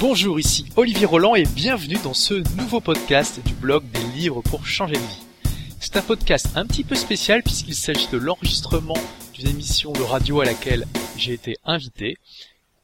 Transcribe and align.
Bonjour, 0.00 0.40
ici 0.40 0.64
Olivier 0.76 1.04
Roland 1.04 1.34
et 1.34 1.44
bienvenue 1.44 1.98
dans 2.02 2.14
ce 2.14 2.32
nouveau 2.56 2.80
podcast 2.80 3.38
du 3.44 3.52
blog 3.52 3.84
des 3.90 4.18
livres 4.18 4.40
pour 4.40 4.64
changer 4.66 4.94
de 4.94 4.98
vie. 4.98 5.52
C'est 5.78 5.98
un 5.98 6.00
podcast 6.00 6.48
un 6.54 6.64
petit 6.64 6.84
peu 6.84 6.94
spécial 6.94 7.42
puisqu'il 7.42 7.74
s'agit 7.74 8.08
de 8.08 8.16
l'enregistrement 8.16 8.96
d'une 9.34 9.48
émission 9.48 9.92
de 9.92 10.00
radio 10.00 10.40
à 10.40 10.46
laquelle 10.46 10.86
j'ai 11.18 11.34
été 11.34 11.58
invité. 11.66 12.16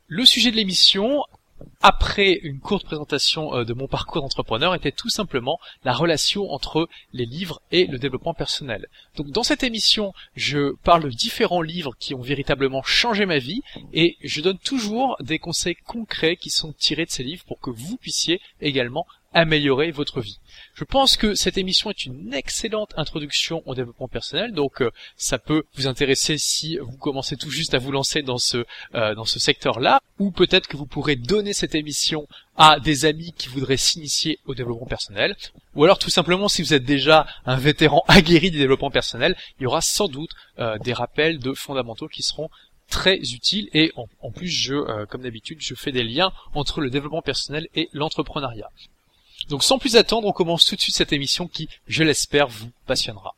Le 0.08 0.26
sujet 0.26 0.50
de 0.50 0.56
l'émission 0.56 1.24
après 1.80 2.32
une 2.42 2.60
courte 2.60 2.84
présentation 2.84 3.54
euh, 3.54 3.64
de 3.64 3.74
mon 3.74 3.86
parcours 3.86 4.22
d'entrepreneur 4.22 4.74
était 4.74 4.92
tout 4.92 5.08
simplement 5.08 5.58
la 5.84 5.92
relation 5.92 6.50
entre 6.50 6.88
les 7.12 7.26
livres 7.26 7.60
et 7.70 7.86
le 7.86 7.98
développement 7.98 8.34
personnel. 8.34 8.86
Donc 9.16 9.30
dans 9.30 9.42
cette 9.42 9.62
émission, 9.62 10.12
je 10.34 10.74
parle 10.82 11.04
de 11.04 11.10
différents 11.10 11.62
livres 11.62 11.94
qui 11.98 12.14
ont 12.14 12.20
véritablement 12.20 12.82
changé 12.82 13.26
ma 13.26 13.38
vie 13.38 13.62
et 13.92 14.16
je 14.22 14.40
donne 14.40 14.58
toujours 14.58 15.16
des 15.20 15.38
conseils 15.38 15.76
concrets 15.76 16.36
qui 16.36 16.50
sont 16.50 16.72
tirés 16.72 17.06
de 17.06 17.10
ces 17.10 17.22
livres 17.22 17.44
pour 17.46 17.60
que 17.60 17.70
vous 17.70 17.96
puissiez 17.96 18.40
également 18.60 19.06
améliorer 19.36 19.90
votre 19.90 20.22
vie. 20.22 20.38
Je 20.72 20.84
pense 20.84 21.18
que 21.18 21.34
cette 21.34 21.58
émission 21.58 21.90
est 21.90 22.06
une 22.06 22.32
excellente 22.32 22.94
introduction 22.96 23.62
au 23.66 23.74
développement 23.74 24.08
personnel, 24.08 24.52
donc 24.52 24.80
euh, 24.80 24.90
ça 25.18 25.38
peut 25.38 25.64
vous 25.74 25.86
intéresser 25.86 26.38
si 26.38 26.78
vous 26.78 26.96
commencez 26.96 27.36
tout 27.36 27.50
juste 27.50 27.74
à 27.74 27.78
vous 27.78 27.92
lancer 27.92 28.22
dans 28.22 28.38
ce 28.38 28.64
euh, 28.94 29.14
dans 29.14 29.26
ce 29.26 29.38
secteur-là, 29.38 30.00
ou 30.18 30.30
peut-être 30.30 30.66
que 30.66 30.78
vous 30.78 30.86
pourrez 30.86 31.16
donner 31.16 31.52
cette 31.52 31.74
émission 31.74 32.26
à 32.56 32.80
des 32.80 33.04
amis 33.04 33.34
qui 33.36 33.48
voudraient 33.48 33.76
s'initier 33.76 34.38
au 34.46 34.54
développement 34.54 34.86
personnel, 34.86 35.36
ou 35.74 35.84
alors 35.84 35.98
tout 35.98 36.08
simplement 36.08 36.48
si 36.48 36.62
vous 36.62 36.72
êtes 36.72 36.84
déjà 36.84 37.26
un 37.44 37.56
vétéran 37.56 38.04
aguerri 38.08 38.50
du 38.50 38.56
développement 38.56 38.90
personnel, 38.90 39.36
il 39.60 39.64
y 39.64 39.66
aura 39.66 39.82
sans 39.82 40.08
doute 40.08 40.30
euh, 40.58 40.78
des 40.78 40.94
rappels 40.94 41.38
de 41.40 41.52
fondamentaux 41.52 42.08
qui 42.08 42.22
seront 42.22 42.48
très 42.88 43.18
utiles 43.18 43.68
et 43.74 43.92
en, 43.96 44.30
plus 44.30 44.46
je 44.46 45.04
comme 45.06 45.22
d'habitude 45.22 45.58
je 45.60 45.74
fais 45.74 45.90
des 45.90 46.04
liens 46.04 46.30
entre 46.54 46.80
le 46.80 46.88
développement 46.88 47.20
personnel 47.20 47.66
et 47.74 47.90
l'entrepreneuriat. 47.92 48.70
Donc 49.48 49.62
sans 49.62 49.78
plus 49.78 49.96
attendre, 49.96 50.26
on 50.26 50.32
commence 50.32 50.64
tout 50.64 50.76
de 50.76 50.80
suite 50.80 50.96
cette 50.96 51.12
émission 51.12 51.46
qui, 51.46 51.68
je 51.86 52.02
l'espère, 52.02 52.48
vous 52.48 52.70
passionnera. 52.86 53.34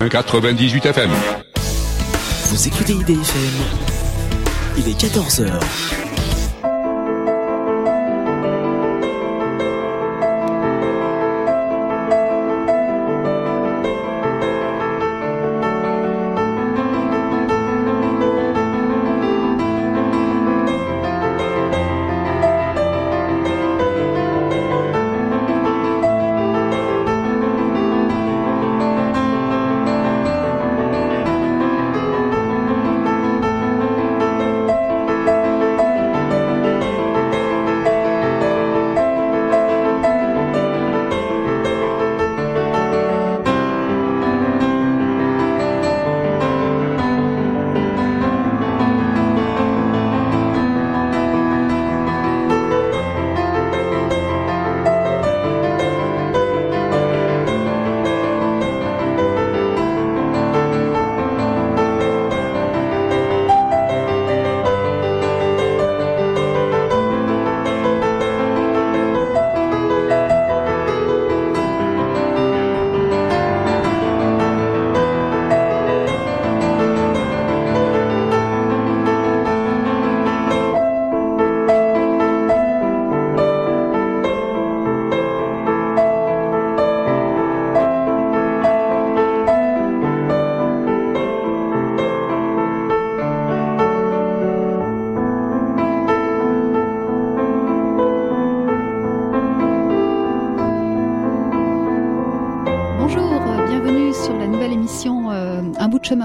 98 0.00 0.86
FM. 0.86 1.10
Vous 2.46 2.68
écoutez 2.68 2.92
IDFM. 2.94 3.52
Il 4.78 4.88
est 4.88 5.00
14h. 5.00 6.01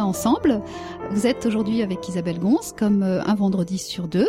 Ensemble. 0.07 0.61
Vous 1.11 1.27
êtes 1.27 1.45
aujourd'hui 1.45 1.81
avec 1.81 2.07
Isabelle 2.07 2.39
Gons, 2.39 2.73
comme 2.77 3.03
euh, 3.03 3.21
un 3.23 3.35
vendredi 3.35 3.77
sur 3.77 4.07
deux. 4.07 4.27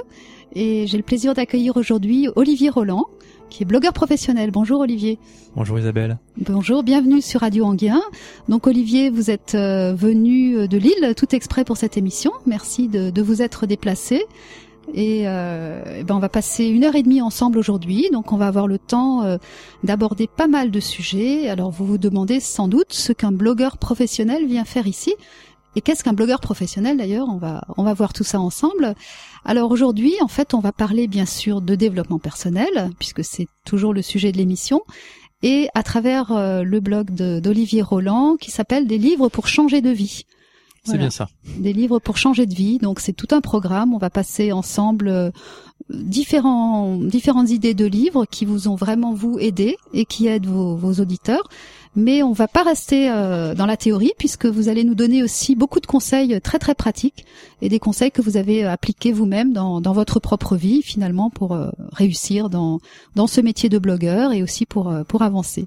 Et 0.54 0.86
j'ai 0.86 0.96
le 0.96 1.02
plaisir 1.02 1.34
d'accueillir 1.34 1.76
aujourd'hui 1.76 2.28
Olivier 2.36 2.70
Roland, 2.70 3.06
qui 3.50 3.62
est 3.62 3.66
blogueur 3.66 3.92
professionnel. 3.92 4.50
Bonjour 4.50 4.80
Olivier. 4.80 5.18
Bonjour 5.56 5.78
Isabelle. 5.78 6.18
Bonjour, 6.38 6.82
bienvenue 6.82 7.20
sur 7.20 7.40
Radio 7.40 7.64
Anguien. 7.64 8.00
Donc 8.48 8.66
Olivier, 8.66 9.10
vous 9.10 9.30
êtes 9.30 9.54
euh, 9.54 9.94
venu 9.94 10.68
de 10.68 10.78
Lille 10.78 11.14
tout 11.16 11.34
exprès 11.34 11.64
pour 11.64 11.76
cette 11.76 11.96
émission. 11.96 12.32
Merci 12.46 12.88
de, 12.88 13.22
vous 13.22 13.42
être 13.42 13.66
déplacé. 13.66 14.24
Et, 14.94 15.22
euh, 15.26 15.82
eh 15.98 16.04
ben 16.04 16.16
on 16.16 16.18
va 16.18 16.28
passer 16.28 16.66
une 16.66 16.84
heure 16.84 16.94
et 16.94 17.02
demie 17.02 17.20
ensemble 17.20 17.58
aujourd'hui, 17.58 18.08
donc 18.12 18.32
on 18.32 18.36
va 18.36 18.46
avoir 18.46 18.66
le 18.66 18.78
temps 18.78 19.38
d'aborder 19.84 20.26
pas 20.26 20.48
mal 20.48 20.70
de 20.70 20.80
sujets. 20.80 21.48
Alors 21.48 21.70
vous 21.70 21.86
vous 21.86 21.98
demandez 21.98 22.40
sans 22.40 22.68
doute 22.68 22.92
ce 22.92 23.12
qu'un 23.12 23.32
blogueur 23.32 23.78
professionnel 23.78 24.46
vient 24.46 24.64
faire 24.64 24.86
ici. 24.86 25.14
Et 25.76 25.80
qu'est-ce 25.80 26.02
qu'un 26.02 26.14
blogueur 26.14 26.40
professionnel 26.40 26.96
d'ailleurs? 26.96 27.28
On 27.28 27.36
va 27.36 27.64
on 27.76 27.84
va 27.84 27.92
voir 27.92 28.12
tout 28.12 28.24
ça 28.24 28.40
ensemble. 28.40 28.94
Alors 29.44 29.70
aujourd'hui, 29.70 30.14
en 30.22 30.28
fait, 30.28 30.54
on 30.54 30.60
va 30.60 30.72
parler 30.72 31.06
bien 31.06 31.26
sûr 31.26 31.60
de 31.60 31.74
développement 31.74 32.18
personnel 32.18 32.90
puisque 32.98 33.24
c'est 33.24 33.46
toujours 33.64 33.92
le 33.92 34.02
sujet 34.02 34.32
de 34.32 34.38
l'émission 34.38 34.82
et 35.42 35.68
à 35.74 35.82
travers 35.82 36.32
euh, 36.32 36.62
le 36.62 36.80
blog 36.80 37.10
d'Olivier 37.10 37.82
Roland 37.82 38.36
qui 38.36 38.50
s'appelle 38.50 38.86
Des 38.86 38.98
livres 38.98 39.28
pour 39.28 39.46
changer 39.46 39.80
de 39.80 39.90
vie. 39.90 40.24
C'est 40.92 40.98
bien 40.98 41.10
ça. 41.10 41.28
Des 41.58 41.72
livres 41.72 41.98
pour 41.98 42.16
changer 42.16 42.46
de 42.46 42.54
vie. 42.54 42.78
Donc 42.78 43.00
c'est 43.00 43.12
tout 43.12 43.28
un 43.30 43.40
programme. 43.40 43.94
On 43.94 43.98
va 43.98 44.10
passer 44.10 44.52
ensemble 44.52 45.08
euh, 45.08 45.30
différents, 45.90 46.96
différentes 46.96 47.50
idées 47.50 47.74
de 47.74 47.86
livres 47.86 48.24
qui 48.26 48.44
vous 48.44 48.68
ont 48.68 48.74
vraiment 48.74 49.14
vous 49.14 49.38
aidé 49.38 49.76
et 49.92 50.04
qui 50.04 50.26
aident 50.26 50.46
vos, 50.46 50.76
vos 50.76 50.94
auditeurs 50.94 51.48
mais 51.98 52.22
on 52.22 52.32
va 52.32 52.46
pas 52.46 52.62
rester 52.62 53.10
euh, 53.10 53.54
dans 53.54 53.66
la 53.66 53.76
théorie 53.76 54.12
puisque 54.18 54.46
vous 54.46 54.68
allez 54.68 54.84
nous 54.84 54.94
donner 54.94 55.24
aussi 55.24 55.56
beaucoup 55.56 55.80
de 55.80 55.86
conseils 55.86 56.40
très 56.40 56.60
très 56.60 56.76
pratiques 56.76 57.26
et 57.60 57.68
des 57.68 57.80
conseils 57.80 58.12
que 58.12 58.22
vous 58.22 58.36
avez 58.36 58.64
appliqués 58.64 59.10
vous-même 59.10 59.52
dans, 59.52 59.80
dans, 59.80 59.92
votre 59.92 60.20
propre 60.20 60.54
vie 60.54 60.80
finalement 60.82 61.28
pour 61.28 61.54
euh, 61.54 61.70
réussir 61.92 62.50
dans, 62.50 62.78
dans 63.16 63.26
ce 63.26 63.40
métier 63.40 63.68
de 63.68 63.78
blogueur 63.78 64.32
et 64.32 64.44
aussi 64.44 64.64
pour, 64.64 64.88
euh, 64.88 65.02
pour 65.02 65.22
avancer. 65.22 65.66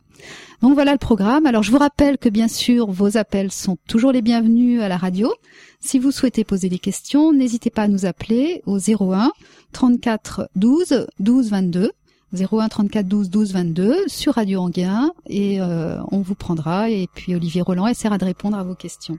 Donc 0.61 0.73
voilà 0.73 0.93
le 0.93 0.99
programme. 0.99 1.45
Alors 1.45 1.63
je 1.63 1.71
vous 1.71 1.79
rappelle 1.79 2.17
que 2.17 2.29
bien 2.29 2.47
sûr 2.47 2.89
vos 2.89 3.17
appels 3.17 3.51
sont 3.51 3.77
toujours 3.87 4.13
les 4.13 4.21
bienvenus 4.21 4.81
à 4.81 4.87
la 4.87 4.97
radio. 4.97 5.33
Si 5.81 5.99
vous 5.99 6.11
souhaitez 6.11 6.45
poser 6.45 6.69
des 6.69 6.79
questions, 6.79 7.33
n'hésitez 7.33 7.71
pas 7.71 7.83
à 7.83 7.87
nous 7.89 8.05
appeler 8.05 8.61
au 8.65 8.77
01 8.77 9.33
34 9.73 10.49
12 10.55 11.07
12 11.19 11.49
22. 11.49 11.91
01 12.33 12.69
34 12.69 13.07
12 13.07 13.29
12 13.29 13.53
22 13.53 13.95
sur 14.07 14.35
Radio 14.35 14.61
Anguin 14.61 15.11
et 15.27 15.61
euh, 15.61 15.97
on 16.11 16.19
vous 16.19 16.35
prendra 16.35 16.89
et 16.89 17.07
puis 17.13 17.35
Olivier 17.35 17.61
Roland 17.61 17.87
essaiera 17.87 18.17
de 18.17 18.25
répondre 18.25 18.57
à 18.57 18.63
vos 18.63 18.75
questions. 18.75 19.17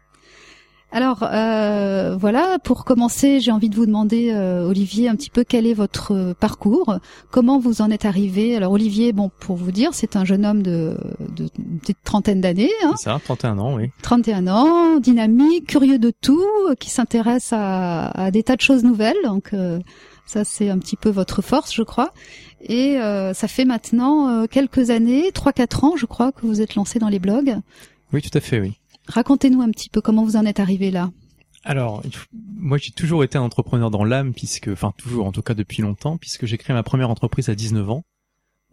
Alors 0.94 1.22
euh, 1.22 2.16
voilà, 2.18 2.58
pour 2.58 2.84
commencer, 2.84 3.40
j'ai 3.40 3.50
envie 3.50 3.70
de 3.70 3.76
vous 3.76 3.86
demander, 3.86 4.30
euh, 4.30 4.68
Olivier, 4.68 5.08
un 5.08 5.16
petit 5.16 5.30
peu 5.30 5.42
quel 5.42 5.66
est 5.66 5.72
votre 5.72 6.34
parcours, 6.38 6.98
comment 7.30 7.58
vous 7.58 7.80
en 7.80 7.90
êtes 7.90 8.04
arrivé? 8.04 8.56
Alors 8.56 8.72
Olivier, 8.72 9.14
bon, 9.14 9.30
pour 9.40 9.56
vous 9.56 9.72
dire, 9.72 9.90
c'est 9.94 10.16
un 10.16 10.26
jeune 10.26 10.44
homme 10.44 10.62
de, 10.62 10.98
de, 11.34 11.48
petite 11.80 11.96
trentaine 12.04 12.42
d'années. 12.42 12.70
Hein, 12.84 12.92
c'est 12.96 13.04
ça, 13.04 13.18
31 13.24 13.58
ans, 13.58 13.74
oui. 13.76 13.90
31 14.02 14.46
ans, 14.48 14.98
dynamique, 14.98 15.66
curieux 15.66 15.98
de 15.98 16.12
tout, 16.20 16.44
qui 16.78 16.90
s'intéresse 16.90 17.54
à, 17.54 18.08
à, 18.08 18.30
des 18.30 18.42
tas 18.42 18.56
de 18.56 18.60
choses 18.60 18.84
nouvelles. 18.84 19.16
Donc 19.24 19.54
ça, 20.26 20.44
c'est 20.44 20.70
un 20.70 20.78
petit 20.78 20.96
peu 20.96 21.10
votre 21.10 21.42
force, 21.42 21.74
je 21.74 21.82
crois. 21.82 22.12
Et 22.62 22.98
euh, 22.98 23.34
ça 23.34 23.48
fait 23.48 23.64
maintenant 23.64 24.28
euh, 24.28 24.46
quelques 24.46 24.90
années, 24.90 25.30
3-4 25.30 25.84
ans 25.84 25.96
je 25.96 26.06
crois, 26.06 26.32
que 26.32 26.46
vous 26.46 26.60
êtes 26.60 26.74
lancé 26.74 26.98
dans 26.98 27.08
les 27.08 27.18
blogs. 27.18 27.56
Oui, 28.12 28.22
tout 28.22 28.36
à 28.36 28.40
fait, 28.40 28.60
oui. 28.60 28.78
Racontez-nous 29.08 29.62
un 29.62 29.70
petit 29.70 29.88
peu 29.88 30.00
comment 30.00 30.24
vous 30.24 30.36
en 30.36 30.46
êtes 30.46 30.60
arrivé 30.60 30.90
là. 30.90 31.10
Alors, 31.64 32.02
moi 32.56 32.78
j'ai 32.78 32.90
toujours 32.92 33.24
été 33.24 33.38
un 33.38 33.42
entrepreneur 33.42 33.90
dans 33.90 34.04
l'âme, 34.04 34.32
puisque, 34.32 34.68
enfin 34.68 34.92
toujours, 34.96 35.26
en 35.26 35.32
tout 35.32 35.42
cas 35.42 35.54
depuis 35.54 35.82
longtemps, 35.82 36.16
puisque 36.16 36.46
j'ai 36.46 36.58
créé 36.58 36.74
ma 36.74 36.82
première 36.82 37.10
entreprise 37.10 37.48
à 37.48 37.54
19 37.54 37.90
ans. 37.90 38.02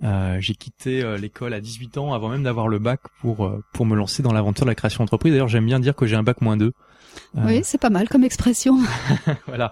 Euh, 0.04 0.38
j'ai 0.40 0.56
quitté 0.56 1.04
euh, 1.04 1.18
l'école 1.18 1.54
à 1.54 1.60
18 1.60 1.98
ans 1.98 2.14
avant 2.14 2.30
même 2.30 2.44
d'avoir 2.44 2.70
le 2.70 2.80
bac 2.80 3.02
pour 3.20 3.46
euh, 3.46 3.62
pour 3.74 3.86
me 3.86 3.98
lancer 3.98 4.24
dans 4.24 4.32
l'aventure 4.32 4.66
de 4.66 4.70
la 4.70 4.76
création 4.76 5.04
d'entreprise. 5.04 5.34
D'ailleurs, 5.34 5.50
j'aime 5.50 5.66
bien 5.66 5.80
dire 5.80 5.94
que 5.96 6.06
j'ai 6.06 6.16
un 6.16 6.24
bac 6.24 6.42
moins 6.42 6.56
2. 6.56 6.72
Oui, 7.36 7.62
c'est 7.64 7.78
pas 7.78 7.90
mal 7.90 8.10
comme 8.10 8.24
expression. 8.24 8.78
voilà. 9.48 9.72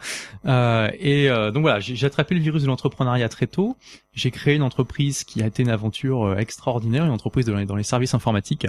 et 1.00 1.28
donc 1.54 1.62
voilà, 1.62 1.80
j'ai 1.80 2.06
attrapé 2.06 2.36
le 2.36 2.42
virus 2.42 2.64
de 2.64 2.68
l'entrepreneuriat 2.68 3.30
très 3.30 3.48
tôt. 3.48 3.76
J'ai 4.14 4.32
créé 4.32 4.56
une 4.56 4.62
entreprise 4.62 5.24
qui 5.24 5.42
a 5.42 5.48
été 5.48 5.64
une 5.64 5.70
aventure 5.70 6.38
extraordinaire, 6.40 7.06
une 7.06 7.12
entreprise 7.12 7.46
dans 7.46 7.76
les 7.76 7.84
services 7.84 8.14
informatiques. 8.14 8.68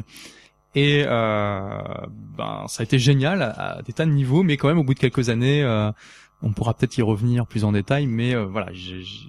Et 0.74 1.04
ben, 1.04 2.64
ça 2.68 2.82
a 2.82 2.84
été 2.84 2.98
génial 2.98 3.42
à, 3.42 3.82
des 3.84 3.92
tas 3.92 4.06
de 4.06 4.10
niveaux, 4.10 4.42
mais 4.42 4.56
quand 4.56 4.68
même 4.68 4.78
au 4.78 4.84
bout 4.84 4.94
de 4.94 4.98
quelques 4.98 5.28
années, 5.28 5.64
on 6.42 6.52
pourra 6.52 6.74
peut-être 6.74 6.96
y 6.96 7.02
revenir 7.02 7.46
plus 7.46 7.64
en 7.64 7.72
détail, 7.72 8.06
mais 8.06 8.34
voilà, 8.34 8.68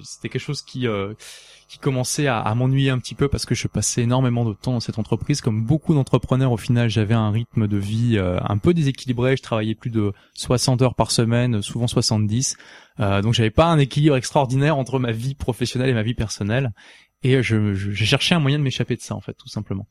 c'était 0.04 0.30
quelque 0.30 0.42
chose 0.42 0.62
qui 0.62 0.88
qui 1.70 1.78
commençait 1.78 2.26
à, 2.26 2.54
m'ennuyer 2.56 2.90
un 2.90 2.98
petit 2.98 3.14
peu 3.14 3.28
parce 3.28 3.46
que 3.46 3.54
je 3.54 3.68
passais 3.68 4.02
énormément 4.02 4.44
de 4.44 4.54
temps 4.54 4.74
dans 4.74 4.80
cette 4.80 4.98
entreprise. 4.98 5.40
Comme 5.40 5.64
beaucoup 5.64 5.94
d'entrepreneurs, 5.94 6.52
au 6.52 6.58
final, 6.58 6.90
j'avais 6.90 7.14
un 7.14 7.30
rythme 7.30 7.68
de 7.68 7.78
vie 7.78 8.18
euh, 8.18 8.40
un 8.42 8.58
peu 8.58 8.74
déséquilibré. 8.74 9.38
Je 9.38 9.44
travaillais 9.44 9.76
plus 9.76 9.92
de 9.92 10.12
60 10.34 10.82
heures 10.82 10.96
par 10.96 11.12
semaine, 11.12 11.62
souvent 11.62 11.86
70. 11.86 12.58
Euh, 13.00 13.22
donc 13.22 13.36
j'avais 13.36 13.52
pas 13.52 13.68
un 13.68 13.78
équilibre 13.78 14.16
extraordinaire 14.16 14.78
entre 14.78 14.98
ma 14.98 15.12
vie 15.12 15.36
professionnelle 15.36 15.92
et 15.92 15.94
ma 15.94 16.02
vie 16.02 16.16
personnelle. 16.16 16.72
Et 17.22 17.44
je, 17.44 17.76
je, 17.76 17.92
je 17.92 18.04
cherchais 18.04 18.34
un 18.34 18.40
moyen 18.40 18.58
de 18.58 18.64
m'échapper 18.64 18.96
de 18.96 19.02
ça, 19.02 19.14
en 19.14 19.22
fait, 19.22 19.36
tout 19.36 19.50
simplement. 19.50 19.86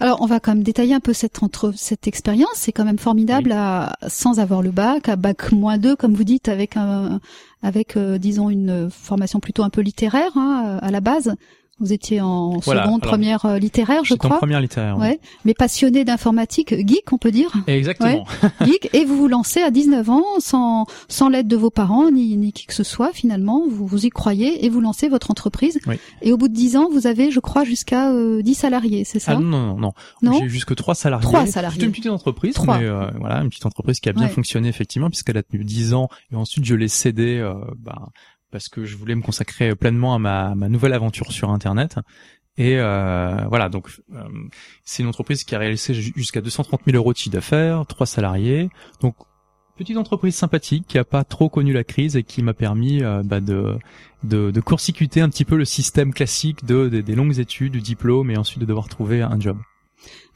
Alors, 0.00 0.20
on 0.22 0.26
va 0.26 0.40
quand 0.40 0.54
même 0.54 0.62
détailler 0.62 0.94
un 0.94 1.00
peu 1.00 1.12
cette 1.12 1.42
entre 1.42 1.72
cette 1.76 2.06
expérience. 2.06 2.50
C'est 2.54 2.72
quand 2.72 2.84
même 2.84 2.98
formidable 2.98 3.52
à, 3.52 3.96
sans 4.08 4.40
avoir 4.40 4.62
le 4.62 4.70
bac, 4.70 5.08
à 5.08 5.16
bac 5.16 5.52
moins 5.52 5.78
2, 5.78 5.96
comme 5.96 6.14
vous 6.14 6.24
dites, 6.24 6.48
avec 6.48 6.76
un, 6.76 7.20
avec 7.62 7.96
euh, 7.96 8.18
disons 8.18 8.50
une 8.50 8.90
formation 8.90 9.40
plutôt 9.40 9.62
un 9.62 9.70
peu 9.70 9.80
littéraire 9.80 10.36
hein, 10.36 10.78
à 10.80 10.90
la 10.90 11.00
base. 11.00 11.34
Vous 11.80 11.92
étiez 11.92 12.20
en 12.20 12.60
seconde, 12.60 13.00
première 13.02 13.44
euh, 13.46 13.58
littéraire, 13.58 14.04
je 14.04 14.14
crois. 14.14 14.36
en 14.36 14.38
première 14.38 14.60
littéraire. 14.60 14.98
Ouais. 14.98 15.20
Mais 15.44 15.54
passionné 15.54 16.04
d'informatique, 16.04 16.74
geek, 16.86 17.12
on 17.12 17.18
peut 17.18 17.30
dire. 17.30 17.52
Exactement. 17.66 18.24
geek. 18.64 18.90
Et 18.94 19.04
vous 19.04 19.16
vous 19.16 19.28
lancez 19.28 19.60
à 19.60 19.70
19 19.70 20.10
ans, 20.10 20.24
sans 20.38 20.86
sans 21.08 21.28
l'aide 21.28 21.46
de 21.48 21.56
vos 21.56 21.70
parents 21.70 22.10
ni 22.10 22.36
ni 22.36 22.52
qui 22.52 22.66
que 22.66 22.74
ce 22.74 22.84
soit. 22.84 23.12
Finalement, 23.12 23.62
vous 23.68 23.86
vous 23.86 24.06
y 24.06 24.10
croyez 24.10 24.64
et 24.64 24.68
vous 24.68 24.80
lancez 24.80 25.08
votre 25.08 25.30
entreprise. 25.30 25.78
Oui. 25.86 25.96
Et 26.22 26.32
au 26.32 26.36
bout 26.36 26.48
de 26.48 26.54
10 26.54 26.76
ans, 26.76 26.88
vous 26.90 27.06
avez, 27.06 27.30
je 27.30 27.40
crois, 27.40 27.64
jusqu'à 27.64 28.10
euh, 28.10 28.42
10 28.42 28.54
salariés, 28.54 29.04
c'est 29.04 29.18
ça? 29.18 29.32
Ah, 29.36 29.40
Non, 29.40 29.58
non, 29.58 29.76
non. 29.78 29.92
non? 30.22 30.38
J'ai 30.40 30.48
jusque 30.48 30.74
3 30.74 30.94
salariés. 30.94 31.24
3 31.26 31.46
salariés. 31.46 31.78
C'est 31.80 31.86
une 31.86 31.92
petite 31.92 32.06
entreprise, 32.08 32.54
3. 32.54 32.78
mais 32.78 32.84
euh, 32.84 33.10
voilà, 33.20 33.36
une 33.42 33.48
petite 33.48 33.66
entreprise 33.66 34.00
qui 34.00 34.08
a 34.08 34.12
bien 34.12 34.28
fonctionné 34.28 34.68
effectivement, 34.68 35.08
puisqu'elle 35.10 35.36
a 35.36 35.42
tenu 35.42 35.64
10 35.64 35.94
ans. 35.94 36.08
Et 36.32 36.36
ensuite, 36.36 36.64
je 36.64 36.74
l'ai 36.74 36.88
cédé. 36.88 37.38
Euh, 37.38 37.54
bah, 37.78 38.08
parce 38.50 38.68
que 38.68 38.84
je 38.84 38.96
voulais 38.96 39.14
me 39.14 39.22
consacrer 39.22 39.74
pleinement 39.74 40.14
à 40.14 40.18
ma, 40.54 40.68
nouvelle 40.68 40.92
aventure 40.92 41.32
sur 41.32 41.50
Internet. 41.50 41.96
Et 42.56 42.76
euh, 42.78 43.44
voilà, 43.48 43.68
donc 43.68 43.88
euh, 44.14 44.22
c'est 44.84 45.02
une 45.02 45.08
entreprise 45.08 45.44
qui 45.44 45.54
a 45.54 45.58
réalisé 45.58 45.94
jusqu'à 45.94 46.40
230 46.40 46.80
000 46.86 46.96
euros 46.96 47.12
de 47.12 47.18
chiffre 47.18 47.32
d'affaires, 47.32 47.86
trois 47.86 48.06
salariés. 48.06 48.68
Donc 49.00 49.14
petite 49.76 49.96
entreprise 49.96 50.34
sympathique 50.34 50.84
qui 50.88 50.98
a 50.98 51.04
pas 51.04 51.22
trop 51.22 51.48
connu 51.48 51.72
la 51.72 51.84
crise 51.84 52.16
et 52.16 52.24
qui 52.24 52.42
m'a 52.42 52.54
permis 52.54 53.02
euh, 53.04 53.22
bah, 53.24 53.40
de, 53.40 53.78
de, 54.24 54.50
de 54.50 55.20
un 55.20 55.28
petit 55.28 55.44
peu 55.44 55.56
le 55.56 55.64
système 55.64 56.12
classique 56.12 56.64
de, 56.64 56.88
des 56.88 57.14
longues 57.14 57.38
études, 57.38 57.72
du 57.72 57.80
diplôme 57.80 58.30
et 58.32 58.36
ensuite 58.36 58.58
de 58.58 58.66
devoir 58.66 58.88
trouver 58.88 59.22
un 59.22 59.38
job 59.38 59.56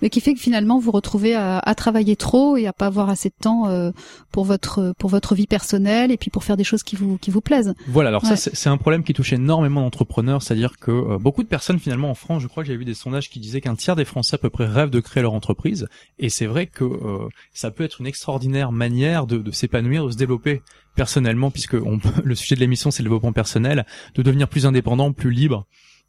mais 0.02 0.10
qui 0.10 0.20
fait 0.20 0.34
que 0.34 0.40
finalement 0.40 0.78
vous 0.78 0.90
retrouvez 0.90 1.34
à, 1.34 1.58
à 1.58 1.74
travailler 1.74 2.16
trop 2.16 2.56
et 2.56 2.66
à 2.66 2.72
pas 2.72 2.86
avoir 2.86 3.08
assez 3.08 3.28
de 3.28 3.34
temps 3.40 3.68
euh, 3.68 3.92
pour 4.32 4.44
votre 4.44 4.92
pour 4.98 5.08
votre 5.08 5.34
vie 5.34 5.46
personnelle 5.46 6.10
et 6.10 6.16
puis 6.16 6.30
pour 6.30 6.44
faire 6.44 6.56
des 6.56 6.64
choses 6.64 6.82
qui 6.82 6.96
vous 6.96 7.16
qui 7.18 7.30
vous 7.30 7.40
plaisent. 7.40 7.72
Voilà, 7.86 8.08
alors 8.08 8.26
ça 8.26 8.36
c'est 8.36 8.68
un 8.68 8.76
problème 8.76 9.04
qui 9.04 9.14
touche 9.14 9.32
énormément 9.32 9.80
d'entrepreneurs, 9.82 10.42
c'est-à-dire 10.42 10.78
que 10.78 10.90
euh, 10.90 11.18
beaucoup 11.18 11.42
de 11.42 11.48
personnes 11.48 11.78
finalement 11.78 12.10
en 12.10 12.14
France, 12.14 12.42
je 12.42 12.48
crois 12.48 12.64
que 12.64 12.66
j'ai 12.66 12.76
vu 12.76 12.84
des 12.84 12.94
sondages 12.94 13.30
qui 13.30 13.40
disaient 13.40 13.60
qu'un 13.60 13.76
tiers 13.76 13.96
des 13.96 14.04
Français 14.04 14.34
à 14.34 14.38
peu 14.38 14.50
près 14.50 14.66
rêvent 14.66 14.90
de 14.90 15.00
créer 15.00 15.22
leur 15.22 15.34
entreprise 15.34 15.88
et 16.18 16.28
c'est 16.28 16.46
vrai 16.46 16.66
que 16.66 16.84
euh, 16.84 17.28
ça 17.54 17.70
peut 17.70 17.84
être 17.84 18.00
une 18.00 18.06
extraordinaire 18.06 18.72
manière 18.72 19.26
de, 19.26 19.38
de 19.38 19.50
s'épanouir, 19.52 20.06
de 20.06 20.10
se 20.10 20.16
développer 20.16 20.62
personnellement 20.96 21.50
puisque 21.50 21.74
on, 21.74 22.00
le 22.24 22.34
sujet 22.34 22.56
de 22.56 22.60
l'émission 22.60 22.90
c'est 22.90 23.02
le 23.02 23.08
développement 23.08 23.32
personnel, 23.32 23.86
de 24.14 24.22
devenir 24.22 24.48
plus 24.48 24.66
indépendant, 24.66 25.12
plus 25.12 25.30
libre. 25.30 25.66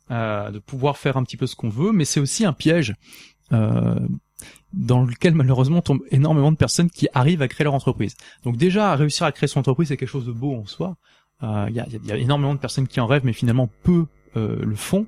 de 0.09 0.59
pouvoir 0.59 0.97
faire 0.97 1.17
un 1.17 1.23
petit 1.23 1.37
peu 1.37 1.47
ce 1.47 1.55
qu'on 1.55 1.69
veut, 1.69 1.91
mais 1.91 2.05
c'est 2.05 2.19
aussi 2.19 2.45
un 2.45 2.53
piège 2.53 2.93
euh, 2.93 3.32
dans 3.51 5.03
lequel 5.03 5.35
malheureusement 5.35 5.81
tombent 5.81 6.03
énormément 6.09 6.51
de 6.51 6.57
personnes 6.57 6.89
qui 6.89 7.07
arrivent 7.13 7.41
à 7.41 7.47
créer 7.47 7.65
leur 7.65 7.73
entreprise. 7.73 8.15
Donc 8.43 8.57
déjà, 8.57 8.95
réussir 8.95 9.25
à 9.25 9.31
créer 9.31 9.47
son 9.47 9.59
entreprise, 9.59 9.89
c'est 9.89 9.97
quelque 9.97 10.09
chose 10.09 10.25
de 10.25 10.31
beau 10.31 10.55
en 10.55 10.65
soi. 10.65 10.97
Il 11.41 11.47
euh, 11.47 11.69
y, 11.71 11.79
a, 11.79 11.87
y, 12.05 12.11
a, 12.11 12.17
énormément 12.17 12.53
de 12.53 12.59
personnes 12.59 12.87
qui 12.87 12.99
en 12.99 13.05
rêvent, 13.05 13.25
mais 13.25 13.33
finalement 13.33 13.69
peu 13.83 14.05
euh, 14.37 14.57
le 14.63 14.75
font. 14.75 15.05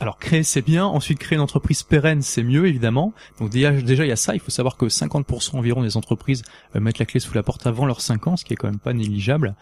Alors 0.00 0.18
créer 0.18 0.42
c'est 0.42 0.62
bien, 0.62 0.86
ensuite 0.86 1.18
créer 1.18 1.36
une 1.36 1.42
entreprise 1.42 1.82
pérenne 1.82 2.22
c'est 2.22 2.42
mieux 2.42 2.66
évidemment. 2.66 3.12
Donc 3.38 3.50
déjà 3.50 3.70
il 3.70 4.08
y 4.08 4.12
a 4.12 4.16
ça, 4.16 4.32
il 4.34 4.40
faut 4.40 4.50
savoir 4.50 4.78
que 4.78 4.86
50% 4.86 5.56
environ 5.56 5.82
des 5.82 5.98
entreprises 5.98 6.42
mettent 6.74 6.98
la 6.98 7.04
clé 7.04 7.20
sous 7.20 7.34
la 7.34 7.42
porte 7.42 7.66
avant 7.66 7.84
leurs 7.84 8.00
5 8.00 8.26
ans, 8.26 8.36
ce 8.38 8.46
qui 8.46 8.54
est 8.54 8.56
quand 8.56 8.68
même 8.68 8.78
pas 8.78 8.94
négligeable. 8.94 9.56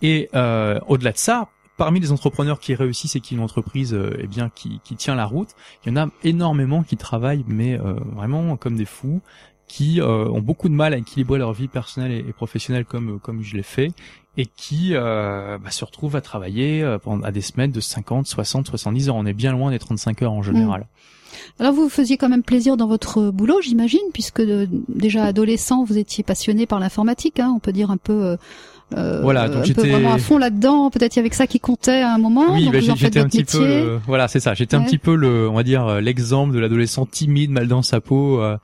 Et 0.00 0.30
au-delà 0.32 1.12
de 1.12 1.18
ça, 1.18 1.50
parmi 1.76 2.00
les 2.00 2.12
entrepreneurs 2.12 2.60
qui 2.60 2.74
réussissent 2.74 3.16
et 3.16 3.20
qui 3.20 3.34
ont 3.34 3.38
une 3.38 3.44
entreprise 3.44 3.94
euh, 3.94 4.16
eh 4.20 4.26
bien 4.26 4.50
qui, 4.54 4.80
qui 4.84 4.96
tient 4.96 5.14
la 5.14 5.26
route, 5.26 5.50
il 5.84 5.90
y 5.90 5.92
en 5.92 5.96
a 5.96 6.10
énormément 6.22 6.82
qui 6.82 6.96
travaillent 6.96 7.44
mais 7.46 7.78
euh, 7.78 7.94
vraiment 8.14 8.56
comme 8.56 8.76
des 8.76 8.84
fous, 8.84 9.20
qui 9.66 10.00
euh, 10.00 10.28
ont 10.28 10.40
beaucoup 10.40 10.68
de 10.68 10.74
mal 10.74 10.94
à 10.94 10.98
équilibrer 10.98 11.38
leur 11.38 11.52
vie 11.52 11.68
personnelle 11.68 12.12
et, 12.12 12.32
professionnelle 12.32 12.84
comme 12.84 13.18
comme 13.18 13.42
je 13.42 13.56
l'ai 13.56 13.62
fait 13.62 13.92
et 14.36 14.46
qui 14.46 14.94
bah, 14.94 15.70
se 15.70 15.84
retrouvent 15.84 16.16
à 16.16 16.20
travailler 16.20 16.84
pendant 17.04 17.22
à 17.22 17.30
des 17.30 17.40
semaines 17.40 17.70
de 17.70 17.78
50, 17.78 18.26
60, 18.26 18.66
70 18.66 19.08
heures. 19.08 19.14
On 19.14 19.26
est 19.26 19.32
bien 19.32 19.52
loin 19.52 19.70
des 19.70 19.78
35 19.78 20.22
heures 20.22 20.32
en 20.32 20.42
général. 20.42 20.80
Mmh. 20.80 21.62
Alors 21.62 21.72
vous 21.72 21.88
faisiez 21.88 22.16
quand 22.16 22.28
même 22.28 22.42
plaisir 22.42 22.76
dans 22.76 22.88
votre 22.88 23.30
boulot, 23.30 23.60
j'imagine, 23.60 24.00
puisque 24.12 24.42
déjà 24.88 25.22
adolescent, 25.22 25.84
vous 25.84 25.98
étiez 25.98 26.24
passionné 26.24 26.66
par 26.66 26.80
l'informatique, 26.80 27.38
hein, 27.38 27.52
on 27.54 27.60
peut 27.60 27.72
dire 27.72 27.92
un 27.92 27.96
peu 27.96 28.36
euh, 28.96 29.20
voilà, 29.22 29.48
donc 29.48 29.64
j'étais 29.64 29.88
vraiment 29.88 30.12
à 30.12 30.18
fond 30.18 30.38
là-dedans. 30.38 30.90
Peut-être 30.90 31.16
il 31.16 31.18
y 31.18 31.20
avait 31.20 31.30
que 31.30 31.36
ça 31.36 31.46
qui 31.46 31.60
comptait 31.60 32.02
à 32.02 32.14
un 32.14 32.18
moment. 32.18 32.52
Oui, 32.52 32.68
bah, 32.70 32.80
j'étais 32.80 33.18
un 33.18 33.26
petit 33.26 33.44
peu, 33.44 33.98
voilà, 34.06 34.28
c'est 34.28 34.40
ça. 34.40 34.54
J'étais 34.54 34.76
un 34.76 34.82
petit 34.82 34.98
peu 34.98 35.14
le, 35.14 35.48
on 35.48 35.54
va 35.54 35.62
dire, 35.62 35.86
euh, 35.86 36.00
l'exemple 36.00 36.54
de 36.54 36.58
l'adolescent 36.58 37.06
timide, 37.06 37.50
mal 37.50 37.66
dans 37.66 37.82
sa 37.82 38.00
peau, 38.00 38.40
euh, 38.40 38.56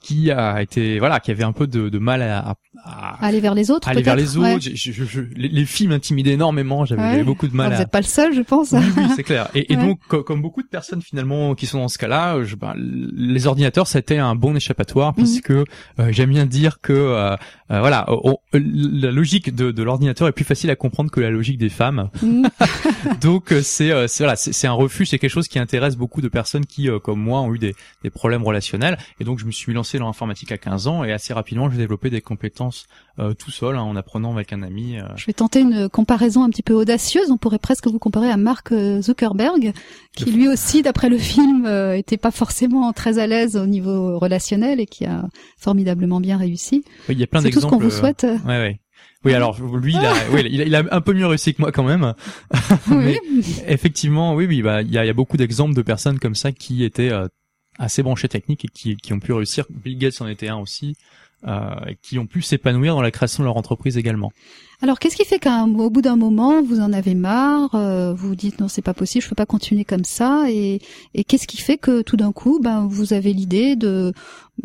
qui 0.00 0.30
a 0.30 0.62
été, 0.62 0.98
voilà, 0.98 1.20
qui 1.20 1.30
avait 1.30 1.44
un 1.44 1.52
peu 1.52 1.66
de, 1.66 1.88
de 1.88 1.98
mal 1.98 2.22
à, 2.22 2.54
à, 2.84 3.24
aller 3.24 3.40
vers 3.40 3.54
les 3.54 3.70
autres. 3.70 3.88
Aller 3.88 4.02
vers 4.02 4.16
les 4.16 4.36
autres. 4.36 4.60
Je, 4.60 4.92
je, 4.92 5.04
je, 5.04 5.20
les, 5.34 5.48
les, 5.48 5.64
filles 5.64 5.88
m'intimidaient 5.88 6.32
énormément. 6.32 6.84
J'avais 6.84 7.24
beaucoup 7.24 7.48
de 7.48 7.54
mal. 7.54 7.68
Ah, 7.68 7.74
vous 7.74 7.80
n'êtes 7.80 7.90
pas 7.90 8.00
le 8.00 8.06
seul, 8.06 8.32
je 8.32 8.42
pense. 8.42 8.72
Oui, 8.72 8.80
oui 8.96 9.04
c'est 9.16 9.24
clair. 9.24 9.48
Et, 9.54 9.72
et 9.72 9.76
donc, 9.76 10.00
comme 10.06 10.40
beaucoup 10.40 10.62
de 10.62 10.68
personnes 10.68 11.02
finalement 11.02 11.54
qui 11.54 11.66
sont 11.66 11.78
dans 11.78 11.88
ce 11.88 11.98
cas-là, 11.98 12.36
ben, 12.58 12.74
les 12.76 13.46
ordinateurs, 13.46 13.86
c'était 13.86 14.18
un 14.18 14.34
bon 14.34 14.54
échappatoire 14.56 15.08
mhm. 15.08 15.24
puisque 15.24 15.50
euh, 15.50 15.64
j'aime 16.10 16.30
bien 16.30 16.46
dire 16.46 16.80
que 16.80 17.36
euh, 17.70 17.76
euh, 17.76 17.80
voilà, 17.80 18.06
la 18.52 19.10
logique 19.10 19.54
de, 19.54 19.70
de 19.70 19.82
l'ordinateur 19.82 20.28
est 20.28 20.32
plus 20.32 20.44
facile 20.44 20.70
à 20.70 20.76
comprendre 20.76 21.10
que 21.10 21.20
la 21.20 21.30
logique 21.30 21.58
des 21.58 21.68
femmes. 21.68 22.10
Mhm. 22.22 22.48
donc 23.20 23.54
c'est 23.62 23.90
voilà, 24.18 24.36
c'est 24.36 24.66
un 24.66 24.72
refuge, 24.72 25.08
c'est 25.10 25.18
quelque 25.18 25.30
chose 25.30 25.48
qui 25.48 25.58
intéresse 25.58 25.96
beaucoup 25.96 26.20
de 26.20 26.28
personnes 26.28 26.66
qui, 26.66 26.88
comme 27.02 27.20
moi, 27.20 27.40
ont 27.40 27.54
eu 27.54 27.58
des, 27.58 27.74
des 28.02 28.10
problèmes 28.10 28.42
relationnels. 28.42 28.98
Et 29.20 29.24
donc 29.24 29.38
je 29.38 29.44
me 29.44 29.52
suis 29.52 29.72
lancé 29.72 29.98
dans 29.98 30.06
l'informatique 30.06 30.52
à 30.52 30.58
15 30.58 30.86
ans 30.86 31.04
et 31.04 31.12
assez 31.12 31.32
rapidement, 31.32 31.70
j'ai 31.70 31.78
développé 31.78 32.10
des 32.10 32.20
compétences 32.20 32.86
euh, 33.20 33.34
tout 33.34 33.50
seul 33.50 33.74
hein, 33.74 33.82
en 33.82 33.96
apprenant 33.96 34.32
avec 34.32 34.52
un 34.52 34.62
ami. 34.62 34.96
Euh. 34.96 35.02
Je 35.16 35.26
vais 35.26 35.32
tenter 35.32 35.60
une 35.60 35.88
comparaison 35.88 36.44
un 36.44 36.50
petit 36.50 36.62
peu 36.62 36.74
audacieuse. 36.74 37.32
On 37.32 37.36
pourrait 37.36 37.58
presque 37.58 37.88
vous 37.88 37.98
comparer 37.98 38.30
à 38.30 38.36
Mark 38.36 38.70
euh, 38.70 39.02
Zuckerberg, 39.02 39.72
qui 40.14 40.30
lui 40.30 40.46
aussi, 40.46 40.82
d'après 40.82 41.08
le 41.08 41.18
film, 41.18 41.66
était 41.94 42.16
pas 42.16 42.30
forcément 42.30 42.92
très 42.92 43.18
à 43.18 43.26
l'aise 43.26 43.56
au 43.56 43.66
niveau 43.66 44.18
relationnel 44.18 44.80
et 44.80 44.86
qui 44.86 45.04
a 45.04 45.24
formidablement 45.58 46.20
bien 46.20 46.36
réussi. 46.36 46.84
il 47.08 47.18
y 47.18 47.24
a 47.24 47.26
plein 47.26 47.42
d'exemples. 47.42 47.57
Tout 47.60 47.66
ce 47.66 47.70
qu'on 47.70 47.78
vous 47.78 47.90
souhaite. 47.90 48.26
Ouais, 48.44 48.58
ouais. 48.58 48.80
Oui, 49.24 49.34
alors 49.34 49.60
lui, 49.76 49.94
il 49.94 49.98
a, 49.98 50.12
oui, 50.32 50.46
il 50.48 50.74
a, 50.74 50.84
un 50.92 51.00
peu 51.00 51.12
mieux 51.12 51.26
réussi 51.26 51.52
que 51.52 51.60
moi 51.60 51.72
quand 51.72 51.82
même. 51.82 52.14
Mais 52.88 53.20
effectivement, 53.66 54.34
oui, 54.34 54.46
oui, 54.46 54.62
bah, 54.62 54.82
il 54.82 54.92
y 54.92 54.98
a, 54.98 55.04
y 55.04 55.10
a 55.10 55.14
beaucoup 55.14 55.36
d'exemples 55.36 55.74
de 55.74 55.82
personnes 55.82 56.20
comme 56.20 56.36
ça 56.36 56.52
qui 56.52 56.84
étaient 56.84 57.10
assez 57.78 58.02
branchées 58.02 58.28
techniques 58.28 58.64
et 58.64 58.68
qui, 58.68 58.96
qui 58.96 59.12
ont 59.12 59.20
pu 59.20 59.32
réussir. 59.32 59.64
Bill 59.70 59.98
Gates 59.98 60.20
en 60.20 60.28
était 60.28 60.48
un 60.48 60.58
aussi 60.58 60.94
euh, 61.46 61.92
qui 62.02 62.18
ont 62.18 62.26
pu 62.26 62.42
s'épanouir 62.42 62.94
dans 62.94 63.02
la 63.02 63.10
création 63.10 63.42
de 63.42 63.46
leur 63.46 63.56
entreprise 63.56 63.96
également. 63.96 64.32
Alors, 64.80 64.98
qu'est-ce 64.98 65.16
qui 65.16 65.24
fait 65.24 65.38
qu'au 65.38 65.90
bout 65.90 66.02
d'un 66.02 66.16
moment, 66.16 66.62
vous 66.62 66.80
en 66.80 66.92
avez 66.92 67.14
marre, 67.14 67.74
euh, 67.74 68.14
vous 68.14 68.34
dites 68.36 68.60
non, 68.60 68.68
c'est 68.68 68.82
pas 68.82 68.94
possible, 68.94 69.24
je 69.24 69.28
peux 69.28 69.34
pas 69.34 69.46
continuer 69.46 69.84
comme 69.84 70.04
ça, 70.04 70.46
et, 70.48 70.80
et 71.14 71.24
qu'est-ce 71.24 71.46
qui 71.46 71.56
fait 71.56 71.78
que 71.78 72.02
tout 72.02 72.16
d'un 72.16 72.32
coup, 72.32 72.60
ben, 72.62 72.86
vous 72.88 73.12
avez 73.12 73.32
l'idée 73.32 73.76
de 73.76 74.12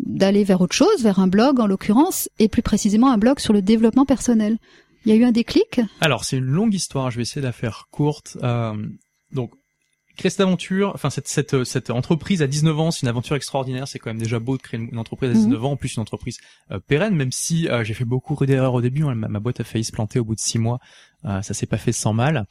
d'aller 0.00 0.42
vers 0.42 0.60
autre 0.60 0.74
chose, 0.74 1.02
vers 1.02 1.20
un 1.20 1.28
blog 1.28 1.60
en 1.60 1.66
l'occurrence, 1.66 2.28
et 2.38 2.48
plus 2.48 2.62
précisément 2.62 3.10
un 3.10 3.18
blog 3.18 3.38
sur 3.38 3.52
le 3.52 3.62
développement 3.62 4.04
personnel? 4.04 4.58
Il 5.04 5.12
y 5.12 5.16
a 5.16 5.16
eu 5.16 5.24
un 5.24 5.32
déclic? 5.32 5.80
Alors, 6.00 6.24
c'est 6.24 6.38
une 6.38 6.44
longue 6.44 6.74
histoire. 6.74 7.10
Je 7.10 7.16
vais 7.16 7.22
essayer 7.22 7.42
de 7.42 7.46
la 7.46 7.52
faire 7.52 7.88
courte. 7.90 8.38
Euh, 8.42 8.74
donc, 9.32 9.50
créer 10.16 10.30
cette 10.30 10.40
aventure, 10.40 10.92
enfin 10.94 11.10
cette, 11.10 11.28
cette, 11.28 11.64
cette 11.64 11.90
entreprise 11.90 12.40
à 12.42 12.46
19 12.46 12.78
ans, 12.80 12.90
c'est 12.90 13.02
une 13.02 13.08
aventure 13.08 13.36
extraordinaire. 13.36 13.88
C'est 13.88 13.98
quand 13.98 14.10
même 14.10 14.18
déjà 14.22 14.38
beau 14.38 14.56
de 14.56 14.62
créer 14.62 14.80
une, 14.80 14.98
entreprise 14.98 15.30
à 15.30 15.34
19 15.34 15.58
Mhm. 15.58 15.64
ans, 15.64 15.70
en 15.72 15.76
plus 15.76 15.94
une 15.96 16.02
entreprise 16.02 16.38
euh, 16.70 16.78
pérenne, 16.80 17.14
même 17.14 17.32
si 17.32 17.68
euh, 17.68 17.84
j'ai 17.84 17.94
fait 17.94 18.04
beaucoup 18.04 18.34
d'erreurs 18.46 18.74
au 18.74 18.80
début. 18.80 19.02
hein. 19.04 19.14
ma, 19.14 19.28
ma 19.28 19.40
boîte 19.40 19.60
a 19.60 19.64
failli 19.64 19.84
se 19.84 19.92
planter 19.92 20.18
au 20.18 20.24
bout 20.24 20.34
de 20.34 20.40
six 20.40 20.58
mois. 20.58 20.78
Euh, 21.24 21.42
ça 21.42 21.54
s'est 21.54 21.66
pas 21.66 21.78
fait 21.78 21.92
sans 21.92 22.12
mal. 22.12 22.46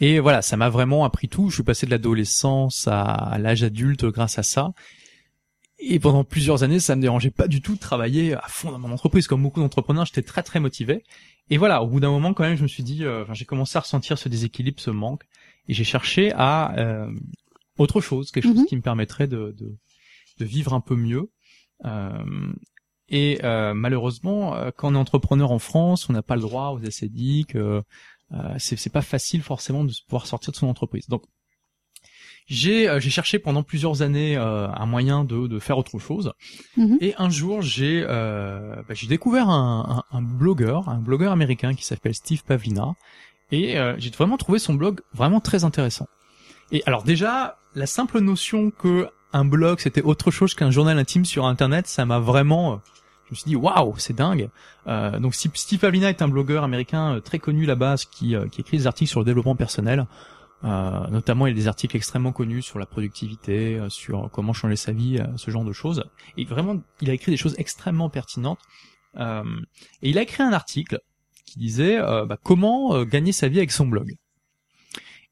Et 0.00 0.18
voilà, 0.18 0.42
ça 0.42 0.56
m'a 0.56 0.70
vraiment 0.70 1.04
appris 1.04 1.28
tout. 1.28 1.50
Je 1.50 1.54
suis 1.56 1.62
passé 1.62 1.86
de 1.86 1.90
l'adolescence 1.90 2.88
à, 2.88 3.02
à 3.02 3.38
l'âge 3.38 3.62
adulte 3.62 4.04
grâce 4.06 4.38
à 4.38 4.42
ça. 4.42 4.72
Et 5.78 5.98
pendant 5.98 6.24
plusieurs 6.24 6.62
années, 6.62 6.80
ça 6.80 6.96
me 6.96 7.02
dérangeait 7.02 7.30
pas 7.30 7.48
du 7.48 7.60
tout 7.60 7.74
de 7.74 7.80
travailler 7.80 8.34
à 8.34 8.44
fond 8.48 8.70
dans 8.72 8.78
mon 8.78 8.92
entreprise. 8.92 9.26
Comme 9.26 9.42
beaucoup 9.42 9.60
d'entrepreneurs, 9.60 10.06
j'étais 10.06 10.22
très 10.22 10.42
très 10.42 10.60
motivé. 10.60 11.02
Et 11.50 11.58
voilà, 11.58 11.82
au 11.82 11.86
bout 11.88 12.00
d'un 12.00 12.10
moment, 12.10 12.32
quand 12.32 12.44
même, 12.44 12.56
je 12.56 12.62
me 12.62 12.68
suis 12.68 12.82
dit, 12.84 13.04
euh, 13.04 13.24
j'ai 13.34 13.44
commencé 13.44 13.76
à 13.76 13.80
ressentir 13.80 14.16
ce 14.16 14.28
déséquilibre, 14.28 14.80
ce 14.80 14.90
manque, 14.90 15.24
et 15.68 15.74
j'ai 15.74 15.84
cherché 15.84 16.32
à 16.34 16.76
euh, 16.78 17.10
autre 17.78 18.00
chose, 18.00 18.30
quelque 18.30 18.44
chose 18.48 18.58
Mhm. 18.58 18.66
qui 18.66 18.76
me 18.76 18.82
permettrait 18.82 19.26
de, 19.28 19.54
de, 19.58 19.76
de 20.38 20.44
vivre 20.44 20.72
un 20.74 20.80
peu 20.80 20.94
mieux. 20.96 21.30
Euh, 21.84 22.52
et 23.08 23.40
euh, 23.44 23.74
malheureusement, 23.74 24.54
euh, 24.54 24.70
quand 24.76 24.90
on 24.90 24.94
est 24.94 24.98
entrepreneur 24.98 25.50
en 25.50 25.58
France, 25.58 26.08
on 26.08 26.12
n'a 26.12 26.22
pas 26.22 26.36
le 26.36 26.42
droit 26.42 26.68
aux 26.70 26.80
SCDIC. 26.84 27.56
Euh, 27.56 27.82
euh, 28.32 28.54
c'est 28.58 28.76
c'est 28.76 28.90
pas 28.90 29.02
facile 29.02 29.42
forcément 29.42 29.84
de 29.84 29.92
pouvoir 30.08 30.26
sortir 30.26 30.50
de 30.52 30.56
son 30.56 30.66
entreprise. 30.68 31.06
Donc 31.08 31.22
j'ai 32.46 32.88
euh, 32.88 33.00
j'ai 33.00 33.10
cherché 33.10 33.38
pendant 33.38 33.62
plusieurs 33.62 34.02
années 34.02 34.36
euh, 34.36 34.68
un 34.68 34.86
moyen 34.86 35.24
de, 35.24 35.46
de 35.46 35.58
faire 35.58 35.78
autre 35.78 35.98
chose. 35.98 36.32
Mhm. 36.76 36.98
Et 37.00 37.14
un 37.18 37.30
jour, 37.30 37.62
j'ai 37.62 38.04
euh, 38.06 38.76
bah, 38.88 38.94
j'ai 38.94 39.06
découvert 39.06 39.48
un, 39.48 40.02
un, 40.10 40.16
un 40.18 40.22
blogueur, 40.22 40.88
un 40.88 40.98
blogueur 41.00 41.32
américain 41.32 41.74
qui 41.74 41.84
s'appelle 41.84 42.14
Steve 42.14 42.42
Pavlina, 42.44 42.94
et 43.50 43.78
euh, 43.78 43.94
j'ai 43.98 44.10
vraiment 44.10 44.36
trouvé 44.36 44.58
son 44.58 44.74
blog 44.74 45.00
vraiment 45.12 45.40
très 45.40 45.64
intéressant. 45.64 46.08
Et 46.72 46.82
alors 46.86 47.02
déjà, 47.02 47.58
la 47.74 47.86
simple 47.86 48.20
notion 48.20 48.70
que 48.70 49.08
un 49.32 49.44
blog 49.44 49.80
c'était 49.80 50.02
autre 50.02 50.30
chose 50.30 50.54
qu'un 50.54 50.70
journal 50.70 50.98
intime 50.98 51.24
sur 51.24 51.46
Internet, 51.46 51.86
ça 51.86 52.04
m'a 52.04 52.18
vraiment 52.18 52.74
euh, 52.74 52.76
je 53.26 53.30
me 53.30 53.36
suis 53.36 53.48
dit 53.48 53.56
waouh, 53.56 53.94
c'est 53.98 54.14
dingue. 54.14 54.50
Euh, 54.86 55.18
donc 55.18 55.34
Steve 55.34 55.78
Pavlina 55.78 56.10
est 56.10 56.22
un 56.22 56.28
blogueur 56.28 56.64
américain 56.64 57.16
euh, 57.16 57.20
très 57.20 57.38
connu 57.38 57.64
là-bas 57.64 57.96
qui, 58.10 58.36
euh, 58.36 58.48
qui 58.48 58.60
écrit 58.60 58.78
des 58.78 58.86
articles 58.86 59.10
sur 59.10 59.20
le 59.20 59.26
développement 59.26 59.56
personnel. 59.56 60.06
Euh, 60.64 61.06
notamment, 61.08 61.46
il 61.46 61.50
a 61.50 61.54
des 61.54 61.68
articles 61.68 61.96
extrêmement 61.96 62.32
connus 62.32 62.62
sur 62.62 62.78
la 62.78 62.86
productivité, 62.86 63.78
euh, 63.78 63.90
sur 63.90 64.30
comment 64.32 64.52
changer 64.52 64.76
sa 64.76 64.92
vie, 64.92 65.20
ce 65.36 65.50
genre 65.50 65.64
de 65.64 65.72
choses. 65.72 66.04
Et 66.38 66.44
vraiment, 66.44 66.80
il 67.00 67.10
a 67.10 67.12
écrit 67.12 67.32
des 67.32 67.36
choses 67.36 67.54
extrêmement 67.58 68.08
pertinentes. 68.08 68.60
Et 69.16 70.10
il 70.10 70.18
a 70.18 70.22
écrit 70.22 70.42
un 70.42 70.52
article 70.52 71.00
qui 71.44 71.58
disait 71.58 71.98
euh, 71.98 72.24
bah, 72.26 72.38
comment 72.42 72.94
euh, 72.94 73.04
gagner 73.04 73.32
sa 73.32 73.48
vie 73.48 73.58
avec 73.58 73.72
son 73.72 73.86
blog. 73.86 74.16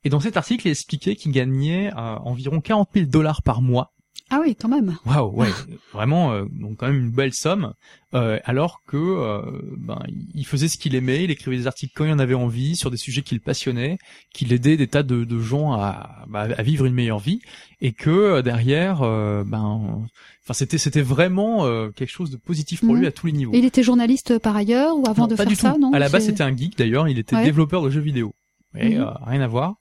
Et 0.04 0.08
dans 0.08 0.20
cet 0.20 0.36
article, 0.36 0.66
il 0.66 0.70
expliquait 0.70 1.16
qu'il 1.16 1.32
gagnait 1.32 1.92
euh, 1.92 2.16
environ 2.18 2.60
40 2.60 2.90
000 2.94 3.06
dollars 3.06 3.42
par 3.42 3.62
mois 3.62 3.92
Ah 4.34 4.40
oui, 4.40 4.56
quand 4.56 4.68
même. 4.68 4.96
Waouh, 5.04 5.30
ouais, 5.36 5.50
vraiment, 5.92 6.32
euh, 6.32 6.44
donc 6.50 6.78
quand 6.78 6.86
même 6.86 6.98
une 7.00 7.10
belle 7.10 7.34
somme. 7.34 7.74
euh, 8.14 8.38
alors 8.44 8.80
que 8.86 8.96
euh, 8.96 9.42
ben 9.76 10.00
il 10.34 10.46
faisait 10.46 10.68
ce 10.68 10.78
qu'il 10.78 10.94
aimait, 10.94 11.24
il 11.24 11.30
écrivait 11.30 11.56
des 11.56 11.66
articles 11.66 11.92
quand 11.94 12.04
il 12.06 12.12
en 12.12 12.18
avait 12.18 12.34
envie 12.34 12.74
sur 12.76 12.90
des 12.90 12.96
sujets 12.96 13.22
qui 13.22 13.34
le 13.34 13.40
passionnaient, 13.40 13.98
qu'il 14.34 14.52
aidait 14.52 14.76
des 14.78 14.86
tas 14.86 15.02
de, 15.02 15.24
de 15.24 15.38
gens 15.38 15.72
à, 15.74 16.24
bah, 16.28 16.48
à 16.56 16.62
vivre 16.62 16.84
une 16.86 16.94
meilleure 16.94 17.18
vie, 17.18 17.40
et 17.80 17.92
que 17.92 18.10
euh, 18.10 18.42
derrière, 18.42 19.02
euh, 19.02 19.44
ben, 19.44 20.02
enfin 20.44 20.54
c'était 20.54 20.78
c'était 20.78 21.02
vraiment 21.02 21.66
euh, 21.66 21.90
quelque 21.90 22.10
chose 22.10 22.30
de 22.30 22.36
positif 22.38 22.80
pour 22.80 22.94
Mhm. 22.94 23.00
lui 23.00 23.06
à 23.06 23.12
tous 23.12 23.26
les 23.26 23.32
niveaux. 23.32 23.52
Et 23.54 23.58
il 23.58 23.64
était 23.66 23.82
journaliste 23.82 24.38
par 24.38 24.56
ailleurs 24.56 24.96
ou 24.98 25.06
avant 25.06 25.22
Non, 25.24 25.28
de 25.28 25.36
pas 25.36 25.42
faire 25.44 25.50
du 25.50 25.56
ça, 25.56 25.72
tout. 25.74 25.80
non 25.80 25.92
À 25.92 25.98
la 25.98 26.08
base, 26.08 26.24
c'était 26.26 26.42
un 26.42 26.56
geek 26.56 26.76
d'ailleurs. 26.78 27.06
Il 27.08 27.18
était 27.18 27.36
Ouais. 27.36 27.44
développeur 27.44 27.82
de 27.82 27.90
jeux 27.90 28.00
vidéo. 28.00 28.34
Et 28.76 28.94
Mhm. 28.96 29.02
euh, 29.02 29.10
rien 29.26 29.40
à 29.42 29.46
voir. 29.46 29.74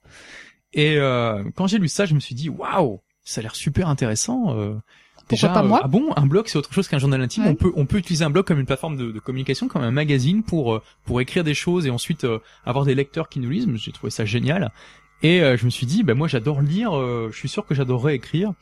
Et 0.74 0.96
euh, 0.98 1.42
quand 1.54 1.66
j'ai 1.66 1.78
lu 1.78 1.88
ça, 1.88 2.06
je 2.06 2.14
me 2.14 2.20
suis 2.20 2.34
dit 2.34 2.48
waouh, 2.48 3.00
ça 3.24 3.40
a 3.40 3.42
l'air 3.42 3.54
super 3.54 3.88
intéressant. 3.88 4.56
euh, 4.56 4.74
déjà, 5.28 5.48
pas 5.48 5.62
euh, 5.62 5.68
moi 5.68 5.80
ah 5.84 5.88
bon, 5.88 6.12
un 6.16 6.26
blog 6.26 6.46
c'est 6.48 6.58
autre 6.58 6.72
chose 6.72 6.88
qu'un 6.88 6.98
journal 6.98 7.20
intime. 7.22 7.44
Ouais. 7.44 7.50
On 7.50 7.54
peut 7.54 7.72
on 7.76 7.86
peut 7.86 7.98
utiliser 7.98 8.24
un 8.24 8.30
blog 8.30 8.44
comme 8.44 8.58
une 8.58 8.66
plateforme 8.66 8.96
de, 8.96 9.10
de 9.12 9.18
communication, 9.20 9.68
comme 9.68 9.82
un 9.82 9.90
magazine 9.92 10.42
pour 10.42 10.74
euh, 10.74 10.82
pour 11.04 11.20
écrire 11.20 11.44
des 11.44 11.54
choses 11.54 11.86
et 11.86 11.90
ensuite 11.90 12.24
euh, 12.24 12.38
avoir 12.64 12.84
des 12.84 12.94
lecteurs 12.94 13.28
qui 13.28 13.38
nous 13.40 13.50
lisent. 13.50 13.68
J'ai 13.76 13.92
trouvé 13.92 14.10
ça 14.10 14.24
génial. 14.24 14.72
Et 15.22 15.40
euh, 15.40 15.56
je 15.56 15.64
me 15.64 15.70
suis 15.70 15.86
dit, 15.86 16.02
bah 16.02 16.14
moi 16.14 16.26
j'adore 16.28 16.60
lire. 16.62 16.96
euh, 16.96 17.28
je 17.32 17.36
suis 17.38 17.48
sûr 17.48 17.64
que 17.66 17.74
j'adorerais 17.74 18.16
écrire. 18.16 18.52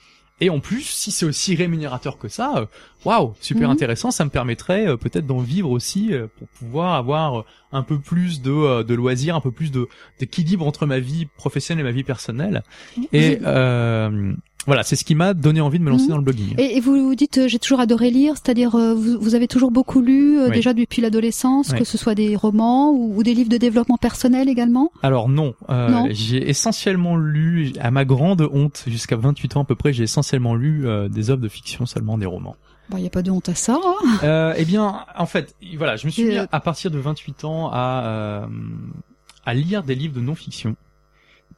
Et 0.42 0.48
en 0.48 0.58
plus, 0.58 0.84
si 0.84 1.10
c'est 1.10 1.26
aussi 1.26 1.54
rémunérateur 1.54 2.16
que 2.16 2.28
ça, 2.28 2.54
euh, 2.56 2.66
waouh, 3.04 3.34
super 3.42 3.68
Mhm. 3.68 3.74
intéressant. 3.74 4.10
Ça 4.10 4.24
me 4.24 4.30
permettrait 4.30 4.86
euh, 4.88 4.96
peut-être 4.96 5.26
d'en 5.26 5.40
vivre 5.40 5.68
aussi 5.70 6.14
euh, 6.14 6.28
pour 6.38 6.48
pouvoir 6.48 6.94
avoir 6.94 7.40
euh, 7.40 7.44
un 7.72 7.82
peu 7.82 7.98
plus 7.98 8.40
de, 8.40 8.50
euh, 8.50 8.82
de 8.82 8.94
loisirs, 8.94 9.36
un 9.36 9.42
peu 9.42 9.50
plus 9.50 9.70
de 9.70 9.86
d'équilibre 10.18 10.66
entre 10.66 10.86
ma 10.86 10.98
vie 10.98 11.26
professionnelle 11.36 11.84
et 11.84 11.88
ma 11.88 11.94
vie 11.94 12.04
personnelle. 12.04 12.62
Et 13.12 13.36
Vous- 13.36 13.44
euh, 13.46 14.32
voilà, 14.66 14.82
c'est 14.82 14.94
ce 14.96 15.04
qui 15.04 15.14
m'a 15.14 15.32
donné 15.34 15.60
envie 15.60 15.78
de 15.78 15.84
me 15.84 15.90
lancer 15.90 16.04
Mhm. 16.04 16.10
dans 16.10 16.16
le 16.18 16.22
blogging. 16.22 16.54
Et, 16.58 16.76
et 16.76 16.80
vous 16.80 17.14
dites 17.14 17.38
euh, 17.38 17.48
j'ai 17.48 17.58
toujours 17.58 17.80
adoré 17.80 18.10
lire, 18.10 18.34
c'est-à-dire 18.36 18.74
euh, 18.74 18.94
vous, 18.94 19.18
vous 19.20 19.34
avez 19.34 19.48
toujours 19.48 19.70
beaucoup 19.70 20.00
lu 20.02 20.38
euh, 20.38 20.46
Oui. 20.48 20.52
déjà 20.56 20.74
depuis 20.74 21.00
l'adolescence, 21.02 21.70
Oui. 21.72 21.78
que 21.78 21.84
ce 21.84 21.96
soit 21.98 22.14
des 22.14 22.36
romans 22.36 22.90
ou, 22.90 23.16
ou 23.16 23.22
des 23.22 23.34
livres 23.34 23.48
de 23.48 23.56
développement 23.56 23.96
personnel 23.96 24.48
également? 24.48 24.92
Alors 25.02 25.28
non, 25.28 25.54
Non. 25.68 26.06
j'ai 26.10 26.48
essentiellement 26.48 27.16
lu, 27.16 27.72
à 27.80 27.90
ma 27.90 28.04
grande 28.04 28.48
honte, 28.52 28.84
jusqu'à 28.86 29.16
28 29.16 29.56
ans 29.56 29.62
à 29.62 29.64
peu 29.64 29.74
près, 29.76 29.92
j'ai 29.92 30.04
essentiellement 30.04 30.54
lu 30.54 30.86
des 31.10 31.30
œuvres 31.30 31.40
de 31.42 31.48
fiction 31.48 31.86
seulement, 31.86 32.18
des 32.18 32.26
romans. 32.26 32.56
Bon, 32.90 32.96
il 32.96 33.04
y 33.04 33.06
a 33.06 33.10
pas 33.10 33.22
de 33.22 33.30
honte 33.30 33.48
à 33.48 33.54
ça. 33.54 33.78
hein. 34.22 34.52
Eh 34.56 34.64
bien, 34.64 35.04
en 35.16 35.26
fait, 35.26 35.54
voilà, 35.76 35.96
je 35.96 36.06
me 36.06 36.10
suis 36.10 36.24
mis 36.24 36.36
à 36.36 36.60
partir 36.60 36.90
de 36.90 36.98
28 36.98 37.44
ans 37.44 37.70
à 37.72 38.02
euh, 38.04 38.46
à 39.46 39.54
lire 39.54 39.82
des 39.84 39.94
livres 39.94 40.14
de 40.14 40.20
non-fiction. 40.20 40.76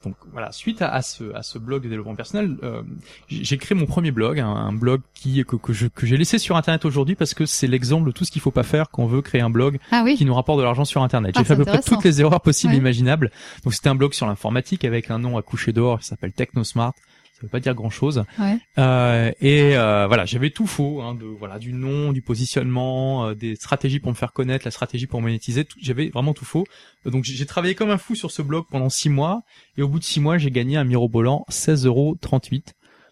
Donc 0.04 0.16
voilà, 0.32 0.50
suite 0.52 0.82
à, 0.82 0.88
à 0.88 1.00
ce 1.02 1.32
à 1.34 1.42
ce 1.42 1.58
blog 1.58 1.84
de 1.84 1.88
développement 1.88 2.14
personnel, 2.14 2.56
euh, 2.62 2.82
j'ai 3.28 3.56
créé 3.58 3.78
mon 3.78 3.86
premier 3.86 4.10
blog, 4.10 4.40
un, 4.40 4.48
un 4.48 4.72
blog 4.72 5.00
qui 5.14 5.44
que, 5.44 5.56
que 5.56 5.72
je 5.72 5.86
que 5.86 6.06
j'ai 6.06 6.16
laissé 6.16 6.38
sur 6.38 6.56
internet 6.56 6.84
aujourd'hui 6.84 7.14
parce 7.14 7.34
que 7.34 7.46
c'est 7.46 7.66
l'exemple 7.68 8.06
de 8.08 8.12
tout 8.12 8.24
ce 8.24 8.30
qu'il 8.30 8.42
faut 8.42 8.50
pas 8.50 8.62
faire 8.64 8.90
quand 8.90 9.02
on 9.04 9.06
veut 9.06 9.22
créer 9.22 9.40
un 9.42 9.50
blog 9.50 9.78
Ah 9.90 10.02
oui. 10.04 10.16
qui 10.16 10.24
nous 10.24 10.34
rapporte 10.34 10.58
de 10.58 10.64
l'argent 10.64 10.84
sur 10.84 11.02
internet. 11.02 11.34
Ah, 11.36 11.40
J'ai 11.40 11.44
fait 11.44 11.52
à 11.54 11.56
peu 11.56 11.64
près 11.64 11.80
toutes 11.82 12.04
les 12.04 12.20
erreurs 12.20 12.40
possibles 12.40 12.74
et 12.74 12.78
imaginables. 12.78 13.30
Donc 13.64 13.74
c'était 13.74 13.88
un 13.88 13.94
blog 13.94 14.12
sur 14.14 14.26
l'informatique 14.26 14.84
avec 14.84 15.10
un 15.10 15.18
nom 15.18 15.36
à 15.38 15.42
coucher 15.42 15.72
dehors 15.72 16.00
qui 16.00 16.06
s'appelle 16.06 16.32
TechnoSmart. 16.32 16.94
Veut 17.42 17.48
pas 17.48 17.60
dire 17.60 17.74
grand 17.74 17.90
chose. 17.90 18.24
Ouais. 18.38 18.58
Euh, 18.78 19.32
et 19.40 19.76
euh, 19.76 20.06
voilà, 20.06 20.24
j'avais 20.24 20.50
tout 20.50 20.66
faux, 20.66 21.02
hein, 21.02 21.14
de 21.14 21.24
voilà 21.24 21.58
du 21.58 21.72
nom, 21.72 22.12
du 22.12 22.22
positionnement, 22.22 23.26
euh, 23.26 23.34
des 23.34 23.56
stratégies 23.56 23.98
pour 23.98 24.12
me 24.12 24.16
faire 24.16 24.32
connaître, 24.32 24.64
la 24.64 24.70
stratégie 24.70 25.06
pour 25.06 25.20
monétiser. 25.20 25.66
J'avais 25.80 26.08
vraiment 26.08 26.34
tout 26.34 26.44
faux. 26.44 26.64
Donc 27.04 27.24
j'ai 27.24 27.46
travaillé 27.46 27.74
comme 27.74 27.90
un 27.90 27.98
fou 27.98 28.14
sur 28.14 28.30
ce 28.30 28.42
blog 28.42 28.66
pendant 28.70 28.90
six 28.90 29.08
mois, 29.08 29.42
et 29.76 29.82
au 29.82 29.88
bout 29.88 29.98
de 29.98 30.04
six 30.04 30.20
mois, 30.20 30.38
j'ai 30.38 30.52
gagné 30.52 30.76
un 30.76 30.84
mirobolant 30.84 31.44
16,38 31.50 31.86
euros. 31.86 32.16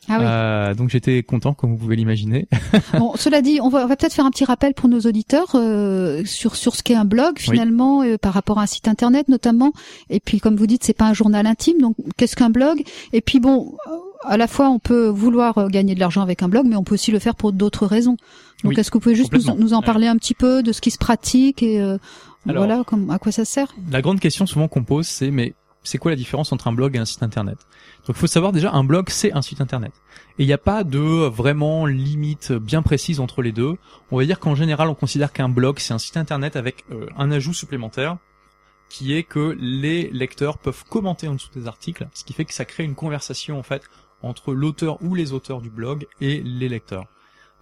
Ah 0.08 0.16
oui. 0.18 0.24
Euh, 0.26 0.74
donc 0.74 0.88
j'étais 0.88 1.22
content, 1.22 1.52
comme 1.52 1.70
vous 1.70 1.76
pouvez 1.76 1.96
l'imaginer. 1.96 2.48
Bon, 2.98 3.12
cela 3.16 3.42
dit, 3.42 3.60
on 3.62 3.68
va, 3.68 3.84
on 3.84 3.86
va 3.86 3.96
peut-être 3.96 4.14
faire 4.14 4.24
un 4.24 4.30
petit 4.30 4.44
rappel 4.44 4.74
pour 4.74 4.88
nos 4.88 5.00
auditeurs 5.00 5.54
euh, 5.54 6.24
sur 6.24 6.56
sur 6.56 6.74
ce 6.74 6.82
qu'est 6.82 6.94
un 6.94 7.04
blog 7.04 7.38
finalement 7.38 8.02
euh, 8.02 8.16
par 8.16 8.32
rapport 8.32 8.58
à 8.58 8.62
un 8.62 8.66
site 8.66 8.88
internet 8.88 9.28
notamment. 9.28 9.72
Et 10.08 10.20
puis 10.20 10.40
comme 10.40 10.56
vous 10.56 10.66
dites, 10.66 10.84
c'est 10.84 10.96
pas 10.96 11.06
un 11.06 11.14
journal 11.14 11.46
intime, 11.46 11.80
donc 11.80 11.96
qu'est-ce 12.16 12.36
qu'un 12.36 12.50
blog? 12.50 12.82
Et 13.12 13.20
puis 13.20 13.40
bon, 13.40 13.76
à 14.24 14.36
la 14.36 14.46
fois 14.46 14.68
on 14.70 14.78
peut 14.78 15.08
vouloir 15.08 15.58
euh, 15.58 15.68
gagner 15.68 15.94
de 15.94 16.00
l'argent 16.00 16.22
avec 16.22 16.42
un 16.42 16.48
blog, 16.48 16.66
mais 16.66 16.76
on 16.76 16.84
peut 16.84 16.94
aussi 16.94 17.10
le 17.10 17.18
faire 17.18 17.34
pour 17.34 17.52
d'autres 17.52 17.86
raisons. 17.86 18.16
Donc 18.64 18.72
Oui, 18.72 18.80
est-ce 18.80 18.90
que 18.90 18.98
vous 18.98 19.00
pouvez 19.02 19.14
juste 19.14 19.32
nous, 19.32 19.54
nous 19.56 19.72
en 19.74 19.80
Ouais. 19.80 19.86
parler 19.86 20.06
un 20.06 20.16
petit 20.16 20.34
peu 20.34 20.62
de 20.62 20.72
ce 20.72 20.80
qui 20.80 20.90
se 20.90 20.98
pratique 20.98 21.62
et 21.62 21.80
euh, 21.80 21.98
Alors- 22.48 22.64
voilà, 22.66 22.84
comme, 22.84 23.10
à 23.10 23.18
quoi 23.18 23.32
ça 23.32 23.44
sert? 23.44 23.68
La 23.90 24.02
grande 24.02 24.20
question 24.20 24.46
souvent 24.46 24.68
qu'on 24.68 24.84
pose, 24.84 25.06
c'est 25.06 25.30
mais 25.30 25.54
c'est 25.82 25.96
quoi 25.96 26.10
la 26.10 26.16
différence 26.16 26.52
entre 26.52 26.68
un 26.68 26.72
blog 26.72 26.94
et 26.96 26.98
un 26.98 27.06
site 27.06 27.22
internet? 27.22 27.56
Donc 28.06 28.16
il 28.16 28.20
faut 28.20 28.26
savoir 28.26 28.52
déjà, 28.52 28.70
un 28.72 28.84
blog 28.84 29.06
c'est 29.08 29.32
un 29.32 29.40
site 29.42 29.60
internet. 29.62 29.92
Et 30.38 30.42
il 30.42 30.46
n'y 30.46 30.52
a 30.52 30.58
pas 30.58 30.84
de 30.84 30.98
euh, 30.98 31.28
vraiment 31.30 31.86
limite 31.86 32.52
bien 32.52 32.82
précise 32.82 33.20
entre 33.20 33.40
les 33.42 33.52
deux. 33.52 33.76
On 34.10 34.18
va 34.18 34.24
dire 34.26 34.38
qu'en 34.40 34.54
général, 34.54 34.88
on 34.88 34.94
considère 34.94 35.32
qu'un 35.32 35.48
blog 35.48 35.78
c'est 35.78 35.94
un 35.94 35.98
site 35.98 36.16
internet 36.18 36.56
avec 36.56 36.84
euh, 36.92 37.06
un 37.16 37.30
ajout 37.30 37.54
supplémentaire 37.54 38.18
qui 38.90 39.14
est 39.14 39.22
que 39.22 39.56
les 39.60 40.10
lecteurs 40.12 40.58
peuvent 40.58 40.84
commenter 40.90 41.28
en 41.28 41.34
dessous 41.34 41.50
des 41.54 41.68
articles, 41.68 42.08
ce 42.12 42.24
qui 42.24 42.32
fait 42.32 42.44
que 42.44 42.52
ça 42.52 42.64
crée 42.64 42.82
une 42.82 42.96
conversation 42.96 43.56
en 43.56 43.62
fait 43.62 43.82
entre 44.22 44.52
l'auteur 44.52 45.02
ou 45.02 45.14
les 45.14 45.32
auteurs 45.32 45.60
du 45.60 45.70
blog 45.70 46.06
et 46.20 46.42
les 46.42 46.68
lecteurs. 46.68 47.06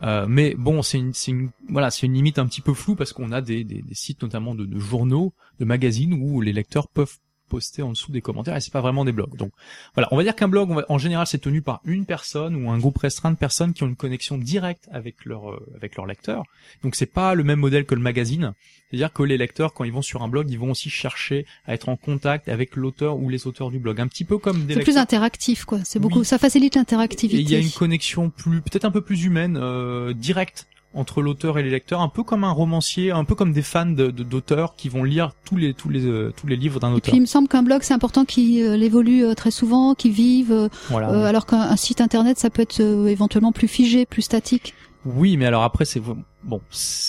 Euh, 0.03 0.27
mais 0.29 0.55
bon, 0.57 0.83
c'est 0.83 0.99
une, 0.99 1.51
voilà, 1.69 1.91
c'est 1.91 2.07
une 2.07 2.15
limite 2.15 2.39
un 2.39 2.47
petit 2.47 2.61
peu 2.61 2.75
floue 2.75 2.95
parce 2.95 3.13
qu'on 3.13 3.33
a 3.33 3.41
des, 3.41 3.67
sites 3.93 4.23
notamment 4.23 4.55
de 4.55 4.79
journaux, 4.79 5.35
de 5.59 5.65
magazines 5.65 6.13
où 6.15 6.41
les 6.41 6.53
lecteurs 6.53 6.89
peuvent 6.89 7.19
poster 7.49 7.83
en 7.83 7.91
dessous 7.91 8.13
des 8.13 8.21
commentaires 8.21 8.57
et 8.57 8.61
c'est 8.61 8.73
pas 8.73 8.81
vraiment 8.81 9.05
des 9.05 9.13
blogs. 9.13 9.37
Donc 9.37 9.53
voilà, 9.95 10.09
on 10.13 10.17
va 10.17 10.23
dire 10.23 10.37
qu'un 10.37 10.49
blog, 10.49 10.71
on 10.71 10.75
va- 10.77 10.85
en 10.89 10.99
général, 10.99 11.27
c'est 11.27 11.39
tenu 11.39 11.63
par 11.63 11.81
une 11.85 12.05
personne 12.07 12.55
ou 12.57 12.71
un 12.71 12.79
groupe 12.79 12.99
restreint 12.99 13.31
de 13.31 13.37
personnes 13.37 13.73
qui 13.73 13.83
ont 13.83 13.87
une 13.89 13.97
connexion 13.97 14.39
directe 14.39 14.89
avec 14.93 15.25
leur 15.25 15.51
euh, 15.51 15.67
avec 15.77 15.97
leur 15.97 16.07
lecteur. 16.07 16.45
Donc 16.83 16.95
c'est 16.95 17.07
pas 17.07 17.35
le 17.35 17.45
même 17.45 17.59
modèle 17.61 17.85
que 17.87 17.95
le 17.95 18.01
magazine. 18.01 18.53
C'est-à-dire 18.91 19.13
que 19.13 19.23
les 19.23 19.37
lecteurs, 19.37 19.75
quand 19.75 19.85
ils 19.85 19.93
vont 19.93 20.01
sur 20.01 20.23
un 20.23 20.29
blog, 20.29 20.51
ils 20.51 20.59
vont 20.59 20.71
aussi 20.71 20.89
chercher 20.89 21.45
à 21.67 21.75
être 21.75 21.89
en 21.91 21.97
contact 21.97 22.49
avec 22.49 22.75
l'auteur 22.75 23.19
ou 23.19 23.29
les 23.29 23.47
auteurs 23.47 23.71
du 23.71 23.79
blog, 23.79 24.01
un 24.01 24.07
petit 24.09 24.25
peu 24.25 24.39
comme 24.39 24.65
des 24.65 24.75
C'est 24.75 24.81
plus 24.81 24.97
interactif, 24.97 25.65
quoi. 25.67 25.81
C'est 25.85 25.99
beaucoup, 25.99 26.21
Oui. 26.21 26.25
ça 26.25 26.39
facilite 26.39 26.75
l'interactivité. 26.75 27.43
il 27.43 27.51
y 27.51 27.55
a 27.55 27.59
une 27.59 27.71
connexion 27.71 28.31
plus, 28.31 28.63
peut-être 28.63 28.87
un 28.87 28.91
peu 28.91 29.03
plus 29.03 29.25
humaine, 29.25 29.59
euh, 29.61 30.15
directe 30.15 30.67
entre 30.95 31.21
l'auteur 31.23 31.59
et 31.59 31.63
les 31.63 31.71
lecteurs, 31.71 32.01
un 32.01 32.09
peu 32.09 32.23
comme 32.23 32.45
un 32.45 32.51
romancier, 32.51 33.11
un 33.11 33.25
peu 33.25 33.35
comme 33.35 33.53
des 33.53 33.63
fans 33.63 33.87
de- 33.87 34.11
de- 34.11 34.23
d'auteurs 34.23 34.75
qui 34.75 34.89
vont 34.89 35.05
lire 35.05 35.33
tous 35.45 35.57
les 35.57 35.75
tous 35.75 35.89
les 35.91 36.07
euh, 36.07 36.33
tous 36.37 36.47
les 36.47 36.57
livres 36.57 36.81
d'un 36.81 36.91
Et 36.91 36.95
auteur. 36.95 37.13
puis 37.13 37.19
il 37.19 37.21
me 37.21 37.27
semble 37.27 37.47
qu'un 37.49 37.63
blog 37.63 37.83
c'est 37.83 37.95
important 37.95 38.25
qu'il 38.25 38.63
euh, 38.63 38.81
évolue 38.81 39.25
euh, 39.25 39.35
très 39.35 39.51
souvent, 39.51 39.95
qu'il 39.95 40.13
vive, 40.13 40.69
Voilà. 40.89 41.27
alors 41.29 41.45
qu'un 41.47 41.61
un 41.61 41.77
site 41.77 42.01
internet 42.01 42.39
ça 42.39 42.49
peut 42.51 42.63
être 42.63 42.81
éventuellement 43.07 43.53
plus 43.53 43.69
figé, 43.69 44.07
plus 44.07 44.23
statique. 44.23 44.75
Oui, 45.05 45.37
mais 45.37 45.47
alors 45.47 45.63
après 45.63 45.85
c'est 45.85 46.01
bon, 46.01 46.61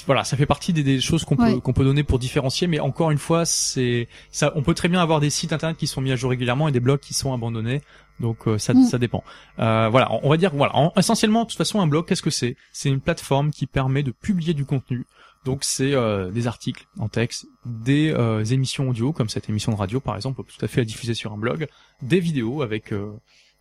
voilà, 0.06 0.24
ça 0.24 0.38
fait 0.38 0.46
partie 0.46 0.74
des, 0.74 0.84
des 0.84 1.00
choses 1.02 1.26
qu'on 1.26 1.36
peut 1.36 1.60
qu'on 1.60 1.74
peut 1.74 1.84
donner 1.84 2.04
pour 2.04 2.20
différencier, 2.20 2.68
mais 2.68 2.80
encore 2.80 3.12
une 3.12 3.18
fois, 3.18 3.46
c'est 3.46 4.08
ça. 4.32 4.52
On 4.56 4.62
peut 4.62 4.74
très 4.76 4.90
bien 4.90 5.02
avoir 5.02 5.20
des 5.20 5.30
sites 5.30 5.54
internet 5.54 5.78
qui 5.78 5.88
sont 5.88 6.02
mis 6.02 6.12
à 6.12 6.16
jour 6.16 6.30
régulièrement 6.30 6.68
et 6.68 6.72
des 6.72 6.80
blogs 6.80 7.00
qui 7.00 7.14
sont 7.14 7.34
abandonnés. 7.34 7.82
Donc 8.20 8.48
euh, 8.48 8.58
ça, 8.58 8.74
Mm. 8.74 8.84
ça 8.86 8.98
dépend. 8.98 9.24
Euh, 9.60 9.88
voilà, 9.90 10.10
on- 10.24 10.30
va 10.30 10.38
dire 10.38 10.52
voilà. 10.54 10.76
En- 10.76 10.92
essentiellement, 10.98 11.44
de 11.44 11.50
toute 11.50 11.58
façon, 11.58 11.80
un 11.82 11.88
blog, 11.88 12.06
qu'est-ce 12.06 12.22
que 12.22 12.30
c'est? 12.30 12.56
C'est 12.74 12.90
une 12.90 13.00
plateforme 13.02 13.52
qui 13.52 13.66
permet 13.66 14.04
de 14.04 14.12
publier 14.12 14.54
du 14.54 14.66
contenu. 14.66 15.06
Donc 15.46 15.64
c'est 15.64 15.94
euh, 15.94 16.30
des 16.32 16.48
articles 16.48 16.86
en 17.00 17.08
texte, 17.08 17.46
des 17.66 18.12
euh, 18.12 18.44
émissions 18.44 18.90
audio 18.90 19.14
comme 19.14 19.30
cette 19.30 19.48
émission 19.50 19.72
de 19.72 19.78
radio 19.78 20.02
par 20.02 20.16
exemple, 20.18 20.42
on 20.42 20.44
peut 20.44 20.52
tout 20.58 20.66
à 20.66 20.68
fait 20.68 20.82
la 20.82 20.86
diffuser 20.86 21.14
sur 21.14 21.32
un 21.32 21.38
blog, 21.38 21.68
des 22.02 22.20
vidéos 22.20 22.62
avec 22.62 22.92
euh, 22.92 23.14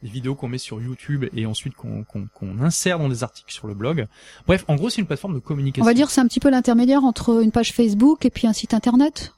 des 0.03 0.09
vidéos 0.09 0.35
qu'on 0.35 0.49
met 0.49 0.59
sur 0.59 0.81
YouTube 0.83 1.27
et 1.37 1.47
ensuite 1.47 1.75
qu'on 1.75 2.03
qu'on 2.03 2.27
qu'on 2.35 2.61
insère 2.61 2.99
dans 2.99 3.09
des 3.09 3.23
articles 3.23 3.53
sur 3.53 3.69
le 3.69 3.75
blog. 3.75 4.07
Bref, 4.49 4.65
en 4.67 4.75
gros, 4.75 4.91
c'est 4.91 5.00
une 5.00 5.07
plateforme 5.07 5.35
de 5.35 5.38
communication. 5.38 5.85
On 5.85 5.87
va 5.87 5.95
dire 5.95 6.11
c'est 6.11 6.21
un 6.21 6.27
petit 6.27 6.41
peu 6.41 6.50
l'intermédiaire 6.50 7.05
entre 7.05 7.43
une 7.43 7.53
page 7.53 7.73
Facebook 7.73 8.25
et 8.25 8.31
puis 8.31 8.49
un 8.49 8.53
site 8.53 8.75
internet? 8.75 9.33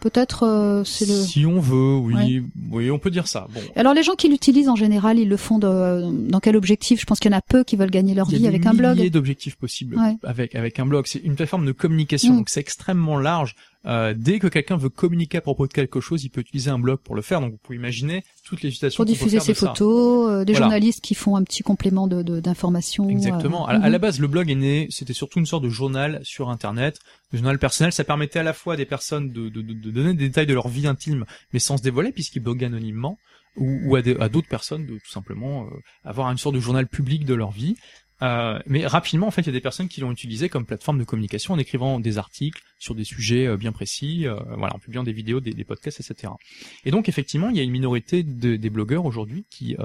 Peut-être 0.00 0.42
euh, 0.44 0.84
c'est 0.84 1.06
le. 1.06 1.14
Si 1.14 1.46
on 1.46 1.58
veut, 1.58 1.96
oui, 1.96 2.14
Ouais. 2.14 2.42
oui, 2.70 2.90
on 2.90 2.98
peut 2.98 3.10
dire 3.10 3.26
ça. 3.26 3.48
Bon. 3.52 3.60
Alors 3.76 3.94
les 3.94 4.02
gens 4.02 4.14
qui 4.14 4.28
l'utilisent 4.28 4.68
en 4.68 4.76
général, 4.76 5.18
ils 5.18 5.28
le 5.28 5.36
font 5.38 5.58
de, 5.58 6.28
dans 6.30 6.38
quel 6.40 6.54
objectif? 6.56 7.00
Je 7.00 7.06
pense 7.06 7.18
qu'il 7.18 7.30
y 7.30 7.34
en 7.34 7.38
a 7.38 7.42
peu 7.42 7.64
qui 7.64 7.76
veulent 7.76 7.90
gagner 7.90 8.14
leur 8.14 8.28
Il 8.28 8.32
y 8.32 8.34
a 8.34 8.38
vie 8.38 8.42
des 8.42 8.48
avec 8.48 8.66
un 8.66 8.74
blog. 8.74 8.96
milliers 8.96 9.10
d'objectifs 9.10 9.56
possibles 9.56 9.96
Ouais. 9.98 10.16
avec 10.22 10.54
avec 10.54 10.78
un 10.78 10.86
blog. 10.86 11.06
C'est 11.06 11.20
une 11.20 11.34
plateforme 11.34 11.64
de 11.64 11.72
communication, 11.72 12.34
Mm. 12.34 12.36
donc 12.36 12.48
c'est 12.50 12.60
extrêmement 12.60 13.18
large. 13.18 13.54
Euh, 13.86 14.14
dès 14.16 14.38
que 14.40 14.48
quelqu'un 14.48 14.76
veut 14.76 14.88
communiquer 14.88 15.38
à 15.38 15.40
propos 15.40 15.66
de 15.68 15.72
quelque 15.72 16.00
chose, 16.00 16.24
il 16.24 16.30
peut 16.30 16.40
utiliser 16.40 16.70
un 16.70 16.78
blog 16.78 16.98
pour 16.98 17.14
le 17.14 17.22
faire. 17.22 17.40
Donc 17.40 17.52
vous 17.52 17.58
pouvez 17.62 17.76
imaginer 17.78 18.24
toutes 18.44 18.62
les 18.62 18.68
utilisations 18.70 18.96
Pour 18.96 19.04
diffuser 19.06 19.38
ses 19.38 19.52
de 19.52 19.56
photos, 19.58 20.30
euh, 20.30 20.44
des 20.44 20.52
Voilà. 20.54 20.66
journalistes 20.66 21.00
qui 21.04 21.14
font 21.14 21.36
un 21.36 21.44
petit 21.44 21.62
complément 21.62 22.06
de 22.08 22.22
de- 22.22 22.40
d'informations. 22.40 23.08
Exactement. 23.08 23.68
euh, 23.68 23.72
À, 23.72 23.76
à 23.76 23.88
la 23.88 23.98
mhm. 23.98 24.02
base, 24.02 24.18
le 24.18 24.26
blog 24.26 24.50
est 24.50 24.54
né, 24.56 24.88
c'était 24.90 25.12
surtout 25.12 25.38
une 25.38 25.46
sorte 25.46 25.62
de 25.62 25.68
journal 25.68 26.20
sur 26.24 26.50
Internet. 26.50 26.98
Le 27.32 27.38
journal 27.38 27.58
personnel, 27.58 27.92
ça 27.92 28.02
permettait 28.04 28.40
à 28.40 28.42
la 28.42 28.52
fois 28.52 28.74
à 28.74 28.76
des 28.76 28.86
personnes 28.86 29.30
de, 29.30 29.48
de, 29.48 29.62
de- 29.62 29.72
de 29.74 29.90
donner 29.90 30.14
des 30.14 30.26
détails 30.28 30.46
de 30.46 30.54
leur 30.54 30.68
vie 30.68 30.86
intime, 30.88 31.24
mais 31.52 31.58
sans 31.60 31.76
se 31.76 31.82
dévoiler, 31.82 32.10
puisqu'ils 32.12 32.40
bloguaient 32.42 32.66
anonymement, 32.66 33.18
ou, 33.56 33.78
ou 33.88 33.96
à 33.96 34.02
des- 34.02 34.16
à 34.18 34.28
d'autres 34.28 34.48
personnes 34.48 34.84
de 34.86 34.94
tout 34.94 35.10
simplement 35.10 35.64
euh, 35.64 35.70
avoir 36.04 36.30
une 36.30 36.38
sorte 36.38 36.54
de 36.56 36.60
journal 36.60 36.86
public 36.88 37.24
de 37.24 37.34
leur 37.34 37.50
vie. 37.52 37.76
Euh, 38.22 38.58
mais 38.66 38.86
rapidement, 38.86 39.26
en 39.26 39.30
fait, 39.30 39.42
il 39.42 39.46
y 39.46 39.50
a 39.50 39.52
des 39.52 39.60
personnes 39.60 39.88
qui 39.88 40.00
l'ont 40.00 40.10
utilisé 40.10 40.48
comme 40.48 40.64
plateforme 40.64 40.98
de 40.98 41.04
communication 41.04 41.54
en 41.54 41.58
écrivant 41.58 42.00
des 42.00 42.18
articles 42.18 42.62
sur 42.78 42.94
des 42.94 43.04
sujets 43.04 43.46
euh, 43.46 43.56
bien 43.56 43.72
précis, 43.72 44.26
euh, 44.26 44.36
voilà, 44.56 44.74
en 44.74 44.78
publiant 44.78 45.02
des 45.02 45.12
vidéos, 45.12 45.40
des, 45.40 45.64
podcasts, 45.64 46.00
etc. 46.00 46.32
Et 46.84 46.90
donc, 46.90 47.08
effectivement, 47.08 47.50
il 47.50 47.56
y 47.56 47.60
a 47.60 47.62
une 47.62 47.70
minorité 47.70 48.22
de- 48.22 48.56
des 48.56 48.70
blogueurs 48.70 49.04
aujourd'hui 49.04 49.44
qui 49.50 49.76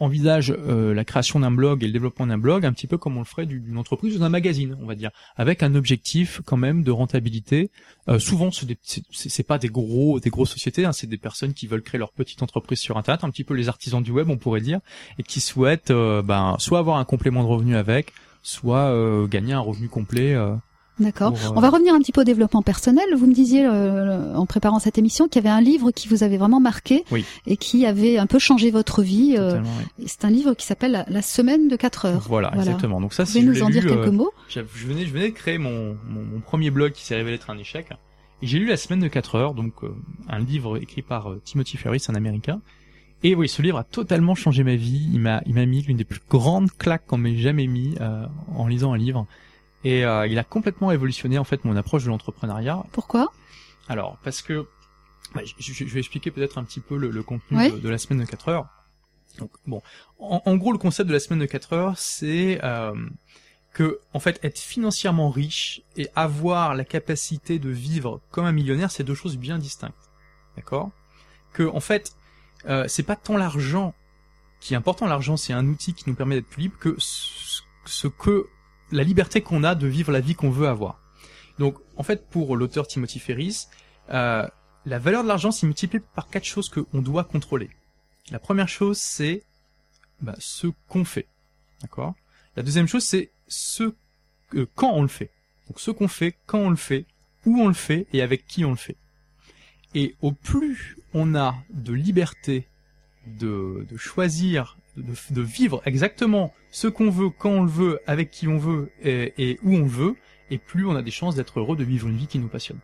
envisagent 0.00 0.52
euh, 0.58 0.94
la 0.94 1.04
création 1.04 1.40
d'un 1.40 1.50
blog 1.52 1.84
et 1.84 1.86
le 1.86 1.92
développement 1.92 2.26
d'un 2.26 2.38
blog 2.38 2.64
un 2.66 2.72
petit 2.72 2.86
peu 2.86 2.98
comme 2.98 3.16
on 3.16 3.20
le 3.20 3.24
ferait 3.24 3.46
du- 3.46 3.60
d'une 3.60 3.78
entreprise 3.78 4.16
ou 4.16 4.18
d'un 4.18 4.28
magazine, 4.28 4.76
on 4.80 4.86
va 4.86 4.94
dire, 4.96 5.10
avec 5.36 5.62
un 5.62 5.74
objectif 5.74 6.40
quand 6.44 6.56
même 6.56 6.82
de 6.82 6.90
rentabilité. 6.90 7.70
Euh, 8.08 8.18
souvent, 8.18 8.50
c'est 8.50 8.66
des- 8.66 8.78
c'est 9.12 9.42
pas 9.46 9.58
des 9.58 9.68
gros, 9.68 10.18
des 10.18 10.30
grosses 10.30 10.50
sociétés, 10.50 10.84
hein, 10.84 10.92
c'est 10.92 11.06
des 11.06 11.18
personnes 11.18 11.54
qui 11.54 11.66
veulent 11.66 11.82
créer 11.82 11.98
leur 11.98 12.12
petite 12.12 12.42
entreprise 12.42 12.80
sur 12.80 12.96
Internet, 12.96 13.22
un 13.22 13.30
petit 13.30 13.44
peu 13.44 13.54
les 13.54 13.68
artisans 13.68 14.02
du 14.02 14.10
web, 14.10 14.28
on 14.28 14.38
pourrait 14.38 14.60
dire, 14.60 14.80
et 15.18 15.22
qui 15.22 15.40
souhaitent 15.40 15.90
euh, 15.92 16.20
ben, 16.22 16.56
soit 16.58 16.78
avoir 16.80 16.96
un 16.96 17.04
complément 17.04 17.42
de 17.44 17.48
revenu 17.48 17.76
avec, 17.76 18.12
soit 18.42 18.92
gagner 19.28 19.52
un 19.52 19.60
revenu 19.60 19.88
complet. 19.88 20.36
D'accord. 21.00 21.32
euh, 21.32 21.52
On 21.56 21.60
va 21.60 21.70
revenir 21.70 21.94
un 21.94 21.98
petit 21.98 22.12
peu 22.12 22.20
au 22.20 22.24
développement 22.24 22.62
personnel. 22.62 23.04
Vous 23.16 23.26
me 23.26 23.32
disiez 23.32 23.64
euh, 23.66 24.34
en 24.34 24.44
préparant 24.46 24.78
cette 24.78 24.98
émission 24.98 25.26
qu'il 25.26 25.42
y 25.42 25.46
avait 25.46 25.54
un 25.54 25.60
livre 25.62 25.90
qui 25.90 26.06
vous 26.08 26.22
avait 26.22 26.36
vraiment 26.36 26.60
marqué 26.60 27.04
Oui. 27.10 27.24
et 27.46 27.56
qui 27.56 27.86
avait 27.86 28.18
un 28.18 28.26
peu 28.26 28.38
changé 28.38 28.70
votre 28.70 29.02
vie. 29.02 29.34
euh, 29.38 29.60
et 29.98 30.06
c'est 30.06 30.24
un 30.24 30.30
livre 30.30 30.54
qui 30.54 30.66
s'appelle 30.66 31.04
La, 31.08 31.22
semaine 31.22 31.68
de 31.68 31.76
4 31.76 32.04
heures. 32.06 32.24
Voilà, 32.28 32.48
Voilà. 32.54 32.62
exactement. 32.70 33.00
Donc 33.00 33.14
ça, 33.14 33.24
Vous 33.24 33.30
si 33.32 33.40
pouvez 33.40 33.54
je 33.54 33.60
nous 33.60 33.66
en 33.66 33.70
dire 33.70 33.82
quelques 33.86 34.08
euh, 34.08 34.12
mots? 34.12 34.30
je 34.48 34.60
venais, 34.60 35.06
je 35.06 35.12
venais 35.12 35.30
de 35.30 35.34
créer 35.34 35.58
mon, 35.58 35.96
mon, 36.08 36.22
mon 36.24 36.40
premier 36.40 36.70
blog 36.70 36.92
qui 36.92 37.04
s'est 37.04 37.16
révélé 37.16 37.36
être 37.36 37.50
un 37.50 37.58
échec. 37.58 37.88
Et 38.42 38.46
j'ai 38.46 38.58
lu 38.58 38.66
La 38.66 38.76
semaine 38.76 39.00
de 39.00 39.08
4 39.08 39.34
heures, 39.36 39.54
donc 39.54 39.72
euh, 39.84 39.94
un 40.28 40.40
livre 40.40 40.76
écrit 40.82 41.02
par 41.02 41.32
Timothy 41.44 41.76
Ferris, 41.78 42.04
un 42.08 42.14
américain. 42.14 42.60
Et 43.24 43.34
oui, 43.36 43.48
ce 43.48 43.62
livre 43.62 43.78
a 43.78 43.84
totalement 43.84 44.34
changé 44.34 44.64
ma 44.64 44.74
vie. 44.74 45.08
Il 45.12 45.20
m'a, 45.20 45.42
il 45.46 45.54
m'a 45.54 45.64
mis 45.64 45.80
l'une 45.82 45.96
des 45.96 46.04
plus 46.04 46.20
grandes 46.28 46.70
claques 46.72 47.06
qu'on 47.06 47.18
m'ait 47.18 47.36
jamais 47.36 47.68
mis 47.68 47.94
euh, 48.00 48.26
en 48.56 48.66
lisant 48.66 48.92
un 48.92 48.98
livre. 48.98 49.26
Et 49.84 50.04
euh, 50.04 50.26
il 50.26 50.38
a 50.38 50.44
complètement 50.44 50.88
révolutionné 50.88 51.38
en 51.38 51.44
fait 51.44 51.64
mon 51.64 51.76
approche 51.76 52.04
de 52.04 52.08
l'entrepreneuriat. 52.08 52.84
Pourquoi? 52.92 53.32
Alors, 53.88 54.18
parce 54.22 54.42
que 54.42 54.66
bah, 55.34 55.40
je, 55.44 55.54
je- 55.72 55.72
je 55.86 55.92
vais 55.92 56.00
expliquer 56.00 56.30
peut-être 56.30 56.58
un 56.58 56.64
petit 56.64 56.80
peu 56.80 56.96
le, 56.96 57.10
le 57.10 57.22
contenu 57.22 57.56
de, 57.70 57.78
de 57.78 57.88
la 57.88 57.98
semaine 57.98 58.20
de 58.20 58.24
4 58.24 58.48
heures. 58.48 58.66
Donc, 59.38 59.50
bon, 59.66 59.82
en, 60.18 60.42
en 60.44 60.56
gros, 60.56 60.72
le 60.72 60.78
concept 60.78 61.08
de 61.08 61.12
la 61.14 61.20
semaine 61.20 61.40
de 61.40 61.46
4 61.46 61.72
heures, 61.72 61.98
c'est 61.98 62.60
euh, 62.62 62.94
que, 63.72 63.98
en 64.12 64.20
fait, 64.20 64.38
être 64.44 64.58
financièrement 64.58 65.30
riche 65.30 65.80
et 65.96 66.08
avoir 66.14 66.74
la 66.74 66.84
capacité 66.84 67.58
de 67.58 67.70
vivre 67.70 68.20
comme 68.30 68.44
un 68.44 68.52
millionnaire, 68.52 68.90
c'est 68.90 69.04
deux 69.04 69.14
choses 69.14 69.36
bien 69.38 69.58
distinctes. 69.58 70.10
D'accord? 70.56 70.90
Que, 71.54 71.62
en 71.64 71.80
fait, 71.80 72.12
euh, 72.66 72.84
c'est 72.88 73.02
pas 73.02 73.16
tant 73.16 73.36
l'argent 73.38 73.94
qui 74.60 74.74
est 74.74 74.76
important. 74.76 75.06
L'argent, 75.06 75.36
c'est 75.38 75.54
un 75.54 75.66
outil 75.66 75.94
qui 75.94 76.04
nous 76.08 76.14
permet 76.14 76.36
d'être 76.36 76.46
plus 76.48 76.62
libre 76.62 76.78
que 76.78 76.94
ce, 76.98 77.62
ce 77.86 78.06
que 78.08 78.46
la 78.92 79.02
liberté 79.02 79.40
qu'on 79.40 79.64
a 79.64 79.74
de 79.74 79.86
vivre 79.86 80.12
la 80.12 80.20
vie 80.20 80.34
qu'on 80.34 80.50
veut 80.50 80.68
avoir. 80.68 81.00
Donc, 81.58 81.76
en 81.96 82.02
fait, 82.02 82.28
pour 82.28 82.56
l'auteur 82.56 82.86
Timothy 82.86 83.18
Ferris, 83.18 83.66
euh, 84.10 84.46
la 84.86 84.98
valeur 84.98 85.22
de 85.22 85.28
l'argent 85.28 85.50
s'est 85.50 85.66
multipliée 85.66 86.02
par 86.14 86.28
quatre 86.28 86.44
choses 86.44 86.68
qu'on 86.68 87.02
doit 87.02 87.24
contrôler. 87.24 87.70
La 88.30 88.38
première 88.38 88.68
chose, 88.68 88.98
c'est 88.98 89.42
bah, 90.20 90.36
ce 90.38 90.68
qu'on 90.88 91.04
fait, 91.04 91.26
d'accord? 91.80 92.14
La 92.56 92.62
deuxième 92.62 92.86
chose, 92.86 93.04
c'est 93.04 93.30
ce 93.48 93.94
que- 94.50 94.68
quand 94.74 94.92
on 94.92 95.02
le 95.02 95.08
fait. 95.08 95.30
Donc, 95.68 95.80
ce 95.80 95.90
qu'on 95.90 96.08
fait, 96.08 96.36
quand 96.46 96.58
on 96.58 96.70
le 96.70 96.76
fait, 96.76 97.06
où 97.46 97.60
on 97.60 97.68
le 97.68 97.74
fait 97.74 98.06
et 98.12 98.22
avec 98.22 98.46
qui 98.46 98.64
on 98.64 98.70
le 98.70 98.76
fait. 98.76 98.96
Et 99.94 100.16
au 100.22 100.32
plus 100.32 100.96
on 101.12 101.34
a 101.34 101.54
de 101.70 101.92
liberté 101.92 102.66
de, 103.26 103.86
de 103.88 103.96
choisir, 103.96 104.76
de, 104.96 105.14
de 105.30 105.42
vivre 105.42 105.82
exactement 105.84 106.52
ce 106.70 106.88
qu'on 106.88 107.10
veut, 107.10 107.30
quand 107.30 107.50
on 107.50 107.62
le 107.62 107.70
veut, 107.70 108.00
avec 108.06 108.30
qui 108.30 108.48
on 108.48 108.58
veut 108.58 108.90
et, 109.02 109.32
et 109.38 109.58
où 109.62 109.74
on 109.74 109.82
le 109.82 109.88
veut, 109.88 110.16
et 110.50 110.58
plus 110.58 110.86
on 110.86 110.94
a 110.94 111.02
des 111.02 111.10
chances 111.10 111.34
d'être 111.34 111.60
heureux, 111.60 111.76
de 111.76 111.84
vivre 111.84 112.08
une 112.08 112.16
vie 112.16 112.26
qui 112.26 112.38
nous 112.38 112.48
passionne. 112.48 112.78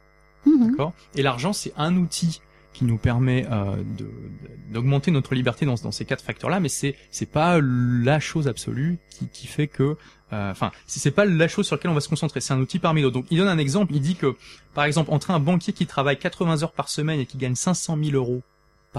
Mhm. 0.46 0.70
D'accord? 0.70 0.92
Et 1.14 1.22
l'argent, 1.22 1.52
c'est 1.52 1.72
un 1.76 1.96
outil 1.96 2.40
qui 2.72 2.84
nous 2.84 2.98
permet 2.98 3.44
euh, 3.50 3.82
d'augmenter 4.70 5.10
notre 5.10 5.34
liberté 5.34 5.66
dans, 5.66 5.74
dans 5.74 5.90
ces 5.90 6.04
quatre 6.04 6.22
facteurs-là, 6.22 6.60
mais 6.60 6.68
c'est 6.68 6.94
c'est 7.10 7.30
pas 7.30 7.58
la 7.60 8.20
chose 8.20 8.46
absolue 8.46 8.98
qui, 9.10 9.26
qui 9.28 9.48
fait 9.48 9.66
que, 9.66 9.96
euh, 10.32 10.50
enfin, 10.50 10.70
c'est 10.86 11.00
c'est 11.00 11.10
pas 11.10 11.24
la 11.24 11.48
chose 11.48 11.66
sur 11.66 11.76
laquelle 11.76 11.90
on 11.90 11.94
va 11.94 12.00
se 12.00 12.08
concentrer. 12.08 12.40
C'est 12.40 12.52
un 12.52 12.60
outil 12.60 12.78
parmi 12.78 13.02
d'autres. 13.02 13.14
Donc, 13.14 13.26
il 13.30 13.38
donne 13.38 13.48
un 13.48 13.58
exemple. 13.58 13.94
Il 13.94 14.00
dit 14.00 14.14
que, 14.14 14.36
par 14.74 14.84
exemple, 14.84 15.10
entre 15.12 15.32
un 15.32 15.40
banquier 15.40 15.72
qui 15.72 15.86
travaille 15.86 16.18
80 16.18 16.62
heures 16.62 16.72
par 16.72 16.88
semaine 16.88 17.18
et 17.18 17.26
qui 17.26 17.36
gagne 17.36 17.56
500 17.56 17.98
000 18.00 18.16
euros 18.16 18.42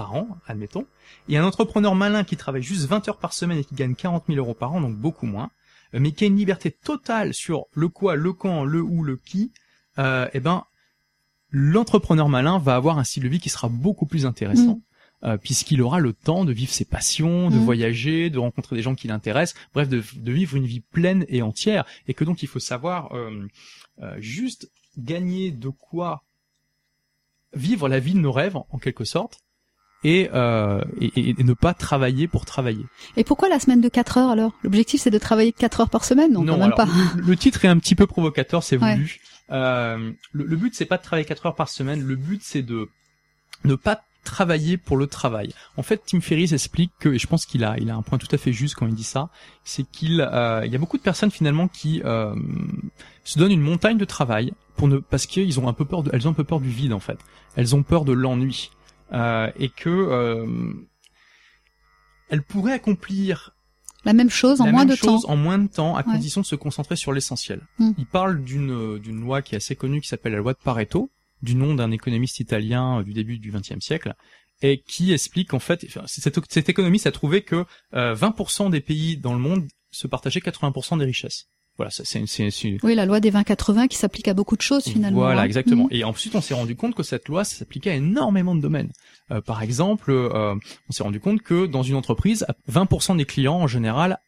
par 0.00 0.14
an, 0.14 0.24
admettons, 0.46 0.86
et 1.28 1.36
un 1.36 1.44
entrepreneur 1.44 1.94
malin 1.94 2.24
qui 2.24 2.36
travaille 2.36 2.62
juste 2.62 2.86
20 2.86 3.08
heures 3.08 3.18
par 3.18 3.32
semaine 3.34 3.58
et 3.58 3.64
qui 3.64 3.74
gagne 3.74 3.94
40 3.94 4.24
000 4.28 4.38
euros 4.38 4.54
par 4.54 4.72
an, 4.72 4.80
donc 4.80 4.96
beaucoup 4.96 5.26
moins, 5.26 5.50
euh, 5.94 5.98
mais 6.00 6.12
qui 6.12 6.24
a 6.24 6.26
une 6.26 6.36
liberté 6.36 6.70
totale 6.70 7.34
sur 7.34 7.66
le 7.72 7.88
quoi, 7.88 8.16
le 8.16 8.32
quand, 8.32 8.64
le 8.64 8.80
où, 8.80 9.02
le 9.04 9.16
qui, 9.18 9.52
euh, 9.98 10.26
eh 10.32 10.40
ben, 10.40 10.64
l'entrepreneur 11.50 12.28
malin 12.30 12.58
va 12.58 12.76
avoir 12.76 12.98
un 12.98 13.04
style 13.04 13.24
de 13.24 13.28
vie 13.28 13.40
qui 13.40 13.50
sera 13.50 13.68
beaucoup 13.68 14.06
plus 14.06 14.24
intéressant. 14.26 14.80
euh, 15.22 15.36
puisqu'il 15.36 15.82
aura 15.82 15.98
le 16.00 16.14
temps 16.14 16.46
de 16.46 16.52
vivre 16.60 16.72
ses 16.72 16.86
passions, 16.86 17.50
de 17.50 17.56
Mm. 17.58 17.64
voyager, 17.70 18.30
de 18.30 18.38
rencontrer 18.38 18.74
des 18.76 18.80
gens 18.80 18.94
qui 18.94 19.06
l'intéressent, 19.06 19.54
bref, 19.74 19.86
de, 19.86 20.02
de 20.16 20.32
vivre 20.32 20.56
une 20.56 20.64
vie 20.64 20.80
pleine 20.80 21.26
et 21.28 21.42
entière, 21.42 21.84
et 22.08 22.14
que 22.14 22.24
donc 22.24 22.42
il 22.42 22.48
faut 22.48 22.58
savoir 22.58 23.12
euh, 23.14 23.46
euh, 24.00 24.16
juste 24.18 24.70
gagner 24.96 25.50
de 25.50 25.68
quoi 25.68 26.24
vivre 27.52 27.86
la 27.86 27.98
vie 28.00 28.14
de 28.14 28.18
nos 28.20 28.32
rêves, 28.32 28.56
en 28.56 28.78
quelque 28.78 29.04
sorte, 29.04 29.40
et, 30.04 30.30
euh, 30.34 30.82
et, 31.00 31.34
ne 31.42 31.52
pas 31.52 31.74
travailler 31.74 32.26
pour 32.28 32.44
travailler. 32.44 32.84
Et 33.16 33.24
pourquoi 33.24 33.48
la 33.48 33.58
semaine 33.60 33.80
de 33.80 33.88
4 33.88 34.18
heures 34.18 34.30
alors? 34.30 34.52
L'objectif 34.62 35.00
c'est 35.02 35.10
de 35.10 35.18
travailler 35.18 35.52
4 35.52 35.80
heures 35.80 35.90
par 35.90 36.04
semaine 36.04 36.32
Non, 36.32 36.44
quand 36.44 36.52
même 36.52 36.62
alors, 36.62 36.76
pas. 36.76 36.88
Le, 37.16 37.36
titre 37.36 37.64
est 37.64 37.68
un 37.68 37.78
petit 37.78 37.94
peu 37.94 38.06
provocateur, 38.06 38.62
c'est 38.62 38.78
Ouais. 38.78 38.94
voulu. 38.94 39.20
Euh, 39.50 40.12
le, 40.32 40.44
le 40.44 40.56
but 40.56 40.74
c'est 40.74 40.86
pas 40.86 40.96
de 40.96 41.02
travailler 41.02 41.26
4 41.26 41.46
heures 41.46 41.54
par 41.54 41.68
semaine. 41.68 42.02
Le 42.02 42.16
but 42.16 42.40
c'est 42.42 42.62
de 42.62 42.88
ne 43.64 43.74
pas 43.74 44.00
travailler 44.24 44.76
pour 44.76 44.96
le 44.96 45.06
travail. 45.06 45.52
En 45.76 45.82
fait, 45.82 46.02
Tim 46.06 46.20
Ferriss 46.20 46.52
explique 46.52 46.92
que, 47.00 47.08
et 47.08 47.18
je 47.18 47.26
pense 47.26 47.46
qu'il 47.46 47.64
a, 47.64 47.76
il 47.78 47.90
a 47.90 47.94
un 47.96 48.02
point 48.02 48.18
tout 48.18 48.28
à 48.32 48.38
fait 48.38 48.52
juste 48.52 48.74
quand 48.74 48.86
il 48.86 48.94
dit 48.94 49.04
ça, 49.04 49.30
c'est 49.64 49.84
qu'il, 49.90 50.20
euh, 50.20 50.62
il 50.64 50.72
y 50.72 50.76
a 50.76 50.78
beaucoup 50.78 50.98
de 50.98 51.02
personnes 51.02 51.30
finalement 51.30 51.68
qui 51.68 52.02
euh, 52.04 52.34
se 53.24 53.38
donnent 53.38 53.52
une 53.52 53.60
montagne 53.62 53.96
de 53.96 54.04
travail 54.04 54.52
pour 54.76 54.88
ne, 54.88 54.98
parce 54.98 55.26
qu'ils 55.26 55.58
ont 55.58 55.68
un 55.68 55.72
peu 55.72 55.84
peur, 55.84 56.02
de, 56.02 56.10
elles 56.12 56.26
ont 56.28 56.32
un 56.32 56.34
peu 56.34 56.44
peur 56.44 56.60
du 56.60 56.68
vide 56.68 56.92
en 56.92 57.00
fait. 57.00 57.18
Elles 57.56 57.74
ont 57.74 57.82
peur 57.82 58.04
de 58.04 58.12
l'ennui 58.12 58.70
euh, 59.12 59.50
et 59.58 59.68
que 59.68 59.88
euh, 59.90 60.46
elles 62.28 62.42
pourraient 62.42 62.72
accomplir 62.72 63.54
La 64.04 64.12
même 64.12 64.30
chose 64.30 64.60
en 64.60 64.66
la 64.66 64.72
moins 64.72 64.84
même 64.84 64.96
de 64.96 65.00
temps. 65.00 65.20
en 65.28 65.36
moins 65.36 65.58
de 65.58 65.68
temps, 65.68 65.94
à 65.96 65.98
Ouais. 65.98 66.04
condition 66.14 66.40
de 66.40 66.46
se 66.46 66.54
concentrer 66.56 66.96
sur 66.96 67.12
l'essentiel. 67.12 67.60
Mm. 67.78 67.90
Il 67.98 68.06
parle 68.06 68.42
d'une 68.42 68.70
euh, 68.70 68.98
d'une 68.98 69.20
loi 69.20 69.42
qui 69.42 69.54
est 69.54 69.58
assez 69.58 69.76
connue, 69.76 70.00
qui 70.00 70.08
s'appelle 70.08 70.32
la 70.32 70.38
loi 70.38 70.52
de 70.54 70.58
Pareto, 70.62 71.10
du 71.42 71.54
nom 71.54 71.74
d'un 71.74 71.90
économiste 71.90 72.40
italien 72.40 73.00
euh, 73.00 73.02
du 73.02 73.12
début 73.12 73.38
du 73.38 73.50
XXe 73.52 73.80
siècle, 73.80 74.14
et 74.62 74.80
qui 74.86 75.12
explique 75.12 75.54
en 75.54 75.58
fait, 75.58 75.86
cette, 76.06 76.38
cette 76.52 76.68
économiste 76.68 77.06
a 77.06 77.12
trouvé 77.12 77.42
que 77.42 77.64
euh, 77.94 78.14
20% 78.14 78.70
des 78.70 78.80
pays 78.80 79.16
dans 79.16 79.32
le 79.34 79.38
monde 79.40 79.66
se 79.90 80.06
partageaient 80.06 80.40
80% 80.40 80.98
des 80.98 81.04
richesses. 81.04 81.48
Voilà, 81.76 81.90
c'est 81.90 82.04
c'est- 82.06 82.50
c'est- 82.50 82.76
Oui, 82.82 82.94
la 82.94 83.06
loi 83.06 83.20
des 83.20 83.30
20-80 83.30 83.88
qui 83.88 83.96
s'applique 83.96 84.28
à 84.28 84.34
beaucoup 84.34 84.56
de 84.56 84.60
choses 84.62 84.84
finalement. 84.84 85.18
voilà, 85.20 85.40
hein. 85.40 85.44
exactement. 85.44 85.84
Mhm. 85.84 85.90
Et 85.92 86.04
ensuite, 86.04 86.34
on 86.34 86.40
s'est 86.42 86.52
rendu 86.54 86.76
compte 86.76 86.94
que 86.94 87.02
cette 87.02 87.28
loi 87.28 87.42
s'appliquait 87.44 87.90
à 87.90 87.94
énormément 87.94 88.54
de 88.54 88.60
domaines. 88.60 88.90
Euh, 89.30 89.40
par 89.40 89.62
exemple, 89.62 90.10
euh, 90.10 90.54
on 90.88 90.92
s'est 90.92 91.02
rendu 91.02 91.20
compte 91.20 91.40
que 91.42 91.66
dans 91.66 91.82
une 91.82 91.94
entreprise, 91.96 92.44
20% 92.68 93.14
des 93.16 93.24
clients 93.24 93.54
en 93.56 93.66
général 93.66 94.18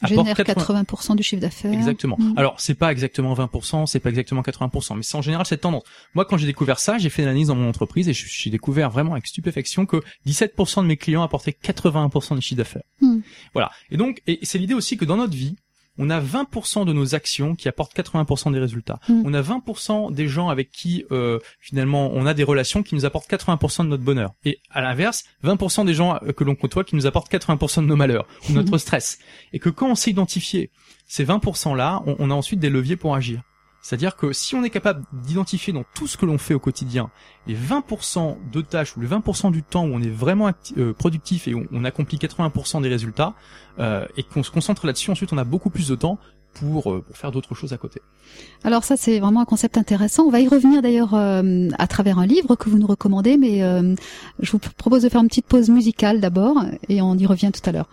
apportent 0.00 0.28
Génère 0.28 0.36
80 0.36 0.84
80% 0.84 1.16
du 1.16 1.22
chiffre 1.24 1.42
d'affaires. 1.42 1.72
Exactement. 1.72 2.16
Mhm. 2.20 2.34
Alors, 2.38 2.60
c'est 2.60 2.74
pas 2.76 2.92
exactement 2.92 3.34
20%, 3.34 3.84
c'est 3.86 3.98
pas 4.00 4.10
exactement 4.10 4.42
80%, 4.42 4.94
mais 4.96 5.02
c'est 5.02 5.16
en 5.16 5.22
général 5.22 5.44
cette 5.44 5.60
tendance. 5.62 5.82
Moi, 6.14 6.24
quand 6.24 6.36
j'ai 6.36 6.46
découvert 6.46 6.78
ça, 6.78 6.98
j'ai 6.98 7.10
fait 7.10 7.22
une 7.22 7.28
analyse 7.28 7.48
dans 7.48 7.56
mon 7.56 7.68
entreprise 7.68 8.08
et 8.08 8.12
j'ai 8.14 8.50
découvert 8.50 8.90
vraiment 8.90 9.12
avec 9.12 9.26
stupéfaction 9.26 9.86
que 9.86 10.00
17% 10.24 10.82
de 10.82 10.86
mes 10.86 10.96
clients 10.96 11.22
apportaient 11.22 11.50
81% 11.52 12.36
du 12.36 12.40
chiffre 12.42 12.58
d'affaires. 12.58 12.84
Mhm. 13.00 13.22
Voilà. 13.54 13.72
Et 13.90 13.96
donc, 13.96 14.22
et 14.28 14.38
c'est 14.44 14.58
l'idée 14.58 14.74
aussi 14.74 14.96
que 14.96 15.04
dans 15.04 15.16
notre 15.16 15.34
vie, 15.34 15.56
on 15.98 16.10
a 16.10 16.20
20% 16.20 16.86
de 16.86 16.92
nos 16.92 17.14
actions 17.14 17.54
qui 17.54 17.68
apportent 17.68 17.96
80% 17.96 18.52
des 18.52 18.58
résultats. 18.58 19.00
Mhm. 19.08 19.22
On 19.26 19.34
a 19.34 19.42
20% 19.42 20.12
des 20.12 20.28
gens 20.28 20.48
avec 20.48 20.70
qui 20.70 21.04
euh, 21.10 21.38
finalement 21.60 22.10
on 22.14 22.26
a 22.26 22.34
des 22.34 22.44
relations 22.44 22.82
qui 22.82 22.94
nous 22.94 23.04
apportent 23.04 23.30
80% 23.30 23.84
de 23.84 23.88
notre 23.88 24.04
bonheur. 24.04 24.32
Et 24.44 24.60
à 24.70 24.80
l'inverse, 24.80 25.24
20% 25.44 25.84
des 25.84 25.94
gens 25.94 26.18
euh, 26.22 26.32
que 26.32 26.44
l'on 26.44 26.54
côtoie 26.54 26.84
qui 26.84 26.96
nous 26.96 27.06
apportent 27.06 27.30
80% 27.30 27.82
de 27.82 27.86
nos 27.86 27.96
malheurs 27.96 28.26
ou 28.48 28.52
notre 28.52 28.78
stress. 28.78 29.18
Et 29.52 29.58
que 29.58 29.68
quand 29.68 29.90
on 29.90 29.94
sait 29.94 30.10
identifier 30.10 30.70
ces 31.06 31.24
20% 31.24 31.76
là, 31.76 32.02
on, 32.06 32.16
on 32.18 32.30
a 32.30 32.34
ensuite 32.34 32.60
des 32.60 32.70
leviers 32.70 32.96
pour 32.96 33.14
agir. 33.14 33.42
C'est-à-dire 33.88 34.16
que 34.16 34.34
si 34.34 34.54
on 34.54 34.62
est 34.64 34.68
capable 34.68 35.02
d'identifier 35.14 35.72
dans 35.72 35.84
tout 35.94 36.06
ce 36.06 36.18
que 36.18 36.26
l'on 36.26 36.36
fait 36.36 36.52
au 36.52 36.58
quotidien 36.58 37.08
les 37.46 37.56
20% 37.56 38.36
de 38.52 38.60
tâches 38.60 38.94
ou 38.98 39.00
les 39.00 39.08
20% 39.08 39.50
du 39.50 39.62
temps 39.62 39.86
où 39.86 39.94
on 39.94 40.02
est 40.02 40.10
vraiment 40.10 40.50
euh, 40.76 40.92
productif 40.92 41.48
et 41.48 41.54
où 41.54 41.66
on 41.72 41.84
accomplit 41.84 42.18
80% 42.18 42.82
des 42.82 42.90
résultats 42.90 43.32
euh, 43.78 44.04
et 44.18 44.24
qu'on 44.24 44.42
se 44.42 44.50
concentre 44.50 44.84
là-dessus, 44.84 45.10
ensuite 45.10 45.32
on 45.32 45.38
a 45.38 45.44
beaucoup 45.44 45.70
plus 45.70 45.88
de 45.88 45.94
temps 45.94 46.18
pour, 46.52 46.92
euh, 46.92 47.00
pour 47.00 47.16
faire 47.16 47.32
d'autres 47.32 47.54
choses 47.54 47.72
à 47.72 47.78
côté. 47.78 48.02
Alors 48.62 48.84
ça, 48.84 48.98
c'est 48.98 49.20
vraiment 49.20 49.40
un 49.40 49.46
concept 49.46 49.78
intéressant. 49.78 50.24
On 50.24 50.30
va 50.30 50.40
y 50.40 50.48
revenir 50.48 50.82
d'ailleurs 50.82 51.14
euh, 51.14 51.70
à 51.78 51.86
travers 51.86 52.18
un 52.18 52.26
livre 52.26 52.56
que 52.56 52.68
vous 52.68 52.78
nous 52.78 52.86
recommandez, 52.86 53.38
mais 53.38 53.62
euh, 53.62 53.94
je 54.40 54.52
vous 54.52 54.58
propose 54.58 55.02
de 55.02 55.08
faire 55.08 55.22
une 55.22 55.28
petite 55.28 55.46
pause 55.46 55.70
musicale 55.70 56.20
d'abord 56.20 56.62
et 56.90 57.00
on 57.00 57.16
y 57.16 57.24
revient 57.24 57.52
tout 57.52 57.66
à 57.68 57.72
l'heure. 57.72 57.88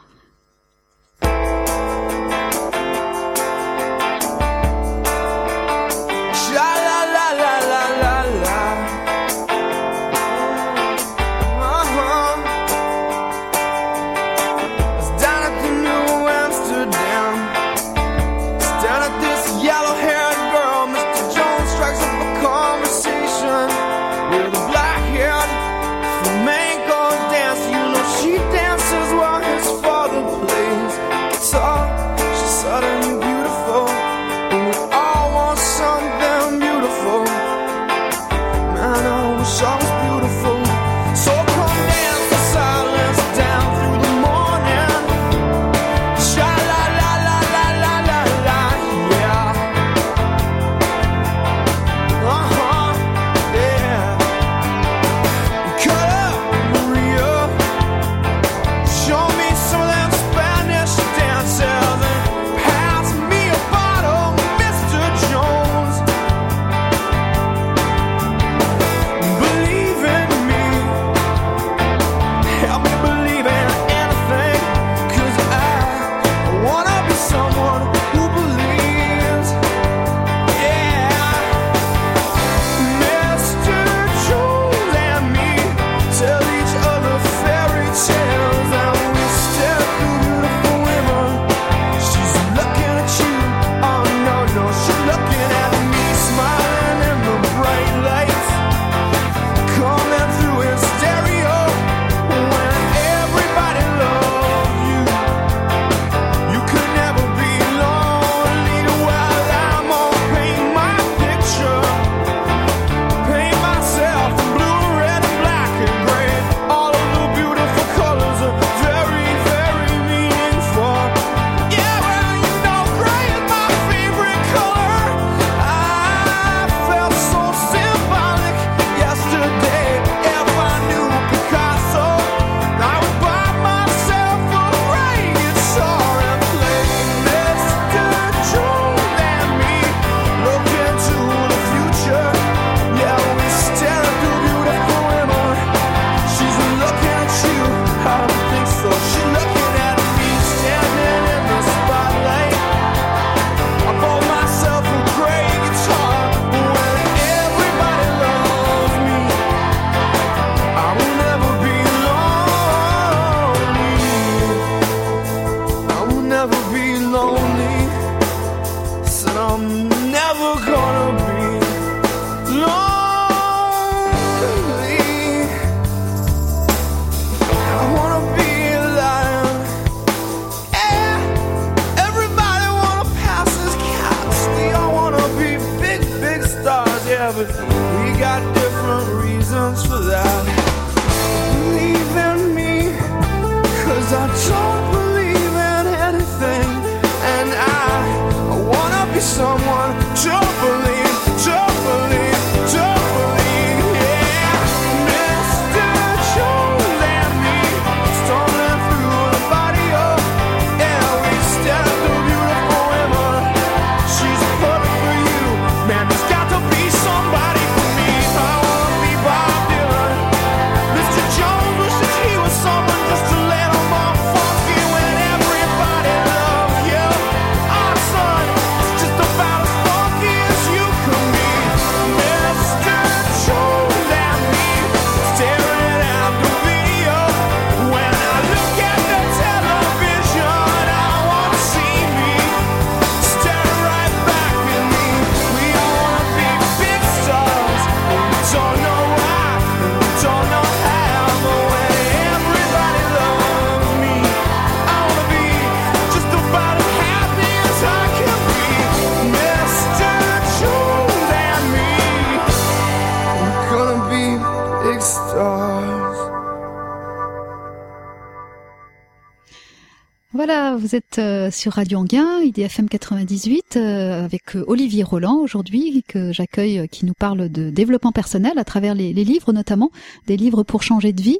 Sur 271.65 271.73
Radio 271.73 271.97
Anguin, 271.97 272.41
IDFM 272.41 272.87
98, 272.87 273.77
euh, 273.77 274.23
avec 274.23 274.55
euh, 274.55 274.63
Olivier 274.67 275.01
Roland 275.01 275.37
aujourd'hui, 275.37 276.03
que 276.07 276.31
j'accueille, 276.31 276.77
euh, 276.77 276.85
qui 276.85 277.07
nous 277.07 277.15
parle 277.17 277.49
de 277.49 277.71
développement 277.71 278.11
personnel 278.11 278.59
à 278.59 278.63
travers 278.63 278.93
les, 278.93 279.13
les 279.13 279.23
livres 279.23 279.51
notamment, 279.51 279.89
des 280.27 280.37
livres 280.37 280.61
pour 280.61 280.83
changer 280.83 281.11
de 281.11 281.23
vie. 281.23 281.39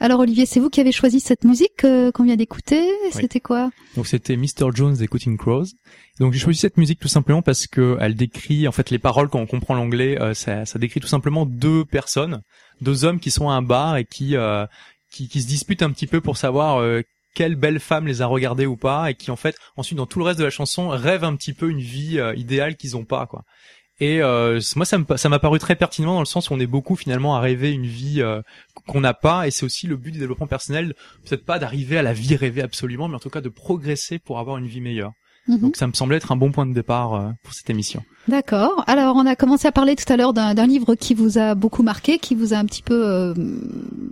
Alors 0.00 0.20
Olivier, 0.20 0.44
c'est 0.44 0.60
vous 0.60 0.68
qui 0.68 0.82
avez 0.82 0.92
choisi 0.92 1.18
cette 1.18 1.44
musique 1.44 1.82
euh, 1.84 2.12
qu'on 2.12 2.24
vient 2.24 2.36
d'écouter. 2.36 2.86
C'était 3.10 3.40
quoi? 3.40 3.70
Donc 3.96 4.06
c'était 4.06 4.36
Mr. 4.36 4.70
Jones 4.74 4.96
des 4.96 5.08
Cutting 5.08 5.38
Crows. 5.38 5.68
Donc 6.20 6.34
j'ai 6.34 6.40
choisi 6.40 6.58
cette 6.58 6.76
musique 6.76 7.00
tout 7.00 7.08
simplement 7.08 7.40
parce 7.40 7.66
que 7.66 7.96
elle 8.02 8.16
décrit 8.16 8.68
en 8.68 8.72
fait 8.72 8.90
les 8.90 8.98
paroles 8.98 9.30
quand 9.30 9.40
on 9.40 9.46
comprend 9.46 9.74
l'anglais, 9.74 10.20
euh, 10.20 10.34
ça, 10.34 10.66
ça 10.66 10.78
décrit 10.78 11.00
tout 11.00 11.08
simplement 11.08 11.46
deux 11.46 11.86
personnes, 11.86 12.42
deux 12.82 13.06
hommes 13.06 13.18
qui 13.18 13.30
sont 13.30 13.48
à 13.48 13.54
un 13.54 13.62
bar 13.62 13.96
et 13.96 14.04
qui 14.04 14.36
euh, 14.36 14.66
qui, 15.10 15.28
qui 15.28 15.40
se 15.40 15.46
disputent 15.46 15.82
un 15.82 15.90
petit 15.90 16.06
peu 16.06 16.20
pour 16.20 16.36
savoir 16.36 16.82
euh, 16.82 17.00
quelle 17.34 17.56
belle 17.56 17.80
femme 17.80 18.06
les 18.06 18.22
a 18.22 18.26
regardés 18.26 18.66
ou 18.66 18.76
pas 18.76 19.10
et 19.10 19.14
qui 19.14 19.30
en 19.30 19.36
fait 19.36 19.56
ensuite 19.76 19.98
dans 19.98 20.06
tout 20.06 20.18
le 20.20 20.24
reste 20.24 20.38
de 20.38 20.44
la 20.44 20.50
chanson 20.50 20.88
rêvent 20.88 21.24
un 21.24 21.36
petit 21.36 21.52
peu 21.52 21.68
une 21.70 21.80
vie 21.80 22.18
euh, 22.18 22.34
idéale 22.36 22.76
qu'ils 22.76 22.96
ont 22.96 23.04
pas 23.04 23.26
quoi. 23.26 23.42
Et 24.00 24.20
euh, 24.22 24.60
moi 24.74 24.84
ça 24.86 24.98
me- 24.98 25.16
ça 25.16 25.28
m'a 25.28 25.38
paru 25.38 25.58
très 25.60 25.76
pertinent 25.76 26.14
dans 26.14 26.20
le 26.20 26.26
sens 26.26 26.50
où 26.50 26.54
on 26.54 26.58
est 26.60 26.66
beaucoup 26.66 26.96
finalement 26.96 27.36
à 27.36 27.40
rêver 27.40 27.70
une 27.70 27.86
vie 27.86 28.22
euh, 28.22 28.40
qu'on 28.88 29.00
n'a 29.00 29.14
pas 29.14 29.46
et 29.46 29.50
c'est 29.52 29.64
aussi 29.64 29.86
le 29.86 29.96
but 29.96 30.10
du 30.12 30.18
développement 30.18 30.46
personnel 30.48 30.94
peut-être 31.24 31.44
pas 31.44 31.58
d'arriver 31.60 31.96
à 31.98 32.02
la 32.02 32.12
vie 32.12 32.34
rêvée 32.36 32.62
absolument 32.62 33.06
mais 33.08 33.14
en 33.16 33.20
tout 33.20 33.30
cas 33.30 33.40
de 33.40 33.48
progresser 33.48 34.18
pour 34.18 34.38
avoir 34.38 34.56
une 34.58 34.66
vie 34.66 34.80
meilleure. 34.80 35.12
Mhm. 35.46 35.60
Donc 35.60 35.76
ça 35.76 35.86
me 35.86 35.92
semblait 35.92 36.16
être 36.16 36.32
un 36.32 36.36
bon 36.36 36.50
point 36.52 36.66
de 36.66 36.72
départ 36.74 37.14
euh, 37.14 37.30
pour 37.42 37.52
cette 37.54 37.68
émission. 37.70 38.02
D'accord. 38.28 38.84
Alors, 38.86 39.16
on 39.16 39.26
a 39.26 39.36
commencé 39.36 39.68
à 39.68 39.72
parler 39.72 39.96
tout 39.96 40.10
à 40.12 40.16
l'heure 40.16 40.32
d'un 40.32 40.66
livre 40.66 40.94
qui 40.94 41.14
vous 41.14 41.38
a 41.38 41.54
beaucoup 41.54 41.82
marqué, 41.82 42.18
qui 42.18 42.34
vous 42.34 42.54
a 42.54 42.56
un 42.56 42.64
petit 42.64 42.82
peu 42.82 43.06
euh, 43.06 43.34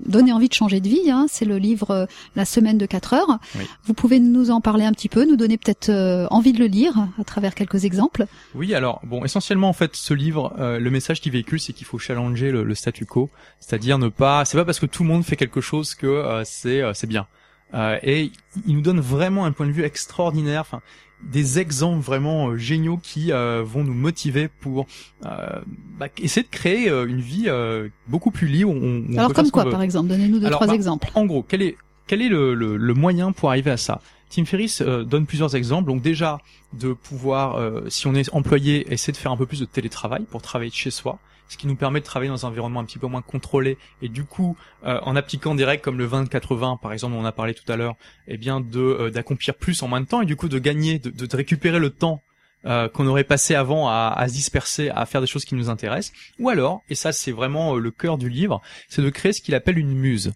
donné 0.06 0.32
envie 0.32 0.48
de 0.48 0.54
changer 0.54 0.80
de 0.80 0.88
vie. 0.88 1.10
Hein. 1.10 1.26
C'est 1.28 1.44
le 1.44 1.58
livre 1.58 1.90
euh, 1.90 2.06
La 2.36 2.44
semaine 2.44 2.78
de 2.78 2.86
4 2.86 3.14
heures. 3.14 3.38
Oui. 3.56 3.64
Vous 3.84 3.94
pouvez 3.94 4.20
nous 4.20 4.50
en 4.50 4.60
parler 4.60 4.84
un 4.84 4.92
petit 4.92 5.08
peu, 5.08 5.24
nous 5.24 5.36
donner 5.36 5.56
peut-être 5.56 5.88
euh, 5.88 6.26
envie 6.30 6.52
de 6.52 6.58
le 6.58 6.66
lire 6.66 7.08
à 7.18 7.24
travers 7.24 7.54
quelques 7.54 7.84
exemples. 7.84 8.26
Oui, 8.54 8.74
alors 8.74 9.00
bon, 9.04 9.24
essentiellement 9.24 9.68
en 9.68 9.72
fait, 9.72 9.96
ce 9.96 10.14
livre, 10.14 10.54
euh, 10.58 10.78
le 10.78 10.90
message 10.90 11.20
qu'il 11.20 11.32
véhicule, 11.32 11.60
c'est 11.60 11.72
qu'il 11.72 11.86
faut 11.86 11.98
challenger 11.98 12.50
le, 12.50 12.64
le 12.64 12.74
statu 12.74 13.06
quo, 13.06 13.30
c'est-à-dire 13.60 13.98
ne 13.98 14.08
pas, 14.08 14.44
c'est 14.44 14.58
pas 14.58 14.64
parce 14.64 14.80
que 14.80 14.86
tout 14.86 15.02
le 15.02 15.08
monde 15.08 15.24
fait 15.24 15.36
quelque 15.36 15.60
chose 15.60 15.94
que 15.94 16.06
euh, 16.06 16.42
c'est 16.44 16.82
euh, 16.82 16.92
c'est 16.94 17.06
bien. 17.06 17.26
Euh, 17.74 17.98
et 18.02 18.30
il 18.66 18.76
nous 18.76 18.82
donne 18.82 19.00
vraiment 19.00 19.44
un 19.44 19.52
point 19.52 19.66
de 19.66 19.72
vue 19.72 19.84
extraordinaire, 19.84 20.60
enfin 20.60 20.82
des 21.22 21.58
exemples 21.58 22.02
vraiment 22.04 22.48
euh, 22.48 22.56
géniaux 22.56 22.98
qui 23.02 23.32
euh, 23.32 23.62
vont 23.64 23.84
nous 23.84 23.94
motiver 23.94 24.48
pour 24.48 24.86
euh, 25.24 25.60
bah, 25.98 26.08
essayer 26.18 26.42
de 26.44 26.50
créer 26.50 26.88
euh, 26.88 27.06
une 27.06 27.20
vie 27.20 27.44
euh, 27.46 27.88
beaucoup 28.08 28.30
plus 28.30 28.48
libre. 28.48 28.70
on- 28.72 29.04
on 29.08 29.16
Alors, 29.18 29.32
comme 29.32 29.50
quoi, 29.50 29.70
par 29.70 29.82
exemple 29.82 30.08
Donnez-nous 30.08 30.40
deux, 30.40 30.46
Alors, 30.46 30.58
trois 30.58 30.66
bah, 30.66 30.74
exemples. 30.74 31.08
En 31.14 31.24
gros, 31.26 31.42
quel 31.42 31.62
est 31.62 31.76
quel 32.08 32.20
est 32.20 32.28
le, 32.28 32.54
le, 32.54 32.76
le 32.76 32.94
moyen 32.94 33.32
pour 33.32 33.48
arriver 33.50 33.70
à 33.70 33.76
ça? 33.76 34.00
Tim 34.28 34.44
Ferriss 34.44 34.80
euh, 34.80 35.04
donne 35.04 35.26
plusieurs 35.26 35.54
exemples. 35.54 35.88
Donc 35.88 36.02
déjà 36.02 36.38
de 36.72 36.92
pouvoir, 36.94 37.56
euh, 37.56 37.82
si 37.88 38.06
on 38.06 38.14
est 38.14 38.28
employé, 38.34 38.92
essayer 38.92 39.12
de 39.12 39.18
faire 39.18 39.30
un 39.30 39.36
peu 39.36 39.46
plus 39.46 39.60
de 39.60 39.64
télétravail 39.66 40.24
pour 40.30 40.42
travailler 40.42 40.70
de 40.70 40.74
chez 40.74 40.90
soi, 40.90 41.18
ce 41.52 41.58
qui 41.58 41.66
nous 41.66 41.76
permet 41.76 42.00
de 42.00 42.04
travailler 42.04 42.30
dans 42.30 42.46
un 42.46 42.48
environnement 42.48 42.80
un 42.80 42.84
petit 42.84 42.98
peu 42.98 43.06
moins 43.06 43.22
contrôlé 43.22 43.78
et 44.00 44.08
du 44.08 44.24
coup, 44.24 44.56
euh, 44.84 44.98
en 45.02 45.16
appliquant 45.16 45.54
des 45.54 45.64
règles 45.64 45.82
comme 45.82 45.98
le 45.98 46.08
20-80 46.08 46.80
par 46.80 46.92
exemple, 46.92 47.14
dont 47.14 47.20
on 47.20 47.24
a 47.24 47.32
parlé 47.32 47.54
tout 47.54 47.70
à 47.70 47.76
l'heure, 47.76 47.96
eh 48.26 48.36
bien 48.36 48.60
de 48.60 48.80
euh, 48.80 49.10
d'accomplir 49.10 49.54
plus 49.54 49.82
en 49.82 49.88
moins 49.88 50.00
de 50.00 50.06
temps 50.06 50.22
et 50.22 50.26
du 50.26 50.36
coup 50.36 50.48
de 50.48 50.58
gagner, 50.58 50.98
de, 50.98 51.10
de, 51.10 51.36
récupérer 51.36 51.78
le 51.78 51.90
temps 51.90 52.22
euh, 52.64 52.88
qu'on 52.88 53.06
aurait 53.06 53.24
passé 53.24 53.54
avant 53.54 53.88
à, 53.88 54.14
à 54.16 54.28
se 54.28 54.34
disperser, 54.34 54.88
à 54.90 55.04
faire 55.04 55.20
des 55.20 55.26
choses 55.26 55.44
qui 55.44 55.56
nous 55.56 55.68
intéressent. 55.68 56.12
Ou 56.38 56.48
alors, 56.48 56.82
et 56.88 56.94
ça 56.94 57.12
c'est 57.12 57.32
vraiment 57.32 57.74
euh, 57.74 57.78
le 57.78 57.90
cœur 57.90 58.18
du 58.18 58.28
livre, 58.28 58.62
c'est 58.88 59.02
de 59.02 59.10
créer 59.10 59.32
ce 59.32 59.40
qu'il 59.40 59.54
appelle 59.54 59.78
une 59.78 59.92
muse. 59.92 60.32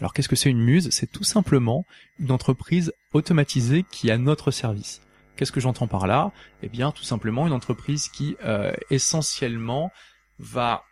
Alors 0.00 0.12
qu'est-ce 0.12 0.28
que 0.28 0.36
c'est 0.36 0.50
une 0.50 0.62
muse? 0.62 0.88
C'est 0.90 1.10
tout 1.10 1.24
simplement 1.24 1.86
une 2.18 2.30
entreprise 2.30 2.92
automatisée 3.12 3.84
qui 3.90 4.08
est 4.08 4.12
à 4.12 4.18
notre 4.18 4.50
service. 4.50 5.00
Qu'est-ce 5.36 5.52
que 5.52 5.60
j'entends 5.60 5.86
par 5.86 6.06
là? 6.06 6.32
Eh 6.62 6.68
bien 6.68 6.92
tout 6.92 7.04
simplement 7.04 7.46
une 7.46 7.52
entreprise 7.52 8.08
qui 8.08 8.36
euh, 8.44 8.72
essentiellement 8.90 9.92
va 10.38 10.84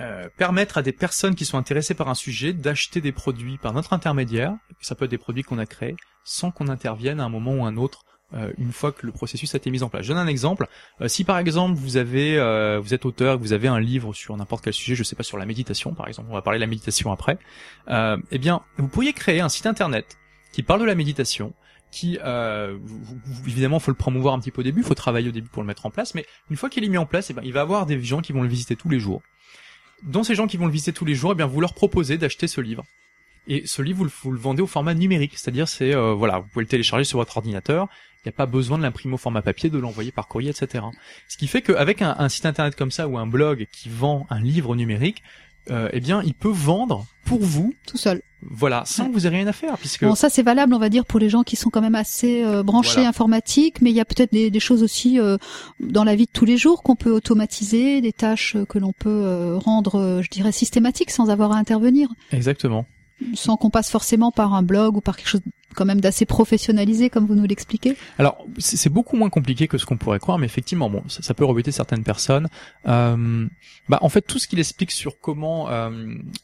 euh, 0.00 0.28
permettre 0.36 0.78
à 0.78 0.82
des 0.82 0.92
personnes 0.92 1.34
qui 1.34 1.44
sont 1.44 1.58
intéressées 1.58 1.94
par 1.94 2.08
un 2.08 2.14
sujet 2.14 2.52
d'acheter 2.52 3.00
des 3.00 3.12
produits 3.12 3.58
par 3.58 3.72
notre 3.72 3.92
intermédiaire, 3.92 4.54
ça 4.80 4.94
peut 4.94 5.04
être 5.04 5.10
des 5.10 5.18
produits 5.18 5.42
qu'on 5.42 5.58
a 5.58 5.66
créés, 5.66 5.96
sans 6.24 6.50
qu'on 6.50 6.68
intervienne 6.68 7.20
à 7.20 7.24
un 7.24 7.28
moment 7.28 7.52
ou 7.52 7.64
un 7.64 7.76
autre 7.76 8.04
euh, 8.34 8.50
une 8.56 8.72
fois 8.72 8.92
que 8.92 9.04
le 9.04 9.12
processus 9.12 9.54
a 9.54 9.58
été 9.58 9.70
mis 9.70 9.82
en 9.82 9.90
place. 9.90 10.04
Je 10.04 10.08
donne 10.08 10.18
un 10.18 10.26
exemple. 10.26 10.66
Euh, 11.02 11.08
si 11.08 11.24
par 11.24 11.38
exemple 11.38 11.74
vous 11.74 11.98
avez, 11.98 12.36
vous 12.80 12.94
êtes 12.94 13.04
auteur, 13.04 13.38
vous 13.38 13.52
avez 13.52 13.68
un 13.68 13.78
livre 13.78 14.14
sur 14.14 14.36
n'importe 14.36 14.64
quel 14.64 14.72
sujet, 14.72 14.94
je 14.94 15.02
sais 15.02 15.16
pas 15.16 15.22
sur 15.22 15.36
la 15.36 15.46
méditation 15.46 15.94
par 15.94 16.08
exemple, 16.08 16.28
on 16.30 16.34
va 16.34 16.42
parler 16.42 16.58
de 16.58 16.64
la 16.64 16.68
méditation 16.68 17.12
après. 17.12 17.38
Eh 17.88 18.38
bien, 18.38 18.62
vous 18.78 18.88
pourriez 18.88 19.12
créer 19.12 19.40
un 19.40 19.50
site 19.50 19.66
internet 19.66 20.16
qui 20.52 20.62
parle 20.62 20.80
de 20.80 20.86
la 20.86 20.94
méditation, 20.94 21.54
qui 21.92 22.18
euh, 22.24 22.78
évidemment 23.46 23.78
faut 23.78 23.90
le 23.90 23.96
promouvoir 23.96 24.34
un 24.34 24.40
petit 24.40 24.50
peu 24.50 24.62
au 24.62 24.64
début, 24.64 24.82
faut 24.82 24.94
travailler 24.94 25.28
au 25.28 25.32
début 25.32 25.48
pour 25.48 25.62
le 25.62 25.66
mettre 25.66 25.86
en 25.86 25.90
place, 25.90 26.14
mais 26.14 26.26
une 26.50 26.56
fois 26.56 26.70
qu'il 26.70 26.82
est 26.82 26.88
mis 26.88 26.98
en 26.98 27.06
place, 27.06 27.30
eh 27.30 27.34
ben, 27.34 27.42
il 27.44 27.52
va 27.52 27.60
avoir 27.60 27.86
des 27.86 28.02
gens 28.02 28.22
qui 28.22 28.32
vont 28.32 28.42
le 28.42 28.48
visiter 28.48 28.74
tous 28.74 28.88
les 28.88 28.98
jours. 28.98 29.22
Dans 30.02 30.24
ces 30.24 30.34
gens 30.34 30.48
qui 30.48 30.56
vont 30.56 30.66
le 30.66 30.72
visiter 30.72 30.92
tous 30.92 31.04
les 31.04 31.14
jours, 31.14 31.32
eh 31.32 31.34
bien 31.34 31.46
vous 31.46 31.60
leur 31.60 31.74
proposez 31.74 32.18
d'acheter 32.18 32.48
ce 32.48 32.60
livre. 32.60 32.82
Et 33.46 33.66
ce 33.66 33.82
livre, 33.82 34.06
vous 34.22 34.32
le, 34.32 34.38
vendez 34.38 34.62
au 34.62 34.66
format 34.66 34.94
numérique, 34.94 35.32
c'est-à-dire 35.36 35.68
c'est 35.68 35.94
euh, 35.94 36.14
voilà, 36.14 36.38
vous 36.38 36.48
pouvez 36.48 36.64
le 36.64 36.68
télécharger 36.68 37.04
sur 37.04 37.18
votre 37.18 37.36
ordinateur. 37.36 37.88
Il 38.24 38.28
n'y 38.28 38.30
a 38.30 38.36
pas 38.36 38.46
besoin 38.46 38.78
de 38.78 38.84
l'imprimer 38.84 39.14
au 39.14 39.18
format 39.18 39.42
papier, 39.42 39.68
de 39.68 39.78
l'envoyer 39.78 40.12
par 40.12 40.28
courrier, 40.28 40.50
etc. 40.50 40.84
Ce 41.28 41.36
qui 41.36 41.48
fait 41.48 41.60
qu'avec 41.60 42.02
un 42.02 42.28
site 42.28 42.46
internet 42.46 42.76
comme 42.76 42.92
ça 42.92 43.08
ou 43.08 43.18
un 43.18 43.26
blog 43.26 43.66
qui 43.72 43.88
vend 43.88 44.28
un 44.30 44.40
livre 44.40 44.76
numérique, 44.76 45.24
euh, 45.70 45.88
eh 45.92 46.00
bien, 46.00 46.22
il 46.24 46.34
peut 46.34 46.50
vendre 46.50 47.06
pour 47.24 47.40
vous, 47.40 47.72
Tout 47.86 47.96
seul. 47.96 48.20
voilà, 48.42 48.82
sans 48.84 49.04
Ouais. 49.04 49.08
que 49.10 49.14
vous 49.14 49.26
ayez 49.26 49.36
rien 49.36 49.46
à 49.46 49.52
faire, 49.52 49.78
puisque 49.78 50.04
Bon, 50.04 50.14
ça 50.16 50.28
c'est 50.28 50.42
valable, 50.42 50.74
on 50.74 50.78
va 50.78 50.88
dire, 50.88 51.04
pour 51.06 51.20
les 51.20 51.28
gens 51.28 51.44
qui 51.44 51.54
sont 51.56 51.70
quand 51.70 51.80
même 51.80 51.94
assez 51.94 52.42
euh, 52.44 52.62
branchés 52.64 52.94
Voilà. 52.94 53.08
informatiques, 53.10 53.80
mais 53.80 53.90
il 53.90 53.96
y 53.96 54.00
a 54.00 54.04
peut-être 54.04 54.32
des, 54.32 54.50
des 54.50 54.60
choses 54.60 54.82
aussi 54.82 55.20
euh, 55.20 55.36
dans 55.78 56.02
la 56.04 56.16
vie 56.16 56.26
de 56.26 56.30
tous 56.32 56.44
les 56.44 56.56
jours 56.56 56.82
qu'on 56.82 56.96
peut 56.96 57.12
automatiser, 57.12 58.00
des 58.00 58.12
tâches 58.12 58.56
que 58.68 58.78
l'on 58.78 58.92
peut 58.92 59.08
euh, 59.08 59.56
rendre, 59.58 60.00
euh, 60.00 60.22
je 60.22 60.28
dirais, 60.30 60.52
systématiques 60.52 61.10
sans 61.12 61.30
avoir 61.30 61.52
à 61.52 61.56
intervenir, 61.56 62.08
exactement. 62.32 62.84
sans 63.34 63.56
qu'on 63.56 63.70
passe 63.70 63.88
forcément 63.90 64.32
par 64.32 64.54
un 64.54 64.62
blog 64.62 64.96
ou 64.96 65.00
par 65.00 65.16
quelque 65.16 65.28
chose 65.28 65.42
quand 65.74 65.84
même 65.84 66.00
d'assez 66.00 66.26
professionnalisé, 66.26 67.10
comme 67.10 67.26
vous 67.26 67.34
nous 67.34 67.46
l'expliquez. 67.46 67.96
Alors, 68.18 68.44
c'est 68.58 68.92
beaucoup 68.92 69.16
moins 69.16 69.30
compliqué 69.30 69.68
que 69.68 69.78
ce 69.78 69.86
qu'on 69.86 69.96
pourrait 69.96 70.18
croire, 70.18 70.38
mais 70.38 70.46
effectivement, 70.46 70.90
bon, 70.90 71.02
ça, 71.08 71.34
peut 71.34 71.44
rebuter 71.44 71.72
certaines 71.72 72.04
personnes. 72.04 72.48
Euh, 72.86 73.46
bah, 73.88 73.98
en 74.02 74.08
fait, 74.08 74.22
tout 74.22 74.38
ce 74.38 74.48
qu'il 74.48 74.58
explique 74.58 74.90
sur 74.90 75.20
comment 75.20 75.70
euh, 75.70 75.90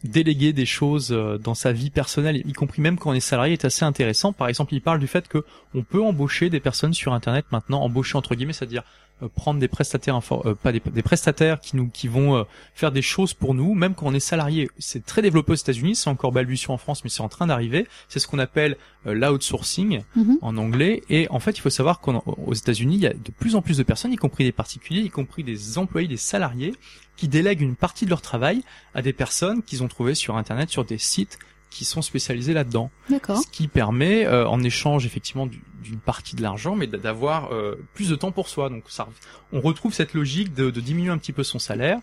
déléguer 0.04 0.52
des 0.52 0.66
choses 0.66 1.12
euh, 1.12 1.38
dans 1.38 1.54
sa 1.54 1.72
vie 1.72 1.90
personnelle, 1.90 2.36
y 2.36 2.52
compris 2.52 2.82
même 2.82 2.98
quand 2.98 3.10
on 3.10 3.14
est 3.14 3.20
salarié, 3.20 3.52
est 3.52 3.64
assez 3.64 3.84
intéressant. 3.84 4.32
Par 4.32 4.48
exemple, 4.48 4.74
il 4.74 4.80
parle 4.80 4.98
du 4.98 5.06
fait 5.06 5.28
que 5.28 5.44
on 5.74 5.82
peut 5.82 6.02
embaucher 6.02 6.50
des 6.50 6.60
personnes 6.60 6.94
sur 6.94 7.12
Internet 7.12 7.46
maintenant, 7.50 7.82
embaucher 7.82 8.16
entre 8.16 8.34
guillemets, 8.34 8.52
c'est-à-dire 8.52 8.84
euh, 9.22 9.28
prendre 9.28 9.58
des 9.58 9.66
prestataires, 9.66 10.20
euh, 10.46 10.54
pas 10.54 10.70
des, 10.70 11.02
prestataires 11.02 11.58
qui 11.58 11.76
nous, 11.76 11.88
qui 11.88 12.06
vont 12.06 12.36
euh, 12.36 12.44
faire 12.74 12.92
des 12.92 13.02
choses 13.02 13.34
pour 13.34 13.52
nous, 13.52 13.74
même 13.74 13.94
quand 13.94 14.06
on 14.06 14.14
est 14.14 14.20
salarié. 14.20 14.68
C'est 14.78 15.04
très 15.04 15.22
développé 15.22 15.52
aux 15.52 15.56
États-Unis, 15.56 15.96
c'est 15.96 16.08
encore 16.08 16.30
balbutiant 16.30 16.74
en 16.74 16.78
France, 16.78 17.02
mais 17.02 17.10
c'est 17.10 17.22
en 17.22 17.28
train 17.28 17.48
d'arriver. 17.48 17.88
C'est 18.08 18.20
ce 18.20 18.28
qu'on 18.28 18.38
appelle 18.38 18.76
l'outsourcing 19.18 20.02
Mhm. 20.16 20.38
en 20.42 20.56
anglais. 20.56 21.02
Et 21.10 21.26
en 21.30 21.40
fait, 21.40 21.52
il 21.58 21.60
faut 21.60 21.70
savoir 21.70 22.00
qu'aux 22.00 22.54
États-Unis, 22.54 22.94
il 22.96 23.00
y 23.02 23.06
a 23.06 23.12
de 23.12 23.30
plus 23.38 23.54
en 23.56 23.62
plus 23.62 23.76
de 23.76 23.82
personnes, 23.82 24.12
y 24.12 24.16
compris 24.16 24.44
des 24.44 24.52
particuliers, 24.52 25.00
y 25.02 25.10
compris 25.10 25.44
des 25.44 25.78
employés, 25.78 26.08
des 26.08 26.16
salariés, 26.16 26.74
qui 27.16 27.28
délèguent 27.28 27.62
une 27.62 27.76
partie 27.76 28.04
de 28.04 28.10
leur 28.10 28.22
travail 28.22 28.62
à 28.94 29.02
des 29.02 29.12
personnes 29.12 29.62
qu'ils 29.62 29.82
ont 29.82 29.88
trouvées 29.88 30.14
sur 30.14 30.36
Internet, 30.36 30.70
sur 30.70 30.84
des 30.84 30.98
sites 30.98 31.38
qui 31.70 31.84
sont 31.84 32.00
spécialisés 32.00 32.54
là-dedans. 32.54 32.90
D'accord. 33.10 33.42
Ce 33.42 33.46
qui 33.46 33.68
permet, 33.68 34.24
euh, 34.24 34.48
en 34.48 34.62
échange 34.62 35.04
effectivement 35.04 35.46
du- 35.46 35.60
d'une 35.82 35.98
partie 35.98 36.34
de 36.34 36.42
l'argent, 36.42 36.74
mais 36.76 36.86
d'a- 36.86 36.96
d'avoir 36.98 37.52
euh, 37.52 37.74
plus 37.94 38.08
de 38.08 38.16
temps 38.16 38.32
pour 38.32 38.48
soi. 38.48 38.70
Donc 38.70 38.84
ça, 38.88 39.06
on 39.52 39.60
retrouve 39.60 39.92
cette 39.92 40.14
logique 40.14 40.54
de, 40.54 40.70
de 40.70 40.80
diminuer 40.80 41.10
un 41.10 41.18
petit 41.18 41.32
peu 41.32 41.42
son 41.44 41.58
salaire, 41.58 41.98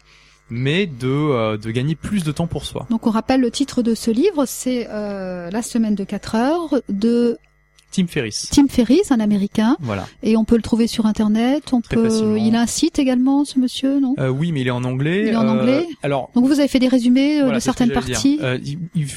mais 0.50 0.86
de, 0.86 1.08
euh, 1.08 1.58
de 1.58 1.72
gagner 1.72 1.96
plus 1.96 2.24
de 2.24 2.32
temps 2.32 2.48
pour 2.48 2.66
soi. 2.66 2.86
Donc 2.90 3.08
on 3.08 3.12
rappelle 3.12 3.42
le 3.42 3.52
titre 3.52 3.82
de 3.82 3.96
ce 3.96 4.12
livre, 4.12 4.46
c'est 4.46 4.88
euh, 4.90 5.50
La 5.52 5.62
semaine 5.62 5.96
de 5.96 6.04
4 6.04 6.36
heures 6.36 6.82
de 6.90 7.38
Tim 7.92 8.08
Ferriss. 8.08 8.50
Tim 8.52 8.68
Ferriss, 8.68 9.12
un 9.14 9.22
Américain, 9.22 9.78
Voilà. 9.80 10.06
et 10.22 10.36
on 10.36 10.44
peut 10.44 10.58
le 10.58 10.62
trouver 10.62 10.86
sur 10.86 11.06
Internet. 11.06 11.72
On 11.72 11.80
Très 11.80 11.96
peut. 11.96 12.10
facilement. 12.10 12.36
Il 12.36 12.54
a 12.56 12.62
un 12.62 12.66
site 12.66 13.00
également, 13.00 13.46
ce 13.46 13.58
monsieur, 13.58 14.02
non? 14.02 14.16
Euh, 14.20 14.28
oui, 14.28 14.52
mais 14.52 14.62
il 14.62 14.68
est 14.68 14.72
en 14.72 14.84
anglais. 14.84 15.22
Il 15.22 15.28
est 15.30 15.36
en 15.38 15.48
Euh, 15.48 15.52
anglais 15.62 15.88
Alors, 16.04 16.30
Donc 16.36 16.46
vous 16.46 16.60
avez 16.60 16.68
fait 16.68 16.80
des 16.80 16.90
résumés 16.90 17.38
euh, 17.40 17.44
Voilà, 17.44 17.60
de 17.60 17.64
certaines 17.64 17.92
parties. 17.92 18.38
Euh, 18.42 18.58
il, 18.66 18.80
il- 18.96 19.08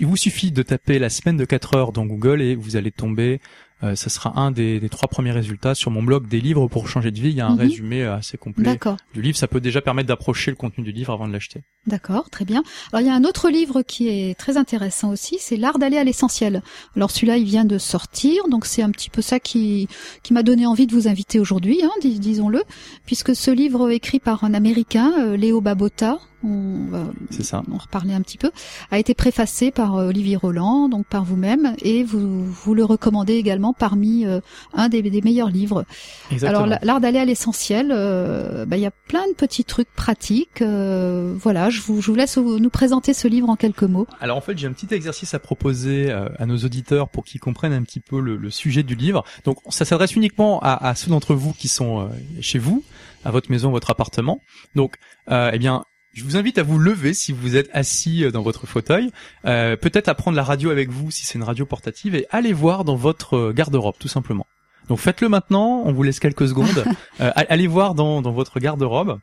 il 0.00 0.06
vous 0.06 0.16
suffit 0.16 0.50
de 0.50 0.62
taper 0.62 0.98
la 0.98 1.10
semaine 1.10 1.36
de 1.36 1.44
4 1.44 1.76
heures 1.76 1.92
dans 1.92 2.06
Google 2.06 2.42
et 2.42 2.56
vous 2.56 2.74
allez 2.76 2.90
tomber. 2.90 3.40
Euh, 3.82 3.96
ça 3.96 4.08
sera 4.08 4.38
un 4.38 4.50
des, 4.52 4.78
des 4.80 4.88
trois 4.88 5.08
premiers 5.08 5.32
résultats 5.32 5.74
sur 5.74 5.90
mon 5.90 6.02
blog 6.02 6.28
des 6.28 6.40
livres 6.40 6.68
pour 6.68 6.88
changer 6.88 7.10
de 7.10 7.20
vie. 7.20 7.30
Il 7.30 7.34
y 7.36 7.40
a 7.40 7.46
un 7.48 7.54
Mhm. 7.54 7.60
résumé 7.60 8.02
assez 8.04 8.38
complet 8.38 8.78
du 9.12 9.20
livre. 9.20 9.36
Ça 9.36 9.48
peut 9.48 9.60
déjà 9.60 9.80
permettre 9.82 10.08
d'approcher 10.08 10.50
le 10.52 10.56
contenu 10.56 10.84
du 10.84 10.92
livre 10.92 11.12
avant 11.12 11.26
de 11.26 11.32
l'acheter. 11.32 11.62
D'accord, 11.86 12.30
très 12.30 12.44
bien. 12.44 12.62
Alors 12.92 13.00
il 13.02 13.06
y 13.06 13.10
a 13.10 13.14
un 13.14 13.24
autre 13.24 13.50
livre 13.50 13.82
qui 13.82 14.08
est 14.08 14.38
très 14.38 14.56
intéressant 14.56 15.10
aussi, 15.10 15.36
c'est 15.40 15.56
L'art 15.56 15.78
d'aller 15.78 15.98
à 15.98 16.04
l'essentiel. 16.04 16.62
Alors 16.96 17.10
celui-là, 17.10 17.36
il 17.36 17.44
vient 17.44 17.64
de 17.64 17.76
sortir, 17.78 18.48
donc 18.48 18.64
c'est 18.64 18.82
un 18.82 18.90
petit 18.90 19.10
peu 19.10 19.20
ça 19.22 19.38
qui 19.40 19.88
qui 20.22 20.32
m'a 20.32 20.42
donné 20.44 20.66
envie 20.66 20.86
de 20.86 20.92
vous 20.94 21.08
inviter 21.08 21.38
aujourd'hui, 21.40 21.80
hein, 21.82 21.90
dis- 22.00 22.20
disons-le, 22.20 22.62
puisque 23.06 23.34
ce 23.36 23.50
livre 23.50 23.90
écrit 23.90 24.20
par 24.20 24.44
un 24.44 24.54
Américain, 24.54 25.12
euh, 25.18 25.36
Léo 25.36 25.60
Babota, 25.60 26.20
on 26.44 26.90
va 26.90 27.04
C'est 27.30 27.42
ça. 27.42 27.62
en 27.72 27.76
reparler 27.78 28.14
un 28.14 28.20
petit 28.20 28.38
peu, 28.38 28.50
a 28.90 28.98
été 28.98 29.14
préfacé 29.14 29.70
par 29.70 29.96
euh, 29.96 30.08
Olivier 30.08 30.36
Roland, 30.36 30.88
donc 30.88 31.06
par 31.06 31.24
vous-même, 31.24 31.74
et 31.82 32.04
vous, 32.04 32.44
vous 32.44 32.74
le 32.74 32.84
recommandez 32.84 33.34
également 33.34 33.72
parmi 33.72 34.26
euh, 34.26 34.40
un 34.74 34.88
des, 34.88 35.02
des 35.02 35.22
meilleurs 35.22 35.50
livres. 35.50 35.84
Exactement. 36.30 36.64
Alors 36.64 36.66
la- 36.66 36.78
l'art 36.82 37.00
d'aller 37.00 37.18
à 37.18 37.24
l'essentiel, 37.24 37.90
euh, 37.92 38.64
bah, 38.66 38.76
il 38.76 38.82
y 38.82 38.86
a 38.86 38.90
plein 38.90 39.26
de 39.28 39.34
petits 39.34 39.64
trucs 39.64 39.90
pratiques. 39.94 40.62
euh, 40.62 41.34
voilà, 41.38 41.70
je 41.70 41.80
vous, 41.80 42.00
je 42.00 42.10
vous 42.10 42.16
laisse 42.16 42.36
nous 42.36 42.70
présenter 42.70 43.14
ce 43.14 43.28
livre 43.28 43.48
en 43.48 43.56
quelques 43.56 43.82
mots. 43.84 44.06
Alors 44.20 44.36
en 44.36 44.40
fait, 44.40 44.56
j'ai 44.58 44.66
un 44.66 44.72
petit 44.72 44.92
exercice 44.94 45.34
à 45.34 45.38
proposer 45.38 46.10
à 46.10 46.46
nos 46.46 46.58
auditeurs 46.58 47.08
pour 47.08 47.24
qu'ils 47.24 47.40
comprennent 47.40 47.72
un 47.72 47.82
petit 47.82 48.00
peu 48.00 48.20
le, 48.20 48.36
le 48.36 48.50
sujet 48.50 48.82
du 48.82 48.94
livre. 48.94 49.24
Donc 49.44 49.58
ça 49.68 49.84
s'adresse 49.84 50.14
uniquement 50.16 50.60
à, 50.60 50.88
à 50.88 50.94
ceux 50.94 51.10
d'entre 51.10 51.34
vous 51.34 51.52
qui 51.52 51.68
sont 51.68 52.08
chez 52.40 52.58
vous, 52.58 52.82
à 53.24 53.30
votre 53.30 53.50
maison, 53.50 53.70
votre 53.70 53.90
appartement. 53.90 54.40
Donc 54.74 54.96
euh, 55.30 55.50
eh 55.52 55.58
bien, 55.58 55.84
je 56.14 56.24
vous 56.24 56.36
invite 56.36 56.58
à 56.58 56.62
vous 56.62 56.78
lever 56.78 57.12
si 57.12 57.32
vous 57.32 57.56
êtes 57.56 57.68
assis 57.72 58.24
euh, 58.24 58.30
dans 58.30 58.42
votre 58.42 58.66
fauteuil, 58.66 59.10
euh, 59.44 59.76
peut-être 59.76 60.08
à 60.08 60.14
prendre 60.14 60.36
la 60.36 60.44
radio 60.44 60.70
avec 60.70 60.90
vous 60.90 61.10
si 61.10 61.26
c'est 61.26 61.34
une 61.34 61.44
radio 61.44 61.66
portative 61.66 62.14
et 62.14 62.26
allez 62.30 62.52
voir 62.52 62.84
dans 62.84 62.96
votre 62.96 63.36
euh, 63.36 63.52
garde-robe 63.52 63.96
tout 63.98 64.08
simplement. 64.08 64.46
Donc 64.88 64.98
faites-le 64.98 65.28
maintenant, 65.28 65.82
on 65.84 65.92
vous 65.92 66.02
laisse 66.02 66.20
quelques 66.20 66.48
secondes. 66.48 66.84
Euh, 67.20 67.30
allez 67.36 67.68
voir 67.68 67.94
dans, 67.94 68.22
dans 68.22 68.32
votre 68.32 68.58
garde-robe 68.58 69.20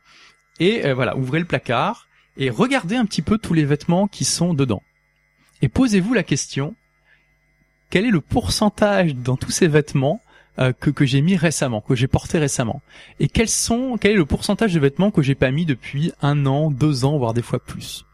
et 0.58 0.86
euh, 0.86 0.94
voilà, 0.94 1.14
ouvrez 1.14 1.38
le 1.38 1.44
placard 1.44 2.08
et 2.38 2.48
regardez 2.48 2.96
un 2.96 3.04
petit 3.04 3.20
peu 3.20 3.36
tous 3.36 3.52
les 3.52 3.66
vêtements 3.66 4.08
qui 4.08 4.24
sont 4.24 4.54
dedans. 4.54 4.82
Et 5.60 5.68
posez-vous 5.68 6.14
la 6.14 6.22
question, 6.22 6.74
quel 7.90 8.06
est 8.06 8.10
le 8.10 8.22
pourcentage 8.22 9.14
dans 9.14 9.36
tous 9.36 9.50
ces 9.50 9.68
vêtements 9.68 10.21
euh, 10.58 10.72
que, 10.72 10.90
que 10.90 11.04
j'ai 11.04 11.20
mis 11.22 11.36
récemment, 11.36 11.80
que 11.80 11.94
j'ai 11.94 12.08
porté 12.08 12.38
récemment. 12.38 12.82
Et 13.20 13.28
quels 13.28 13.48
sont, 13.48 13.96
quel 14.00 14.12
est 14.12 14.16
le 14.16 14.26
pourcentage 14.26 14.74
de 14.74 14.80
vêtements 14.80 15.10
que 15.10 15.22
j'ai 15.22 15.34
pas 15.34 15.50
mis 15.50 15.66
depuis 15.66 16.12
un 16.22 16.46
an, 16.46 16.70
deux 16.70 17.04
ans, 17.04 17.18
voire 17.18 17.34
des 17.34 17.42
fois 17.42 17.58
plus? 17.58 18.04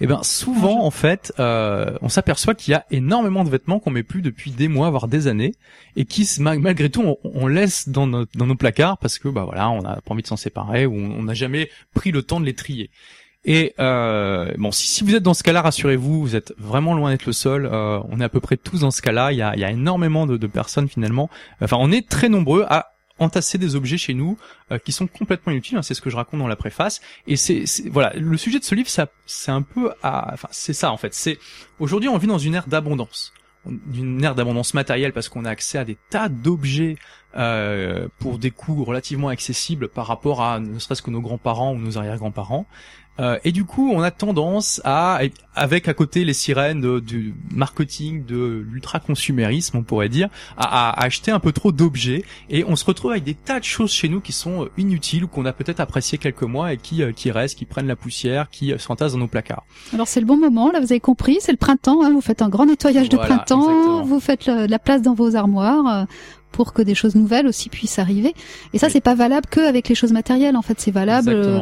Eh 0.00 0.08
ben 0.08 0.24
souvent, 0.24 0.84
en 0.84 0.90
fait, 0.90 1.32
euh, 1.38 1.96
on 2.02 2.08
s'aperçoit 2.08 2.56
qu'il 2.56 2.72
y 2.72 2.74
a 2.74 2.84
énormément 2.90 3.44
de 3.44 3.48
vêtements 3.48 3.78
qu'on 3.78 3.90
met 3.92 4.02
plus 4.02 4.22
depuis 4.22 4.50
des 4.50 4.66
mois, 4.66 4.90
voire 4.90 5.06
des 5.06 5.28
années, 5.28 5.54
et 5.94 6.04
qui, 6.04 6.28
malgré 6.40 6.90
tout, 6.90 7.02
on, 7.02 7.16
on 7.22 7.46
laisse 7.46 7.88
dans, 7.88 8.08
nos- 8.08 8.26
dans 8.34 8.46
nos 8.46 8.56
placards 8.56 8.98
parce 8.98 9.20
que, 9.20 9.28
bah 9.28 9.44
voilà, 9.44 9.70
on 9.70 9.82
n'a 9.82 10.00
pas 10.04 10.12
envie 10.12 10.22
de 10.22 10.26
s'en 10.26 10.36
séparer 10.36 10.84
ou 10.84 10.94
on 10.94 11.22
n'a 11.22 11.34
jamais 11.34 11.70
pris 11.94 12.10
le 12.10 12.22
temps 12.22 12.40
de 12.40 12.44
les 12.44 12.54
trier. 12.54 12.90
Et 13.44 13.74
euh, 13.78 14.52
bon, 14.56 14.70
si, 14.70 14.86
si 14.86 15.04
vous 15.04 15.14
êtes 15.14 15.22
dans 15.22 15.34
ce 15.34 15.42
cas-là, 15.42 15.62
rassurez-vous, 15.62 16.20
vous 16.20 16.36
êtes 16.36 16.54
vraiment 16.58 16.94
loin 16.94 17.10
d'être 17.10 17.26
le 17.26 17.32
seul. 17.32 17.66
Euh, 17.66 18.00
on 18.08 18.20
est 18.20 18.24
à 18.24 18.28
peu 18.28 18.40
près 18.40 18.56
tous 18.56 18.80
dans 18.80 18.90
ce 18.90 19.02
cas-là. 19.02 19.32
Il 19.32 19.38
y 19.38 19.42
a, 19.42 19.54
y 19.56 19.64
a 19.64 19.70
énormément 19.70 20.26
de, 20.26 20.36
de 20.36 20.46
personnes 20.46 20.88
finalement. 20.88 21.28
Enfin, 21.60 21.76
on 21.78 21.92
est 21.92 22.08
très 22.08 22.28
nombreux 22.28 22.64
à 22.68 22.94
entasser 23.18 23.58
des 23.58 23.76
objets 23.76 23.98
chez 23.98 24.14
nous 24.14 24.36
euh, 24.72 24.78
qui 24.78 24.92
sont 24.92 25.06
complètement 25.06 25.52
inutiles. 25.52 25.78
hein, 25.78 25.82
c'est 25.82 25.94
ce 25.94 26.00
que 26.00 26.10
je 26.10 26.16
raconte 26.16 26.40
dans 26.40 26.48
la 26.48 26.56
préface. 26.56 27.00
Et 27.26 27.36
c'est 27.36 27.64
voilà, 27.90 28.12
le 28.16 28.36
sujet 28.36 28.58
de 28.58 28.64
ce 28.64 28.74
livre, 28.74 28.88
c'est 29.26 29.50
un 29.50 29.62
peu, 29.62 29.92
à, 30.02 30.32
enfin, 30.32 30.48
c'est 30.50 30.72
ça 30.72 30.90
en 30.90 30.96
fait. 30.96 31.14
C'est 31.14 31.38
aujourd'hui, 31.78 32.08
on 32.08 32.18
vit 32.18 32.26
dans 32.26 32.38
une 32.38 32.54
ère 32.54 32.66
d'abondance, 32.66 33.32
d'une 33.66 34.22
ère 34.24 34.34
d'abondance 34.34 34.74
matérielle 34.74 35.12
parce 35.12 35.28
qu'on 35.28 35.44
a 35.44 35.50
accès 35.50 35.78
à 35.78 35.84
des 35.84 35.96
tas 36.10 36.28
d'objets 36.28 36.96
euh, 37.36 38.08
pour 38.18 38.38
des 38.38 38.50
coûts 38.50 38.84
relativement 38.84 39.28
accessibles 39.28 39.88
par 39.88 40.06
rapport 40.06 40.42
à 40.42 40.60
ne 40.60 40.78
serait-ce 40.78 41.02
que 41.02 41.10
nos 41.10 41.20
grands-parents 41.20 41.72
ou 41.72 41.78
nos 41.78 41.98
arrière-grands-parents. 41.98 42.66
Euh, 43.20 43.38
et 43.44 43.52
du 43.52 43.64
coup, 43.64 43.90
on 43.94 44.00
a 44.02 44.10
tendance 44.10 44.80
à, 44.84 45.20
avec 45.54 45.86
à 45.88 45.94
côté 45.94 46.24
les 46.24 46.32
sirènes 46.32 46.80
de- 46.80 46.98
du 46.98 47.34
marketing, 47.52 48.24
de 48.24 48.64
l'ultra-consumérisme, 48.70 49.76
on 49.78 49.82
pourrait 49.82 50.08
dire, 50.08 50.28
à, 50.56 50.90
à 50.90 51.04
acheter 51.04 51.30
un 51.30 51.38
peu 51.38 51.52
trop 51.52 51.72
d'objets. 51.72 52.24
Et 52.50 52.64
on 52.64 52.76
se 52.76 52.84
retrouve 52.84 53.12
avec 53.12 53.24
des 53.24 53.34
tas 53.34 53.60
de 53.60 53.64
choses 53.64 53.92
chez 53.92 54.08
nous 54.08 54.20
qui 54.20 54.32
sont 54.32 54.64
euh, 54.64 54.70
inutiles 54.78 55.24
ou 55.24 55.28
qu'on 55.28 55.44
a 55.46 55.52
peut-être 55.52 55.80
apprécié 55.80 56.18
quelques 56.18 56.42
mois 56.42 56.72
et 56.72 56.76
qui, 56.76 57.02
euh, 57.02 57.12
qui 57.12 57.30
restent, 57.30 57.56
qui 57.58 57.64
prennent 57.66 57.86
la 57.86 57.96
poussière, 57.96 58.50
qui 58.50 58.72
s'entassent 58.78 59.12
dans 59.12 59.18
nos 59.18 59.28
placards. 59.28 59.64
Alors 59.92 60.08
c'est 60.08 60.20
le 60.20 60.26
bon 60.26 60.36
moment, 60.36 60.70
là 60.72 60.80
vous 60.80 60.90
avez 60.92 61.00
compris, 61.00 61.38
c'est 61.40 61.52
le 61.52 61.58
printemps, 61.58 62.02
hein, 62.02 62.10
vous 62.12 62.20
faites 62.20 62.42
un 62.42 62.48
grand 62.48 62.66
nettoyage 62.66 63.08
de 63.08 63.16
Voilà, 63.16 63.36
printemps, 63.36 63.62
exactement. 63.70 64.02
vous 64.02 64.20
faites 64.20 64.46
le- 64.46 64.66
la 64.66 64.78
place 64.78 65.02
dans 65.02 65.14
vos 65.14 65.36
armoires 65.36 65.86
euh, 65.86 66.04
pour 66.54 66.72
que 66.72 66.82
des 66.82 66.94
choses 66.94 67.16
nouvelles 67.16 67.46
aussi 67.48 67.68
puissent 67.68 67.98
arriver. 67.98 68.32
Et 68.72 68.78
ça 68.78 68.86
Oui. 68.86 68.92
c'est 68.92 69.00
pas 69.10 69.16
valable 69.16 69.46
que 69.50 69.60
avec 69.60 69.88
les 69.88 69.94
choses 69.96 70.12
matérielles, 70.12 70.56
en 70.56 70.62
fait 70.62 70.78
c'est 70.80 70.90
valable. 70.92 71.30
euh, 71.30 71.60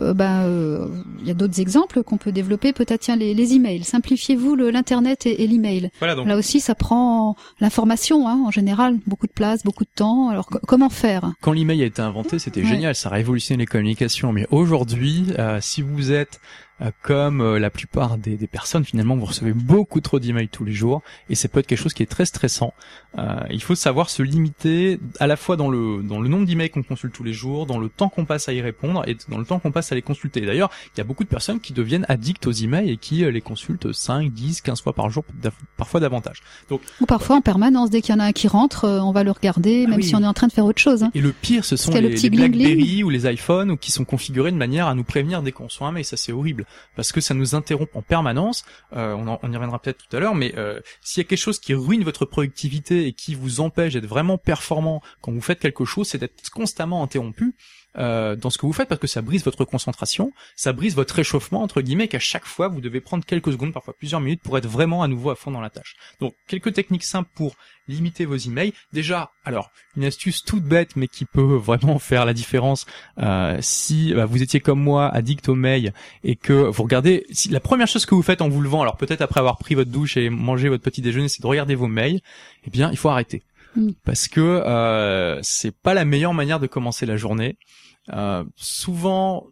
euh, 0.00 0.12
ben, 0.14 0.42
euh, 0.46 0.88
il 1.20 1.28
y 1.28 1.30
a 1.30 1.34
d'autres 1.34 1.60
exemples 1.60 2.02
qu'on 2.02 2.16
peut 2.16 2.32
développer. 2.32 2.72
Peut-être 2.72 3.00
tiens 3.02 3.16
les, 3.16 3.34
les 3.34 3.54
emails. 3.54 3.84
Simplifiez-vous 3.84 4.56
le- 4.56 4.70
l'internet 4.70 5.26
et, 5.26 5.42
et 5.42 5.46
l'email. 5.46 5.90
Voilà 6.00 6.14
donc. 6.16 6.26
Là 6.26 6.36
aussi 6.36 6.58
ça 6.60 6.74
prend 6.74 7.36
l'information 7.60 8.26
hein, 8.28 8.42
en 8.46 8.50
général, 8.50 8.98
beaucoup 9.06 9.26
de 9.28 9.32
place, 9.32 9.62
beaucoup 9.62 9.84
de 9.84 9.90
temps. 9.94 10.28
Alors 10.30 10.46
co- 10.46 10.60
comment 10.66 10.88
faire? 10.90 11.32
Quand 11.40 11.52
l'email 11.52 11.82
a 11.82 11.86
été 11.86 12.02
inventé, 12.02 12.38
c'était 12.38 12.62
Ouais. 12.62 12.66
génial, 12.68 12.94
ça 12.94 13.08
a 13.08 13.12
révolutionné 13.12 13.58
les 13.62 13.66
communications. 13.66 14.32
Mais 14.32 14.46
aujourd'hui, 14.50 15.26
euh, 15.38 15.58
si 15.60 15.82
vous 15.82 16.10
êtes 16.10 16.40
euh, 16.80 16.90
comme 17.02 17.56
la 17.56 17.70
plupart 17.70 18.18
des, 18.18 18.36
des 18.36 18.46
personnes, 18.48 18.84
finalement, 18.84 19.14
vous 19.16 19.26
recevez 19.26 19.52
beaucoup 19.52 20.00
trop 20.00 20.18
d'emails 20.18 20.48
tous 20.48 20.64
les 20.64 20.72
jours, 20.72 21.00
et 21.30 21.34
c'est 21.36 21.46
peut 21.48 21.60
être 21.60 21.66
quelque 21.66 21.78
chose 21.78 21.92
qui 21.94 22.02
est 22.02 22.06
très 22.10 22.24
stressant. 22.24 22.72
Euh, 23.18 23.40
il 23.50 23.62
faut 23.62 23.74
savoir 23.74 24.08
se 24.08 24.22
limiter 24.22 24.98
à 25.20 25.26
la 25.26 25.36
fois 25.36 25.56
dans 25.56 25.68
le 25.68 26.02
dans 26.02 26.20
le 26.20 26.28
nombre 26.28 26.46
d'emails 26.46 26.70
qu'on 26.70 26.82
consulte 26.82 27.12
tous 27.14 27.24
les 27.24 27.34
jours, 27.34 27.66
dans 27.66 27.78
le 27.78 27.88
temps 27.90 28.08
qu'on 28.08 28.24
passe 28.24 28.48
à 28.48 28.54
y 28.54 28.60
répondre, 28.62 29.04
et 29.06 29.16
dans 29.28 29.36
le 29.38 29.44
temps 29.44 29.58
qu'on 29.58 29.70
passe 29.70 29.92
à 29.92 29.94
les 29.94 30.00
consulter. 30.02 30.40
D'ailleurs, 30.40 30.70
il 30.94 30.98
y 30.98 31.00
a 31.02 31.04
beaucoup 31.04 31.22
de 31.24 31.28
personnes 31.28 31.60
qui 31.60 31.72
deviennent 31.74 32.06
addictes 32.08 32.46
aux 32.46 32.52
emails 32.52 32.90
et 32.90 32.96
qui 32.96 33.22
euh, 33.24 33.30
les 33.30 33.42
consultent 33.42 33.92
5, 33.92 34.30
10, 34.32 34.62
15 34.62 34.80
fois 34.82 34.94
par 34.94 35.10
jour, 35.10 35.24
parfois 35.76 36.00
davantage. 36.00 36.42
Ou 36.70 37.06
parfois 37.06 37.36
en 37.36 37.40
permanence, 37.42 37.90
dès 37.90 38.00
qu'il 38.00 38.14
y 38.14 38.16
en 38.16 38.20
a 38.20 38.24
un 38.24 38.32
qui 38.32 38.48
rentre, 38.48 38.84
euh, 38.84 39.00
on 39.00 39.12
va 39.12 39.24
le 39.24 39.30
regarder, 39.30 39.84
Ah 39.86 39.90
même 39.90 39.98
oui. 39.98 40.04
si 40.04 40.14
on 40.16 40.22
est 40.22 40.26
en 40.26 40.32
train 40.32 40.46
de 40.46 40.52
faire 40.52 40.64
autre 40.64 40.80
chose. 40.80 41.02
hein. 41.02 41.10
Et 41.14 41.20
le 41.20 41.32
pire, 41.32 41.64
ce 41.64 41.76
sont 41.76 41.92
les, 41.92 42.00
le 42.00 42.08
les. 42.08 42.30
BlackBerry 42.30 43.04
ou 43.04 43.10
les 43.10 43.30
iPhones 43.30 43.70
ou 43.72 43.76
qui 43.76 43.92
sont 43.92 44.04
configurés 44.06 44.52
de 44.52 44.56
manière 44.56 44.86
à 44.86 44.94
nous 44.94 45.04
prévenir 45.04 45.42
dès 45.42 45.52
qu'on 45.52 45.64
reçoit 45.64 45.86
un 45.88 45.92
mail. 45.92 46.04
Ça, 46.04 46.16
c'est 46.16 46.32
horrible 46.32 46.64
parce 46.96 47.12
que 47.12 47.20
ça 47.20 47.34
nous 47.34 47.54
interrompt 47.54 47.94
en 47.94 48.02
permanence. 48.02 48.64
Euh, 48.96 49.14
on, 49.14 49.28
en- 49.28 49.38
on 49.42 49.52
y 49.52 49.54
reviendra 49.54 49.78
peut-être 49.80 49.98
tout 50.08 50.16
à 50.16 50.20
l'heure, 50.20 50.34
mais 50.34 50.54
euh, 50.56 50.80
s'il 51.02 51.22
y 51.22 51.26
a 51.26 51.28
quelque 51.28 51.38
chose 51.38 51.58
qui 51.58 51.74
ruine 51.74 52.04
votre 52.04 52.24
productivité 52.24 53.01
et 53.06 53.12
qui 53.12 53.34
vous 53.34 53.60
empêche 53.60 53.94
d'être 53.94 54.06
vraiment 54.06 54.38
performant 54.38 55.02
quand 55.20 55.32
vous 55.32 55.40
faites 55.40 55.60
quelque 55.60 55.84
chose, 55.84 56.08
c'est 56.08 56.18
d'être 56.18 56.50
constamment 56.50 57.02
interrompu. 57.02 57.54
Euh, 57.98 58.36
dans 58.36 58.50
ce 58.50 58.58
que 58.58 58.66
vous 58.66 58.72
faites 58.72 58.88
parce 58.88 59.00
que 59.00 59.06
ça 59.06 59.22
brise 59.22 59.44
votre 59.44 59.64
concentration, 59.64 60.32
ça 60.56 60.72
brise 60.72 60.94
votre 60.94 61.14
réchauffement 61.14 61.62
entre 61.62 61.80
guillemets 61.80 62.08
qu'à 62.08 62.18
chaque 62.18 62.46
fois 62.46 62.68
vous 62.68 62.80
devez 62.80 63.00
prendre 63.00 63.24
quelques 63.24 63.52
secondes, 63.52 63.72
parfois 63.72 63.94
plusieurs 63.94 64.20
minutes 64.20 64.42
pour 64.42 64.56
être 64.58 64.66
vraiment 64.66 65.02
à 65.02 65.08
nouveau 65.08 65.30
à 65.30 65.36
fond 65.36 65.50
dans 65.50 65.60
la 65.60 65.70
tâche. 65.70 65.96
Donc 66.20 66.34
quelques 66.46 66.72
techniques 66.72 67.04
simples 67.04 67.30
pour 67.34 67.54
limiter 67.88 68.24
vos 68.24 68.36
emails. 68.36 68.72
Déjà, 68.92 69.32
alors 69.44 69.70
une 69.96 70.04
astuce 70.04 70.44
toute 70.44 70.62
bête 70.62 70.96
mais 70.96 71.08
qui 71.08 71.24
peut 71.24 71.42
vraiment 71.56 71.98
faire 71.98 72.24
la 72.24 72.32
différence 72.32 72.86
euh, 73.18 73.58
si 73.60 74.14
bah, 74.14 74.24
vous 74.24 74.42
étiez 74.42 74.60
comme 74.60 74.80
moi 74.80 75.08
addict 75.08 75.48
aux 75.48 75.54
mails 75.54 75.92
et 76.24 76.36
que 76.36 76.52
vous 76.52 76.82
regardez 76.82 77.26
si 77.30 77.48
la 77.48 77.60
première 77.60 77.88
chose 77.88 78.06
que 78.06 78.14
vous 78.14 78.22
faites 78.22 78.40
en 78.40 78.48
vous 78.48 78.60
levant 78.60 78.82
alors 78.82 78.96
peut-être 78.96 79.20
après 79.20 79.40
avoir 79.40 79.58
pris 79.58 79.74
votre 79.74 79.90
douche 79.90 80.16
et 80.16 80.30
mangé 80.30 80.68
votre 80.68 80.82
petit 80.82 81.02
déjeuner 81.02 81.28
c'est 81.28 81.42
de 81.42 81.46
regarder 81.46 81.74
vos 81.74 81.88
mails 81.88 82.20
eh 82.64 82.70
bien 82.70 82.90
il 82.90 82.96
faut 82.96 83.08
arrêter 83.08 83.42
Mm. 83.76 83.90
parce 84.04 84.28
que 84.28 84.40
euh, 84.40 85.38
c'est 85.42 85.74
pas 85.74 85.94
la 85.94 86.04
meilleure 86.04 86.34
manière 86.34 86.60
de 86.60 86.66
commencer 86.66 87.06
la 87.06 87.16
journée 87.16 87.56
Euh, 88.12 88.44
souvent 88.56 89.46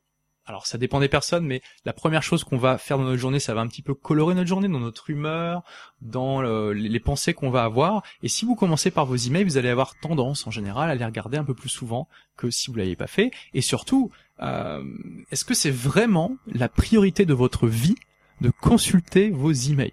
alors 0.47 0.67
ça 0.67 0.79
dépend 0.79 0.99
des 0.99 1.09
personnes, 1.09 1.47
mais 1.47 1.63
la 1.85 1.93
première 1.93 2.25
chose 2.25 2.43
qu'on 2.43 2.57
va 2.59 2.77
faire 2.77 2.99
dans 2.99 3.05
notre 3.05 3.19
journée, 3.19 3.39
ça 3.39 3.55
va 3.55 3.61
un 3.61 3.69
petit 3.69 3.83
peu 3.83 3.95
colorer 3.95 4.35
notre 4.35 4.49
journée, 4.49 4.67
dans 4.67 4.81
notre 4.81 5.09
humeur, 5.09 5.63
dans 6.01 6.41
le- 6.43 6.73
les 6.73 6.99
pensées 6.99 7.35
qu'on 7.35 7.51
va 7.51 7.63
avoir. 7.63 8.03
Et 8.25 8.29
si 8.29 8.45
vous 8.45 8.57
commencez 8.57 8.91
par 8.91 9.07
vos 9.07 9.15
emails, 9.15 9.45
vous 9.45 9.59
allez 9.59 9.69
avoir 9.69 9.95
tendance 10.01 10.49
en 10.49 10.51
général 10.51 10.91
à 10.91 10.97
les 10.97 11.05
regarder 11.05 11.39
un 11.39 11.45
peu 11.45 11.55
plus 11.55 11.69
souvent 11.69 12.09
que 12.37 12.51
si 12.51 12.69
vous 12.69 12.77
l'aviez 12.79 12.97
pas 12.97 13.07
fait. 13.07 13.31
Et 13.55 13.61
surtout, 13.61 14.11
euh, 14.43 14.83
est-ce 15.31 15.45
que 15.45 15.55
c'est 15.55 15.71
vraiment 15.71 16.33
la 16.53 16.69
priorité 16.69 17.25
de 17.27 17.35
votre 17.35 17.69
vie 17.69 17.95
de 18.41 18.51
consulter 18.51 19.31
vos 19.31 19.53
emails? 19.53 19.93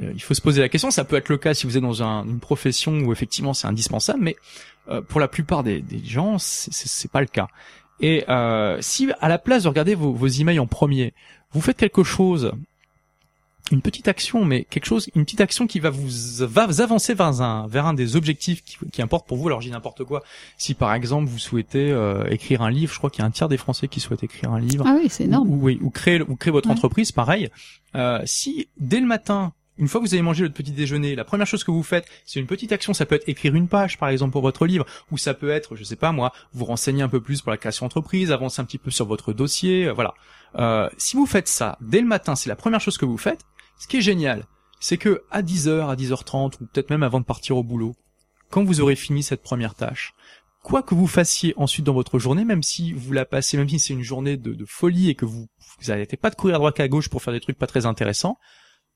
Il 0.00 0.22
faut 0.22 0.34
se 0.34 0.40
poser 0.40 0.60
la 0.62 0.68
question. 0.68 0.90
Ça 0.90 1.04
peut 1.04 1.16
être 1.16 1.28
le 1.28 1.36
cas 1.38 1.54
si 1.54 1.66
vous 1.66 1.76
êtes 1.76 1.82
dans 1.82 2.02
un- 2.02 2.24
une 2.24 2.40
profession 2.40 2.92
où 3.00 3.12
effectivement 3.12 3.52
c'est 3.54 3.66
indispensable, 3.66 4.20
mais 4.22 4.36
euh, 4.88 5.00
pour 5.02 5.20
la 5.20 5.28
plupart 5.28 5.62
des, 5.62 5.80
des 5.80 6.02
gens, 6.04 6.38
c'est- 6.38 7.10
pas 7.10 7.20
le 7.20 7.26
cas. 7.26 7.48
Et 8.00 8.24
euh, 8.28 8.78
si 8.80 9.08
à 9.20 9.28
la 9.28 9.38
place 9.38 9.64
de 9.64 9.68
regarder 9.68 9.94
vos, 9.94 10.12
vos 10.12 10.26
emails 10.26 10.58
en 10.58 10.66
premier, 10.66 11.12
vous 11.52 11.60
faites 11.60 11.76
quelque 11.76 12.02
chose, 12.02 12.52
une 13.70 13.80
petite 13.80 14.08
action, 14.08 14.44
mais 14.44 14.64
quelque 14.64 14.86
chose, 14.86 15.08
une 15.14 15.24
petite 15.24 15.40
action 15.40 15.66
qui 15.66 15.78
va 15.78 15.88
vous 15.90 16.08
va 16.40 16.66
vous 16.66 16.80
avancer 16.80 17.14
vers 17.14 17.26
un 17.40 17.66
vers 17.68 17.86
un 17.86 17.94
des 17.94 18.16
objectifs 18.16 18.64
qui, 18.64 18.76
qui 18.90 19.02
importent 19.02 19.28
pour 19.28 19.36
vous. 19.36 19.46
Alors 19.46 19.60
je 19.60 19.66
dis 19.68 19.72
n'importe 19.72 20.02
quoi. 20.04 20.22
Si 20.58 20.74
par 20.74 20.92
exemple 20.94 21.28
vous 21.28 21.38
souhaitez 21.38 21.90
euh, 21.92 22.26
écrire 22.28 22.62
un 22.62 22.70
livre, 22.70 22.92
je 22.92 22.98
crois 22.98 23.08
qu'il 23.08 23.20
y 23.20 23.22
a 23.24 23.26
un 23.26 23.30
tiers 23.30 23.48
des 23.48 23.56
Français 23.56 23.86
qui 23.88 24.00
souhaitent 24.00 24.24
écrire 24.24 24.50
un 24.52 24.58
livre. 24.60 24.84
Ah 24.86 24.96
oui, 25.00 25.08
c'est 25.08 25.24
énorme. 25.24 25.48
Ou, 25.48 25.58
oui, 25.62 25.78
ou 25.80 25.90
créer, 25.90 26.20
ou 26.22 26.34
créer 26.34 26.50
votre 26.52 26.68
Ouais. 26.68 26.74
entreprise, 26.74 27.12
pareil. 27.12 27.50
Euh, 27.94 28.20
si 28.24 28.68
dès 28.80 28.98
le 29.00 29.06
matin, 29.06 29.52
une 29.78 29.88
fois 29.88 30.00
que 30.00 30.06
vous 30.06 30.14
avez 30.14 30.22
mangé 30.22 30.44
votre 30.44 30.54
petit 30.54 30.72
déjeuner, 30.72 31.14
la 31.14 31.24
première 31.24 31.46
chose 31.46 31.64
que 31.64 31.70
vous 31.70 31.82
faites, 31.82 32.06
c'est 32.26 32.40
une 32.40 32.46
petite 32.46 32.72
action. 32.72 32.92
Ça 32.92 33.06
peut 33.06 33.14
être 33.14 33.28
écrire 33.28 33.54
une 33.54 33.68
page, 33.68 33.98
par 33.98 34.10
exemple, 34.10 34.32
pour 34.32 34.42
votre 34.42 34.66
livre, 34.66 34.86
ou 35.10 35.18
ça 35.18 35.34
peut 35.34 35.50
être, 35.50 35.76
je 35.76 35.84
sais 35.84 35.96
pas 35.96 36.12
moi, 36.12 36.32
vous 36.52 36.64
renseigner 36.64 37.02
un 37.02 37.08
peu 37.08 37.20
plus 37.20 37.40
pour 37.40 37.50
la 37.50 37.56
création 37.56 37.86
d'entreprise, 37.86 38.32
avancer 38.32 38.60
un 38.60 38.64
petit 38.64 38.78
peu 38.78 38.90
sur 38.90 39.06
votre 39.06 39.32
dossier, 39.32 39.86
euh, 39.86 39.92
voilà. 39.92 40.14
Euh, 40.56 40.88
si 40.98 41.16
vous 41.16 41.26
faites 41.26 41.48
ça 41.48 41.78
dès 41.80 42.00
le 42.00 42.06
matin, 42.06 42.36
c'est 42.36 42.50
la 42.50 42.56
première 42.56 42.80
chose 42.80 42.98
que 42.98 43.06
vous 43.06 43.18
faites. 43.18 43.40
Ce 43.78 43.86
qui 43.86 43.96
est 43.96 44.02
génial, 44.02 44.46
c'est 44.80 44.98
que 44.98 45.22
à 45.30 45.42
10h, 45.42 45.88
à 45.88 45.96
10h30, 45.96 46.56
ou 46.60 46.66
peut-être 46.66 46.90
même 46.90 47.02
avant 47.02 47.20
de 47.20 47.24
partir 47.24 47.56
au 47.56 47.62
boulot, 47.62 47.94
quand 48.50 48.64
vous 48.64 48.80
aurez 48.80 48.96
fini 48.96 49.22
cette 49.22 49.42
première 49.42 49.74
tâche, 49.74 50.12
quoi 50.62 50.82
que 50.82 50.94
vous 50.94 51.06
fassiez 51.06 51.54
ensuite 51.56 51.84
dans 51.84 51.94
votre 51.94 52.18
journée, 52.18 52.44
même 52.44 52.62
si 52.62 52.92
vous 52.92 53.12
la 53.12 53.24
passez, 53.24 53.56
même 53.56 53.68
si 53.68 53.78
c'est 53.78 53.94
une 53.94 54.02
journée 54.02 54.36
de, 54.36 54.64
folie 54.66 55.10
et 55.10 55.14
que 55.14 55.24
vous 55.24 55.48
vous 55.80 55.88
n'arrêtez 55.88 56.16
pas 56.16 56.30
de 56.30 56.36
courir 56.36 56.56
à 56.56 56.58
droite 56.58 56.78
à 56.80 56.86
gauche 56.88 57.08
pour 57.08 57.22
faire 57.22 57.32
des 57.32 57.40
trucs 57.40 57.58
pas 57.58 57.66
très 57.66 57.86
intéressants, 57.86 58.36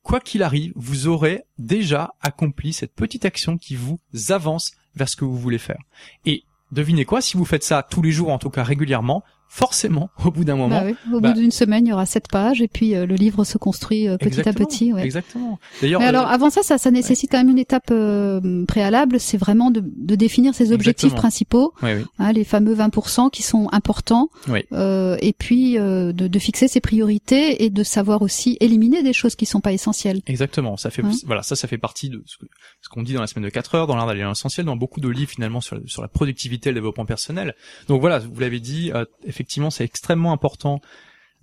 quoi 0.06 0.20
qu'il 0.20 0.44
arrive, 0.44 0.72
vous 0.76 1.08
aurez 1.08 1.42
déjà 1.58 2.14
accompli 2.20 2.72
cette 2.72 2.94
petite 2.94 3.24
action 3.24 3.58
qui 3.58 3.74
vous 3.74 3.98
avance 4.28 4.70
vers 4.94 5.08
ce 5.08 5.16
que 5.16 5.24
vous 5.24 5.36
voulez 5.36 5.58
faire. 5.58 5.80
Et 6.24 6.44
devinez 6.70 7.04
quoi, 7.04 7.20
si 7.20 7.36
vous 7.36 7.44
faites 7.44 7.64
ça 7.64 7.82
tous 7.82 8.02
les 8.02 8.12
jours, 8.12 8.30
en 8.30 8.38
tout 8.38 8.48
cas 8.48 8.62
régulièrement, 8.62 9.24
forcément, 9.48 10.10
au 10.24 10.30
bout 10.30 10.44
d'un 10.44 10.56
moment, 10.56 10.80
Bah 10.80 10.86
oui, 10.86 10.94
Au 11.14 11.20
bah- 11.20 11.32
bout 11.32 11.40
d'une 11.40 11.50
semaine, 11.50 11.86
il 11.86 11.90
y 11.90 11.92
aura 11.92 12.04
sept 12.06 12.28
pages 12.28 12.60
et 12.60 12.68
puis 12.68 12.94
euh, 12.94 13.06
le 13.06 13.14
livre 13.14 13.44
se 13.44 13.58
construit 13.58 14.08
euh, 14.08 14.16
petit 14.18 14.46
à 14.48 14.52
petit. 14.52 14.92
Ouais. 14.92 15.02
Exactement. 15.04 15.58
D'ailleurs, 15.80 16.00
Mais 16.00 16.06
alors 16.06 16.26
euh, 16.26 16.30
avant 16.34 16.50
ça, 16.50 16.62
ça, 16.62 16.78
ça 16.78 16.90
nécessite 16.90 17.30
quand 17.30 17.38
même 17.38 17.48
une 17.50 17.58
étape 17.58 17.90
euh, 17.90 18.64
préalable, 18.66 19.18
c'est 19.20 19.36
vraiment 19.38 19.70
de, 19.70 19.82
de 19.84 20.14
définir 20.14 20.54
ses 20.54 20.72
objectifs 20.72 21.04
Exactement. 21.06 21.20
principaux, 21.20 21.74
oui, 21.82 21.90
oui. 21.98 22.04
hein, 22.18 22.32
les 22.32 22.44
fameux 22.44 22.74
20% 22.74 23.30
qui 23.30 23.42
sont 23.42 23.68
importants, 23.72 24.28
Oui. 24.48 24.60
euh, 24.72 25.16
et 25.20 25.32
puis 25.32 25.78
euh, 25.78 26.12
de, 26.12 26.26
de 26.28 26.38
fixer 26.38 26.68
ses 26.68 26.80
priorités 26.80 27.64
et 27.64 27.70
de 27.70 27.82
savoir 27.82 28.22
aussi 28.22 28.56
éliminer 28.60 29.02
des 29.02 29.12
choses 29.12 29.36
qui 29.36 29.46
sont 29.46 29.60
pas 29.60 29.72
essentielles. 29.72 30.20
Exactement, 30.26 30.76
ça 30.76 30.90
fait 30.90 31.02
Hein 31.04 31.12
voilà, 31.24 31.42
ça 31.42 31.56
ça 31.56 31.68
fait 31.68 31.78
partie 31.78 32.08
de 32.10 32.22
ce 32.26 32.36
que- 32.38 32.46
ce 32.86 32.88
qu'on 32.88 33.02
dit 33.02 33.14
dans 33.14 33.20
la 33.20 33.26
semaine 33.26 33.44
de 33.44 33.50
4 33.50 33.74
heures 33.74 33.86
dans 33.88 33.96
l'art 33.96 34.06
d'aller 34.06 34.22
à 34.22 34.28
l'essentiel 34.28 34.64
dans 34.64 34.76
beaucoup 34.76 35.00
de 35.00 35.08
livres 35.08 35.30
finalement 35.30 35.60
sur, 35.60 35.80
sur 35.86 36.02
la 36.02 36.08
productivité 36.08 36.68
et 36.68 36.72
le 36.72 36.76
développement 36.76 37.04
personnel. 37.04 37.56
Donc 37.88 38.00
voilà, 38.00 38.20
vous 38.20 38.38
l'avez 38.38 38.60
dit, 38.60 38.92
euh, 38.94 39.04
effectivement, 39.24 39.70
c'est 39.70 39.82
extrêmement 39.82 40.32
important 40.32 40.80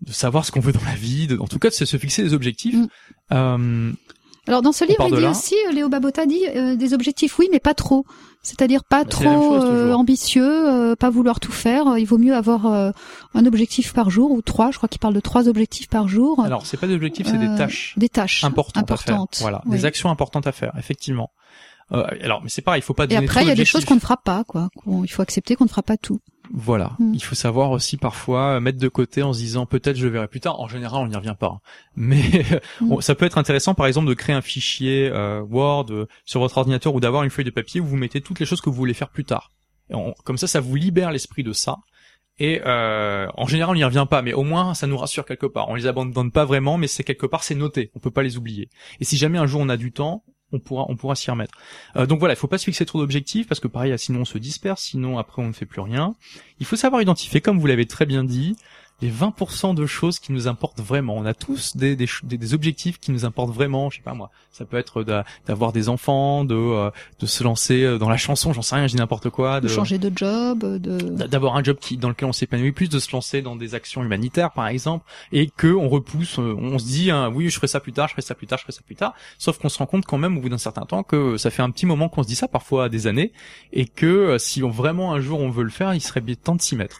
de 0.01 0.13
savoir 0.13 0.45
ce 0.45 0.53
qu'on 0.53 0.61
veut 0.61 0.71
dans 0.71 0.85
la 0.85 0.95
vie, 0.95 1.27
de, 1.27 1.37
en 1.37 1.47
tout 1.47 1.59
cas 1.59 1.67
de 1.67 1.73
se, 1.73 1.83
se 1.83 1.97
fixer 1.97 2.23
des 2.23 2.33
objectifs. 2.33 2.75
Mm. 2.75 2.87
Euh, 3.33 3.91
Alors 4.47 4.61
dans 4.61 4.71
ce 4.73 4.83
livre, 4.85 5.05
il 5.07 5.15
dit 5.15 5.21
là. 5.21 5.31
aussi, 5.31 5.55
euh, 5.67 5.71
Léo 5.71 5.87
Babota 5.89 6.25
dit 6.25 6.41
euh, 6.55 6.75
des 6.75 6.93
objectifs 6.93 7.39
oui, 7.39 7.47
mais 7.51 7.59
pas 7.59 7.73
trop. 7.73 8.05
C'est-à-dire 8.41 8.83
pas 8.83 9.05
trop 9.05 9.23
chose, 9.23 9.63
euh, 9.63 9.93
ambitieux, 9.93 10.69
euh, 10.69 10.95
pas 10.97 11.09
vouloir 11.09 11.39
tout 11.39 11.53
faire. 11.53 11.97
Il 11.97 12.05
vaut 12.05 12.17
mieux 12.17 12.35
avoir 12.35 12.65
euh, 12.65 12.91
un 13.35 13.45
objectif 13.45 13.93
par 13.93 14.09
jour 14.09 14.31
ou 14.31 14.41
trois. 14.41 14.69
Je 14.71 14.77
crois 14.77 14.89
qu'il 14.89 14.99
parle 14.99 15.13
de 15.13 15.21
trois 15.21 15.47
objectifs 15.47 15.87
par 15.87 16.09
jour. 16.09 16.43
alors 16.43 16.65
c'est 16.65 16.75
pas 16.75 16.87
des 16.87 16.95
objectifs, 16.95 17.27
c'est 17.27 17.37
des 17.37 17.55
tâches 17.55 17.93
Des 17.95 18.09
tâches 18.09 18.43
importantes, 18.43 18.91
à 18.91 18.97
faire. 18.97 19.15
importantes. 19.15 19.37
Voilà, 19.39 19.61
oui. 19.65 19.77
des 19.77 19.85
actions 19.85 20.09
importantes 20.09 20.45
à 20.45 20.51
faire, 20.51 20.73
effectivement. 20.77 21.31
Euh, 21.93 22.03
alors, 22.21 22.41
mais 22.43 22.49
c'est 22.49 22.61
pareil, 22.61 22.81
il 22.81 22.83
faut 22.83 22.93
pas 22.93 23.05
Et 23.05 23.07
donner 23.07 23.23
après, 23.25 23.41
trop 23.41 23.45
il 23.45 23.49
y 23.49 23.51
a 23.51 23.55
des 23.55 23.65
choses 23.65 23.85
qu'on 23.85 23.95
ne 23.95 23.99
fera 24.01 24.17
pas, 24.17 24.43
quoi. 24.45 24.69
Il 24.85 25.07
faut 25.09 25.21
accepter 25.21 25.55
qu'on 25.55 25.65
ne 25.65 25.69
fera 25.69 25.83
pas 25.83 25.95
tout. 25.97 26.19
Voilà. 26.51 26.91
Mm. 26.99 27.13
Il 27.13 27.23
faut 27.23 27.35
savoir 27.35 27.71
aussi 27.71 27.97
parfois 27.97 28.55
euh, 28.55 28.59
mettre 28.59 28.79
de 28.79 28.87
côté 28.87 29.23
en 29.23 29.33
se 29.33 29.39
disant 29.39 29.65
peut-être 29.65 29.95
je 29.97 30.07
verrai 30.07 30.27
plus 30.27 30.39
tard. 30.41 30.59
En 30.59 30.67
général, 30.67 31.01
on 31.03 31.07
n'y 31.07 31.15
revient 31.15 31.35
pas. 31.39 31.47
hein. 31.55 31.59
Mais 31.95 32.21
Mm. 32.81 32.89
bon, 32.89 33.01
ça 33.01 33.15
peut 33.15 33.25
être 33.25 33.37
intéressant, 33.37 33.73
par 33.75 33.85
exemple, 33.87 34.07
de 34.09 34.13
créer 34.13 34.35
un 34.35 34.41
fichier 34.41 35.09
euh, 35.11 35.41
Word 35.41 35.87
euh, 35.91 36.07
sur 36.25 36.39
votre 36.39 36.57
ordinateur 36.57 36.93
ou 36.95 36.99
d'avoir 36.99 37.23
une 37.23 37.29
feuille 37.29 37.45
de 37.45 37.49
papier 37.51 37.79
où 37.81 37.85
vous 37.85 37.95
mettez 37.97 38.21
toutes 38.21 38.39
les 38.39 38.45
choses 38.45 38.61
que 38.61 38.69
vous 38.69 38.75
voulez 38.75 38.93
faire 38.93 39.09
plus 39.09 39.25
tard. 39.25 39.51
Et 39.89 39.95
on- 39.95 40.13
comme 40.23 40.37
ça, 40.37 40.47
ça 40.47 40.59
vous 40.59 40.75
libère 40.75 41.11
l'esprit 41.11 41.43
de 41.43 41.53
ça. 41.53 41.77
Et 42.39 42.61
euh, 42.65 43.27
en 43.35 43.45
général, 43.45 43.73
on 43.75 43.77
n'y 43.77 43.83
revient 43.83 44.07
pas, 44.09 44.23
mais 44.23 44.33
au 44.33 44.41
moins, 44.43 44.73
ça 44.73 44.87
nous 44.87 44.97
rassure 44.97 45.23
quelque 45.25 45.45
part. 45.45 45.69
On 45.69 45.75
les 45.75 45.85
abandonne 45.85 46.31
pas 46.31 46.45
vraiment, 46.45 46.77
mais 46.79 46.87
c'est 46.87 47.03
quelque 47.03 47.27
part, 47.27 47.43
c'est 47.43 47.53
noté. 47.53 47.91
On 47.95 47.99
peut 47.99 48.09
pas 48.11 48.23
les 48.23 48.37
oublier. 48.37 48.69
Et 48.99 49.05
si 49.05 49.17
jamais 49.17 49.37
un 49.37 49.45
jour 49.45 49.61
on 49.61 49.69
a 49.69 49.77
du 49.77 49.91
temps, 49.91 50.23
on 50.53 50.59
pourra, 50.59 50.85
on 50.87 50.95
pourra 50.95 51.15
s'y 51.15 51.29
remettre. 51.29 51.53
Euh, 51.95 52.05
donc 52.05 52.19
voilà, 52.19 52.33
il 52.33 52.37
faut 52.37 52.47
pas 52.47 52.57
se 52.57 52.65
fixer 52.65 52.85
trop 52.85 52.99
d'objectifs 52.99 53.47
parce 53.47 53.59
que 53.59 53.67
pareil, 53.67 53.93
sinon 53.97 54.21
on 54.21 54.25
se 54.25 54.37
disperse, 54.37 54.83
sinon 54.83 55.17
après 55.17 55.41
on 55.41 55.47
ne 55.47 55.53
fait 55.53 55.65
plus 55.65 55.81
rien. 55.81 56.15
Il 56.59 56.65
faut 56.65 56.75
savoir 56.75 57.01
identifier, 57.01 57.41
comme 57.41 57.59
vous 57.59 57.67
l'avez 57.67 57.85
très 57.85 58.05
bien 58.05 58.23
dit, 58.23 58.55
les 59.01 59.11
20% 59.11 59.75
de 59.75 59.85
choses 59.85 60.19
qui 60.19 60.31
nous 60.31 60.47
importent 60.47 60.79
vraiment. 60.79 61.15
On 61.17 61.25
a 61.25 61.33
tous 61.33 61.75
des, 61.75 61.97
objectifs 62.53 62.99
qui 62.99 63.11
nous 63.11 63.25
importent 63.25 63.53
vraiment. 63.53 63.89
Je 63.89 63.97
sais 63.97 64.03
pas 64.03 64.13
moi, 64.13 64.31
ça 64.51 64.65
peut 64.65 64.77
être 64.77 65.03
d'a- 65.03 65.25
d'avoir 65.45 65.73
des 65.73 65.89
enfants, 65.89 66.45
de, 66.45 66.55
euh, 66.55 66.89
de 67.19 67.25
se 67.25 67.43
lancer 67.43 67.83
euh, 67.83 67.97
dans 67.97 68.07
la 68.07 68.17
chanson, 68.17 68.53
j'en 68.53 68.61
sais 68.61 68.75
rien, 68.75 68.87
je 68.87 68.93
dis 68.93 68.97
n'importe 68.99 69.29
quoi, 69.29 69.59
De 69.59 69.67
de, 69.67 69.73
changer 69.73 69.97
de 69.97 70.11
job, 70.15 70.63
de... 70.63 70.97
d'a- 70.99 71.27
d'avoir 71.27 71.55
un 71.57 71.63
job 71.63 71.77
qui 71.81 71.97
dans 71.97 72.09
lequel 72.09 72.29
on 72.29 72.33
s'épanouit 72.33 72.71
plus, 72.71 72.87
de 72.87 72.99
se 72.99 73.11
lancer 73.11 73.41
dans 73.41 73.55
des 73.55 73.75
actions 73.75 74.03
humanitaires 74.03 74.51
par 74.51 74.67
exemple, 74.67 75.05
et 75.31 75.49
que 75.49 75.67
on 75.73 75.89
repousse, 75.89 76.39
euh, 76.39 76.55
on 76.57 76.79
se 76.79 76.85
dit 76.85 77.11
hein, 77.11 77.29
oui 77.33 77.49
je 77.49 77.55
ferai 77.55 77.67
ça 77.67 77.79
plus 77.79 77.93
tard, 77.93 78.07
je 78.07 78.13
ferai 78.13 78.21
ça 78.21 78.35
plus 78.35 78.47
tard, 78.47 78.57
je 78.59 78.63
ferai 78.63 78.73
ça 78.73 78.81
plus 78.85 78.95
tard, 78.95 79.13
sauf 79.37 79.57
qu'on 79.57 79.69
se 79.69 79.79
rend 79.79 79.85
compte 79.85 80.05
quand 80.05 80.17
même 80.17 80.37
au 80.37 80.41
bout 80.41 80.49
d'un 80.49 80.57
certain 80.57 80.85
temps 80.85 81.03
que 81.03 81.35
ça 81.37 81.49
fait 81.49 81.61
un 81.61 81.71
petit 81.71 81.85
moment 81.85 82.07
qu'on 82.09 82.23
se 82.23 82.27
dit 82.27 82.35
ça, 82.35 82.47
parfois 82.47 82.87
des 82.89 83.07
années, 83.07 83.33
et 83.73 83.85
que 83.85 84.37
si 84.37 84.63
on, 84.63 84.69
vraiment 84.69 85.13
un 85.13 85.19
jour 85.19 85.39
on 85.41 85.49
veut 85.49 85.63
le 85.63 85.69
faire, 85.71 85.93
il 85.93 86.01
serait 86.01 86.21
bien 86.21 86.35
temps 86.35 86.55
de 86.55 86.61
s'y 86.61 86.75
mettre. 86.75 86.99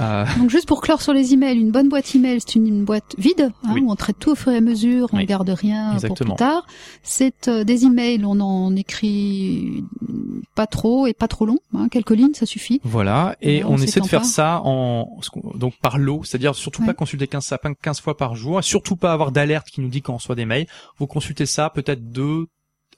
Euh, 0.00 0.24
Donc 0.38 0.50
juste 0.50 0.66
pour 0.68 0.80
clore 0.82 1.02
sur 1.02 1.12
les 1.12 1.32
emails, 1.34 1.58
une 1.58 1.72
bonne 1.72 1.88
boîte 1.88 2.14
email, 2.14 2.40
c'est 2.40 2.54
une, 2.54 2.66
une 2.68 2.84
boîte 2.84 3.14
vide, 3.18 3.50
hein, 3.64 3.70
Oui. 3.74 3.80
où 3.82 3.90
on 3.90 3.96
traite 3.96 4.18
tout 4.20 4.30
au 4.30 4.34
fur 4.34 4.52
et 4.52 4.56
à 4.56 4.60
mesure, 4.60 5.08
on 5.12 5.16
Oui. 5.16 5.22
ne 5.22 5.28
garde 5.28 5.48
rien 5.50 5.94
Exactement. 5.94 6.28
pour 6.30 6.36
plus 6.36 6.44
tard. 6.44 6.66
C'est 7.02 7.48
euh, 7.48 7.64
des 7.64 7.84
emails, 7.86 8.24
on 8.24 8.38
en 8.40 8.76
écrit 8.76 9.82
pas 10.54 10.66
trop 10.66 11.06
et 11.06 11.12
pas 11.14 11.26
trop 11.28 11.44
long, 11.46 11.58
hein, 11.74 11.88
quelques 11.90 12.10
lignes, 12.10 12.34
ça 12.34 12.46
suffit. 12.46 12.80
Voilà, 12.84 13.36
et 13.40 13.64
on, 13.64 13.72
on 13.72 13.76
essaie 13.78 14.00
de 14.00 14.06
faire 14.06 14.20
pas. 14.20 14.26
ça 14.26 14.60
en 14.64 15.08
qu'on- 15.32 15.56
donc 15.56 15.74
par 15.80 15.98
lot, 15.98 16.22
c'est-à-dire 16.24 16.54
surtout 16.54 16.82
Ouais. 16.82 16.86
pas 16.86 16.94
consulter 16.94 17.26
15, 17.26 17.44
ça, 17.44 17.58
15 17.82 18.00
fois 18.00 18.16
par 18.16 18.36
jour, 18.36 18.62
surtout 18.62 18.96
pas 18.96 19.12
avoir 19.12 19.32
d'alerte 19.32 19.68
qui 19.70 19.80
nous 19.80 19.88
dit 19.88 20.02
quand 20.02 20.12
on 20.14 20.16
reçoit 20.16 20.34
des 20.36 20.44
mails. 20.46 20.66
Vous 20.98 21.06
consultez 21.06 21.46
ça 21.46 21.68
peut-être 21.70 22.12
deux, 22.12 22.46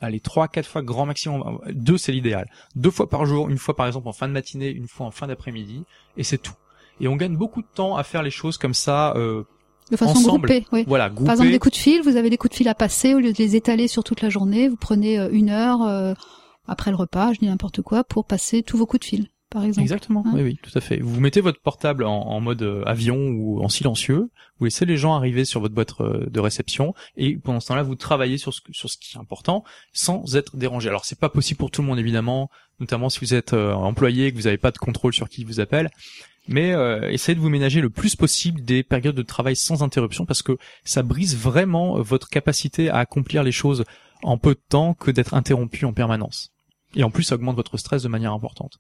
allez 0.01 0.21
trois, 0.21 0.49
quatre 0.49 0.67
fois 0.69 0.83
grand 0.83 1.07
maximum. 1.07 1.59
Deux 1.73 1.97
c'est 1.97 2.13
l'idéal. 2.13 2.47
Deux 2.77 2.91
fois 2.91 3.09
par 3.09 3.25
jour, 3.25 3.49
une 3.49 3.59
fois 3.59 3.75
par 3.77 3.87
exemple 3.87 4.09
en 4.09 4.13
fin 4.13 4.29
de 4.29 4.33
matinée, 4.33 4.69
une 4.71 4.89
fois 4.89 5.07
en 5.07 5.11
fin 5.11 5.27
d'après-midi, 5.27 5.85
et 6.17 6.23
c'est 6.25 6.39
tout. 6.39 6.53
Et 7.01 7.09
on 7.09 7.17
gagne 7.17 7.37
beaucoup 7.37 7.63
de 7.63 7.67
temps 7.75 7.97
à 7.97 8.03
faire 8.05 8.23
les 8.23 8.31
choses 8.31 8.59
comme 8.59 8.75
ça. 8.75 9.13
Euh, 9.17 9.45
De 9.91 9.97
façon 9.97 10.13
Ensemble. 10.13 10.49
groupée, 10.49 10.67
oui. 10.73 10.85
voilà, 10.87 11.11
Par 11.11 11.33
exemple, 11.33 11.51
des 11.51 11.59
coups 11.59 11.75
de 11.75 11.81
fil, 11.81 12.03
vous 12.03 12.17
avez 12.17 12.31
des 12.31 12.37
coups 12.37 12.53
de 12.53 12.57
fil 12.57 12.69
à 12.69 12.75
passer, 12.75 13.15
au 13.15 13.19
lieu 13.19 13.33
de 13.33 13.39
les 13.39 13.57
étaler 13.57 13.89
sur 13.89 14.05
toute 14.05 14.21
la 14.23 14.29
journée, 14.31 14.69
vous 14.69 14.77
prenez 14.77 15.19
euh, 15.19 15.29
une 15.33 15.51
heure 15.51 15.83
euh, 15.83 16.15
après 16.69 16.91
le 16.91 16.97
repas, 16.97 17.33
je 17.33 17.41
dis 17.41 17.47
n'importe 17.47 17.83
quoi, 17.83 18.05
pour 18.05 18.25
passer 18.25 18.63
tous 18.63 18.77
vos 18.79 18.87
coups 18.87 19.01
de 19.01 19.05
fil, 19.07 19.27
par 19.51 19.65
exemple. 19.65 19.83
Exactement, 19.83 20.23
Hein 20.27 20.33
oui, 20.35 20.43
oui, 20.43 20.59
tout 20.63 20.71
à 20.79 20.81
fait. 20.81 20.99
Vous 20.99 21.21
mettez 21.21 21.41
votre 21.41 21.61
portable 21.61 22.05
en, 22.05 22.13
en 22.29 22.41
mode 22.41 22.63
euh, 22.63 22.85
avion 22.87 23.17
ou 23.17 23.61
en 23.63 23.69
silencieux, 23.69 24.31
vous 24.59 24.65
laissez 24.67 24.87
les 24.87 24.97
gens 24.97 25.15
arriver 25.15 25.45
sur 25.45 25.61
votre 25.61 25.75
boîte 25.75 26.01
euh, 26.01 26.25
de 26.31 26.39
réception 26.41 26.95
et 27.17 27.37
pendant 27.37 27.59
ce 27.59 27.67
temps-là, 27.69 27.83
vous 27.83 27.97
travaillez 27.97 28.39
sur 28.39 28.55
ce, 28.55 28.61
sur 28.71 28.89
ce 28.89 28.97
qui 28.97 29.17
est 29.17 29.21
important 29.21 29.65
sans 29.93 30.37
être 30.37 30.57
dérangé. 30.57 30.89
Alors, 30.89 31.05
c'est 31.05 31.19
pas 31.19 31.29
possible 31.29 31.59
pour 31.59 31.73
tout 31.73 31.83
le 31.83 31.89
monde, 31.89 31.99
évidemment, 31.99 32.49
notamment 32.79 33.11
si 33.11 33.19
vous 33.21 33.35
êtes 33.35 33.53
euh, 33.55 33.73
employé 33.75 34.27
et 34.27 34.33
que 34.33 34.37
vous 34.37 34.45
n'avez 34.45 34.57
pas 34.59 34.71
de 34.71 34.79
contrôle 34.79 35.13
sur 35.13 35.29
qui 35.29 35.43
vous 35.45 35.59
appelle. 35.59 35.91
Mais 36.49 36.73
euh, 36.73 37.11
essayez 37.11 37.37
de 37.37 37.41
vous 37.41 37.49
ménager 37.49 37.81
le 37.81 37.91
plus 37.91 38.17
possible 38.17 38.63
des 38.63 38.83
périodes 38.83 39.15
de 39.15 39.23
travail 39.23 39.55
sans 39.55 39.83
interruption 39.83 40.27
parce 40.27 40.43
que 40.43 40.59
ça 40.85 41.03
brise 41.03 41.37
vraiment 41.37 41.99
euh, 41.99 42.03
votre 42.03 42.29
capacité 42.29 42.91
à 42.91 42.99
accomplir 42.99 43.45
les 43.45 43.53
choses 43.53 43.85
en 44.23 44.39
peu 44.39 44.55
de 44.55 44.61
temps 44.69 44.95
que 44.95 45.11
d'être 45.11 45.35
interrompu 45.35 45.85
en 45.85 45.93
permanence. 45.93 46.53
Et 46.95 47.05
en 47.05 47.11
plus, 47.11 47.25
ça 47.25 47.37
augmente 47.37 47.57
votre 47.57 47.77
stress 47.77 48.03
de 48.03 48.09
manière 48.09 48.33
importante. 48.33 48.79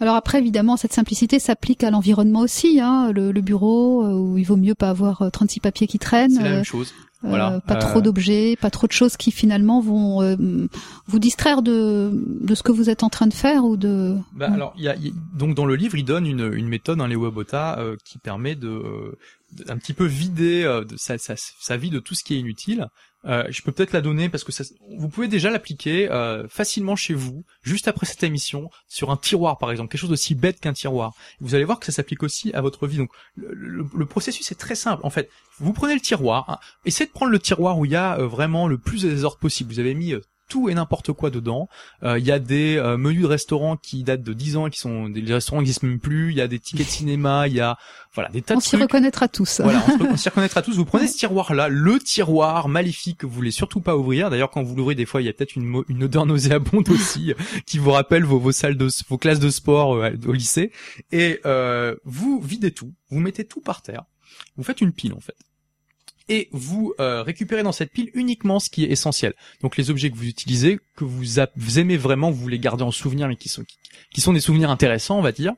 Alors 0.00 0.16
après, 0.16 0.38
évidemment, 0.38 0.76
cette 0.76 0.92
simplicité 0.92 1.38
s'applique 1.38 1.84
à 1.84 1.90
l'environnement 1.90 2.40
aussi, 2.40 2.80
hein, 2.80 3.12
le, 3.12 3.30
le 3.32 3.40
bureau, 3.40 4.04
euh, 4.04 4.12
où 4.14 4.38
il 4.38 4.44
vaut 4.44 4.56
mieux 4.56 4.74
pas 4.74 4.90
avoir 4.90 5.22
euh, 5.22 5.30
36 5.30 5.60
papiers 5.60 5.86
qui 5.86 5.98
traînent, 5.98 6.32
C'est 6.32 6.42
la 6.42 6.48
euh, 6.50 6.54
même 6.56 6.64
chose. 6.64 6.92
euh, 7.24 7.28
voilà. 7.28 7.60
pas 7.60 7.76
Euh, 7.76 7.78
trop 7.80 8.00
d'objets, 8.00 8.56
pas 8.60 8.70
trop 8.70 8.86
de 8.88 8.92
choses 8.92 9.16
qui 9.16 9.30
finalement 9.30 9.80
vont 9.80 10.22
euh, 10.22 10.34
vous 11.06 11.18
distraire 11.20 11.62
de, 11.62 12.10
de 12.40 12.54
ce 12.56 12.62
que 12.64 12.72
vous 12.72 12.90
êtes 12.90 13.04
en 13.04 13.10
train 13.10 13.28
de 13.28 13.32
faire 13.34 13.64
ou 13.64 13.76
de... 13.76 14.16
Bah, 14.32 14.48
Mm. 14.48 14.54
alors, 14.54 14.74
il 14.76 14.82
y 14.84 14.88
a, 14.88 14.96
y 14.96 15.08
a- 15.08 15.12
donc 15.38 15.54
dans 15.54 15.66
le 15.66 15.76
livre, 15.76 15.94
il 15.96 16.04
donne 16.04 16.26
une, 16.26 16.52
une 16.52 16.66
méthode, 16.68 16.98
Léo 17.06 17.26
Abota, 17.26 17.78
euh, 17.78 17.96
qui 18.04 18.18
permet 18.18 18.56
de, 18.56 18.68
euh, 18.68 19.16
de- 19.56 19.70
un 19.70 19.76
petit 19.78 19.92
peu 19.94 20.04
vider 20.06 20.64
euh, 20.64 20.84
de 20.84 20.96
sa, 20.96 21.16
sa, 21.18 21.34
sa 21.36 21.76
vie 21.76 21.90
de 21.90 22.00
tout 22.00 22.14
ce 22.14 22.24
qui 22.24 22.34
est 22.34 22.38
inutile. 22.40 22.86
Euh, 23.24 23.44
je 23.50 23.62
peux 23.62 23.72
peut-être 23.72 23.92
la 23.92 24.00
donner 24.00 24.28
parce 24.28 24.44
que 24.44 24.52
ça, 24.52 24.64
vous 24.98 25.08
pouvez 25.08 25.28
déjà 25.28 25.50
l'appliquer 25.50 26.10
euh, 26.10 26.48
facilement 26.48 26.96
chez 26.96 27.14
vous, 27.14 27.44
juste 27.62 27.86
après 27.88 28.06
cette 28.06 28.22
émission, 28.22 28.70
sur 28.88 29.10
un 29.10 29.16
tiroir 29.16 29.58
par 29.58 29.70
exemple, 29.70 29.90
quelque 29.90 30.00
chose 30.00 30.12
aussi 30.12 30.34
bête 30.34 30.60
qu'un 30.60 30.72
tiroir. 30.72 31.14
Vous 31.40 31.54
allez 31.54 31.64
voir 31.64 31.78
que 31.78 31.86
ça 31.86 31.92
s'applique 31.92 32.22
aussi 32.22 32.52
à 32.52 32.60
votre 32.60 32.86
vie. 32.86 32.96
Donc 32.96 33.10
le, 33.36 34.06
processus 34.06 34.50
est 34.50 34.56
très 34.56 34.74
simple. 34.74 35.04
En 35.04 35.10
fait, 35.10 35.30
vous 35.58 35.72
prenez 35.72 35.94
le 35.94 36.00
tiroir, 36.00 36.50
hein, 36.50 36.58
essayez 36.84 37.06
de 37.06 37.12
prendre 37.12 37.32
le 37.32 37.38
tiroir 37.38 37.78
où 37.78 37.84
il 37.84 37.92
y 37.92 37.96
a 37.96 38.18
euh, 38.18 38.26
vraiment 38.26 38.66
le 38.66 38.78
plus 38.78 39.02
de 39.02 39.10
désordre 39.10 39.38
possible. 39.38 39.72
Vous 39.72 39.78
avez 39.78 39.94
mis 39.94 40.14
tout 40.52 40.68
et 40.68 40.74
n'importe 40.74 41.12
quoi 41.12 41.30
dedans. 41.30 41.68
Euh, 42.02 42.18
Il 42.18 42.26
y 42.26 42.30
a 42.30 42.38
des 42.38 42.76
euh, 42.76 42.98
menus 42.98 43.22
de 43.22 43.26
restaurants 43.26 43.76
qui 43.78 44.04
datent 44.04 44.22
de 44.22 44.34
10 44.34 44.56
ans 44.58 44.66
et 44.66 44.70
qui 44.70 44.78
sont 44.78 45.08
des 45.08 45.22
restaurants 45.32 45.58
qui 45.60 45.64
n'existent 45.64 45.86
même 45.86 45.98
plus. 45.98 46.30
Il 46.30 46.36
y 46.36 46.42
a 46.42 46.46
des 46.48 46.58
tickets 46.58 46.86
de 46.86 46.90
cinéma. 46.98 47.48
Il 47.48 47.54
y 47.54 47.60
a 47.60 47.78
voilà 48.14 48.28
des 48.28 48.42
tas 48.42 48.54
On 48.54 48.58
de 48.58 48.62
s'y 48.62 48.70
trucs. 48.70 48.82
reconnaîtra 48.82 49.28
tous. 49.28 49.62
Voilà, 49.62 49.82
on 49.88 50.04
on 50.12 50.16
s'y 50.18 50.28
reconnaîtra 50.28 50.60
tous. 50.60 50.76
Vous 50.76 50.84
prenez 50.84 51.06
ce 51.06 51.16
tiroir-là, 51.16 51.68
le 51.70 51.98
tiroir 51.98 52.68
maléfique 52.68 53.18
que 53.18 53.26
vous 53.26 53.32
voulez 53.32 53.50
surtout 53.50 53.80
pas 53.80 53.96
ouvrir. 53.96 54.28
D'ailleurs, 54.28 54.50
quand 54.50 54.62
vous 54.62 54.76
l'ouvrez, 54.76 54.94
des 54.94 55.06
fois, 55.06 55.22
il 55.22 55.24
y 55.24 55.30
a 55.30 55.32
peut-être 55.32 55.56
une, 55.56 55.82
une 55.88 56.04
odeur 56.04 56.26
nauséabonde 56.26 56.88
aussi 56.90 57.32
qui 57.66 57.78
vous 57.78 57.90
rappelle 57.92 58.24
vos, 58.24 58.38
vos 58.38 58.52
salles 58.52 58.76
de, 58.76 58.88
vos 59.08 59.16
classes 59.16 59.40
de 59.40 59.48
sport 59.48 59.94
euh, 59.94 60.10
au 60.26 60.32
lycée. 60.32 60.70
Et 61.12 61.40
euh, 61.46 61.96
vous 62.04 62.40
videz 62.40 62.72
tout, 62.72 62.92
vous 63.10 63.20
mettez 63.20 63.44
tout 63.46 63.62
par 63.62 63.80
terre. 63.80 64.02
Vous 64.56 64.64
faites 64.64 64.82
une 64.82 64.92
pile 64.92 65.14
en 65.14 65.20
fait. 65.20 65.36
Et 66.28 66.48
vous 66.52 66.94
euh, 67.00 67.22
récupérez 67.22 67.62
dans 67.62 67.72
cette 67.72 67.90
pile 67.92 68.10
uniquement 68.14 68.60
ce 68.60 68.70
qui 68.70 68.84
est 68.84 68.88
essentiel. 68.90 69.34
Donc 69.60 69.76
les 69.76 69.90
objets 69.90 70.10
que 70.10 70.16
vous 70.16 70.26
utilisez, 70.28 70.78
que 70.96 71.04
vous, 71.04 71.38
aimez 71.78 71.96
vraiment, 71.96 72.30
vous 72.30 72.48
les 72.48 72.58
gardez 72.58 72.84
en 72.84 72.90
souvenir, 72.90 73.28
mais 73.28 73.36
qui 73.36 73.48
sont 73.48 73.64
sont 74.16 74.32
des 74.32 74.40
souvenirs 74.40 74.70
intéressants, 74.70 75.18
on 75.18 75.22
va 75.22 75.32
dire. 75.32 75.52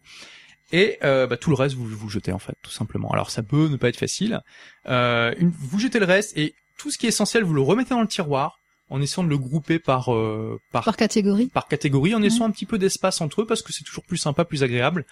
Et 0.72 0.98
euh, 1.04 1.26
bah, 1.26 1.36
tout 1.36 1.50
le 1.50 1.56
reste, 1.56 1.74
vous 1.76 1.84
vous 1.86 2.08
jetez 2.08 2.32
en 2.32 2.38
fait, 2.38 2.54
tout 2.62 2.70
simplement. 2.70 3.10
Alors 3.10 3.30
ça 3.30 3.42
peut 3.42 3.68
ne 3.68 3.76
pas 3.76 3.88
être 3.88 3.98
facile. 3.98 4.40
Euh, 4.86 5.34
une- 5.38 5.50
vous 5.50 5.78
jetez 5.78 5.98
le 5.98 6.06
reste 6.06 6.36
et 6.38 6.54
tout 6.78 6.90
ce 6.90 6.98
qui 6.98 7.06
est 7.06 7.10
essentiel, 7.10 7.44
vous 7.44 7.54
le 7.54 7.60
remettez 7.60 7.90
dans 7.90 8.00
le 8.00 8.08
tiroir. 8.08 8.58
En 8.94 9.02
essayant 9.02 9.24
de 9.24 9.28
le 9.28 9.38
grouper 9.38 9.78
par 9.78 10.14
euh, 10.14 10.58
par 10.72 10.84
Par 10.84 10.96
catégorie. 10.96 11.46
par 11.46 11.66
catégorie, 11.68 12.14
en 12.14 12.18
Ouais. 12.18 12.24
laissant 12.24 12.44
un 12.46 12.50
petit 12.50 12.66
peu 12.66 12.78
d'espace 12.78 13.20
entre 13.20 13.42
eux 13.42 13.46
parce 13.46 13.62
que 13.62 13.72
c'est 13.72 13.84
toujours 13.84 14.04
plus 14.04 14.16
sympa, 14.16 14.44
plus 14.44 14.62
agréable. 14.62 15.04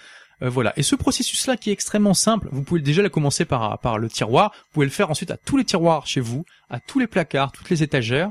Euh, 0.43 0.49
voilà. 0.49 0.73
Et 0.77 0.83
ce 0.83 0.95
processus-là 0.97 1.57
qui 1.57 1.71
est 1.71 1.73
extrêmement 1.73 2.15
simple, 2.15 2.49
vous 2.53 2.63
pouvez 2.63 2.81
déjà 2.81 3.03
le 3.03 3.09
commencer 3.11 3.45
par 3.45 3.79
par 3.81 3.99
le 3.99 4.09
tiroir. 4.09 4.53
Vous 4.55 4.73
pouvez 4.75 4.87
le 4.87 4.93
faire 4.93 5.11
ensuite 5.11 5.31
à 5.31 5.37
tous 5.37 5.57
les 5.57 5.65
tiroirs 5.65 6.07
chez 6.07 6.21
vous, 6.21 6.45
à 6.71 6.81
tous 6.81 6.99
les 6.99 7.07
placards, 7.07 7.53
toutes 7.53 7.71
les 7.71 7.83
étagères. 7.83 8.31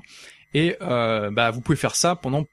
Et 0.53 0.75
euh, 0.81 1.29
bah 1.31 1.51
vous 1.51 1.61
pouvez 1.61 1.77
faire 1.77 1.95
ça 1.95 2.15
pendant 2.15 2.45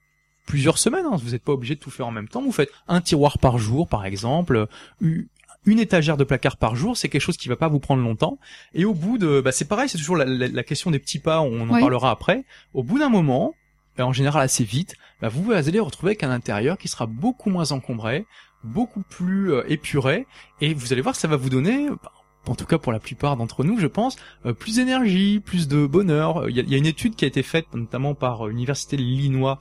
plusieurs 0.47 0.79
semaines. 0.79 1.05
hein. 1.05 1.17
Vous 1.23 1.31
n'êtes 1.33 1.43
pas 1.45 1.53
obligé 1.53 1.75
de 1.75 1.81
tout 1.81 1.91
faire 1.91 2.07
en 2.07 2.11
même 2.13 2.29
temps. 2.29 2.43
Vous 2.43 2.53
faites 2.53 2.71
un 2.89 3.01
tiroir 3.01 3.39
par 3.39 3.59
jour, 3.59 3.87
par 3.89 4.07
exemple, 4.07 4.67
u- 5.01 5.29
une 5.67 5.79
étagère 5.79 6.17
de 6.17 6.25
placard 6.25 6.57
par 6.57 6.77
jour. 6.77 6.97
C'est 6.97 7.09
quelque 7.09 7.21
chose 7.23 7.37
qui 7.37 7.49
va 7.49 7.57
pas 7.57 7.69
vous 7.69 7.81
prendre 7.81 8.03
longtemps. 8.03 8.39
Et 8.75 8.85
au 8.85 8.95
bout 8.95 9.19
de, 9.19 9.41
bah 9.41 9.53
c'est 9.53 9.67
pareil, 9.69 9.89
c'est 9.89 9.99
toujours 9.99 10.17
la, 10.17 10.25
la- 10.25 10.49
la 10.49 10.63
question 10.63 10.91
des 10.91 10.99
petits 10.99 11.19
pas. 11.19 11.41
On 11.41 11.69
en 11.69 11.75
Oui. 11.75 11.81
parlera 11.81 12.11
après. 12.11 12.45
Au 12.75 12.83
bout 12.83 12.99
d'un 12.99 13.09
moment, 13.11 13.55
et 13.99 14.03
en 14.03 14.13
général 14.13 14.43
assez 14.43 14.65
vite, 14.65 14.95
bah 15.21 15.29
vous 15.29 15.51
allez 15.53 15.81
retrouver 15.81 16.11
avec 16.11 16.23
un 16.23 16.31
intérieur 16.31 16.79
qui 16.79 16.89
sera 16.89 17.07
beaucoup 17.07 17.51
moins 17.51 17.73
encombré, 17.73 18.27
beaucoup 18.65 19.03
plus 19.03 19.53
euh, 19.53 19.65
épuré, 19.69 20.27
et 20.61 20.75
vous 20.75 20.93
allez 20.93 21.03
voir 21.03 21.15
que 21.15 21.21
ça 21.21 21.29
va 21.29 21.37
vous 21.37 21.51
donner, 21.51 21.89
bah, 21.91 22.13
en 22.47 22.55
tout 22.55 22.65
cas 22.65 22.79
pour 22.79 22.93
la 22.93 23.01
plupart 23.01 23.37
d'entre 23.37 23.63
nous, 23.65 23.79
je 23.79 23.87
pense, 23.89 24.17
euh, 24.47 24.53
plus 24.53 24.77
d'énergie, 24.77 25.41
plus 25.45 25.69
de 25.69 25.85
bonheur. 25.87 26.49
Il 26.49 26.57
y, 26.57 26.61
a, 26.61 26.63
il 26.63 26.71
y 26.71 26.75
a 26.75 26.79
une 26.79 26.87
étude 26.87 27.15
qui 27.17 27.25
a 27.25 27.29
été 27.29 27.43
faite 27.43 27.67
notamment 27.75 28.15
par 28.15 28.47
euh, 28.47 28.51
l'université 28.51 28.97
de 28.97 29.03
l'Illinois 29.03 29.61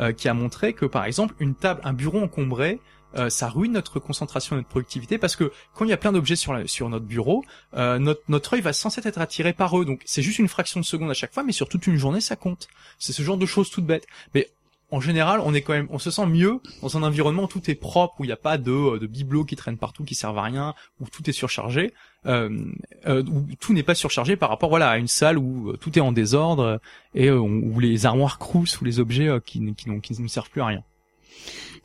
euh, 0.00 0.12
qui 0.12 0.28
a 0.28 0.34
montré 0.34 0.72
que 0.74 0.84
par 0.84 1.04
exemple 1.06 1.34
une 1.38 1.54
table, 1.54 1.80
un 1.84 1.92
bureau 1.92 2.20
encombré, 2.20 2.80
euh, 3.16 3.30
ça 3.30 3.48
ruine 3.48 3.72
notre 3.72 3.98
concentration, 4.00 4.56
notre 4.56 4.68
productivité, 4.68 5.18
parce 5.18 5.36
que 5.36 5.50
quand 5.74 5.84
il 5.84 5.90
y 5.90 5.94
a 5.94 5.96
plein 5.96 6.12
d'objets 6.12 6.36
sur, 6.36 6.56
sur 6.68 6.88
notre 6.88 7.06
bureau, 7.06 7.44
euh, 7.74 7.98
notre, 7.98 8.22
notre 8.28 8.54
œil 8.54 8.60
va 8.60 8.72
censé 8.72 9.00
être 9.04 9.20
attiré 9.20 9.52
par 9.52 9.78
eux. 9.78 9.84
Donc 9.84 10.02
c'est 10.04 10.22
juste 10.22 10.38
une 10.38 10.48
fraction 10.48 10.80
de 10.80 10.84
seconde 10.84 11.10
à 11.10 11.14
chaque 11.14 11.32
fois, 11.32 11.42
mais 11.42 11.52
sur 11.52 11.68
toute 11.68 11.86
une 11.86 11.96
journée, 11.96 12.20
ça 12.20 12.36
compte. 12.36 12.68
C'est 12.98 13.12
ce 13.12 13.22
genre 13.22 13.36
de 13.38 13.46
choses 13.46 13.70
toutes 13.70 13.86
bêtes. 13.86 14.06
Mais 14.34 14.48
en 14.92 15.00
général, 15.00 15.40
on 15.44 15.52
est 15.52 15.62
quand 15.62 15.72
même, 15.72 15.88
on 15.90 15.98
se 15.98 16.12
sent 16.12 16.26
mieux 16.26 16.60
dans 16.80 16.96
un 16.96 17.02
environnement 17.02 17.42
où 17.44 17.46
tout 17.48 17.68
est 17.70 17.74
propre, 17.74 18.14
où 18.20 18.24
il 18.24 18.28
n'y 18.28 18.32
a 18.32 18.36
pas 18.36 18.56
de, 18.56 18.70
euh, 18.70 18.98
de 19.00 19.06
bibelots 19.08 19.44
qui 19.44 19.56
traînent 19.56 19.78
partout, 19.78 20.04
qui 20.04 20.14
servent 20.14 20.38
à 20.38 20.42
rien, 20.42 20.74
où 21.00 21.06
tout 21.08 21.28
est 21.28 21.32
surchargé, 21.32 21.92
euh, 22.26 22.50
euh, 23.06 23.24
où 23.24 23.46
tout 23.58 23.72
n'est 23.72 23.82
pas 23.82 23.96
surchargé 23.96 24.36
par 24.36 24.48
rapport, 24.48 24.68
voilà, 24.68 24.90
à 24.90 24.98
une 24.98 25.08
salle 25.08 25.38
où 25.38 25.76
tout 25.78 25.98
est 25.98 26.00
en 26.02 26.12
désordre 26.12 26.80
et 27.14 27.30
où 27.32 27.80
les 27.80 28.06
armoires 28.06 28.38
croussent 28.38 28.80
ou 28.80 28.84
les 28.84 29.00
objets 29.00 29.28
qui, 29.44 29.60
qui, 29.74 29.88
n'ont- 29.90 29.98
qui 30.00 30.20
ne 30.22 30.28
servent 30.28 30.50
plus 30.50 30.60
à 30.60 30.66
rien. 30.66 30.84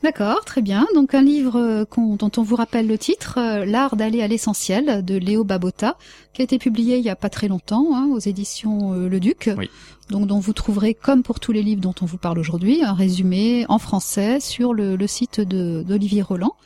D'accord, 0.02 0.44
très 0.44 0.62
bien. 0.62 0.86
Donc 0.96 1.14
un 1.14 1.22
livre 1.22 1.56
euh, 1.56 1.84
dont 1.96 2.30
on 2.36 2.42
vous 2.42 2.56
rappelle 2.56 2.88
le 2.88 2.98
titre, 2.98 3.38
euh, 3.38 3.64
L'art 3.64 3.94
d'aller 3.94 4.20
à 4.20 4.26
l'essentiel 4.26 5.04
de 5.04 5.16
Léo 5.16 5.44
Babota, 5.44 5.96
qui 6.32 6.42
a 6.42 6.44
été 6.44 6.58
publié 6.58 6.96
il 6.96 7.04
y 7.04 7.10
a 7.10 7.14
pas 7.14 7.28
très 7.28 7.46
longtemps 7.46 7.94
hein, 7.94 8.08
aux 8.12 8.18
éditions 8.18 8.94
euh, 8.94 9.08
Le 9.08 9.20
Duc. 9.20 9.48
Oui. 9.56 9.70
Donc 10.10 10.26
dont 10.26 10.40
vous 10.40 10.52
trouverez, 10.52 10.94
comme 10.94 11.22
pour 11.22 11.38
tous 11.38 11.52
les 11.52 11.62
livres 11.62 11.80
dont 11.80 11.94
on 12.02 12.06
vous 12.06 12.18
parle 12.18 12.40
aujourd'hui, 12.40 12.82
un 12.82 12.94
résumé 12.94 13.64
en 13.68 13.78
français 13.78 14.40
sur 14.40 14.74
le, 14.74 14.96
le 14.96 15.06
site 15.06 15.40
d'Olivier 15.40 16.22
Roland. 16.22 16.56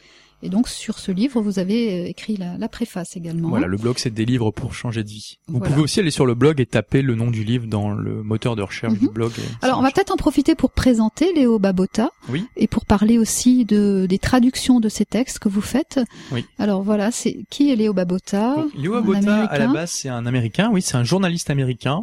Et 0.42 0.48
donc 0.50 0.68
sur 0.68 0.98
ce 0.98 1.10
livre, 1.12 1.40
vous 1.40 1.58
avez 1.58 2.04
euh, 2.04 2.08
écrit 2.08 2.36
la, 2.36 2.58
la 2.58 2.68
préface 2.68 3.16
également. 3.16 3.48
Voilà, 3.48 3.66
le 3.66 3.76
blog 3.78 3.96
c'est 3.98 4.12
des 4.12 4.24
livres 4.26 4.50
pour 4.50 4.74
changer 4.74 5.02
de 5.02 5.08
vie. 5.08 5.38
Vous 5.48 5.58
Voilà. 5.58 5.72
pouvez 5.72 5.82
aussi 5.84 6.00
aller 6.00 6.10
sur 6.10 6.26
le 6.26 6.34
blog 6.34 6.60
et 6.60 6.66
taper 6.66 7.00
le 7.02 7.14
nom 7.14 7.30
du 7.30 7.42
livre 7.42 7.66
dans 7.66 7.90
le 7.90 8.22
moteur 8.22 8.54
de 8.54 8.62
recherche 8.62 8.92
Mhm. 8.92 8.98
du 8.98 9.08
blog. 9.08 9.32
Alors 9.62 9.78
on 9.78 9.82
va 9.82 9.90
peut-être 9.90 10.12
en 10.12 10.16
profiter 10.16 10.54
pour 10.54 10.70
présenter 10.70 11.32
Léo 11.32 11.58
Babota 11.58 12.10
Oui. 12.28 12.44
et 12.56 12.66
pour 12.66 12.84
parler 12.84 13.18
aussi 13.18 13.64
de 13.64 14.06
des 14.08 14.18
traductions 14.18 14.78
de 14.78 14.88
ces 14.90 15.04
textes 15.06 15.38
que 15.38 15.48
vous 15.48 15.60
faites. 15.62 16.00
Oui. 16.32 16.44
Alors 16.58 16.82
voilà, 16.82 17.10
c'est 17.10 17.38
qui 17.50 17.70
est 17.70 17.76
Léo 17.76 17.92
Babota? 17.94 18.56
Donc, 18.56 18.74
Léo 18.74 18.94
un 18.94 18.98
Abota, 18.98 19.44
à 19.46 19.58
la 19.58 19.68
base, 19.68 19.90
c'est 19.90 20.08
un 20.10 20.26
Américain, 20.26 20.70
oui, 20.72 20.82
c'est 20.82 20.96
un 20.96 21.04
journaliste 21.04 21.48
américain 21.50 22.02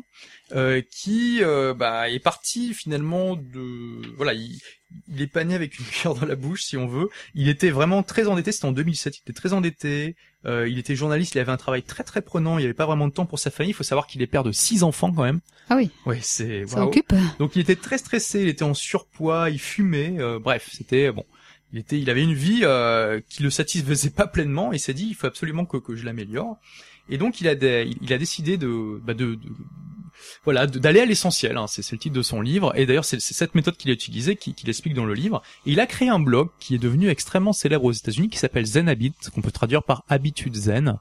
euh, 0.53 0.81
qui 0.91 1.39
euh, 1.41 1.73
bah, 1.73 2.09
est 2.09 2.19
parti 2.19 2.73
finalement 2.73 3.35
de... 3.35 4.01
Voilà, 4.17 4.33
il, 4.33 4.59
il 5.07 5.21
est 5.21 5.27
pas 5.27 5.43
né 5.43 5.55
avec 5.55 5.79
une 5.79 5.85
cuillère 5.91 6.13
dans 6.15 6.25
la 6.25 6.35
bouche, 6.35 6.63
si 6.63 6.77
on 6.77 6.87
veut. 6.87 7.09
Il 7.35 7.49
était 7.49 7.71
vraiment 7.71 8.03
très 8.03 8.27
endetté, 8.27 8.51
c'était 8.51 8.65
en 8.65 8.71
2007, 8.71 9.17
il 9.17 9.21
était 9.21 9.33
très 9.33 9.53
endetté, 9.53 10.15
euh, 10.45 10.67
il 10.67 10.77
était 10.77 10.95
journaliste, 10.95 11.35
il 11.35 11.39
avait 11.39 11.51
un 11.51 11.57
travail 11.57 11.81
très 11.83 12.03
très 12.03 12.21
prenant, 12.21 12.57
il 12.59 12.65
avait 12.65 12.73
pas 12.73 12.85
vraiment 12.85 13.07
de 13.07 13.13
temps 13.13 13.25
pour 13.25 13.39
sa 13.39 13.49
famille, 13.51 13.71
il 13.71 13.75
faut 13.75 13.83
savoir 13.83 14.05
qu'il 14.07 14.21
est 14.21 14.27
père 14.27 14.43
de 14.43 14.51
six 14.51 14.83
enfants 14.83 15.11
quand 15.11 15.23
même. 15.23 15.39
Ah 15.69 15.75
oui, 15.77 15.89
Ouais, 16.05 16.19
c'est... 16.21 16.67
ça 16.67 16.77
waouh. 16.79 16.87
occupe. 16.89 17.13
Donc 17.39 17.55
il 17.55 17.61
était 17.61 17.75
très 17.77 17.97
stressé, 17.97 18.41
il 18.41 18.47
était 18.49 18.63
en 18.63 18.73
surpoids, 18.73 19.49
il 19.49 19.59
fumait, 19.59 20.15
euh, 20.19 20.37
bref, 20.39 20.69
c'était 20.71 21.11
bon. 21.11 21.25
Il 21.71 21.79
était, 21.79 21.99
il 21.99 22.07
avait 22.11 22.21
une 22.21 22.35
vie 22.35 22.59
euh, 22.63 23.19
qui 23.29 23.41
le 23.41 23.49
satisfaisait 23.49 24.09
pas 24.15 24.27
pleinement. 24.27 24.71
Et 24.73 24.75
il 24.75 24.79
s'est 24.79 24.93
dit, 24.93 25.07
il 25.09 25.15
faut 25.15 25.25
absolument 25.25 25.65
que, 25.65 25.77
que 25.77 25.95
je 25.95 26.05
l'améliore. 26.05 26.57
Et 27.09 27.17
donc 27.17 27.41
il 27.41 27.47
a, 27.47 27.55
des- 27.55 27.91
il 28.01 28.13
a 28.13 28.19
décidé 28.19 28.57
de, 28.57 29.01
bah, 29.03 29.15
de, 29.15 29.33
de- 29.35 29.39
voilà, 30.43 30.67
d'aller 30.67 30.99
à 31.01 31.05
l'essentiel. 31.05 31.57
hein, 31.57 31.65
c'est, 31.67 31.89
le 31.91 31.97
titre 31.97 32.15
de 32.15 32.21
son 32.21 32.41
livre. 32.41 32.73
Et 32.77 32.85
d'ailleurs, 32.85 33.05
c'est, 33.05 33.19
cette 33.19 33.55
méthode 33.55 33.77
qu'il 33.77 33.89
a 33.91 33.93
utilisée, 33.93 34.35
qui- 34.35 34.53
qu'il 34.53 34.69
explique 34.69 34.93
dans 34.93 35.05
le 35.05 35.13
livre. 35.13 35.41
Et 35.65 35.71
il 35.71 35.79
a 35.79 35.85
créé 35.85 36.09
un 36.09 36.19
blog 36.19 36.49
qui 36.59 36.75
est 36.75 36.79
devenu 36.79 37.09
extrêmement 37.09 37.53
célèbre 37.53 37.85
aux 37.85 37.91
États-Unis, 37.91 38.29
qui 38.29 38.37
s'appelle 38.37 38.65
Zen 38.65 38.89
Habit, 38.89 39.13
qu'on 39.33 39.41
peut 39.41 39.51
traduire 39.51 39.83
par 39.83 40.03
habitude 40.09 40.55
zen. 40.55 40.97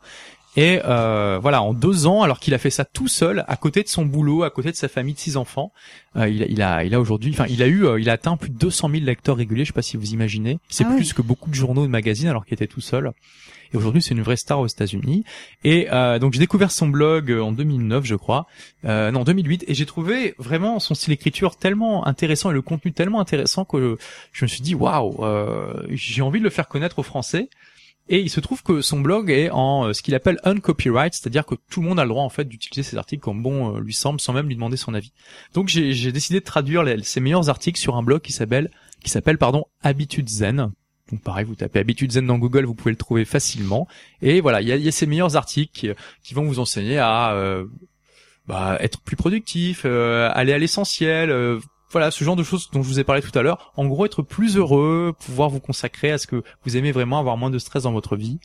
Et 0.54 0.80
euh, 0.84 1.38
voilà, 1.40 1.62
en 1.62 1.72
deux 1.72 2.06
ans, 2.06 2.20
alors 2.22 2.38
qu'il 2.38 2.52
a 2.52 2.58
fait 2.58 2.68
ça 2.68 2.84
tout 2.84 3.08
seul, 3.08 3.42
à 3.48 3.56
côté 3.56 3.82
de 3.82 3.88
son 3.88 4.04
boulot, 4.04 4.42
à 4.42 4.50
côté 4.50 4.70
de 4.70 4.76
sa 4.76 4.86
famille 4.88 5.14
de 5.14 5.18
six 5.18 5.38
enfants, 5.38 5.72
euh, 6.16 6.28
il, 6.28 6.42
a, 6.42 6.46
il 6.46 6.60
a, 6.62 6.84
il 6.84 6.94
a 6.94 7.00
aujourd'hui, 7.00 7.30
enfin, 7.32 7.46
il 7.48 7.62
a 7.62 7.66
eu, 7.66 7.86
euh, 7.86 7.98
il 7.98 8.10
a 8.10 8.12
atteint 8.12 8.36
plus 8.36 8.50
de 8.50 8.58
200 8.58 8.90
000 8.90 9.02
lecteurs 9.04 9.38
réguliers. 9.38 9.64
Je 9.64 9.68
sais 9.70 9.72
pas 9.74 9.80
si 9.80 9.96
vous 9.96 10.12
imaginez. 10.12 10.58
C'est 10.68 10.84
Ah 10.86 10.92
plus 10.94 11.14
que 11.14 11.22
beaucoup 11.22 11.48
de 11.48 11.54
journaux 11.54 11.84
et 11.84 11.86
de 11.86 11.90
magazines, 11.92 12.28
alors 12.28 12.44
qu'il 12.44 12.52
était 12.52 12.66
tout 12.66 12.82
seul. 12.82 13.12
Et 13.72 13.76
aujourd'hui, 13.76 14.02
c'est 14.02 14.14
une 14.14 14.22
vraie 14.22 14.36
star 14.36 14.60
aux 14.60 14.66
États-Unis. 14.66 15.24
Et 15.64 15.88
euh, 15.92 16.18
donc, 16.18 16.34
j'ai 16.34 16.38
découvert 16.38 16.70
son 16.70 16.88
blog 16.88 17.30
euh, 17.30 17.40
en 17.40 17.52
2009, 17.52 18.04
je 18.04 18.14
crois, 18.14 18.46
euh, 18.84 19.10
non 19.10 19.24
2008, 19.24 19.64
et 19.66 19.74
j'ai 19.74 19.86
trouvé 19.86 20.34
vraiment 20.38 20.78
son 20.78 20.94
style 20.94 21.12
d'écriture 21.12 21.56
tellement 21.56 22.06
intéressant 22.06 22.50
et 22.50 22.54
le 22.54 22.62
contenu 22.62 22.92
tellement 22.92 23.20
intéressant 23.20 23.64
que 23.64 23.96
je, 24.32 24.44
me 24.44 24.48
suis 24.48 24.60
dit, 24.60 24.74
waouh, 24.74 25.24
euh, 25.24 25.86
j'ai 25.90 26.22
envie 26.22 26.38
de 26.38 26.44
le 26.44 26.50
faire 26.50 26.68
connaître 26.68 26.98
aux 26.98 27.02
Français. 27.02 27.48
Et 28.08 28.20
il 28.20 28.30
se 28.30 28.40
trouve 28.40 28.64
que 28.64 28.82
son 28.82 29.00
blog 29.00 29.30
est 29.30 29.48
en 29.50 29.86
euh, 29.86 29.92
ce 29.92 30.02
qu'il 30.02 30.14
appelle 30.16 30.38
uncopyright, 30.42 31.14
c'est-à-dire 31.14 31.46
que 31.46 31.54
tout 31.70 31.80
le 31.80 31.88
monde 31.88 32.00
a 32.00 32.02
le 32.02 32.08
droit 32.08 32.24
en 32.24 32.28
fait 32.28 32.44
d'utiliser 32.44 32.82
ses 32.82 32.96
articles 32.96 33.22
comme 33.22 33.42
bon 33.42 33.78
lui 33.78 33.94
semble, 33.94 34.20
sans 34.20 34.32
même 34.32 34.48
lui 34.48 34.56
demander 34.56 34.76
son 34.76 34.92
avis. 34.92 35.12
Donc 35.54 35.68
j'ai 35.68 36.10
décidé 36.10 36.40
de 36.40 36.44
traduire 36.44 36.84
ses 37.04 37.20
meilleurs 37.20 37.48
articles 37.48 37.78
sur 37.78 37.96
un 37.96 38.02
blog 38.02 38.20
qui 38.20 38.32
s'appelle 38.32 38.70
qui 39.04 39.10
s'appelle 39.10 39.38
pardon 39.38 39.66
Habitude 39.82 40.28
Zen. 40.28 40.72
Donc 41.12 41.20
pareil, 41.20 41.44
vous 41.44 41.54
tapez 41.54 41.78
Habitude 41.78 42.10
Zen 42.10 42.26
dans 42.26 42.38
Google, 42.38 42.64
vous 42.64 42.74
pouvez 42.74 42.90
le 42.90 42.96
trouver 42.96 43.26
facilement. 43.26 43.86
Et 44.22 44.40
voilà, 44.40 44.62
il 44.62 44.68
y 44.68 44.88
a, 44.88 44.92
ces 44.92 45.06
meilleurs 45.06 45.36
articles 45.36 45.94
qui, 46.22 46.34
vont 46.34 46.44
vous 46.44 46.58
enseigner 46.58 46.98
à 46.98 47.34
euh, 47.34 47.66
bah, 48.46 48.78
être 48.80 49.00
plus 49.02 49.16
productif, 49.16 49.82
euh, 49.84 50.30
aller 50.32 50.54
à 50.54 50.58
l'essentiel. 50.58 51.30
euh, 51.30 51.60
voilà, 51.90 52.10
ce 52.10 52.24
genre 52.24 52.36
de 52.36 52.42
choses 52.42 52.70
dont 52.72 52.82
je 52.82 52.88
vous 52.88 53.00
ai 53.00 53.04
parlé 53.04 53.20
tout 53.20 53.38
à 53.38 53.42
l'heure. 53.42 53.72
En 53.76 53.84
gros, 53.86 54.06
être 54.06 54.22
plus 54.22 54.56
heureux, 54.56 55.12
pouvoir 55.26 55.50
vous 55.50 55.60
consacrer 55.60 56.10
à 56.10 56.16
ce 56.16 56.26
que 56.26 56.42
vous 56.64 56.78
aimez 56.78 56.90
vraiment, 56.90 57.18
avoir 57.18 57.36
moins 57.36 57.50
de 57.50 57.58
stress 57.58 57.82
dans 57.82 57.92
votre 57.92 58.16
vie. 58.16 58.40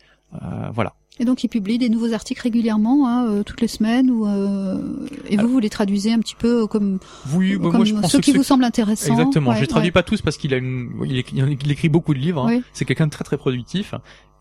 Voilà. 0.73 0.93
Et 1.19 1.25
donc 1.25 1.43
il 1.43 1.47
publie 1.47 1.77
des 1.77 1.89
nouveaux 1.89 2.13
articles 2.13 2.41
régulièrement, 2.41 3.07
hein, 3.07 3.27
euh, 3.27 3.43
toutes 3.43 3.61
les 3.61 3.67
semaines, 3.67 4.09
ou 4.09 4.27
euh, 4.27 4.77
et 5.29 5.37
vous 5.37 5.47
vous 5.47 5.59
les 5.59 5.69
traduisez 5.69 6.13
un 6.13 6.19
petit 6.19 6.35
peu 6.35 6.67
comme, 6.67 6.99
Oui, 7.33 7.55
bah, 7.55 7.63
comme 7.63 7.77
moi 7.77 7.85
je 7.85 7.93
pense 7.93 8.11
ceux 8.11 8.19
que 8.19 8.25
qui 8.25 8.33
vous 8.33 8.43
semblent 8.43 8.63
intéressants. 8.63 9.11
Exactement. 9.11 9.51
Ouais, 9.51 9.55
je 9.57 9.61
les 9.61 9.67
traduis 9.67 9.87
ouais. 9.87 9.91
pas 9.91 10.03
tous 10.03 10.21
parce 10.21 10.37
qu'il 10.37 10.53
a 10.53 10.57
une, 10.57 10.91
il, 11.05 11.17
écrit, 11.71 11.89
beaucoup 11.89 12.13
de 12.13 12.19
livres. 12.19 12.45
hein. 12.45 12.57
Oui. 12.57 12.63
C'est 12.73 12.85
quelqu'un 12.85 13.07
de 13.07 13.11
très 13.11 13.23
très 13.23 13.37
productif 13.37 13.93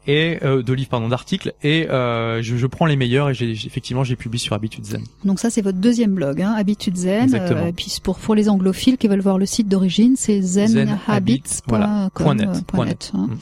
et 0.07 0.39
euh, 0.43 0.63
de 0.63 0.73
livres 0.73 0.89
pardon 0.89 1.09
d'articles 1.09 1.53
et 1.63 1.89
euh, 1.91 2.43
je, 2.43 2.57
je 2.57 2.67
prends 2.67 2.87
les 2.87 2.97
meilleurs 2.97 3.31
et 3.31 3.35
j'ai 3.35 3.51
effectivement 3.51 4.05
j'ai 4.05 4.17
publié 4.17 4.39
sur 4.43 4.55
Habitude 4.55 4.85
Zen. 4.85 5.03
Donc 5.25 5.41
ça 5.41 5.51
c'est 5.51 5.63
votre 5.63 5.79
deuxième 5.79 6.15
blog, 6.15 6.41
hein, 6.43 6.55
Habitude 6.57 6.97
Zen. 6.97 7.25
Exactement. 7.25 7.67
et 7.67 7.73
puis 7.73 7.99
pour 8.03 8.19
pour 8.19 8.35
les 8.35 8.49
anglophiles 8.49 8.99
qui 8.99 9.09
veulent 9.09 9.21
voir 9.21 9.39
le 9.39 9.47
site 9.47 9.69
d'origine, 9.69 10.15
c'est 10.17 10.41
zenhabits.com. 10.41 11.63
voilà, 11.67 12.11
point 12.15 12.35
net, 12.35 12.49
euh, 12.49 12.61
point 12.67 12.87
net, 12.87 13.11
hein. 13.15 13.29
Mm. 13.31 13.37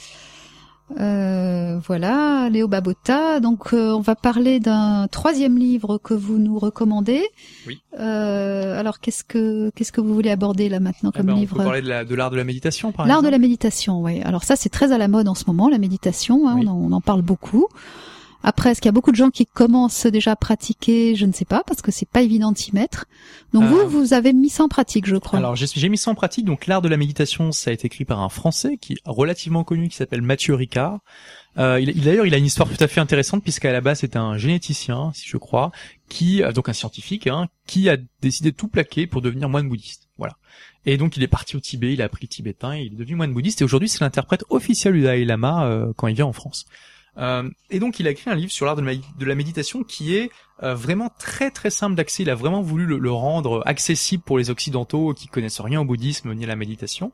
Euh, 1.01 1.79
voilà, 1.87 2.49
Léo 2.51 2.69
Babota. 2.69 3.41
Donc, 3.41 3.73
euh, 3.73 3.93
on 3.93 4.01
va 4.01 4.15
parler 4.15 4.61
d'un 4.61 5.07
troisième 5.11 5.57
livre 5.59 5.99
que 5.99 6.15
vous 6.15 6.39
nous 6.39 6.59
recommandez. 6.59 7.23
Oui. 7.67 7.81
Euh, 7.99 8.79
alors, 8.79 9.01
qu'est-ce 9.01 9.25
que 9.25 9.71
qu'est-ce 9.75 9.93
que 9.93 10.01
vous 10.01 10.15
voulez 10.15 10.31
aborder 10.31 10.69
là 10.69 10.81
maintenant 10.81 11.11
Eh 11.15 11.19
comme 11.19 11.27
ben, 11.27 11.33
on 11.35 11.37
livre 11.37 11.57
peut 11.57 11.65
parler 11.65 11.83
de 11.83 11.89
la- 11.89 12.05
de 12.05 12.15
l'art 12.15 12.31
de 12.31 12.37
la 12.37 12.45
méditation 12.45 12.93
par 12.93 13.07
L'art 13.07 13.23
de 13.23 13.27
exemple. 13.27 13.33
la 13.33 13.39
méditation, 13.39 14.01
oui. 14.03 14.21
Alors 14.23 14.45
ça, 14.45 14.57
c'est 14.57 14.69
très 14.69 14.93
à 14.93 14.99
la 14.99 15.09
mode 15.09 15.27
en 15.29 15.35
ce 15.35 15.45
moment, 15.47 15.69
la 15.69 15.79
méditation. 15.79 16.49
hein, 16.49 16.57
Oui. 16.59 16.67
on, 16.69 16.71
en, 16.71 16.77
on 16.91 16.93
en 16.93 17.01
parle 17.01 17.23
beaucoup. 17.23 17.67
Après, 18.47 18.71
est-ce 18.71 18.81
qu'il 18.81 18.89
y 18.89 18.91
a 18.91 18.93
beaucoup 18.93 19.11
de 19.11 19.17
gens 19.17 19.31
qui 19.31 19.47
commencent 19.47 20.07
déjà 20.07 20.33
à 20.33 20.37
pratiquer? 20.37 21.17
Je 21.17 21.25
ne 21.27 21.33
sais 21.33 21.47
pas, 21.47 21.63
parce 21.67 21.81
que 21.83 21.91
c'est 21.91 22.09
pas 22.09 22.21
évident 22.23 22.53
de 22.53 22.59
s'y 22.59 22.75
mettre. 22.75 23.07
Donc 23.53 23.65
Euh, 23.65 23.67
vous, 23.69 23.89
vous 23.89 24.13
avez 24.13 24.33
mis 24.35 24.51
ça 24.51 24.63
en 24.65 24.69
pratique, 24.69 25.07
je 25.07 25.17
crois. 25.17 25.39
Alors 25.39 25.57
j'ai 25.57 25.89
mis 25.89 25.97
ça 25.99 26.11
en 26.11 26.15
pratique. 26.15 26.45
Donc 26.45 26.67
l'art 26.67 26.83
de 26.83 26.89
la 26.89 26.97
méditation, 26.99 27.51
ça 27.53 27.71
a 27.71 27.73
été 27.73 27.87
écrit 27.87 28.05
par 28.05 28.21
un 28.21 28.29
Français 28.29 28.77
qui 28.77 28.93
est 28.93 28.97
relativement 29.07 29.65
connu, 29.65 29.89
qui 29.89 29.97
s'appelle 29.97 30.23
Mathieu 30.23 30.55
Ricard. 30.55 31.01
Euh, 31.57 31.81
il, 31.81 31.89
il- 31.91 32.03
d'ailleurs, 32.05 32.27
il 32.27 32.35
a 32.35 32.39
une 32.39 32.45
histoire 32.47 32.69
tout 32.69 32.83
à 32.83 32.87
fait 32.89 33.01
intéressante 33.01 33.43
puisqu'à 33.43 33.73
la 33.73 33.81
base 33.81 34.01
c'est 34.01 34.17
un 34.17 34.37
généticien, 34.37 35.11
si 35.15 35.27
je 35.29 35.37
crois, 35.39 35.73
qui 36.09 36.43
euh, 36.43 36.53
donc 36.53 36.69
un 36.69 36.73
scientifique, 36.75 37.27
hein, 37.27 37.49
qui 37.67 37.89
a 37.89 37.97
décidé 38.21 38.51
de 38.51 38.57
tout 38.57 38.69
plaquer 38.69 39.07
pour 39.07 39.23
devenir 39.23 39.49
moine 39.49 39.69
bouddhiste. 39.69 40.09
Voilà. 40.19 40.35
Et 40.85 40.97
donc 40.99 41.17
il 41.17 41.23
est 41.23 41.29
parti 41.29 41.57
au 41.57 41.61
Tibet, 41.61 41.95
il 41.95 42.03
a 42.03 42.05
appris 42.05 42.25
le 42.25 42.29
tibétain, 42.29 42.77
il 42.77 42.93
est 42.93 42.97
devenu 42.97 43.15
moine 43.17 43.33
bouddhiste 43.33 43.63
et 43.63 43.65
aujourd'hui 43.65 43.89
c'est 43.89 44.01
l'interprète 44.01 44.45
officiel 44.51 44.93
du 44.95 45.03
Dalai 45.03 45.25
Lama 45.25 45.65
euh, 45.65 45.93
quand 45.97 46.09
il 46.09 46.15
vient 46.15 46.27
en 46.27 46.33
France. 46.35 46.67
Euh, 47.17 47.49
et 47.71 47.79
donc 47.79 48.01
il 48.01 48.09
a 48.09 48.11
écrit 48.11 48.31
un 48.31 48.35
livre 48.35 48.51
sur 48.51 48.67
l'art 48.67 48.77
de, 48.77 48.83
la- 49.25 49.35
méditation 49.35 49.85
qui 49.85 50.17
est 50.17 50.31
euh, 50.63 50.75
vraiment 50.75 51.11
très 51.19 51.51
très 51.51 51.71
simple 51.71 51.95
d'accès. 51.95 52.23
Il 52.23 52.31
a 52.31 52.35
vraiment 52.35 52.63
voulu 52.63 52.87
le, 52.87 53.11
rendre 53.13 53.63
accessible 53.67 54.23
pour 54.23 54.39
les 54.39 54.51
occidentaux 54.51 55.15
qui 55.15 55.29
connaissent 55.29 55.61
rien 55.61 55.81
au 55.81 55.85
bouddhisme 55.85 56.33
ni 56.35 56.45
à 56.45 56.49
la 56.49 56.57
méditation. 56.57 57.13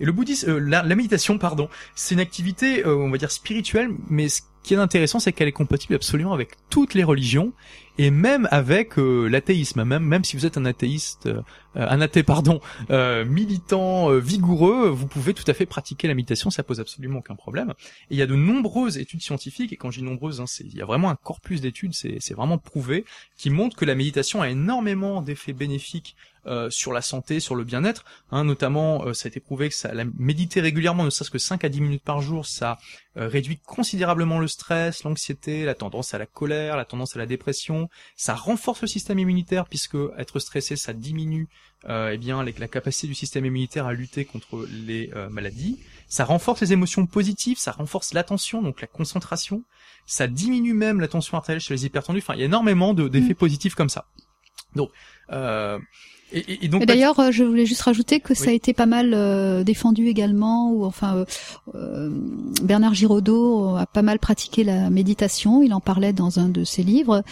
Et 0.00 0.04
le 0.04 0.12
bouddhisme, 0.12 0.50
euh, 0.50 0.58
la, 0.58 0.82
méditation, 0.94 1.38
pardon, 1.38 1.68
c'est 1.94 2.14
une 2.14 2.20
activité, 2.20 2.84
on 2.86 3.10
va 3.10 3.18
dire 3.18 3.30
spirituelle, 3.30 3.90
mais 4.08 4.28
qui 4.62 4.74
est 4.74 4.78
intéressant, 4.78 5.18
c'est 5.18 5.32
qu'elle 5.32 5.48
est 5.48 5.52
compatible 5.52 5.94
absolument 5.94 6.32
avec 6.32 6.52
toutes 6.70 6.94
les 6.94 7.04
religions 7.04 7.52
et 7.98 8.10
même 8.10 8.48
avec 8.50 8.98
euh, 8.98 9.28
l'athéisme. 9.28 9.84
Même 9.84 10.24
si 10.24 10.36
vous 10.36 10.46
êtes 10.46 10.56
un 10.56 10.64
athéiste, 10.64 11.26
euh, 11.26 11.42
un 11.74 12.00
athée, 12.00 12.22
pardon, 12.22 12.60
euh, 12.90 13.24
militant, 13.24 14.16
vigoureux, 14.18 14.88
vous 14.88 15.06
pouvez 15.06 15.34
tout 15.34 15.44
à 15.46 15.54
fait 15.54 15.66
pratiquer 15.66 16.08
la 16.08 16.14
méditation. 16.14 16.50
Ça 16.50 16.62
pose 16.62 16.80
absolument 16.80 17.18
aucun 17.18 17.34
problème. 17.34 17.74
Et 18.10 18.14
il 18.14 18.16
y 18.18 18.22
a 18.22 18.26
de 18.26 18.36
nombreuses 18.36 18.98
études 18.98 19.22
scientifiques, 19.22 19.72
et 19.72 19.76
quand 19.76 19.90
je 19.90 19.98
dis 19.98 20.04
nombreuses, 20.04 20.40
hein, 20.40 20.46
il 20.60 20.74
y 20.74 20.82
a 20.82 20.86
vraiment 20.86 21.10
un 21.10 21.16
corpus 21.16 21.60
d'études, 21.60 21.94
c'est, 21.94 22.16
c'est 22.20 22.34
vraiment 22.34 22.58
prouvé, 22.58 23.04
qui 23.36 23.50
montrent 23.50 23.76
que 23.76 23.84
la 23.84 23.94
méditation 23.94 24.42
a 24.42 24.48
énormément 24.48 25.22
d'effets 25.22 25.52
bénéfiques 25.52 26.16
euh, 26.46 26.70
sur 26.70 26.92
la 26.92 27.02
santé, 27.02 27.40
sur 27.40 27.54
le 27.54 27.64
bien-être. 27.64 28.04
Hein, 28.30 28.44
notamment, 28.44 29.04
euh, 29.04 29.14
ça 29.14 29.26
a 29.26 29.28
été 29.28 29.40
prouvé 29.40 29.68
que 29.68 29.74
ça, 29.74 29.92
la, 29.94 30.04
méditer 30.18 30.60
régulièrement, 30.60 31.04
ne 31.04 31.10
serait-ce 31.10 31.30
que 31.30 31.38
5 31.38 31.64
à 31.64 31.68
10 31.68 31.80
minutes 31.80 32.02
par 32.02 32.20
jour, 32.20 32.46
ça 32.46 32.78
euh, 33.16 33.28
réduit 33.28 33.58
considérablement 33.58 34.38
le 34.38 34.48
stress, 34.48 35.04
l'anxiété, 35.04 35.64
la 35.64 35.74
tendance 35.74 36.14
à 36.14 36.18
la 36.18 36.26
colère, 36.26 36.76
la 36.76 36.84
tendance 36.84 37.14
à 37.16 37.18
la 37.18 37.26
dépression. 37.26 37.88
Ça 38.16 38.34
renforce 38.34 38.82
le 38.82 38.88
système 38.88 39.18
immunitaire, 39.18 39.66
puisque 39.66 39.96
être 40.18 40.38
stressé, 40.38 40.76
ça 40.76 40.92
diminue 40.92 41.48
euh, 41.88 42.10
eh 42.12 42.18
bien 42.18 42.44
la 42.44 42.68
capacité 42.68 43.08
du 43.08 43.14
système 43.14 43.44
immunitaire 43.44 43.86
à 43.86 43.92
lutter 43.92 44.24
contre 44.24 44.66
les 44.70 45.10
euh, 45.14 45.28
maladies. 45.28 45.80
Ça 46.08 46.24
renforce 46.24 46.60
les 46.60 46.72
émotions 46.72 47.06
positives, 47.06 47.58
ça 47.58 47.72
renforce 47.72 48.14
l'attention, 48.14 48.62
donc 48.62 48.80
la 48.80 48.86
concentration. 48.86 49.64
Ça 50.06 50.26
diminue 50.26 50.74
même 50.74 51.00
la 51.00 51.08
tension 51.08 51.36
artérielle 51.36 51.60
chez 51.60 51.74
les 51.74 51.86
hypertendus. 51.86 52.20
Enfin, 52.20 52.34
il 52.34 52.40
y 52.40 52.42
a 52.42 52.46
énormément 52.46 52.94
de- 52.94 53.08
d'effets 53.08 53.34
positifs 53.34 53.74
comme 53.74 53.88
ça. 53.88 54.06
Donc, 54.74 54.90
euh, 55.30 55.78
et, 56.32 56.38
et- 56.38 56.64
et 56.64 56.68
donc 56.68 56.82
Et 56.82 56.86
d'ailleurs, 56.86 57.18
euh, 57.20 57.30
je 57.30 57.44
voulais 57.44 57.66
juste 57.66 57.82
rajouter 57.82 58.20
que 58.20 58.34
ça 58.34 58.50
a 58.50 58.52
été 58.52 58.72
pas 58.72 58.86
mal 58.86 59.12
euh, 59.14 59.64
défendu 59.64 60.06
également, 60.08 60.70
ou 60.72 60.84
enfin 60.84 61.16
euh, 61.16 61.24
euh, 61.74 62.10
Bernard 62.62 62.94
Giraudot 62.94 63.76
a 63.76 63.86
pas 63.86 64.02
mal 64.02 64.18
pratiqué 64.18 64.64
la 64.64 64.90
méditation. 64.90 65.62
Il 65.62 65.72
en 65.74 65.80
parlait 65.80 66.12
dans 66.12 66.38
un 66.38 66.48
de 66.48 66.64
ses 66.64 66.82
livres. 66.82 67.22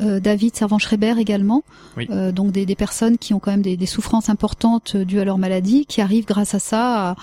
Euh, 0.00 0.20
David 0.20 0.54
Servan-Schreiber 0.56 1.14
également. 1.18 1.62
Oui. 1.96 2.06
Euh, 2.10 2.32
donc 2.32 2.52
des, 2.52 2.66
des 2.66 2.74
personnes 2.76 3.18
qui 3.18 3.34
ont 3.34 3.38
quand 3.40 3.50
même 3.50 3.62
des, 3.62 3.76
des 3.76 3.86
souffrances 3.86 4.28
importantes 4.28 4.96
dues 4.96 5.20
à 5.20 5.24
leur 5.24 5.38
maladie, 5.38 5.86
qui 5.86 6.00
arrivent 6.00 6.26
grâce 6.26 6.54
à 6.54 6.58
ça 6.58 7.10
à, 7.10 7.16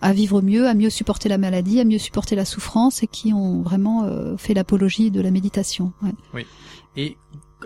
à 0.00 0.12
vivre 0.12 0.42
mieux, 0.42 0.68
à 0.68 0.74
mieux 0.74 0.90
supporter 0.90 1.28
la 1.28 1.38
maladie, 1.38 1.80
à 1.80 1.84
mieux 1.84 1.98
supporter 1.98 2.36
la 2.36 2.44
souffrance, 2.44 3.02
et 3.02 3.06
qui 3.06 3.32
ont 3.32 3.62
vraiment 3.62 4.04
euh, 4.04 4.36
fait 4.36 4.54
l'apologie 4.54 5.10
de 5.10 5.20
la 5.20 5.30
méditation. 5.30 5.92
Ouais. 6.32 6.46
Et 6.96 7.16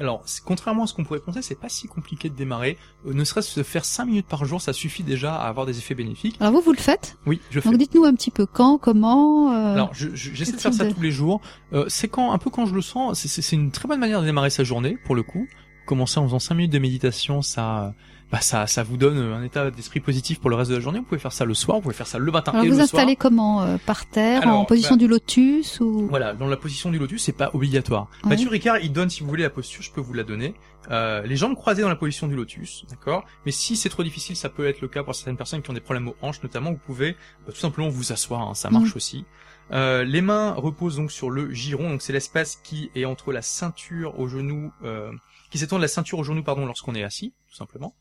alors, 0.01 0.24
contrairement 0.44 0.84
à 0.84 0.86
ce 0.86 0.94
qu'on 0.94 1.05
pourrait 1.05 1.20
penser, 1.20 1.42
c'est 1.42 1.59
pas 1.61 1.68
si 1.68 1.86
compliqué 1.88 2.28
de 2.28 2.34
démarrer. 2.34 2.76
Euh, 3.07 3.12
ne 3.14 3.24
serait-ce 3.24 3.55
que 3.55 3.62
faire 3.62 3.84
5 3.84 4.05
minutes 4.07 4.26
par 4.26 4.44
jour, 4.44 4.61
ça 4.61 4.72
suffit 4.72 5.03
déjà 5.03 5.34
à 5.36 5.49
avoir 5.49 5.66
des 5.66 5.78
effets 5.78 5.94
bénéfiques. 5.94 6.36
Alors 6.40 6.53
vous, 6.53 6.61
vous 6.61 6.72
le 6.72 6.78
faites 6.78 7.16
Oui, 7.26 7.40
je 7.51 7.61
fais. 7.61 7.68
Donc 7.70 7.78
dites-nous 7.78 8.05
un 8.05 8.14
petit 8.14 8.30
peu 8.30 8.47
quand, 8.47 8.78
comment. 8.78 9.53
euh, 9.53 9.74
Alors, 9.74 9.90
je- 9.94 10.09
je- 10.14 10.34
j'essaie 10.34 10.53
de 10.53 10.57
faire 10.59 10.74
ça 10.74 10.84
de- 10.84 10.92
tous 10.92 11.01
les 11.01 11.11
jours. 11.11 11.40
Euh, 11.72 11.84
c'est 11.88 12.09
quand, 12.09 12.32
un 12.32 12.38
peu 12.38 12.51
quand 12.51 12.66
je 12.66 12.74
le 12.74 12.82
sens. 12.82 13.26
C'est 13.26 13.57
une 13.57 13.70
très 13.70 13.88
bonne 13.88 14.01
manière 14.01 14.20
de 14.20 14.26
démarrer 14.26 14.51
sa 14.51 14.64
journée, 14.64 14.97
pour 15.05 15.14
le 15.14 15.22
coup. 15.22 15.47
Commencer 15.86 16.18
en 16.18 16.24
faisant 16.24 16.38
5 16.40 16.55
minutes 16.57 16.72
de 16.72 16.78
méditation, 16.80 17.42
ça, 17.42 17.94
bah 18.33 18.41
ça, 18.41 18.66
ça 18.66 18.83
vous 18.83 18.97
donne 18.97 19.16
un 19.18 19.43
état 19.45 19.70
d'esprit 19.70 20.01
positif 20.01 20.41
pour 20.41 20.51
le 20.51 20.57
reste 20.57 20.70
de 20.70 20.77
la 20.77 20.81
journée. 20.83 20.99
Vous 20.99 21.05
pouvez 21.05 21.20
faire 21.20 21.33
ça 21.33 21.45
le 21.45 21.55
soir, 21.55 21.77
vous 21.77 21.83
pouvez 21.83 21.95
faire 21.95 22.09
ça 22.09 22.18
le 22.18 22.33
matin 22.33 22.51
Alors 22.53 22.64
et 22.64 22.68
vous 22.68 22.77
le 22.77 22.83
installez 22.83 23.12
soir. 23.12 23.18
comment 23.20 23.62
euh, 23.62 23.77
Par 23.87 24.07
terre, 24.07 24.41
en 24.41 24.51
Alors, 24.51 24.66
position 24.66 24.97
bah- 24.97 25.01
du 25.01 25.07
lotus 25.09 25.79
ou? 25.81 26.09
Voilà, 26.09 26.35
dans 26.35 26.49
la 26.49 26.57
position 26.57 26.91
du 26.91 26.99
lotus, 26.99 27.22
c'est 27.22 27.33
pas 27.33 27.51
obligatoire. 27.55 28.09
Ouais. 28.24 28.31
Mathieu 28.31 28.49
Ricard, 28.49 28.79
il 28.79 28.93
donne, 28.93 29.11
si 29.11 29.20
vous 29.22 29.29
voulez, 29.29 29.45
la 29.45 29.51
posture, 29.51 29.83
je 29.83 29.93
peux 29.93 30.01
vous 30.01 30.12
la 30.14 30.24
donner. 30.24 30.55
Euh, 30.91 31.22
les 31.22 31.37
jambes 31.37 31.55
croisées 31.55 31.83
dans 31.83 31.89
la 31.89 31.97
position 31.97 32.27
du 32.27 32.35
lotus, 32.37 32.85
d'accord? 32.91 33.24
Mais 33.45 33.53
si 33.53 33.77
c'est 33.77 33.89
trop 33.89 34.03
difficile, 34.03 34.35
ça 34.37 34.49
peut 34.49 34.66
être 34.66 34.81
le 34.81 34.89
cas 34.89 35.03
pour 35.05 35.14
certaines 35.14 35.37
personnes 35.37 35.62
qui 35.62 35.70
ont 35.70 35.74
des 35.74 35.81
problèmes 35.81 36.09
aux 36.09 36.16
hanches, 36.22 36.43
notamment, 36.43 36.72
vous 36.72 36.79
pouvez 36.85 37.16
euh, 37.49 37.53
tout 37.53 37.59
simplement 37.61 37.89
vous 37.89 38.12
asseoir, 38.12 38.43
hein, 38.43 38.55
ça 38.55 38.70
marche 38.70 38.95
aussi. 38.97 39.24
Euh, 39.72 40.05
les 40.05 40.20
mains 40.20 40.53
reposent 40.53 40.97
donc 40.97 41.11
sur 41.11 41.29
le 41.31 41.53
giron, 41.53 41.91
donc 41.91 42.03
c'est 42.03 42.12
l'espace 42.12 42.61
qui 42.62 42.91
est 42.95 43.05
entre 43.05 43.33
la 43.33 43.43
ceinture 43.43 44.18
au 44.20 44.29
genou, 44.29 44.72
euh, 44.85 45.11
qui 45.51 45.59
s'étend 45.59 45.77
de 45.77 45.83
la 45.83 45.89
ceinture 45.89 46.18
au 46.20 46.24
genou, 46.24 46.43
pardon, 46.45 46.66
lorsqu'on 46.66 46.95
est 46.95 47.03
assis, 47.03 47.33
tout 47.49 47.57
simplement. 47.57 47.95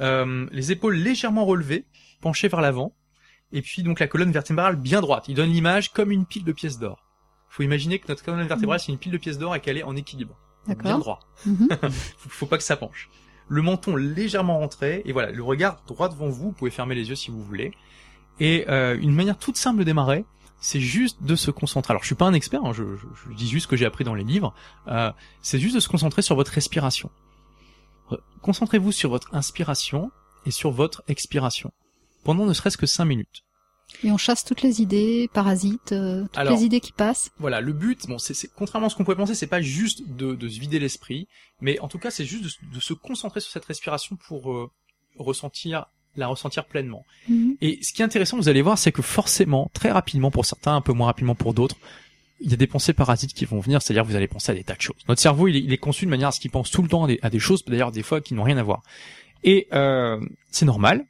Euh, 0.00 0.46
les 0.52 0.72
épaules 0.72 0.94
légèrement 0.96 1.44
relevées, 1.44 1.84
penchées 2.20 2.48
vers 2.48 2.60
l'avant, 2.60 2.94
et 3.52 3.62
puis 3.62 3.82
donc 3.82 4.00
la 4.00 4.06
colonne 4.06 4.30
vertébrale 4.32 4.76
bien 4.76 5.00
droite. 5.00 5.24
Il 5.28 5.34
donne 5.34 5.50
l'image 5.50 5.92
comme 5.92 6.10
une 6.12 6.26
pile 6.26 6.44
de 6.44 6.52
pièces 6.52 6.78
d'or. 6.78 7.04
Faut 7.48 7.62
imaginer 7.62 7.98
que 7.98 8.06
notre 8.08 8.22
colonne 8.24 8.46
vertébrale 8.46 8.78
c'est 8.80 8.92
une 8.92 8.98
pile 8.98 9.12
de 9.12 9.18
pièces 9.18 9.38
d'or 9.38 9.56
et 9.56 9.60
qu'elle 9.60 9.78
est 9.78 9.82
en 9.82 9.96
équilibre, 9.96 10.36
bien 10.84 10.98
droit. 10.98 11.20
Mhm. 11.46 11.68
faut, 12.18 12.28
faut 12.28 12.46
pas 12.46 12.58
que 12.58 12.62
ça 12.64 12.76
penche. 12.76 13.08
Le 13.48 13.62
menton 13.62 13.96
légèrement 13.96 14.58
rentré 14.58 15.00
et 15.06 15.12
voilà 15.12 15.30
le 15.32 15.42
regard 15.42 15.82
droit 15.86 16.08
devant 16.10 16.28
vous. 16.28 16.46
Vous 16.48 16.52
pouvez 16.52 16.70
fermer 16.70 16.94
les 16.94 17.08
yeux 17.08 17.14
si 17.16 17.30
vous 17.30 17.42
voulez. 17.42 17.72
Et 18.40 18.66
euh, 18.68 18.96
une 19.00 19.14
manière 19.14 19.38
toute 19.38 19.56
simple 19.56 19.78
de 19.78 19.84
démarrer, 19.84 20.24
c'est 20.60 20.80
juste 20.80 21.22
de 21.22 21.34
se 21.34 21.50
concentrer. 21.50 21.92
Alors 21.92 22.02
je 22.02 22.06
suis 22.08 22.14
pas 22.14 22.26
un 22.26 22.34
expert, 22.34 22.62
hein, 22.64 22.72
je, 22.74 22.82
je- 22.96 23.30
je 23.30 23.34
dis 23.34 23.48
juste 23.48 23.64
ce 23.64 23.68
que 23.68 23.76
j'ai 23.76 23.86
appris 23.86 24.04
dans 24.04 24.14
les 24.14 24.24
livres. 24.24 24.54
Euh, 24.88 25.10
c'est 25.40 25.58
juste 25.58 25.74
de 25.74 25.80
se 25.80 25.88
concentrer 25.88 26.20
sur 26.20 26.36
votre 26.36 26.52
respiration. 26.52 27.10
Re- 28.10 28.18
Concentrez-vous 28.42 28.92
sur 28.92 29.10
votre 29.10 29.34
inspiration 29.34 30.10
et 30.46 30.50
sur 30.50 30.70
votre 30.70 31.02
expiration 31.08 31.72
pendant 32.24 32.46
ne 32.46 32.52
serait-ce 32.52 32.76
que 32.76 32.86
5 32.86 33.04
minutes. 33.04 33.44
Et 34.04 34.10
on 34.10 34.18
chasse 34.18 34.44
toutes 34.44 34.60
les 34.62 34.82
idées, 34.82 35.30
parasites, 35.32 35.92
euh, 35.92 36.24
toutes 36.24 36.36
Alors- 36.38 36.54
les 36.58 36.64
idées 36.64 36.80
qui 36.80 36.92
passent. 36.92 37.30
Voilà, 37.38 37.60
le 37.62 37.72
but, 37.72 38.06
bon, 38.06 38.18
c'est, 38.18 38.34
contrairement 38.54 38.88
à 38.88 38.90
ce 38.90 38.96
qu'on 38.96 39.04
pourrait 39.04 39.16
penser, 39.16 39.34
c'est 39.34 39.46
pas 39.46 39.62
juste 39.62 40.02
de, 40.14 40.34
de 40.34 40.48
se 40.48 40.60
vider 40.60 40.78
l'esprit, 40.78 41.26
mais 41.62 41.78
en 41.80 41.88
tout 41.88 41.98
cas, 41.98 42.10
c'est 42.10 42.26
juste 42.26 42.44
de, 42.44 42.48
se- 42.50 42.58
de 42.74 42.80
se 42.80 42.92
concentrer 42.92 43.40
sur 43.40 43.50
cette 43.50 43.64
respiration 43.64 44.16
pour 44.28 44.52
euh, 44.52 44.70
ressentir, 45.18 45.86
la 46.16 46.26
ressentir 46.26 46.66
pleinement. 46.66 47.04
Mhm. 47.28 47.56
Et 47.62 47.78
ce 47.82 47.92
qui 47.94 48.02
est 48.02 48.04
intéressant, 48.04 48.36
vous 48.36 48.48
allez 48.50 48.62
voir, 48.62 48.76
c'est 48.78 48.92
que 48.92 49.02
forcément, 49.02 49.70
très 49.72 49.90
rapidement 49.90 50.30
pour 50.30 50.44
certains, 50.44 50.74
un 50.76 50.80
peu 50.82 50.92
moins 50.92 51.06
rapidement 51.06 51.34
pour 51.34 51.54
d'autres, 51.54 51.76
il 52.40 52.50
y 52.50 52.54
a 52.54 52.56
des 52.56 52.66
pensées 52.66 52.92
parasites 52.92 53.34
qui 53.34 53.44
vont 53.44 53.60
venir, 53.60 53.82
c'est-à-dire 53.82 54.04
vous 54.04 54.16
allez 54.16 54.28
penser 54.28 54.52
à 54.52 54.54
des 54.54 54.64
tas 54.64 54.74
de 54.74 54.80
choses. 54.80 54.96
Notre 55.08 55.20
cerveau, 55.20 55.48
il 55.48 55.56
est, 55.56 55.60
il 55.60 55.78
conçu 55.78 56.04
de 56.04 56.10
manière 56.10 56.28
à 56.28 56.32
ce 56.32 56.40
qu'il 56.40 56.50
pense 56.50 56.70
tout 56.70 56.82
le 56.82 56.88
temps 56.88 57.04
à 57.04 57.06
des, 57.08 57.18
à 57.22 57.30
des 57.30 57.38
choses, 57.38 57.64
d'ailleurs 57.64 57.92
des 57.92 58.02
fois 58.02 58.20
qui 58.20 58.34
n'ont 58.34 58.42
rien 58.44 58.56
à 58.58 58.62
voir. 58.62 58.82
Et 59.44 59.66
euh, 59.72 60.20
c'est 60.50 60.66
normal. 60.66 61.04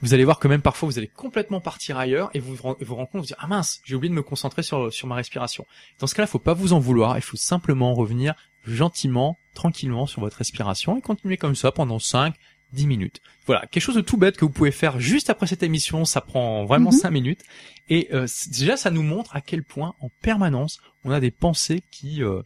Vous 0.00 0.14
allez 0.14 0.24
voir 0.24 0.38
que 0.38 0.46
même 0.46 0.62
parfois 0.62 0.88
vous 0.88 0.96
allez 0.98 1.08
complètement 1.08 1.60
partir 1.60 1.98
ailleurs 1.98 2.30
et 2.32 2.38
vous 2.38 2.54
vous 2.54 2.62
ren- 2.62 2.76
vous 2.80 2.94
rendre 2.94 3.08
compte, 3.10 3.22
vous 3.22 3.26
dire 3.26 3.36
ah 3.40 3.48
mince, 3.48 3.80
j'ai 3.84 3.96
oublié 3.96 4.10
de 4.10 4.14
me 4.14 4.22
concentrer 4.22 4.62
sur 4.62 4.92
sur 4.92 5.08
ma 5.08 5.16
respiration. 5.16 5.64
Dans 5.98 6.06
ce 6.06 6.14
cas-là, 6.14 6.28
faut 6.28 6.38
pas 6.38 6.54
vous 6.54 6.72
en 6.72 6.78
vouloir, 6.78 7.18
il 7.18 7.22
faut 7.22 7.36
simplement 7.36 7.94
revenir 7.94 8.34
gentiment, 8.64 9.36
tranquillement 9.54 10.06
sur 10.06 10.20
votre 10.20 10.36
respiration 10.36 10.96
et 10.98 11.00
continuer 11.00 11.36
comme 11.36 11.56
ça 11.56 11.72
pendant 11.72 11.98
5 11.98 12.34
10 12.72 12.86
minutes. 12.86 13.20
Voilà, 13.46 13.66
quelque 13.66 13.82
chose 13.82 13.94
de 13.94 14.00
tout 14.00 14.16
bête 14.16 14.36
que 14.36 14.44
vous 14.44 14.50
pouvez 14.50 14.70
faire 14.70 15.00
juste 15.00 15.30
après 15.30 15.46
cette 15.46 15.62
émission, 15.62 16.04
ça 16.04 16.20
prend 16.20 16.64
vraiment 16.66 16.90
Mhm. 16.90 16.98
5 16.98 17.10
minutes 17.10 17.40
et 17.88 18.08
euh, 18.12 18.26
déjà 18.50 18.76
ça 18.76 18.90
nous 18.90 19.02
montre 19.02 19.34
à 19.34 19.40
quel 19.40 19.62
point 19.64 19.94
en 20.00 20.10
permanence 20.22 20.80
on 21.04 21.10
a 21.10 21.20
des 21.20 21.30
pensées 21.30 21.82
qui 21.90 22.22
euh, 22.22 22.42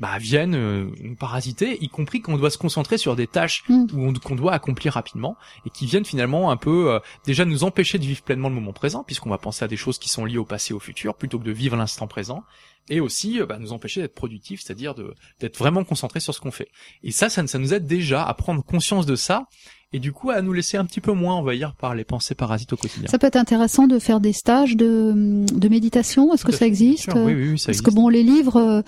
bah, 0.00 0.18
viennent 0.18 0.54
euh, 0.56 0.90
nous 1.02 1.14
parasiter, 1.14 1.78
y 1.84 1.88
compris 1.88 2.20
qu'on 2.22 2.36
doit 2.36 2.50
se 2.50 2.58
concentrer 2.58 2.98
sur 2.98 3.14
des 3.14 3.26
tâches 3.28 3.62
où 3.68 3.86
on- 3.94 4.12
qu'on 4.14 4.34
doit 4.34 4.52
accomplir 4.54 4.94
rapidement 4.94 5.36
et 5.66 5.70
qui 5.70 5.86
viennent 5.86 6.04
finalement 6.04 6.50
un 6.50 6.56
peu 6.56 6.90
euh, 6.92 6.98
déjà 7.24 7.44
nous 7.44 7.62
empêcher 7.62 7.98
de 7.98 8.04
vivre 8.04 8.22
pleinement 8.22 8.48
le 8.48 8.54
moment 8.56 8.72
présent 8.72 9.04
puisqu'on 9.04 9.30
va 9.30 9.38
penser 9.38 9.64
à 9.64 9.68
des 9.68 9.76
choses 9.76 9.98
qui 9.98 10.08
sont 10.08 10.24
liées 10.24 10.38
au 10.38 10.44
passé 10.44 10.72
et 10.72 10.74
au 10.74 10.80
futur 10.80 11.14
plutôt 11.14 11.38
que 11.38 11.44
de 11.44 11.52
vivre 11.52 11.76
l'instant 11.76 12.06
présent 12.08 12.42
et 12.88 12.98
aussi 12.98 13.40
euh, 13.40 13.46
bah, 13.46 13.58
nous 13.60 13.72
empêcher 13.72 14.00
d'être 14.00 14.14
productif 14.14 14.62
c'est-à-dire 14.62 14.94
de 14.94 15.14
d'être 15.38 15.58
vraiment 15.58 15.84
concentré 15.84 16.18
sur 16.18 16.34
ce 16.34 16.40
qu'on 16.40 16.50
fait. 16.50 16.68
Et 17.04 17.12
ça, 17.12 17.28
ça 17.28 17.46
ça 17.46 17.58
nous 17.58 17.74
aide 17.74 17.86
déjà 17.86 18.24
à 18.24 18.32
prendre 18.34 18.64
conscience 18.64 19.06
de 19.06 19.16
ça 19.16 19.46
et 19.92 19.98
du 19.98 20.12
coup 20.12 20.30
à 20.30 20.40
nous 20.40 20.52
laisser 20.52 20.76
un 20.76 20.84
petit 20.84 21.00
peu 21.00 21.12
moins 21.12 21.34
envahir 21.34 21.72
par 21.74 21.94
les 21.96 22.04
pensées 22.04 22.36
parasites 22.36 22.72
au 22.72 22.76
quotidien 22.76 23.08
Ça 23.10 23.18
peut 23.18 23.26
être 23.26 23.36
intéressant 23.36 23.88
de 23.88 23.98
faire 23.98 24.20
des 24.20 24.32
stages 24.32 24.76
de, 24.76 25.44
de 25.52 25.68
méditation. 25.68 26.32
Est-ce 26.32 26.44
que 26.44 26.52
ça 26.52 26.64
existe? 26.66 27.08
oui 27.14 27.22
oui, 27.34 27.34
oui 27.34 27.58
ça 27.58 27.66
Parce 27.66 27.78
existe 27.78 27.86
que 27.86 27.90
bon, 27.90 28.08
les 28.08 28.22
livres, 28.22 28.56
euh, 28.56 28.82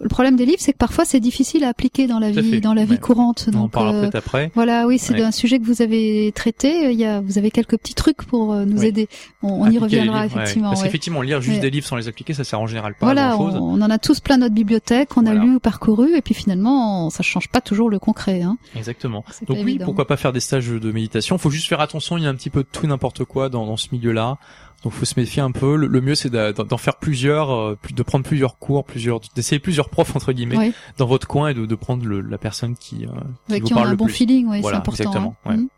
le 0.00 0.08
problème 0.08 0.34
des 0.36 0.46
livres, 0.46 0.58
c'est 0.60 0.72
que 0.72 0.78
parfois 0.78 1.04
c'est 1.04 1.20
difficile 1.20 1.62
à 1.62 1.68
appliquer 1.68 2.08
dans 2.08 2.18
la 2.18 2.32
Tout 2.32 2.40
vie, 2.40 2.50
fait. 2.52 2.60
dans 2.60 2.74
la 2.74 2.84
vie 2.84 2.92
Ouais. 2.92 2.98
courante. 2.98 3.48
on 3.54 3.58
en 3.58 3.68
parlera 3.68 3.94
euh, 3.94 4.00
peut-être 4.02 4.16
après 4.16 4.50
voilà, 4.54 4.86
oui, 4.86 4.98
c'est 4.98 5.14
Ouais. 5.14 5.22
un 5.22 5.30
sujet 5.30 5.58
que 5.60 5.64
vous 5.64 5.80
avez 5.82 6.32
traité. 6.34 6.90
Il 6.92 6.98
y 6.98 7.04
a, 7.04 7.20
vous 7.20 7.38
avez 7.38 7.50
quelques 7.52 7.76
petits 7.78 7.94
trucs 7.94 8.24
pour 8.24 8.52
euh, 8.52 8.64
nous 8.64 8.84
aider. 8.84 9.08
On, 9.42 9.62
on 9.62 9.70
y 9.70 9.78
reviendra 9.78 10.22
livres, 10.24 10.36
ouais. 10.36 10.42
effectivement. 10.42 10.70
parce 10.70 10.82
qu'effectivement 10.82 11.22
lire 11.22 11.40
juste 11.40 11.60
des 11.60 11.70
livres 11.70 11.86
sans 11.86 11.96
les 11.96 12.08
appliquer 12.08 12.34
ça 12.34 12.42
sert 12.42 12.60
en 12.60 12.66
général 12.66 12.94
pas 12.98 13.06
Voilà, 13.06 13.30
à 13.30 13.34
grand 13.34 13.44
on, 13.46 13.50
chose 13.52 13.60
on 13.62 13.80
en 13.80 13.90
a 13.90 13.98
tous 13.98 14.18
plein 14.20 14.38
notre 14.38 14.54
bibliothèque, 14.54 15.16
on 15.16 15.22
Voilà. 15.22 15.40
a 15.40 15.44
lu 15.44 15.54
ou 15.54 15.60
parcouru, 15.60 16.16
et 16.16 16.20
puis 16.22 16.34
finalement, 16.34 17.10
ça 17.10 17.22
change 17.22 17.48
pas 17.48 17.60
toujours 17.60 17.90
le 17.90 17.98
concret. 18.00 18.42
Hein. 18.42 18.56
exactement 18.76 19.24
Donc 19.46 19.56
oui, 19.58 19.60
évident. 19.70 19.84
pourquoi 19.84 20.06
pas 20.08 20.16
faire 20.16 20.32
des 20.32 20.40
stages 20.48 20.68
de 20.68 20.92
méditation. 20.92 21.38
Faut 21.38 21.50
juste 21.50 21.68
faire 21.68 21.80
attention, 21.80 22.16
il 22.18 22.24
y 22.24 22.26
a 22.26 22.30
un 22.30 22.34
petit 22.34 22.50
peu 22.50 22.62
de 22.64 22.68
tout 22.70 22.86
n'importe 22.86 23.24
quoi 23.24 23.48
dans, 23.48 23.64
dans 23.66 23.76
ce 23.76 23.88
milieu-là. 23.92 24.36
Donc 24.84 24.92
faut 24.92 25.04
se 25.04 25.18
méfier 25.18 25.42
un 25.42 25.50
peu. 25.50 25.74
Le, 25.76 25.86
le 25.88 26.00
mieux 26.00 26.14
c'est 26.14 26.30
d'en 26.30 26.76
faire 26.76 26.96
plusieurs, 26.96 27.50
euh, 27.52 27.78
de 27.90 28.02
prendre 28.04 28.24
plusieurs 28.24 28.58
cours, 28.58 28.84
plusieurs, 28.84 29.20
d'essayer 29.34 29.58
plusieurs 29.58 29.88
profs 29.88 30.14
entre 30.16 30.32
guillemets 30.32 30.56
Ouais. 30.56 30.72
dans 30.98 31.06
votre 31.06 31.26
coin 31.26 31.48
et 31.48 31.54
de, 31.54 31.66
de 31.66 31.74
prendre 31.74 32.04
le- 32.06 32.20
la 32.20 32.38
personne 32.38 32.76
qui, 32.76 33.04
euh, 33.04 33.08
qui 33.48 33.60
vous 33.60 33.66
qui 33.66 33.72
on 33.72 33.76
a 33.76 33.78
parle 33.80 33.88
un 33.88 33.90
le 33.92 33.96
bon 33.96 34.04
plus. 34.06 34.14
feeling, 34.14 34.46
oui, 34.46 34.56
c'est 34.58 34.62
Voilà, 34.62 34.78
important. 34.78 35.02
exactement, 35.02 35.34
hein. 35.46 35.50
ouais. 35.50 35.56
Mhm. 35.56 35.68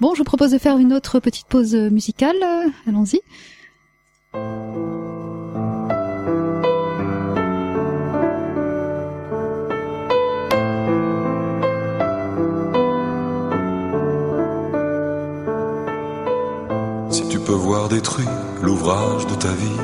Bon, 0.00 0.12
je 0.14 0.18
vous 0.18 0.24
propose 0.24 0.50
de 0.50 0.58
faire 0.58 0.76
une 0.78 0.92
autre 0.92 1.20
petite 1.20 1.46
pause 1.46 1.74
musicale. 1.74 2.34
Euh, 2.42 2.68
Allons-y. 2.88 3.20
Détruit 17.92 18.28
l'ouvrage 18.62 19.26
de 19.26 19.34
ta 19.34 19.48
vie. 19.48 19.80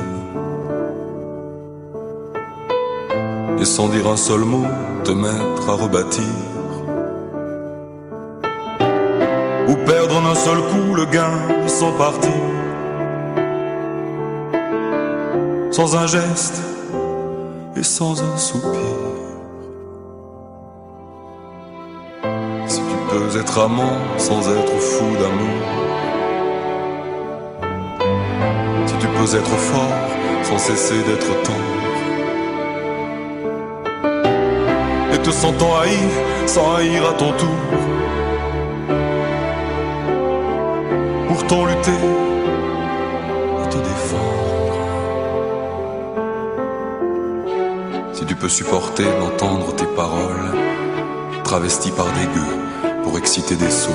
Et 3.59 3.65
sans 3.65 3.87
dire 3.89 4.07
un 4.07 4.17
seul 4.17 4.39
mot, 4.39 4.65
te 5.03 5.11
mettre 5.11 5.69
à 5.69 5.73
rebâtir. 5.73 6.23
Ou 9.69 9.75
perdre 9.85 10.15
en 10.17 10.25
un 10.25 10.33
seul 10.33 10.57
coup 10.71 10.95
le 10.95 11.05
gain 11.05 11.37
de 11.63 11.67
son 11.67 11.91
parti. 11.91 12.37
Sans 15.69 15.95
un 15.95 16.07
geste 16.07 16.61
et 17.75 17.83
sans 17.83 18.23
un 18.23 18.37
soupir. 18.37 18.95
Si 22.65 22.79
tu 22.79 22.97
peux 23.11 23.39
être 23.39 23.59
amant 23.59 23.97
sans 24.17 24.41
être 24.49 24.77
fou 24.79 25.05
d'amour. 25.21 25.78
Peux 29.19 29.35
être 29.35 29.57
fort 29.57 29.99
sans 30.43 30.57
cesser 30.57 31.03
d'être 31.03 31.43
tendre. 31.43 31.59
Et 35.13 35.17
te 35.17 35.29
sentant 35.29 35.77
haï 35.81 35.97
sans 36.45 36.75
haïr 36.75 37.05
à 37.05 37.13
ton 37.15 37.33
tour. 37.33 37.49
Pourtant 41.27 41.65
lutter 41.65 41.99
et 43.61 43.69
te 43.69 43.77
défendre. 43.77 44.77
Si 48.13 48.25
tu 48.25 48.35
peux 48.35 48.47
supporter 48.47 49.03
d'entendre 49.03 49.75
tes 49.75 49.87
paroles 49.97 50.53
travesties 51.43 51.91
par 51.91 52.05
des 52.05 52.27
gueux 52.33 53.03
pour 53.03 53.17
exciter 53.17 53.57
des 53.57 53.69
sots. 53.69 53.91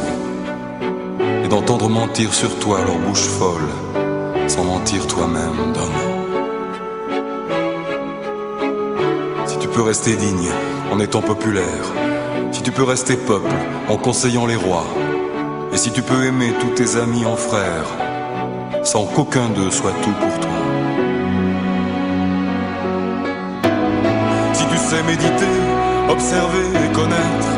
Et 1.43 1.49
d'entendre 1.49 1.89
mentir 1.89 2.35
sur 2.35 2.59
toi 2.59 2.81
leur 2.85 2.99
bouche 2.99 3.27
folle 3.27 3.71
sans 4.47 4.65
mentir 4.65 5.07
toi-même 5.07 5.73
d'homme. 5.73 6.01
Si 9.47 9.59
tu 9.59 9.69
peux 9.69 9.83
rester 9.83 10.17
digne 10.17 10.51
en 10.93 11.01
étant 11.01 11.23
populaire, 11.23 11.93
si 12.53 12.63
tu 12.63 12.71
peux 12.71 12.83
rester 12.85 13.17
peuple 13.17 13.51
en 13.89 13.97
conseillant 13.97 14.47
les 14.47 14.57
rois, 14.57 14.87
et 15.73 15.77
si 15.77 15.91
tu 15.91 16.03
peux 16.03 16.25
aimer 16.25 16.53
tous 16.61 16.71
tes 16.71 16.97
amis 16.97 17.27
en 17.27 17.37
frères, 17.37 17.89
sans 18.85 19.07
qu'aucun 19.07 19.49
d'eux 19.49 19.71
soit 19.71 19.95
tout 20.03 20.13
pour 20.13 20.41
toi. 20.41 20.51
Si 24.53 24.65
tu 24.67 24.77
sais 24.77 25.03
méditer, 25.03 25.57
observer 26.09 26.67
et 26.85 26.93
connaître, 26.93 27.49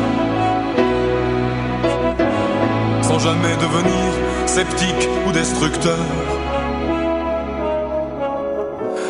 sans 3.03 3.19
jamais 3.19 3.55
devenir 3.57 4.47
sceptique 4.47 5.09
ou 5.27 5.31
destructeur. 5.31 6.26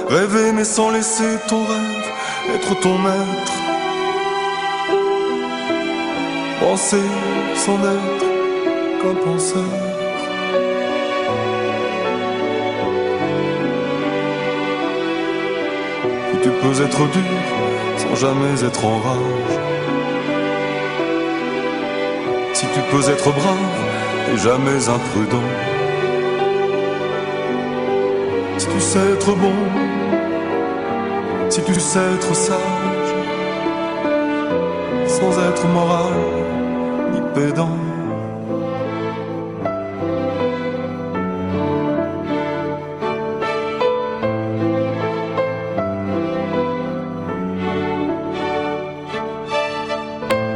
Rêver 0.10 0.54
mais 0.54 0.64
sans 0.64 0.90
laisser 0.90 1.38
ton 1.50 1.66
rêve 1.66 2.08
être 2.56 2.80
ton 2.80 2.98
maître. 2.98 3.54
Penser 6.62 7.02
sans 7.56 7.74
être 7.74 8.26
qu'un 9.02 9.16
penseur. 9.16 9.64
Si 16.32 16.38
tu 16.42 16.50
peux 16.50 16.82
être 16.84 17.12
dur 17.12 17.22
sans 17.98 18.16
jamais 18.16 18.64
être 18.64 18.86
en 18.86 19.00
rage. 19.00 19.60
Si 22.54 22.66
tu 22.74 22.80
peux 22.92 23.10
être 23.10 23.30
brave 23.32 24.34
et 24.34 24.38
jamais 24.38 24.88
imprudent. 24.88 25.50
Si 28.58 28.68
tu 28.68 28.80
sais 28.80 29.12
être 29.14 29.36
bon, 29.36 29.54
tu 31.68 31.78
sais 31.82 32.00
être 32.00 32.34
sage, 32.34 33.14
sans 35.06 35.32
être 35.50 35.68
moral 35.68 36.14
ni 37.12 37.20
pédant. 37.36 37.78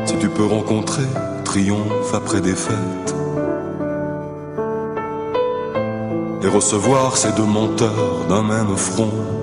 Si 0.05 0.18
tu 0.18 0.30
peux 0.30 0.45
rencontrer 0.45 1.03
triomphe 1.43 2.14
après 2.14 2.39
défaite 2.39 3.16
et 6.41 6.47
recevoir 6.47 7.18
ces 7.18 7.34
deux 7.34 7.43
monteurs 7.43 8.26
d'un 8.30 8.43
même 8.43 8.78
front. 8.78 9.41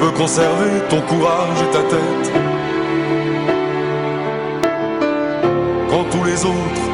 Peux 0.00 0.10
conserver 0.12 0.80
ton 0.88 1.00
courage 1.00 1.60
et 1.60 1.70
ta 1.72 1.82
tête 1.82 2.32
quand 5.90 6.04
tous 6.04 6.24
les 6.24 6.44
autres 6.44 6.86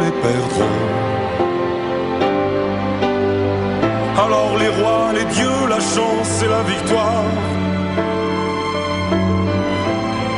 les 0.00 0.12
perdront. 0.22 0.78
Alors 4.24 4.56
les 4.58 4.68
rois, 4.68 5.12
les 5.12 5.24
dieux, 5.24 5.66
la 5.68 5.80
chance 5.80 6.42
et 6.44 6.48
la 6.48 6.62
victoire 6.62 7.24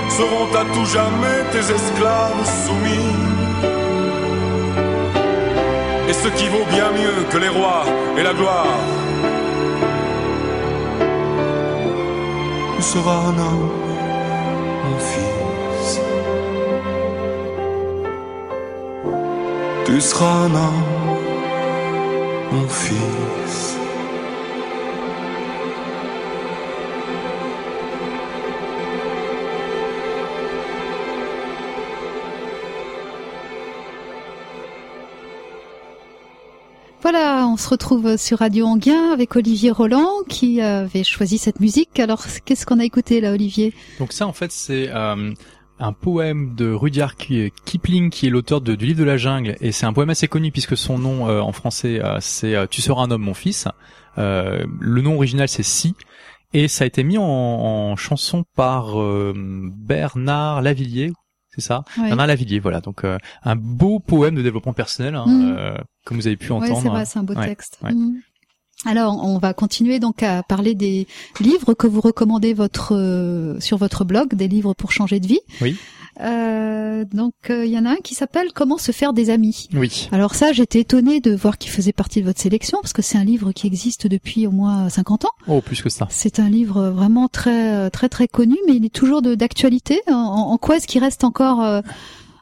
seront 0.08 0.50
à 0.62 0.64
tout 0.74 0.86
jamais 0.86 1.40
tes 1.52 1.64
esclaves 1.74 2.44
soumis. 2.64 3.16
Et 6.08 6.12
ce 6.12 6.28
qui 6.28 6.48
vaut 6.48 6.66
bien 6.70 6.90
mieux 6.90 7.24
que 7.30 7.38
les 7.38 7.48
rois 7.48 7.84
et 8.16 8.22
la 8.22 8.32
gloire, 8.32 8.66
tu 12.80 12.86
seras 12.86 13.26
un 13.26 13.38
homme, 13.38 13.70
mon 14.84 14.98
fils. 14.98 16.00
Tu 19.84 20.00
seras 20.00 20.36
un 20.46 20.54
homme, 20.54 20.84
mon 22.52 22.68
fils. 22.68 23.69
Se 37.60 37.68
retrouve 37.68 38.16
sur 38.16 38.38
Radio 38.38 38.66
Anguin 38.66 39.12
avec 39.12 39.36
Olivier 39.36 39.70
Roland 39.70 40.08
qui 40.28 40.60
avait 40.60 41.04
choisi 41.04 41.38
cette 41.38 41.60
musique. 41.60 42.00
Alors, 42.00 42.24
qu'est-ce 42.44 42.66
qu'on 42.66 42.80
a 42.80 42.84
écouté 42.84 43.20
là, 43.20 43.32
Olivier? 43.32 43.72
Donc 44.00 44.12
ça, 44.12 44.26
en 44.26 44.32
fait, 44.32 44.50
c'est 44.50 44.88
euh, 44.88 45.32
un 45.78 45.92
poème 45.92 46.54
de 46.56 46.72
Rudyard 46.72 47.16
Ki- 47.16 47.52
Kipling, 47.64 48.10
qui 48.10 48.26
est 48.26 48.30
l'auteur 48.30 48.60
du 48.60 48.74
livre 48.76 48.98
de 48.98 49.04
la 49.04 49.16
jungle, 49.16 49.56
et 49.60 49.72
c'est 49.72 49.86
un 49.86 49.92
poème 49.92 50.10
assez 50.10 50.26
connu 50.28 50.50
puisque 50.50 50.76
son 50.76 50.98
nom 50.98 51.28
euh, 51.28 51.40
en 51.40 51.52
français 51.52 52.00
euh, 52.02 52.18
c'est 52.20 52.54
euh, 52.56 52.66
Tu 52.68 52.82
seras 52.82 53.02
un 53.02 53.10
homme, 53.10 53.22
mon 53.22 53.34
fils. 53.34 53.68
Euh, 54.18 54.66
le 54.80 55.02
nom 55.02 55.14
original 55.14 55.48
c'est 55.48 55.62
Si, 55.62 55.94
et 56.52 56.66
ça 56.66 56.84
a 56.84 56.86
été 56.86 57.04
mis 57.04 57.16
en, 57.16 57.22
en 57.24 57.96
chanson 57.96 58.44
par 58.56 59.00
euh, 59.00 59.32
Bernard 59.36 60.62
Lavillier. 60.62 61.12
C'est 61.52 61.60
ça, 61.62 61.84
Ouais. 61.98 62.06
Bernard 62.08 62.28
Lavillier, 62.28 62.60
voilà. 62.60 62.80
Donc 62.80 63.04
euh, 63.04 63.18
un 63.42 63.56
beau 63.56 63.98
poème 63.98 64.36
de 64.36 64.42
développement 64.42 64.72
personnel, 64.72 65.14
hein, 65.16 65.24
Mhm. 65.26 65.56
euh, 65.58 65.78
comme 66.04 66.16
vous 66.16 66.26
avez 66.28 66.36
pu 66.36 66.52
Ouais, 66.52 66.58
entendre. 66.58 66.82
c'est 66.82 66.88
vrai, 66.88 67.04
c'est 67.04 67.18
un 67.18 67.22
beau 67.24 67.34
Ouais, 67.34 67.46
texte. 67.46 67.78
ouais. 67.82 67.92
Mhm. 67.92 68.20
Alors, 68.86 69.22
on 69.22 69.38
va 69.38 69.52
continuer 69.52 69.98
donc 69.98 70.22
à 70.22 70.42
parler 70.42 70.74
des 70.74 71.06
livres 71.38 71.74
que 71.74 71.86
vous 71.86 72.00
recommandez 72.00 72.54
votre 72.54 72.94
euh, 72.96 73.60
sur 73.60 73.76
votre 73.76 74.04
blog, 74.04 74.34
des 74.34 74.48
livres 74.48 74.72
pour 74.72 74.90
changer 74.90 75.20
de 75.20 75.26
vie. 75.26 75.40
Oui. 75.60 75.76
Euh, 76.20 77.04
donc, 77.12 77.34
euh, 77.50 77.64
il 77.64 77.70
y 77.70 77.78
en 77.78 77.84
a 77.84 77.90
un 77.90 77.96
qui 77.96 78.14
s'appelle 78.14 78.48
Comment 78.54 78.78
se 78.78 78.92
faire 78.92 79.12
des 79.12 79.30
amis. 79.30 79.68
Oui. 79.74 80.08
Alors 80.12 80.34
ça, 80.34 80.52
j'étais 80.52 80.80
étonnée 80.80 81.20
de 81.20 81.34
voir 81.34 81.58
qu'il 81.58 81.70
faisait 81.70 81.92
partie 81.92 82.20
de 82.20 82.26
votre 82.26 82.40
sélection 82.40 82.78
parce 82.80 82.92
que 82.92 83.02
c'est 83.02 83.18
un 83.18 83.24
livre 83.24 83.52
qui 83.52 83.66
existe 83.66 84.06
depuis 84.06 84.46
au 84.46 84.50
moins 84.50 84.88
50 84.88 85.26
ans. 85.26 85.32
Oh, 85.46 85.60
plus 85.60 85.82
que 85.82 85.90
ça. 85.90 86.08
C'est 86.10 86.40
un 86.40 86.48
livre 86.48 86.88
vraiment 86.88 87.28
très 87.28 87.90
très 87.90 88.08
très 88.08 88.28
connu, 88.28 88.56
mais 88.66 88.74
il 88.76 88.84
est 88.84 88.94
toujours 88.94 89.22
d'actualité. 89.22 90.00
En, 90.08 90.14
en 90.14 90.58
quoi 90.58 90.76
est-ce 90.76 90.86
qu'il 90.86 91.02
reste 91.02 91.24
encore 91.24 91.82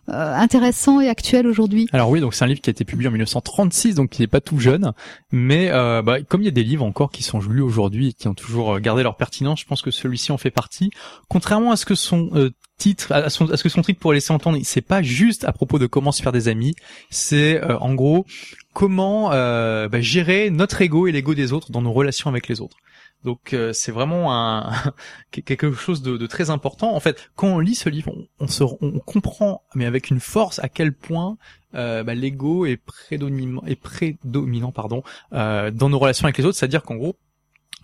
intéressant 0.09 1.01
et 1.01 1.09
actuel 1.09 1.47
aujourd'hui 1.47 1.89
Alors 1.93 2.11
oui, 2.11 2.21
donc 2.21 2.35
c'est 2.35 2.45
un 2.45 2.49
livre 2.49 2.61
qui 2.61 2.71
a 2.71 2.73
été 2.73 2.85
publié 2.85 3.09
en 3.09 3.13
1936, 3.13 3.95
donc 3.95 4.19
il 4.19 4.23
n'est 4.23 4.29
pas 4.29 4.41
tout 4.41 4.59
jeune, 4.59 4.93
mais 5.33 5.71
euh, 5.71 6.03
bah, 6.03 6.23
comme 6.23 6.43
il 6.43 6.47
y 6.47 6.49
a 6.49 6.53
des 6.53 6.65
livres 6.65 6.85
encore 6.85 7.11
qui 7.11 7.23
sont 7.23 7.41
lus 7.41 7.61
aujourd'hui 7.61 8.09
et 8.09 8.13
qui 8.13 8.29
ont 8.29 8.35
toujours 8.35 8.75
euh, 8.75 8.79
gardé 8.81 9.03
leur 9.03 9.17
pertinence, 9.17 9.61
je 9.61 9.67
pense 9.67 9.83
que 9.83 9.91
celui-ci 9.91 10.33
en 10.33 10.39
fait 10.39 10.51
partie. 10.51 10.91
Contrairement 11.29 11.73
à 11.73 11.77
ce 11.77 11.87
que 11.87 11.95
son 11.95 12.31
euh, 12.35 12.51
titre, 12.79 13.13
à, 13.13 13.29
son, 13.29 13.47
ce 13.55 13.63
que 13.63 13.69
son 13.69 13.83
titre 13.83 14.01
pourrait 14.01 14.17
laisser 14.17 14.33
entendre, 14.33 14.59
c'est 14.63 14.81
pas 14.81 15.03
juste 15.03 15.45
à 15.45 15.53
propos 15.53 15.79
de 15.79 15.87
comment 15.87 16.13
se 16.13 16.23
faire 16.23 16.33
des 16.33 16.49
amis, 16.49 16.75
c'est 17.11 17.63
euh, 17.63 17.77
en 17.79 17.95
gros 17.95 18.25
comment 18.73 19.33
euh, 19.33 19.89
bah, 19.89 20.01
gérer 20.01 20.51
notre 20.51 20.81
ego 20.81 21.09
et 21.09 21.13
l'ego 21.13 21.35
des 21.35 21.53
autres 21.53 21.73
dans 21.73 21.83
nos 21.83 21.93
relations 21.93 22.31
avec 22.31 22.49
les 22.49 22.61
autres. 22.61 22.77
Donc 23.25 23.53
euh, 23.53 23.73
c'est 23.73 23.93
vraiment 23.93 24.35
un 24.35 24.73
quelque 25.31 25.73
chose 25.73 26.03
de, 26.03 26.17
de 26.17 26.27
très 26.27 26.51
important. 26.51 26.95
En 26.95 27.01
fait, 27.01 27.31
quand 27.35 27.49
on 27.49 27.59
lit 27.59 27.75
ce 27.75 27.89
livre, 27.89 28.13
on, 28.39 28.47
se 28.47 28.65
on 28.65 29.01
comprend, 29.01 29.63
mais 29.75 29.87
avec 29.87 30.11
une 30.11 30.21
force, 30.21 30.59
à 30.61 30.69
quel 30.69 30.93
point 30.93 31.37
euh, 31.75 32.03
bah, 32.03 32.15
l'ego 32.15 32.65
est 32.65 32.77
prédominant, 32.77 33.63
est 33.67 33.81
prédominant 33.81 34.73
pardon, 34.73 35.03
euh, 35.33 35.71
dans 35.71 35.89
nos 35.89 35.99
relations 35.99 36.25
avec 36.25 36.39
les 36.39 36.45
autres. 36.45 36.57
C'est-à-dire 36.57 36.83
qu'en 36.83 36.97
gros, 36.97 37.17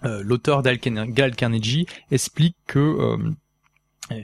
euh, 0.05 0.23
l'auteur 0.23 0.63
Dale 0.63 0.79
Carnegie 0.79 1.87
explique 2.11 2.57
que 2.67 2.79
euh, 2.79 4.23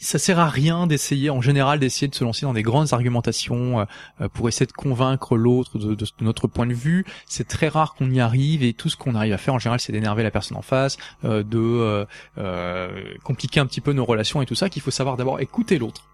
ça 0.00 0.18
sert 0.18 0.38
à 0.38 0.48
rien 0.48 0.86
d'essayer, 0.86 1.30
en 1.30 1.40
général, 1.40 1.78
d'essayer 1.78 2.08
de 2.08 2.14
se 2.14 2.24
lancer 2.24 2.46
dans 2.46 2.52
des 2.52 2.62
grandes 2.62 2.92
argumentations 2.92 3.80
euh, 3.80 4.28
pour 4.32 4.48
essayer 4.48 4.66
de 4.66 4.72
convaincre 4.72 5.36
l'autre 5.36 5.78
de, 5.78 5.96
notre 6.20 6.46
point 6.46 6.66
de 6.66 6.74
vue. 6.74 7.04
C'est 7.26 7.46
très 7.46 7.68
rare 7.68 7.94
qu'on 7.94 8.10
y 8.10 8.20
arrive 8.20 8.62
et 8.62 8.72
tout 8.72 8.88
ce 8.88 8.96
qu'on 8.96 9.14
arrive 9.14 9.32
à 9.32 9.38
faire 9.38 9.54
en 9.54 9.58
général, 9.58 9.78
c'est 9.78 9.92
d'énerver 9.92 10.22
la 10.22 10.30
personne 10.30 10.56
en 10.56 10.62
face, 10.62 10.96
euh, 11.24 11.42
de 11.42 11.58
euh, 11.58 12.04
euh, 12.38 13.14
compliquer 13.22 13.60
un 13.60 13.66
petit 13.66 13.80
peu 13.80 13.92
nos 13.92 14.04
relations 14.04 14.40
et 14.42 14.46
tout 14.46 14.54
ça. 14.54 14.68
Qu'il 14.70 14.82
faut 14.82 14.90
savoir 14.90 15.16
d'abord 15.16 15.40
écouter 15.40 15.78
l'autre. 15.78 16.10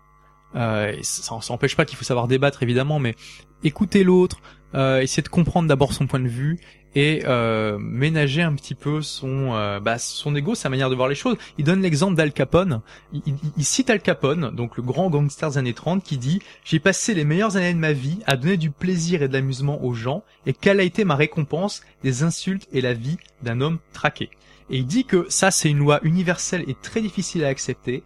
Euh, 0.55 0.97
ça, 1.03 1.39
ça 1.41 1.53
empêche 1.53 1.77
pas 1.77 1.85
qu'il 1.85 1.97
faut 1.97 2.05
savoir 2.05 2.29
débattre 2.29 2.63
évidemment, 2.63 2.99
mais 2.99 3.15
écouter 3.63 4.05
l'autre, 4.05 4.39
euh, 4.75 5.01
essayer 5.01 5.23
de 5.23 5.29
comprendre 5.29 5.69
d'abord 5.69 5.93
son 5.93 6.07
point 6.07 6.21
de 6.21 6.29
vue 6.29 6.59
et 6.97 7.25
euh, 7.27 7.77
ménager 7.79 8.41
un 8.41 8.55
petit 8.55 8.75
peu 8.75 9.03
son 9.03 9.53
euh, 9.53 9.79
bah, 9.81 9.99
son 9.99 10.35
ego, 10.35 10.55
sa 10.55 10.71
manière 10.71 10.89
de 10.89 10.95
voir 10.95 11.09
les 11.09 11.15
choses. 11.15 11.37
Il 11.59 11.65
donne 11.65 11.83
l'exemple 11.83 12.15
d'Al 12.15 12.33
Capone. 12.33 12.81
Il, 13.13 13.21
il, 13.59 13.65
cite 13.65 13.91
Al 13.91 14.01
Capone, 14.01 14.51
donc 14.51 14.79
le 14.79 14.83
grand 14.83 15.11
gangster 15.11 15.51
des 15.51 15.59
années 15.59 15.75
30, 15.75 16.03
qui 16.03 16.17
dit 16.17 16.41
j'ai 16.65 16.81
passé 16.81 17.13
les 17.13 17.25
meilleures 17.25 17.59
années 17.59 17.75
de 17.75 17.79
ma 17.79 17.93
vie 17.93 18.21
à 18.27 18.37
donner 18.37 18.57
du 18.57 18.71
plaisir 18.71 19.23
et 19.23 19.29
de 19.29 19.35
l'amusement 19.35 19.85
aux 19.85 19.93
gens, 19.93 20.25
et 20.47 20.55
quelle 20.55 20.81
a 20.81 20.85
été 20.85 21.05
ma 21.05 21.17
récompense 21.17 21.83
des 22.03 22.23
insultes 22.23 22.67
et 22.73 22.81
la 22.81 22.95
vie 22.95 23.19
d'un 23.43 23.61
homme 23.61 23.79
traqué. 23.93 24.31
Et 24.71 24.79
il 24.79 24.87
dit 24.87 25.05
que 25.05 25.27
ça 25.29 25.51
c'est 25.51 25.69
une 25.69 25.79
loi 25.79 26.01
universelle 26.03 26.65
et 26.67 26.75
très 26.81 27.03
difficile 27.03 27.45
à 27.45 27.49
accepter 27.49 28.05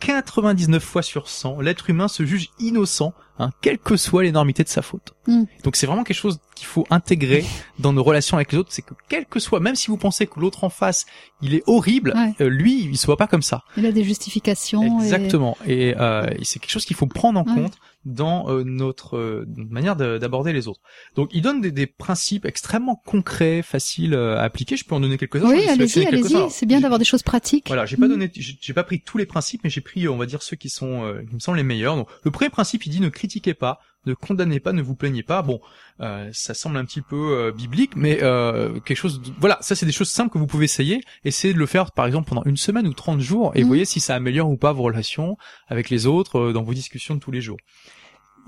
99 0.00 0.82
fois 0.82 1.02
sur 1.02 1.28
100, 1.28 1.60
l'être 1.60 1.88
humain 1.88 2.08
se 2.08 2.26
juge 2.26 2.50
innocent, 2.58 3.14
hein, 3.42 3.50
quelle 3.60 3.78
que 3.78 3.96
soit 3.96 4.22
l'énormité 4.22 4.62
de 4.64 4.68
sa 4.68 4.82
faute. 4.82 5.14
Mm. 5.26 5.44
Donc 5.64 5.76
c'est 5.76 5.86
vraiment 5.86 6.04
quelque 6.04 6.16
chose 6.16 6.38
qu'il 6.54 6.66
faut 6.66 6.86
intégrer 6.90 7.44
dans 7.78 7.92
nos 7.92 8.02
relations 8.02 8.36
avec 8.36 8.52
les 8.52 8.58
autres, 8.58 8.70
c'est 8.72 8.82
que 8.82 8.94
quel 9.08 9.26
que 9.26 9.40
soit, 9.40 9.60
même 9.60 9.74
si 9.76 9.88
vous 9.88 9.96
pensez 9.96 10.26
que 10.26 10.38
l'autre 10.40 10.64
en 10.64 10.68
face, 10.70 11.06
il 11.40 11.54
est 11.54 11.62
horrible, 11.66 12.12
Ouais. 12.14 12.34
euh, 12.40 12.48
lui, 12.48 12.84
il 12.84 12.96
se 12.96 13.06
voit 13.06 13.16
pas 13.16 13.26
comme 13.26 13.42
ça. 13.42 13.62
Il 13.76 13.84
a 13.86 13.92
des 13.92 14.04
justifications. 14.04 15.00
Exactement. 15.00 15.56
Et, 15.66 15.94
euh, 15.98 16.26
et 16.38 16.44
c'est 16.44 16.58
quelque 16.58 16.70
chose 16.70 16.84
qu'il 16.84 16.96
faut 16.96 17.06
prendre 17.06 17.40
en 17.40 17.44
Ouais. 17.44 17.54
compte 17.62 17.74
dans 18.04 18.48
euh, 18.50 18.64
notre, 18.64 19.44
notre 19.56 19.70
manière 19.72 19.94
de- 19.96 20.18
d'aborder 20.18 20.52
les 20.52 20.66
autres. 20.68 20.80
Donc 21.14 21.30
il 21.32 21.40
donne 21.42 21.60
des, 21.60 21.70
des 21.70 21.86
principes 21.86 22.44
extrêmement 22.46 22.96
concrets, 23.06 23.62
faciles 23.62 24.14
à 24.14 24.42
appliquer. 24.42 24.76
Je 24.76 24.84
peux 24.84 24.94
en 24.94 25.00
donner 25.00 25.18
quelques-uns. 25.18 25.48
Oui, 25.48 25.66
allez-y, 25.68 26.04
allez-y. 26.06 26.50
C'est 26.50 26.66
bien 26.66 26.80
d'avoir 26.80 26.98
des 26.98 27.04
choses 27.04 27.22
pratiques. 27.22 27.68
voilà, 27.68 27.86
j'ai 27.86 27.96
pas 27.96 28.06
Mm. 28.06 28.10
donné, 28.10 28.30
j'ai 28.34 28.74
pas 28.74 28.82
pris 28.84 29.00
tous 29.00 29.18
les 29.18 29.26
principes, 29.26 29.60
mais 29.64 29.70
j'ai 29.70 29.80
pris, 29.80 30.08
on 30.08 30.16
va 30.16 30.26
dire, 30.26 30.42
ceux 30.42 30.56
qui 30.56 30.68
sont, 30.68 31.14
qui 31.28 31.34
me 31.34 31.40
semblent 31.40 31.58
les 31.58 31.62
meilleurs. 31.64 31.94
Donc, 31.96 32.08
le 32.24 32.30
premier 32.30 32.50
principe, 32.50 32.84
il 32.86 32.90
dit 32.90 33.00
ne 33.00 33.08
critiquez 33.32 33.54
pas, 33.54 33.80
ne 34.04 34.14
condamnez 34.14 34.60
pas, 34.60 34.72
ne 34.72 34.82
vous 34.82 34.94
plaignez 34.94 35.22
pas. 35.22 35.40
Bon, 35.42 35.60
euh, 36.00 36.28
ça 36.32 36.52
semble 36.54 36.76
un 36.76 36.84
petit 36.84 37.00
peu 37.00 37.16
euh, 37.16 37.52
biblique, 37.52 37.96
mais 37.96 38.18
euh, 38.22 38.78
quelque 38.80 38.96
chose. 38.98 39.22
de- 39.22 39.30
voilà, 39.40 39.56
ça 39.62 39.74
c'est 39.74 39.86
des 39.86 39.92
choses 39.92 40.10
simples 40.10 40.30
que 40.32 40.38
vous 40.38 40.46
pouvez 40.46 40.64
essayer. 40.66 41.00
Essayez 41.24 41.54
de 41.54 41.58
le 41.58 41.66
faire, 41.66 41.92
par 41.92 42.04
exemple, 42.06 42.28
pendant 42.28 42.42
une 42.44 42.56
semaine 42.58 42.86
ou 42.86 42.92
30 42.94 43.20
jours, 43.20 43.52
et 43.54 43.62
Mhm. 43.62 43.66
voyez 43.68 43.84
si 43.86 44.00
ça 44.00 44.14
améliore 44.14 44.50
ou 44.50 44.56
pas 44.58 44.72
vos 44.72 44.82
relations 44.82 45.36
avec 45.68 45.88
les 45.88 46.06
autres 46.06 46.38
euh, 46.38 46.52
dans 46.52 46.62
vos 46.62 46.74
discussions 46.74 47.14
de 47.14 47.20
tous 47.20 47.30
les 47.30 47.40
jours. 47.40 47.58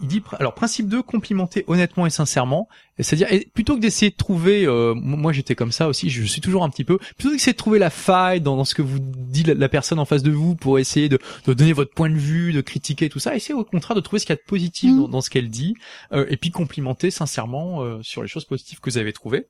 Il 0.02 0.08
dit, 0.08 0.22
alors 0.38 0.54
principe 0.54 0.88
2, 0.88 1.02
complimenter 1.02 1.64
honnêtement 1.68 2.04
et 2.04 2.10
sincèrement. 2.10 2.68
C'est-à-dire, 2.98 3.28
plutôt 3.54 3.76
que 3.76 3.80
d'essayer 3.80 4.10
de 4.10 4.16
trouver, 4.16 4.66
euh, 4.66 4.94
moi 4.94 5.32
j'étais 5.32 5.54
comme 5.54 5.72
ça 5.72 5.88
aussi, 5.88 6.10
je 6.10 6.22
suis 6.24 6.40
toujours 6.40 6.64
un 6.64 6.68
petit 6.68 6.84
peu, 6.84 6.98
plutôt 6.98 7.28
que 7.28 7.34
d'essayer 7.34 7.52
de 7.52 7.58
trouver 7.58 7.78
la 7.78 7.90
faille 7.90 8.40
dans, 8.40 8.56
dans 8.56 8.64
ce 8.64 8.74
que 8.74 8.82
vous 8.82 8.98
dit 9.00 9.44
la, 9.44 9.54
la 9.54 9.68
personne 9.68 9.98
en 9.98 10.04
face 10.04 10.22
de 10.22 10.30
vous 10.30 10.56
pour 10.56 10.78
essayer 10.78 11.08
de, 11.08 11.18
de 11.46 11.54
donner 11.54 11.72
votre 11.72 11.92
point 11.92 12.10
de 12.10 12.16
vue, 12.16 12.52
de 12.52 12.60
critiquer 12.60 13.08
tout 13.08 13.18
ça, 13.18 13.34
essayez 13.34 13.54
au 13.54 13.64
contraire 13.64 13.94
de 13.96 14.00
trouver 14.00 14.20
ce 14.20 14.26
qu'il 14.26 14.32
y 14.34 14.38
a 14.38 14.42
de 14.42 14.46
positif 14.46 14.94
dans, 14.94 15.08
dans 15.08 15.20
ce 15.20 15.30
qu'elle 15.30 15.48
dit, 15.48 15.74
euh, 16.12 16.26
et 16.28 16.36
puis 16.36 16.50
complimenter 16.50 17.10
sincèrement 17.10 17.82
euh, 17.82 18.00
sur 18.02 18.22
les 18.22 18.28
choses 18.28 18.44
positives 18.44 18.80
que 18.80 18.90
vous 18.90 18.98
avez 18.98 19.12
trouvées. 19.12 19.46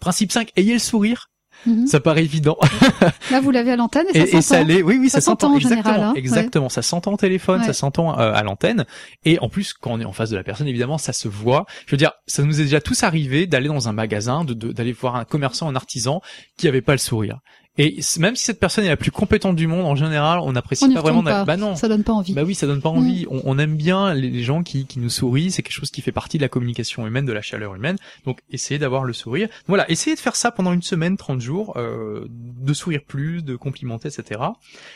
Principe 0.00 0.32
5, 0.32 0.52
ayez 0.56 0.72
le 0.72 0.78
sourire. 0.78 1.30
Mhm. 1.66 1.86
Ça 1.86 2.00
paraît 2.00 2.24
évident. 2.24 2.56
Là, 3.30 3.40
vous 3.40 3.50
l'avez 3.50 3.72
à 3.72 3.76
l'antenne 3.76 4.06
et, 4.14 4.18
Et, 4.18 4.26
ça 4.26 4.38
et 4.38 4.42
ça 4.42 4.56
s'entend. 4.58 4.66
l'est. 4.68 4.82
Oui, 4.82 4.98
oui, 5.00 5.08
ça, 5.10 5.20
Ça 5.20 5.26
s'entend 5.26 5.52
en 5.52 5.56
Exactement, 5.56 5.82
général, 5.82 6.02
hein, 6.02 6.12
ouais. 6.12 6.18
exactement. 6.18 6.68
Ça 6.68 6.82
s'entend 6.82 7.12
au 7.12 7.16
téléphone, 7.16 7.60
Ouais. 7.60 7.66
ça 7.66 7.72
s'entend 7.72 8.18
euh, 8.18 8.32
à 8.34 8.42
l'antenne. 8.42 8.84
Et 9.24 9.38
en 9.40 9.48
plus, 9.48 9.72
quand 9.72 9.92
on 9.92 10.00
est 10.00 10.04
en 10.04 10.12
face 10.12 10.30
de 10.30 10.36
la 10.36 10.42
personne, 10.44 10.66
évidemment, 10.68 10.98
ça 10.98 11.12
se 11.12 11.28
voit. 11.28 11.66
Je 11.86 11.92
veux 11.92 11.96
dire, 11.96 12.12
ça 12.26 12.42
nous 12.42 12.60
est 12.60 12.64
déjà 12.64 12.80
tous 12.80 13.02
arrivé 13.02 13.46
d'aller 13.46 13.68
dans 13.68 13.88
un 13.88 13.92
magasin, 13.92 14.44
de 14.44 14.54
de- 14.54 14.72
d'aller 14.72 14.92
voir 14.92 15.16
un 15.16 15.24
commerçant, 15.24 15.68
un 15.68 15.76
artisan 15.76 16.20
qui 16.56 16.68
avait 16.68 16.82
pas 16.82 16.92
le 16.92 16.98
sourire. 16.98 17.38
Et 17.76 17.98
même 18.18 18.36
si 18.36 18.44
cette 18.44 18.60
personne 18.60 18.84
est 18.84 18.88
la 18.88 18.96
plus 18.96 19.10
compétente 19.10 19.56
du 19.56 19.66
monde, 19.66 19.84
en 19.84 19.96
général, 19.96 20.38
on 20.40 20.52
n'apprécie 20.52 20.92
pas 20.94 21.00
vraiment. 21.00 21.24
pas. 21.24 21.44
Bah 21.44 21.56
non. 21.56 21.74
Ça 21.74 21.88
donne 21.88 22.04
pas 22.04 22.12
envie. 22.12 22.32
Bah 22.32 22.44
oui, 22.44 22.54
ça 22.54 22.66
donne 22.66 22.80
pas 22.80 22.88
envie. 22.88 23.26
On, 23.28 23.42
on 23.44 23.58
aime 23.58 23.76
bien 23.76 24.14
les, 24.14 24.44
gens 24.44 24.62
qui, 24.62 24.86
qui 24.86 25.00
nous 25.00 25.08
sourient. 25.08 25.50
C'est 25.50 25.62
quelque 25.62 25.72
chose 25.72 25.90
qui 25.90 26.00
fait 26.00 26.12
partie 26.12 26.38
de 26.38 26.42
la 26.42 26.48
communication 26.48 27.06
humaine, 27.06 27.24
de 27.24 27.32
la 27.32 27.42
chaleur 27.42 27.74
humaine. 27.74 27.96
Donc, 28.26 28.40
essayez 28.50 28.78
d'avoir 28.78 29.04
le 29.04 29.12
sourire. 29.12 29.48
Voilà, 29.66 29.90
essayez 29.90 30.14
de 30.14 30.20
faire 30.20 30.36
ça 30.36 30.52
pendant 30.52 30.72
une 30.72 30.82
semaine, 30.82 31.16
30 31.16 31.40
jours, 31.40 31.74
euh, 31.76 32.26
de 32.30 32.72
sourire 32.72 33.00
plus, 33.06 33.42
de 33.42 33.56
complimenter, 33.56 34.08
etc. 34.08 34.40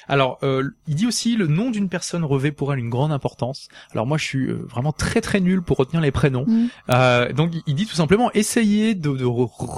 Alors, 0.06 0.38
euh, 0.42 0.70
il 0.86 0.94
dit 0.94 1.06
aussi 1.06 1.36
le 1.36 1.48
nom 1.48 1.70
d'une 1.70 1.88
personne 1.88 2.24
revêt 2.24 2.52
pour 2.52 2.72
elle 2.72 2.78
une 2.78 2.90
grande 2.90 3.12
importance. 3.12 3.68
Alors 3.92 4.06
moi, 4.06 4.18
je 4.18 4.24
suis 4.24 4.46
euh, 4.46 4.64
vraiment 4.68 4.92
très 4.92 5.20
très 5.20 5.40
nul 5.40 5.62
pour 5.62 5.78
retenir 5.78 6.00
les 6.00 6.12
prénoms. 6.12 6.44
Mhm. 6.46 6.68
Euh, 6.90 7.32
donc, 7.32 7.52
il- 7.66 7.74
dit 7.74 7.86
tout 7.86 7.94
simplement, 7.94 8.32
essayez 8.32 8.94
de, 8.96 9.10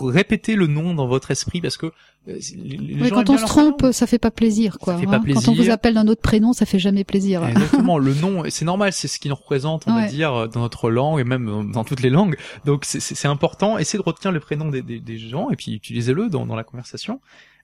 répéter 0.09 0.55
le 0.55 0.67
nom 0.67 0.95
dans 0.95 1.07
votre 1.07 1.31
esprit 1.31 1.61
parce 1.61 1.77
que 1.77 1.93
euh, 2.29 2.35
Oui, 2.55 3.09
gens 3.09 3.15
quand 3.15 3.31
on 3.31 3.39
se 3.39 3.45
trompe, 3.45 3.87
ça 3.93 4.07
fait 4.07 4.19
pas 4.19 4.31
plaisir, 4.31 4.79
quoi. 4.79 4.97
fait 4.99 5.07
pas 5.07 5.17
hein. 5.17 5.23
Quand 5.27 5.49
on 5.49 5.53
vous 5.53 5.55
plaisir. 5.57 5.73
appelle 5.73 5.95
d'un 5.95 6.07
autre 6.09 6.21
prénom, 6.23 6.53
ça 6.53 6.67
fait 6.67 6.79
jamais 6.79 7.05
plaisir. 7.05 7.45
Exactement, 7.47 7.99
le 7.99 8.15
nom, 8.15 8.43
c'est 8.49 8.65
normal, 8.65 8.93
c'est 8.93 9.09
ce 9.09 9.19
qui 9.19 9.29
nous 9.29 9.35
représente, 9.35 9.85
on 9.87 9.95
va 9.95 10.03
Ouais. 10.03 10.09
dire, 10.09 10.35
euh, 10.35 10.47
dans 10.47 10.61
notre 10.61 10.91
langue 10.91 11.19
et 11.21 11.25
même 11.25 11.71
dans- 11.73 11.85
toutes 11.85 12.03
les 12.03 12.11
langues. 12.11 12.37
Donc 12.67 12.85
c'est- 12.85 13.27
important. 13.27 13.79
Essayez 13.79 13.99
de 14.03 14.07
retenir 14.07 14.33
le 14.33 14.41
prénom 14.41 14.69
des, 14.69 14.83
des, 14.83 15.01
des 15.01 15.19
gens 15.19 15.51
et 15.51 15.57
puis 15.57 15.73
utilisez-le 15.75 16.29
dans, 16.29 16.47
dans 16.47 16.57
la 16.57 16.65
conversation. 16.65 17.21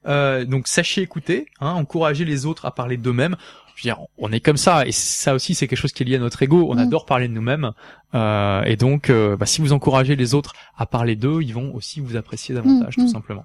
Euh, 0.06 0.44
donc 0.44 0.68
sachez 0.68 1.02
écouter, 1.02 1.46
hein, 1.60 1.72
encouragez 1.72 2.24
les 2.24 2.46
autres 2.46 2.64
à 2.64 2.70
parler 2.70 2.96
d'eux-mêmes. 2.96 3.36
Je 3.74 3.82
veux 3.82 3.94
dire, 3.94 3.98
on 4.16 4.30
est 4.32 4.40
comme 4.40 4.56
ça 4.56 4.86
et 4.86 4.92
ça 4.92 5.34
aussi 5.34 5.54
c'est 5.54 5.66
quelque 5.68 5.78
chose 5.78 5.92
qui 5.92 6.02
est 6.02 6.06
lié 6.06 6.16
à 6.16 6.18
notre 6.20 6.42
ego. 6.42 6.68
On 6.70 6.76
Mm. 6.76 6.78
adore 6.78 7.04
parler 7.06 7.26
de 7.28 7.32
nous-mêmes 7.34 7.72
euh, 8.14 8.62
et 8.62 8.76
donc 8.76 9.10
euh, 9.10 9.36
bah, 9.36 9.46
si 9.46 9.60
vous 9.60 9.72
encouragez 9.72 10.14
les 10.16 10.32
autres 10.34 10.54
à 10.78 10.86
parler 10.86 11.16
d'eux, 11.16 11.40
ils 11.42 11.52
vont 11.52 11.74
aussi 11.74 12.00
vous 12.00 12.16
apprécier 12.16 12.54
davantage, 12.54 12.96
Mm, 12.96 13.00
tout 13.02 13.06
mm. 13.08 13.12
simplement. 13.12 13.44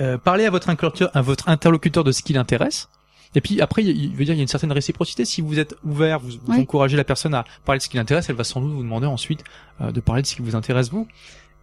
Euh, 0.00 0.18
parlez 0.18 0.44
à 0.44 0.50
votre 0.50 0.68
interlocuteur, 0.68 1.10
à 1.14 1.22
votre 1.22 1.48
interlocuteur 1.48 2.04
de 2.04 2.12
ce 2.12 2.22
qui 2.22 2.32
l'intéresse. 2.32 2.88
Et 3.36 3.40
puis 3.40 3.60
après, 3.60 3.82
il 3.82 4.14
veut 4.14 4.24
dire 4.24 4.34
il 4.34 4.38
y 4.38 4.40
a 4.40 4.42
une 4.42 4.48
certaine 4.48 4.72
réciprocité. 4.72 5.24
Si 5.24 5.40
vous 5.40 5.58
êtes 5.58 5.74
ouvert, 5.84 6.20
vous, 6.20 6.38
encouragez 6.48 6.96
la 6.96 7.04
personne 7.04 7.34
à 7.34 7.44
parler 7.64 7.78
de 7.78 7.82
ce 7.82 7.88
qui 7.88 7.96
l'intéresse, 7.96 8.28
elle 8.28 8.36
va 8.36 8.44
sans 8.44 8.60
doute 8.60 8.72
vous 8.72 8.82
demander 8.82 9.06
ensuite 9.06 9.42
euh, 9.80 9.90
de 9.90 10.00
parler 10.00 10.22
de 10.22 10.26
ce 10.26 10.36
qui 10.36 10.42
vous 10.42 10.54
intéresse 10.54 10.90
vous. 10.90 11.08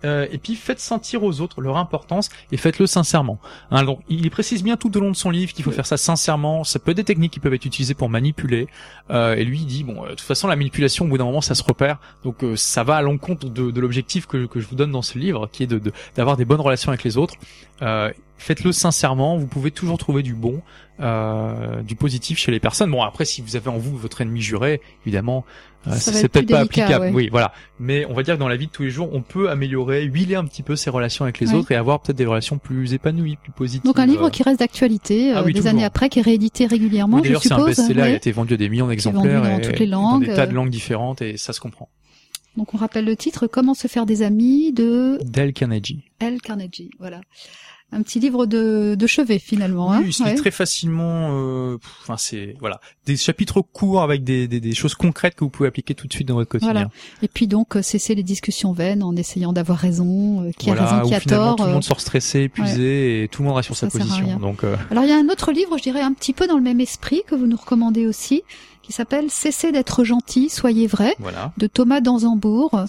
Euh, 0.03 0.25
et 0.31 0.37
puis 0.39 0.55
faites 0.55 0.79
sentir 0.79 1.23
aux 1.23 1.41
autres 1.41 1.61
leur 1.61 1.77
importance 1.77 2.29
et 2.51 2.57
faites-le 2.57 2.87
sincèrement. 2.87 3.39
Hein, 3.69 3.83
donc 3.83 3.99
il 4.09 4.29
précise 4.31 4.63
bien 4.63 4.75
tout 4.75 4.95
au 4.97 4.99
long 4.99 5.11
de 5.11 5.15
son 5.15 5.29
livre 5.29 5.53
qu'il 5.53 5.63
faut 5.63 5.71
faire 5.71 5.85
ça 5.85 5.97
sincèrement. 5.97 6.63
Ça 6.63 6.79
peut 6.79 6.91
être 6.91 6.97
des 6.97 7.03
techniques 7.03 7.33
qui 7.33 7.39
peuvent 7.39 7.53
être 7.53 7.65
utilisées 7.65 7.93
pour 7.93 8.09
manipuler. 8.09 8.67
Euh, 9.11 9.35
et 9.35 9.43
lui 9.43 9.59
il 9.59 9.65
dit 9.67 9.83
bon, 9.83 10.03
euh, 10.03 10.09
de 10.09 10.15
toute 10.15 10.21
façon 10.21 10.47
la 10.47 10.55
manipulation 10.55 11.05
au 11.05 11.07
bout 11.07 11.17
d'un 11.19 11.25
moment 11.25 11.41
ça 11.41 11.53
se 11.55 11.63
repère. 11.63 11.99
Donc 12.23 12.43
euh, 12.43 12.55
ça 12.55 12.83
va 12.83 12.95
à 12.95 13.01
l'encontre 13.03 13.47
de, 13.47 13.69
de 13.69 13.79
l'objectif 13.81 14.25
que, 14.25 14.45
que 14.47 14.59
je 14.59 14.67
vous 14.67 14.75
donne 14.75 14.91
dans 14.91 15.01
ce 15.03 15.19
livre, 15.19 15.47
qui 15.51 15.63
est 15.63 15.67
de 15.67 15.77
de- 15.77 15.91
d'avoir 16.15 16.35
des 16.35 16.45
bonnes 16.45 16.61
relations 16.61 16.89
avec 16.89 17.03
les 17.03 17.17
autres. 17.17 17.35
Euh, 17.81 18.11
faites-le 18.37 18.71
sincèrement. 18.71 19.37
Vous 19.37 19.47
pouvez 19.47 19.69
toujours 19.71 19.97
trouver 19.99 20.23
du 20.23 20.33
bon, 20.33 20.61
euh, 20.99 21.81
du 21.81 21.95
positif 21.95 22.37
chez 22.39 22.51
les 22.51 22.59
personnes. 22.59 22.91
Bon 22.91 23.03
après 23.03 23.25
si 23.25 23.41
vous 23.41 23.55
avez 23.55 23.69
en 23.69 23.77
vous 23.77 23.97
votre 23.97 24.21
ennemi 24.21 24.41
juré, 24.41 24.81
évidemment, 25.05 25.45
c'est 25.97 26.25
être 26.25 26.31
peut-être 26.31 26.47
pas 26.49 26.57
délicat, 26.59 26.83
applicable. 26.83 27.05
ouais. 27.05 27.11
Oui, 27.11 27.29
voilà. 27.29 27.53
Mais 27.79 28.05
on 28.05 28.13
va 28.13 28.23
dire 28.23 28.35
que 28.35 28.39
dans 28.39 28.47
la 28.47 28.55
vie 28.55 28.67
de 28.67 28.71
tous 28.71 28.83
les 28.83 28.89
jours, 28.91 29.09
on 29.13 29.21
peut 29.21 29.49
améliorer, 29.49 30.03
huiler 30.03 30.35
un 30.35 30.45
petit 30.45 30.61
peu 30.63 30.75
ses 30.75 30.89
relations 30.89 31.25
avec 31.25 31.39
les 31.39 31.49
Ouais. 31.49 31.55
autres 31.55 31.71
et 31.71 31.75
avoir 31.75 31.99
peut-être 32.01 32.17
des 32.17 32.25
relations 32.25 32.57
plus 32.59 32.93
épanouies, 32.93 33.37
plus 33.37 33.51
positives. 33.51 33.83
Donc 33.83 33.97
un 33.99 34.05
livre 34.05 34.27
Euh, 34.27 34.29
qui 34.29 34.43
reste 34.43 34.59
d'actualité, 34.59 35.31
Ah 35.33 35.39
euh, 35.39 35.43
oui, 35.45 35.53
des 35.53 35.67
années 35.67 35.83
après, 35.83 36.09
qui 36.09 36.19
est 36.19 36.23
réédité 36.23 36.65
régulièrement, 36.67 37.17
oui, 37.17 37.23
D'ailleurs, 37.23 37.41
c'est 37.41 37.51
un 37.53 37.57
suppose. 37.57 37.75
best-seller. 37.77 37.93
Il 38.01 38.01
a 38.01 38.09
été 38.11 38.31
vendu 38.31 38.53
à 38.53 38.57
des 38.57 38.69
millions 38.69 38.87
d'exemplaires 38.87 39.41
dans 39.41 39.57
et 39.57 39.61
toutes 39.61 39.79
les 39.79 39.87
dans 39.87 40.19
des 40.19 40.25
langues, 40.27 40.35
tas 40.35 40.45
de 40.45 40.51
euh. 40.51 40.55
langues 40.55 40.69
différentes 40.69 41.21
et 41.21 41.37
ça 41.37 41.53
se 41.53 41.59
comprend. 41.59 41.89
Donc 42.57 42.73
on 42.73 42.77
rappelle 42.77 43.05
le 43.05 43.15
titre 43.15 43.47
Comment 43.47 43.73
se 43.73 43.87
faire 43.87 44.05
des 44.05 44.23
amis 44.23 44.73
de 44.73 45.17
Dale 45.23 45.53
Carnegie. 45.53 46.03
L. 46.19 46.41
Carnegie. 46.41 46.89
Voilà. 46.99 47.21
Un 47.93 48.01
petit 48.03 48.19
livre 48.19 48.45
de, 48.45 48.95
de 48.97 49.07
chevet 49.07 49.37
finalement. 49.39 49.91
hein. 49.91 49.99
Oui, 49.99 50.07
il 50.07 50.13
se 50.13 50.23
Ouais. 50.23 50.35
très 50.35 50.51
facilement. 50.51 51.29
euh, 51.31 51.77
pff, 51.77 51.91
Enfin, 52.03 52.15
c'est 52.17 52.55
voilà, 52.59 52.79
des 53.05 53.17
chapitres 53.17 53.61
courts 53.61 54.01
avec 54.01 54.23
des, 54.23 54.47
des, 54.47 54.59
des 54.59 54.73
choses 54.73 54.95
concrètes 54.95 55.35
que 55.35 55.43
vous 55.43 55.49
pouvez 55.49 55.67
appliquer 55.67 55.93
tout 55.93 56.07
de 56.07 56.13
suite 56.13 56.27
dans 56.27 56.35
votre 56.35 56.49
quotidien. 56.49 56.71
Voilà. 56.73 56.89
Et 57.21 57.27
puis 57.27 57.47
donc 57.47 57.75
euh, 57.75 57.81
cesser 57.81 58.15
les 58.15 58.23
discussions 58.23 58.71
vaines 58.71 59.03
en 59.03 59.15
essayant 59.15 59.51
d'avoir 59.53 59.77
raison, 59.77 60.43
euh, 60.43 60.51
qui 60.57 60.69
a 60.69 60.73
raison, 60.73 61.07
qui 61.09 61.13
a 61.15 61.19
tort. 61.21 61.55
tout 61.57 61.63
le 61.63 61.69
euh. 61.69 61.73
monde 61.73 61.83
sort 61.83 61.99
stressé, 61.99 62.41
épuisé 62.43 63.23
et 63.23 63.27
tout 63.27 63.41
le 63.41 63.47
monde 63.49 63.57
reste 63.57 63.67
sur 63.67 63.75
Ça 63.75 63.89
sa 63.89 63.99
position. 63.99 64.39
Donc 64.39 64.63
euh, 64.63 64.75
Alors 64.89 65.03
il 65.03 65.09
y 65.09 65.13
a 65.13 65.17
un 65.17 65.27
autre 65.29 65.51
livre, 65.51 65.77
je 65.77 65.83
dirais 65.83 66.01
un 66.01 66.13
petit 66.13 66.33
peu 66.33 66.47
dans 66.47 66.57
le 66.57 66.63
même 66.63 66.79
esprit 66.79 67.21
que 67.27 67.35
vous 67.35 67.45
nous 67.47 67.57
recommandez 67.57 68.07
aussi, 68.07 68.43
qui 68.91 68.97
s'appelle 68.97 69.31
Cessez 69.31 69.71
d'être 69.71 70.03
gentil, 70.03 70.49
soyez 70.49 70.85
vrai 70.85 71.15
Voilà, 71.19 71.53
de 71.57 71.67
Thomas 71.67 72.01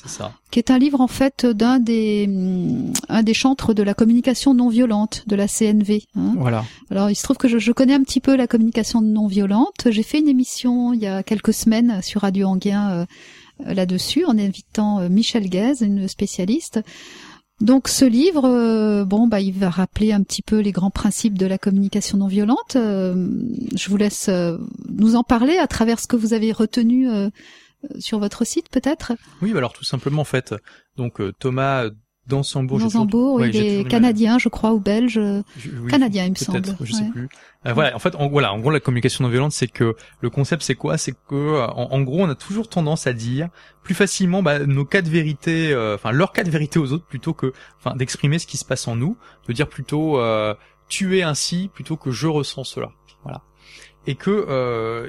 ça. 0.05 0.33
qui 0.51 0.59
est 0.59 0.71
un 0.73 0.79
livre 0.79 1.01
en 1.01 1.07
fait 1.07 1.47
d'un 1.47 1.79
des 1.79 2.27
hum, 2.29 2.93
un 3.09 3.23
des 3.23 3.35
chantres 3.35 3.73
de 3.73 3.85
la 3.85 3.95
communication 3.95 4.53
non 4.53 4.69
violente 4.69 5.23
de 5.29 5.37
la 5.37 5.47
CNV. 5.47 6.03
hein. 6.17 6.35
Voilà. 6.37 6.65
Alors 6.91 7.09
il 7.09 7.15
se 7.15 7.23
trouve 7.23 7.37
que 7.37 7.47
je, 7.47 7.59
je 7.59 7.71
connais 7.71 7.95
un 7.95 8.03
petit 8.03 8.19
peu 8.19 8.35
la 8.35 8.49
communication 8.49 9.01
non 9.01 9.29
violente. 9.29 9.87
J'ai 9.91 10.03
fait 10.03 10.19
une 10.19 10.29
émission 10.29 10.93
il 10.93 11.01
y 11.01 11.07
a 11.07 11.23
quelques 11.23 11.55
semaines 11.55 12.01
sur 12.03 12.23
Radio 12.23 12.49
Anguien 12.49 12.91
euh, 12.91 13.07
euh, 13.67 13.75
là-dessus 13.75 14.25
en 14.25 14.37
invitant 14.37 14.99
euh, 14.99 15.09
Michel 15.09 15.49
Guez, 15.49 15.83
une 15.83 16.09
spécialiste. 16.09 16.81
Donc 17.63 17.87
ce 17.87 18.05
livre, 18.05 18.45
euh, 18.45 19.05
bon 19.05 19.29
bah 19.29 19.41
il 19.41 19.57
va 19.57 19.71
rappeler 19.71 20.13
un 20.13 20.25
petit 20.25 20.43
peu 20.43 20.59
les 20.59 20.73
grands 20.73 20.91
principes 20.91 21.39
de 21.39 21.47
la 21.47 21.59
communication 21.59 22.19
non 22.19 22.27
violente. 22.27 22.75
Euh, 22.75 23.29
je 23.77 23.89
vous 23.89 23.97
laisse 23.97 24.29
euh, 24.29 24.59
nous 24.89 25.15
en 25.15 25.23
parler 25.23 25.59
à 25.59 25.69
travers 25.69 26.01
ce 26.01 26.09
que 26.09 26.17
vous 26.17 26.35
avez 26.35 26.51
retenu 26.51 27.09
sur 27.99 28.19
votre 28.19 28.45
site 28.45 28.69
peut-être? 28.69 29.13
Oui, 29.43 29.53
bah 29.53 29.59
alors 29.59 29.73
tout 29.73 29.85
simplement 29.85 30.23
en 30.23 30.25
fait. 30.25 30.55
Donc 30.97 31.21
Thomas 31.39 31.89
Dansembourg, 32.37 32.79
j'ai 32.79 32.85
toujours- 32.87 33.05
Danzambourg, 33.07 33.35
ouais, 33.37 33.49
il 33.49 33.53
j'ai 33.53 33.59
toujours 33.61 33.73
est 33.73 33.77
du 33.79 33.83
mal. 33.85 33.91
canadien, 33.91 34.39
je 34.39 34.49
crois, 34.49 34.73
ou 34.73 34.81
belge. 34.81 35.15
Je- 35.15 35.71
oui, 35.81 35.91
Canadien, 35.91 36.25
il 36.27 36.31
me 36.31 36.35
semble. 36.37 36.63
peut-être, 36.63 36.85
je 36.85 36.93
sais 36.93 37.03
Ouais. 37.05 37.11
plus. 37.11 37.29
Euh, 37.67 37.73
voilà, 37.73 37.95
en 37.95 37.99
fait, 37.99 38.15
en, 38.17 38.29
voilà, 38.29 38.53
en 38.53 38.59
gros, 38.59 38.71
la 38.71 38.81
communication 38.81 39.23
non 39.25 39.31
violente, 39.31 39.53
c'est 39.53 39.69
que 39.69 39.95
le 40.21 40.31
concept, 40.31 40.63
c'est 40.63 40.75
quoi? 40.75 40.99
C'est 40.99 41.13
que, 41.13 41.35
euh, 41.35 41.67
en, 41.69 41.93
en 41.93 42.01
gros, 42.01 42.21
on 42.23 42.29
a 42.29 42.35
toujours 42.35 42.69
tendance 42.69 43.07
à 43.07 43.13
dire 43.13 43.49
plus 43.83 43.95
facilement 43.95 44.43
bah, 44.43 44.61
nos 44.61 44.85
cas 44.85 45.03
de 45.03 45.09
vérité, 45.11 45.73
euh, 45.73 45.95
enfin 45.95 46.11
leur 46.13 46.33
cas 46.33 46.43
de 46.45 46.51
vérité 46.51 46.79
aux 46.79 46.93
autres, 46.93 47.05
plutôt 47.07 47.35
que, 47.35 47.53
enfin, 47.79 47.95
d'exprimer 47.97 48.39
ce 48.39 48.47
qui 48.47 48.57
se 48.57 48.65
passe 48.65 48.89
en 48.89 48.97
nous, 48.97 49.17
de 49.47 49.53
dire 49.53 49.69
plutôt 49.69 50.19
euh, 50.19 50.55
tu 50.89 51.19
es 51.19 51.23
ainsi 51.23 51.71
plutôt 51.73 51.97
que 51.97 52.11
je 52.11 52.27
ressens 52.27 52.65
cela. 52.65 52.91
Voilà. 53.23 53.43
Et 54.09 54.17
que 54.17 54.31
euh, 54.49 55.09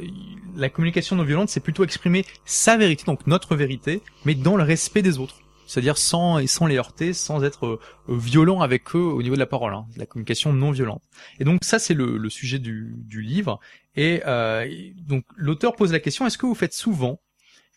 la 0.56 0.70
communication 0.70 1.16
non 1.16 1.24
violente, 1.24 1.50
c'est 1.50 1.60
plutôt 1.60 1.84
exprimer 1.84 2.26
sa 2.46 2.78
vérité, 2.78 3.06
donc 3.08 3.26
notre 3.26 3.56
vérité, 3.56 4.02
mais 4.26 4.36
dans 4.36 4.56
le 4.56 4.64
respect 4.64 5.02
des 5.02 5.18
autres. 5.18 5.38
C'est-à-dire 5.74 5.98
sans 5.98 6.38
et 6.38 6.46
sans 6.46 6.68
les 6.68 6.78
heurter, 6.78 7.14
sans 7.14 7.44
être 7.44 7.66
euh, 7.66 7.80
violent 8.08 8.62
avec 8.62 8.96
eux 8.96 9.00
au 9.00 9.24
niveau 9.24 9.34
de 9.34 9.40
la 9.40 9.48
parole, 9.48 9.74
hein, 9.74 9.88
la 9.98 10.06
communication 10.06 10.54
non 10.54 10.70
violente. 10.70 11.02
Et 11.40 11.46
donc 11.46 11.64
ça 11.64 11.80
c'est 11.80 11.96
le, 11.96 12.18
le 12.18 12.30
sujet 12.30 12.60
du, 12.60 12.94
du 12.98 13.24
livre. 13.24 13.60
Et 13.96 14.22
euh, 14.28 14.70
donc 15.08 15.24
l'auteur 15.36 15.76
pose 15.76 15.92
la 15.92 16.00
question 16.00 16.28
est-ce 16.28 16.38
que 16.38 16.46
vous 16.46 16.54
faites 16.54 16.74
souvent 16.76 17.20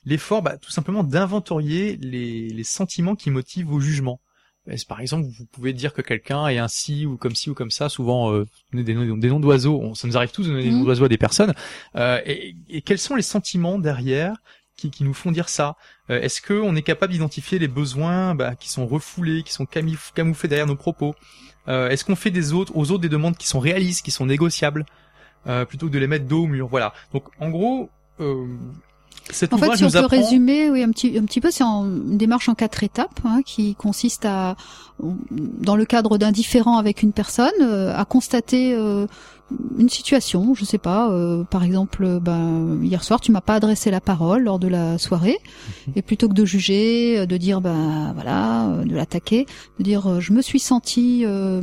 l'effort, 0.05 0.42
bah, 0.42 0.59
tout 0.59 0.70
simplement 0.70 1.05
d'inventorier 1.05 1.97
les, 1.97 2.51
les 2.51 2.64
sentiments 2.64 3.16
qui 3.16 3.30
motivent 3.30 3.66
vos 3.68 3.80
jugements? 3.80 4.20
Est-ce, 4.68 4.84
Par 4.84 5.01
exemple, 5.01 5.28
vous 5.28 5.47
pouvez 5.47 5.72
dire 5.72 5.94
que 5.94 6.03
quelqu'un 6.03 6.49
est 6.49 6.59
ainsi 6.59 7.07
ou 7.07 7.16
comme 7.16 7.36
ci 7.36 7.51
ou 7.51 7.55
comme 7.55 7.70
ça. 7.70 7.88
Souvent, 7.88 8.32
euh, 8.32 8.47
des 8.72 8.94
noms, 8.94 9.16
des 9.16 9.28
noms 9.28 9.38
d'oiseaux, 9.40 9.94
ça 9.94 10.09
nous 10.09 10.16
arrive 10.16 10.32
tous 10.32 10.42
de 10.42 10.51
donner 10.51 10.64
des 10.64 10.70
Mhm. 10.70 10.78
noms 10.78 10.84
d'oiseaux 10.84 11.05
à 11.05 11.09
des 11.09 11.18
personnes. 11.18 11.55
Euh, 11.94 12.20
et, 12.26 12.57
et 12.68 12.82
quels 12.82 12.99
sont 12.99 13.14
les 13.14 13.22
sentiments 13.22 13.78
derrière 13.78 14.36
qui, 14.77 14.93
nous 15.05 15.14
font 15.14 15.33
dire 15.33 15.49
ça 15.49 15.77
Euh, 16.11 16.20
Est-ce 16.20 16.41
que 16.41 16.55
on 16.55 16.77
est 16.77 16.83
capable 16.83 17.12
d'identifier 17.12 17.59
les 17.59 17.68
besoins 17.68 18.35
bah, 18.35 18.55
qui 18.55 18.68
sont 18.68 18.87
refoulés, 18.87 19.43
qui 19.43 19.53
sont 19.53 19.66
camouflés 19.66 20.49
derrière 20.49 20.66
nos 20.66 20.77
propos 20.77 21.14
Euh, 21.68 21.89
Est-ce 21.89 22.05
qu'on 22.05 22.16
fait 22.16 22.31
des 22.31 22.53
autres 22.53 22.77
aux 22.77 22.91
autres 22.91 23.03
des 23.03 23.09
demandes 23.09 23.37
qui 23.37 23.47
sont 23.49 23.61
réalistes, 23.61 24.05
qui 24.05 24.11
sont 24.11 24.27
négociables, 24.27 24.87
euh, 25.47 25.64
plutôt 25.64 25.89
que 25.89 25.93
de 25.93 25.99
les 25.99 26.07
mettre 26.07 26.27
dos 26.27 26.45
au 26.45 26.47
mur? 26.47 26.68
Voilà. 26.68 26.93
Donc 27.12 27.24
en 27.41 27.51
gros, 27.51 27.91
cet 29.31 29.53
En 29.53 29.59
fait, 29.59 29.77
si 29.77 29.85
on 29.85 29.91
peut 29.91 29.99
apprend. 29.99 30.17
résumer, 30.17 30.71
oui, 30.71 30.83
un 30.83 30.91
petit, 30.91 31.19
un 31.19 31.25
petit 31.25 31.41
peu, 31.41 31.51
c'est 31.51 31.64
une 31.64 32.17
démarche 32.17 32.49
en 32.49 32.55
quatre 32.55 32.83
étapes, 32.85 33.21
hein, 33.25 33.41
qui 33.45 33.75
consiste 33.75 34.25
à, 34.25 34.57
dans 35.01 35.77
le 35.77 35.85
cadre 35.85 36.17
d'un 36.19 36.31
différend 36.33 36.79
avec 36.79 37.03
une 37.03 37.12
personne, 37.12 37.51
euh, 37.61 37.93
à 37.97 38.05
constater 38.05 38.75
euh, 38.75 39.07
une 39.79 39.89
situation. 39.89 40.55
Je 40.55 40.64
sais 40.64 40.79
pas, 40.79 41.11
euh, 41.11 41.43
par 41.45 41.64
exemple, 41.64 42.05
euh, 42.05 42.21
ben 42.21 42.79
hier 42.83 43.03
soir, 43.03 43.21
tu 43.21 43.33
m'as 43.33 43.41
pas 43.41 43.55
adressé 43.55 43.91
la 43.91 44.01
parole 44.01 44.45
lors 44.45 44.59
de 44.59 44.69
la 44.69 44.97
soirée, 44.99 45.39
Mhm. 45.89 45.93
et 45.97 46.03
plutôt 46.03 46.29
que 46.29 46.35
de 46.35 46.45
juger, 46.45 47.19
euh, 47.19 47.27
de 47.27 47.37
dire, 47.37 47.61
ben 47.61 48.12
voilà, 48.14 48.69
de 48.85 48.95
l'attaquer, 48.95 49.47
de 49.79 49.85
dire, 49.85 50.21
je 50.21 50.33
me 50.33 50.41
suis 50.43 50.61
senti 50.61 51.23
euh, 51.25 51.62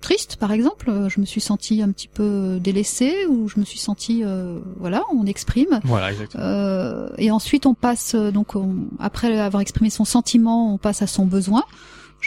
triste, 0.00 0.36
par 0.36 0.52
exemple, 0.52 0.90
euh, 0.90 1.08
je 1.08 1.20
me 1.20 1.26
suis 1.26 1.40
senti 1.40 1.82
un 1.82 1.90
petit 1.90 2.08
peu 2.08 2.58
délaissée, 2.60 3.26
ou 3.28 3.48
je 3.48 3.58
me 3.58 3.64
suis 3.64 3.78
senti, 3.78 4.22
euh, 4.24 4.58
voilà, 4.78 5.02
on 5.12 5.26
exprime. 5.26 5.80
Voilà, 5.84 6.10
exactement. 6.12 6.42
Euh, 6.44 7.08
et 7.18 7.30
ensuite, 7.30 7.66
on 7.66 7.74
passe 7.74 8.14
euh, 8.14 8.30
donc 8.30 8.54
on- 8.56 8.86
après 8.98 9.38
avoir 9.38 9.60
exprimé 9.60 9.90
son 9.90 10.04
sentiment, 10.04 10.72
on 10.74 10.78
passe 10.78 11.02
à 11.02 11.06
son 11.06 11.26
besoin. 11.26 11.64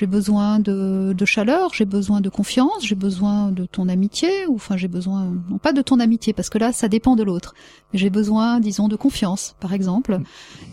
J'ai 0.01 0.07
besoin 0.07 0.57
de, 0.57 1.13
de 1.15 1.25
chaleur, 1.25 1.75
j'ai 1.75 1.85
besoin 1.85 2.21
de 2.21 2.29
confiance, 2.29 2.83
j'ai 2.83 2.95
besoin 2.95 3.51
de 3.51 3.67
ton 3.67 3.87
amitié, 3.87 4.47
ou 4.47 4.55
enfin 4.55 4.75
j'ai 4.75 4.87
besoin 4.87 5.31
non 5.47 5.59
pas 5.59 5.73
de 5.73 5.83
ton 5.83 5.99
amitié 5.99 6.33
parce 6.33 6.49
que 6.49 6.57
là 6.57 6.73
ça 6.73 6.87
dépend 6.87 7.15
de 7.15 7.21
l'autre. 7.21 7.53
Mais 7.93 7.99
J'ai 7.99 8.09
besoin, 8.09 8.59
disons, 8.59 8.87
de 8.87 8.95
confiance, 8.95 9.55
par 9.59 9.73
exemple. 9.73 10.17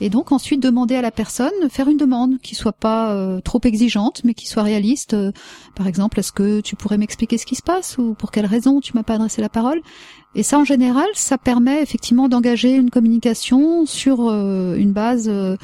Et 0.01 0.09
donc 0.09 0.33
ensuite 0.33 0.63
demander 0.63 0.95
à 0.95 1.03
la 1.03 1.11
personne, 1.11 1.53
faire 1.69 1.89
une 1.89 1.99
demande 1.99 2.39
qui 2.39 2.55
soit 2.55 2.73
pas 2.73 3.13
euh, 3.13 3.43
trop 3.43 3.61
exigeante, 3.65 4.23
mais 4.25 4.33
qui 4.33 4.47
soit 4.47 4.63
réaliste. 4.63 5.13
Euh, 5.13 5.31
par 5.75 5.87
exemple, 5.87 6.19
est-ce 6.21 6.33
que 6.33 6.63
tu 6.63 6.75
pourrais 6.75 6.97
m'expliquer 6.97 7.37
ce 7.37 7.45
qui 7.45 7.55
se 7.55 7.63
passe 7.63 7.99
ou 7.99 8.15
pour 8.15 8.31
quelle 8.31 8.47
raison 8.47 8.81
tu 8.81 8.95
m'as 8.95 9.03
pas 9.03 9.17
adressé 9.17 9.43
la 9.43 9.51
parole? 9.51 9.83
Et 10.39 10.43
ça, 10.43 10.59
en 10.59 10.65
général, 10.65 11.07
ça 11.15 11.37
permet 11.39 11.83
effectivement 11.83 12.29
d'engager 12.29 12.75
une 12.77 12.91
communication 12.91 13.87
sur 13.87 14.29
euh, 14.29 14.77
une 14.77 14.93
base 14.93 15.29
euh, 15.29 15.57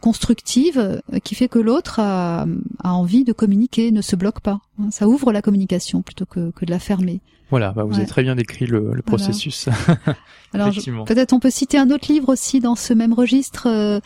constructive 0.00 0.78
euh, 0.78 1.18
qui 1.24 1.34
fait 1.34 1.48
que 1.48 1.58
l'autre 1.58 1.98
a, 2.00 2.46
a 2.84 2.92
envie 2.92 3.24
de 3.24 3.32
communiquer, 3.32 3.90
ne 3.90 4.02
se 4.02 4.16
bloque 4.16 4.40
pas. 4.40 4.60
hein. 4.80 4.88
Ça 4.90 5.08
ouvre 5.08 5.32
la 5.32 5.42
communication 5.42 6.02
plutôt 6.02 6.26
que, 6.26 6.50
que 6.50 6.64
de 6.64 6.70
la 6.70 6.78
fermer. 6.78 7.20
Voilà, 7.50 7.72
bah, 7.72 7.84
vous 7.84 7.92
Ouais. 7.92 7.96
avez 8.00 8.06
très 8.06 8.22
bien 8.22 8.36
décrit 8.36 8.66
le, 8.66 8.90
le 8.92 9.00
processus. 9.02 9.68
Alors, 10.52 10.70
peut-être 11.06 11.32
on 11.32 11.40
peut 11.40 11.50
citer 11.50 11.78
un 11.78 11.90
autre 11.90 12.12
livre 12.12 12.28
aussi 12.28 12.60
dans 12.60 12.74
ce 12.76 12.92
même 12.92 13.14
registre 13.14 13.66
euh, 13.68 14.00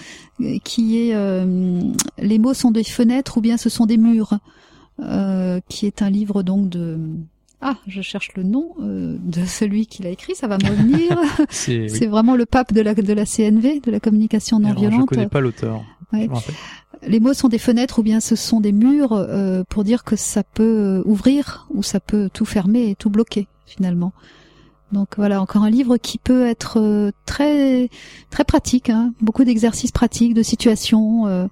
qui 0.62 0.98
est 0.98 1.14
euh, 1.14 1.80
Les 2.18 2.38
mots 2.38 2.54
sont 2.54 2.70
des 2.70 2.84
fenêtres 2.84 3.38
ou 3.38 3.40
bien 3.40 3.56
ce 3.56 3.68
sont 3.68 3.86
des 3.86 3.96
murs, 3.96 4.38
euh, 5.00 5.58
qui 5.68 5.86
est 5.86 6.02
un 6.02 6.10
livre 6.10 6.42
donc 6.44 6.68
de 6.68 6.98
ah, 7.64 7.76
je 7.86 8.02
cherche 8.02 8.34
le 8.34 8.42
nom 8.42 8.74
euh, 8.80 9.16
de 9.20 9.44
celui 9.44 9.86
qui 9.86 10.02
l'a 10.02 10.10
écrit, 10.10 10.34
ça 10.34 10.48
va 10.48 10.58
me 10.58 10.68
revenir. 10.68 11.16
C'est, 11.48 11.88
oui. 11.88 12.06
Vraiment 12.06 12.34
le 12.34 12.44
pape 12.44 12.72
de 12.72 12.80
la, 12.80 12.92
de 12.94 13.12
la 13.12 13.24
CNV, 13.24 13.80
de 13.80 13.90
la 13.90 14.00
communication 14.00 14.58
non 14.58 14.70
Alors, 14.70 14.82
Je 14.82 14.88
violente. 14.88 15.08
connais 15.08 15.28
pas 15.28 15.40
l'auteur. 15.40 15.82
Ouais. 16.12 16.28
Les 17.06 17.20
mots 17.20 17.34
sont 17.34 17.48
des 17.48 17.58
fenêtres 17.58 18.00
ou 18.00 18.02
bien 18.02 18.20
ce 18.20 18.36
sont 18.36 18.60
des 18.60 18.72
murs 18.72 19.12
euh, 19.12 19.62
pour 19.68 19.84
dire 19.84 20.02
que 20.02 20.16
ça 20.16 20.42
peut 20.42 21.02
ouvrir 21.06 21.66
ou 21.70 21.82
ça 21.82 22.00
peut 22.00 22.28
tout 22.32 22.44
fermer 22.44 22.90
et 22.90 22.94
tout 22.96 23.10
bloquer 23.10 23.46
finalement. 23.64 24.12
Donc 24.90 25.14
voilà, 25.16 25.40
encore 25.40 25.62
un 25.62 25.70
livre 25.70 25.96
qui 25.96 26.18
peut 26.18 26.46
être 26.46 26.78
euh, 26.78 27.12
très 27.24 27.88
très 28.30 28.44
pratique, 28.44 28.90
hein. 28.90 29.14
beaucoup 29.20 29.44
d'exercices 29.44 29.92
pratiques, 29.92 30.34
de 30.34 30.42
situations 30.42 31.26
euh, 31.26 31.46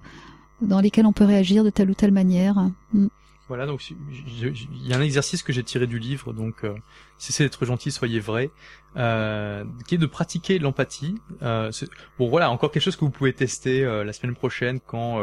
dans 0.61 0.79
lesquelles 0.79 1.07
on 1.07 1.13
peut 1.13 1.25
réagir 1.25 1.63
de 1.63 1.69
telle 1.69 1.89
ou 1.89 1.95
telle 1.95 2.11
manière. 2.11 2.69
Mm. 2.93 3.07
Voilà, 3.51 3.65
donc 3.65 3.81
il 3.89 4.87
y 4.87 4.93
a 4.93 4.97
un 4.97 5.01
exercice 5.01 5.43
que 5.43 5.51
j'ai 5.51 5.61
tiré 5.61 5.85
du 5.85 5.99
livre, 5.99 6.31
donc 6.31 6.63
euh, 6.63 6.73
cessez 7.17 7.43
d'être 7.43 7.65
gentil, 7.65 7.91
soyez 7.91 8.21
vrai, 8.21 8.49
euh, 8.95 9.65
qui 9.89 9.95
est 9.95 9.97
de 9.97 10.05
pratiquer 10.05 10.57
l'empathie. 10.57 11.15
Euh, 11.41 11.69
bon 12.17 12.29
voilà, 12.29 12.49
encore 12.49 12.71
quelque 12.71 12.83
chose 12.83 12.95
que 12.95 13.03
vous 13.03 13.11
pouvez 13.11 13.33
tester 13.33 13.83
euh, 13.83 14.05
la 14.05 14.13
semaine 14.13 14.35
prochaine 14.35 14.79
quand 14.79 15.19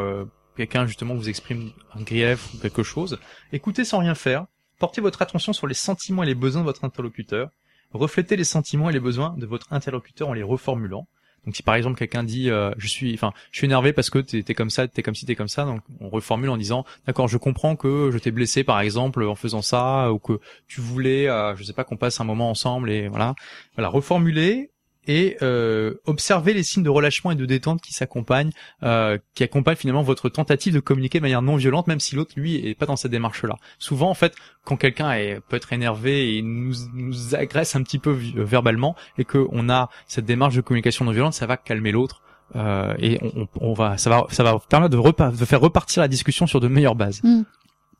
quelqu'un 0.55 0.85
justement 0.85 1.15
vous 1.15 1.27
exprime 1.27 1.71
un 1.95 2.03
grief 2.03 2.53
ou 2.53 2.59
quelque 2.59 2.83
chose. 2.83 3.17
Écoutez 3.51 3.83
sans 3.83 3.97
rien 3.97 4.13
faire, 4.13 4.45
portez 4.77 5.01
votre 5.01 5.23
attention 5.23 5.51
sur 5.51 5.65
les 5.65 5.73
sentiments 5.73 6.21
et 6.21 6.27
les 6.27 6.35
besoins 6.35 6.61
de 6.61 6.67
votre 6.67 6.85
interlocuteur, 6.85 7.49
reflétez 7.93 8.35
les 8.35 8.43
sentiments 8.43 8.91
et 8.91 8.93
les 8.93 8.99
besoins 8.99 9.33
de 9.39 9.47
votre 9.47 9.73
interlocuteur 9.73 10.29
en 10.29 10.33
les 10.33 10.43
reformulant. 10.43 11.07
Donc 11.45 11.55
si 11.55 11.63
par 11.63 11.75
exemple 11.75 11.97
quelqu'un 11.97 12.23
dit 12.23 12.49
euh, 12.49 12.71
je 12.77 12.87
suis 12.87 13.13
enfin 13.13 13.31
je 13.51 13.57
suis 13.57 13.65
énervé 13.65 13.93
parce 13.93 14.09
que 14.09 14.19
t'es 14.19 14.53
comme 14.53 14.69
ça 14.69 14.87
t'es 14.87 15.01
comme 15.01 15.15
ci 15.15 15.25
t'es 15.25 15.35
comme 15.35 15.47
ça 15.47 15.65
donc 15.65 15.81
on 15.99 16.09
reformule 16.09 16.49
en 16.49 16.57
disant 16.57 16.85
d'accord 17.07 17.27
je 17.27 17.37
comprends 17.37 17.75
que 17.75 18.09
je 18.11 18.17
t'ai 18.17 18.31
blessé 18.31 18.63
par 18.63 18.79
exemple 18.81 19.23
en 19.23 19.35
faisant 19.35 19.61
ça 19.61 20.11
ou 20.11 20.19
que 20.19 20.39
tu 20.67 20.81
voulais 20.81 21.27
euh, 21.27 21.55
je 21.55 21.63
sais 21.63 21.73
pas 21.73 21.83
qu'on 21.83 21.97
passe 21.97 22.19
un 22.19 22.23
moment 22.25 22.49
ensemble 22.49 22.91
et 22.91 23.07
voilà 23.07 23.35
voilà 23.75 23.89
reformuler 23.89 24.71
et 25.09 25.37
euh, 25.41 25.95
observer 26.05 26.53
les 26.53 26.61
signes 26.63 26.83
de 26.83 26.89
relâchement 26.89 27.31
et 27.31 27.35
de 27.35 27.45
détente 27.45 27.81
qui 27.81 27.93
s'accompagnent 27.93 28.51
euh, 28.83 29.17
qui 29.33 29.43
accompagnent 29.43 29.75
finalement 29.75 30.03
votre 30.03 30.29
tentative 30.29 30.73
de 30.75 30.79
communiquer 30.79 31.17
de 31.17 31.23
manière 31.23 31.41
non 31.41 31.55
violente 31.55 31.87
même 31.87 31.99
si 31.99 32.15
l'autre 32.15 32.33
lui 32.37 32.55
est 32.67 32.75
pas 32.75 32.85
dans 32.85 32.95
cette 32.95 33.09
démarche 33.11 33.43
là 33.43 33.55
souvent 33.79 34.09
en 34.09 34.13
fait 34.13 34.35
quand 34.63 34.77
quelqu'un 34.77 35.09
peut 35.49 35.55
être 35.57 35.73
énervé 35.73 36.37
et 36.37 36.41
nous 36.43 36.75
nous 36.93 37.33
agresse 37.35 37.75
un 37.75 37.81
petit 37.81 37.97
peu 37.97 38.11
euh, 38.11 38.43
verbalement 38.45 38.95
et 39.17 39.25
que 39.25 39.47
on 39.51 39.67
a 39.69 39.89
cette 40.07 40.25
démarche 40.25 40.55
de 40.55 40.61
communication 40.61 41.05
non 41.05 41.11
violente 41.11 41.33
ça 41.33 41.47
va 41.47 41.57
calmer 41.57 41.91
l'autre 41.91 42.21
euh, 42.55 42.93
et 42.99 43.19
on, 43.35 43.47
on- 43.61 43.73
va 43.73 43.97
ça 43.97 44.09
va 44.11 44.25
ça 44.29 44.43
va 44.43 44.59
permettre 44.69 44.95
de, 44.95 45.37
de 45.39 45.45
faire 45.45 45.61
repartir 45.61 46.01
la 46.01 46.07
discussion 46.07 46.45
sur 46.47 46.59
de 46.59 46.67
meilleures 46.67 46.95
bases 46.95 47.21
Mm. 47.23 47.41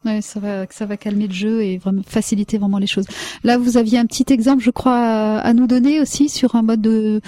Ouais, 0.06 0.22
ça 0.22 0.40
va, 0.40 0.66
ça 0.70 0.86
va 0.86 0.96
calmer 0.96 1.28
le 1.28 1.34
jeu 1.34 1.62
et 1.62 1.78
vraiment 1.78 2.02
faciliter 2.08 2.58
vraiment 2.58 2.78
les 2.78 2.88
choses. 2.88 3.06
Là, 3.44 3.58
vous 3.58 3.76
aviez 3.76 3.98
un 4.00 4.06
petit 4.06 4.24
exemple, 4.32 4.64
je 4.64 4.72
crois, 4.72 4.96
à, 4.96 5.40
à 5.40 5.54
nous 5.54 5.68
donner 5.68 6.00
aussi 6.00 6.30
sur 6.30 6.56
un 6.56 6.62
mode 6.62 6.80
de, 6.82 7.20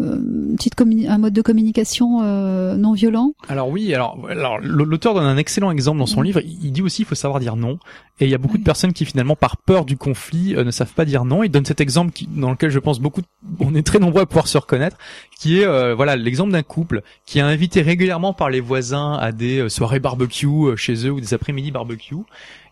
euh, 0.00 0.54
petite 0.56 0.74
un 1.08 1.18
mode 1.18 1.32
de 1.32 1.42
communication 1.42 2.20
euh, 2.22 2.76
non 2.76 2.92
violent. 2.92 3.32
Alors 3.48 3.68
oui, 3.68 3.92
alors, 3.94 4.16
alors 4.30 4.58
l'auteur 4.60 5.14
donne 5.14 5.24
un 5.26 5.36
excellent 5.36 5.72
exemple 5.72 5.98
dans 5.98 6.06
son 6.06 6.20
Mhm. 6.20 6.26
livre. 6.26 6.40
Il 6.62 6.70
dit 6.72 6.82
aussi 6.82 7.02
il 7.02 7.04
faut 7.04 7.16
savoir 7.16 7.40
dire 7.40 7.56
non. 7.56 7.78
Et 8.20 8.26
il 8.26 8.30
y 8.30 8.34
a 8.34 8.38
beaucoup 8.38 8.54
Oui. 8.54 8.60
de 8.60 8.64
personnes 8.64 8.92
qui 8.92 9.06
finalement, 9.06 9.34
par 9.34 9.56
peur 9.56 9.84
du 9.84 9.96
conflit, 9.96 10.54
euh, 10.54 10.62
ne 10.62 10.70
savent 10.70 10.92
pas 10.92 11.04
dire 11.06 11.24
non. 11.24 11.42
Il 11.42 11.48
donne 11.50 11.64
cet 11.64 11.80
exemple 11.80 12.12
qui, 12.12 12.28
dans 12.30 12.50
lequel 12.50 12.70
je 12.70 12.78
pense 12.78 13.00
beaucoup, 13.00 13.22
on 13.60 13.74
est 13.74 13.82
très 13.84 13.98
nombreux 13.98 14.22
à 14.22 14.26
pouvoir 14.26 14.46
se 14.46 14.58
reconnaître, 14.58 14.96
qui 15.38 15.58
est 15.60 15.66
euh, 15.66 15.94
voilà 15.94 16.14
l'exemple 16.16 16.52
d'un 16.52 16.62
couple 16.62 17.02
qui 17.26 17.38
est 17.38 17.42
invité 17.42 17.80
régulièrement 17.82 18.32
par 18.34 18.50
les 18.50 18.60
voisins 18.60 19.14
à 19.14 19.32
des 19.32 19.68
soirées 19.68 20.00
barbecue 20.00 20.46
chez 20.76 21.06
eux 21.06 21.10
ou 21.10 21.20
des 21.20 21.34
après-midi 21.34 21.70
barbecue. 21.70 22.14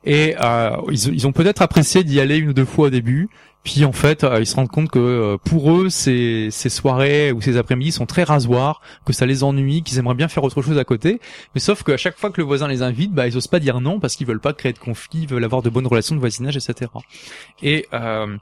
Et 0.04 0.36
euh, 0.40 0.76
ils, 0.90 1.14
ils 1.14 1.26
ont 1.26 1.32
peut-être 1.32 1.62
apprécié 1.62 2.04
d'y 2.04 2.20
aller 2.20 2.38
une 2.38 2.50
ou 2.50 2.52
deux 2.52 2.64
fois 2.64 2.86
au 2.86 2.90
début. 2.90 3.28
Puis 3.64 3.84
en 3.84 3.92
fait, 3.92 4.24
euh, 4.24 4.40
ils 4.40 4.46
se 4.46 4.54
rendent 4.54 4.70
compte 4.70 4.88
que 4.88 4.98
euh, 4.98 5.36
pour 5.36 5.72
eux, 5.72 5.90
ces, 5.90 6.48
ces 6.50 6.70
soirées 6.70 7.32
ou 7.32 7.42
ces 7.42 7.56
après-midi 7.56 7.92
sont 7.92 8.06
très 8.06 8.22
rasoirs, 8.22 8.80
que 9.04 9.12
ça 9.12 9.26
les 9.26 9.42
ennuie, 9.42 9.82
qu'ils 9.82 9.98
aimeraient 9.98 10.14
bien 10.14 10.28
faire 10.28 10.44
autre 10.44 10.62
chose 10.62 10.78
à 10.78 10.84
côté. 10.84 11.20
Mais 11.54 11.60
sauf 11.60 11.82
qu'à 11.82 11.96
chaque 11.96 12.16
fois 12.16 12.30
que 12.30 12.40
le 12.40 12.46
voisin 12.46 12.68
les 12.68 12.82
invite, 12.82 13.12
bah 13.12 13.26
ils 13.26 13.36
osent 13.36 13.48
pas 13.48 13.58
dire 13.58 13.80
non 13.80 14.00
parce 14.00 14.16
qu'ils 14.16 14.26
veulent 14.26 14.40
pas 14.40 14.52
créer 14.52 14.72
de 14.72 14.78
conflits, 14.78 15.20
ils 15.22 15.28
veulent 15.28 15.44
avoir 15.44 15.62
de 15.62 15.70
bonnes 15.70 15.86
relations 15.86 16.14
de 16.14 16.20
voisinage, 16.20 16.56
etc. 16.56 16.90
Et 17.62 17.86
euh, 17.92 18.38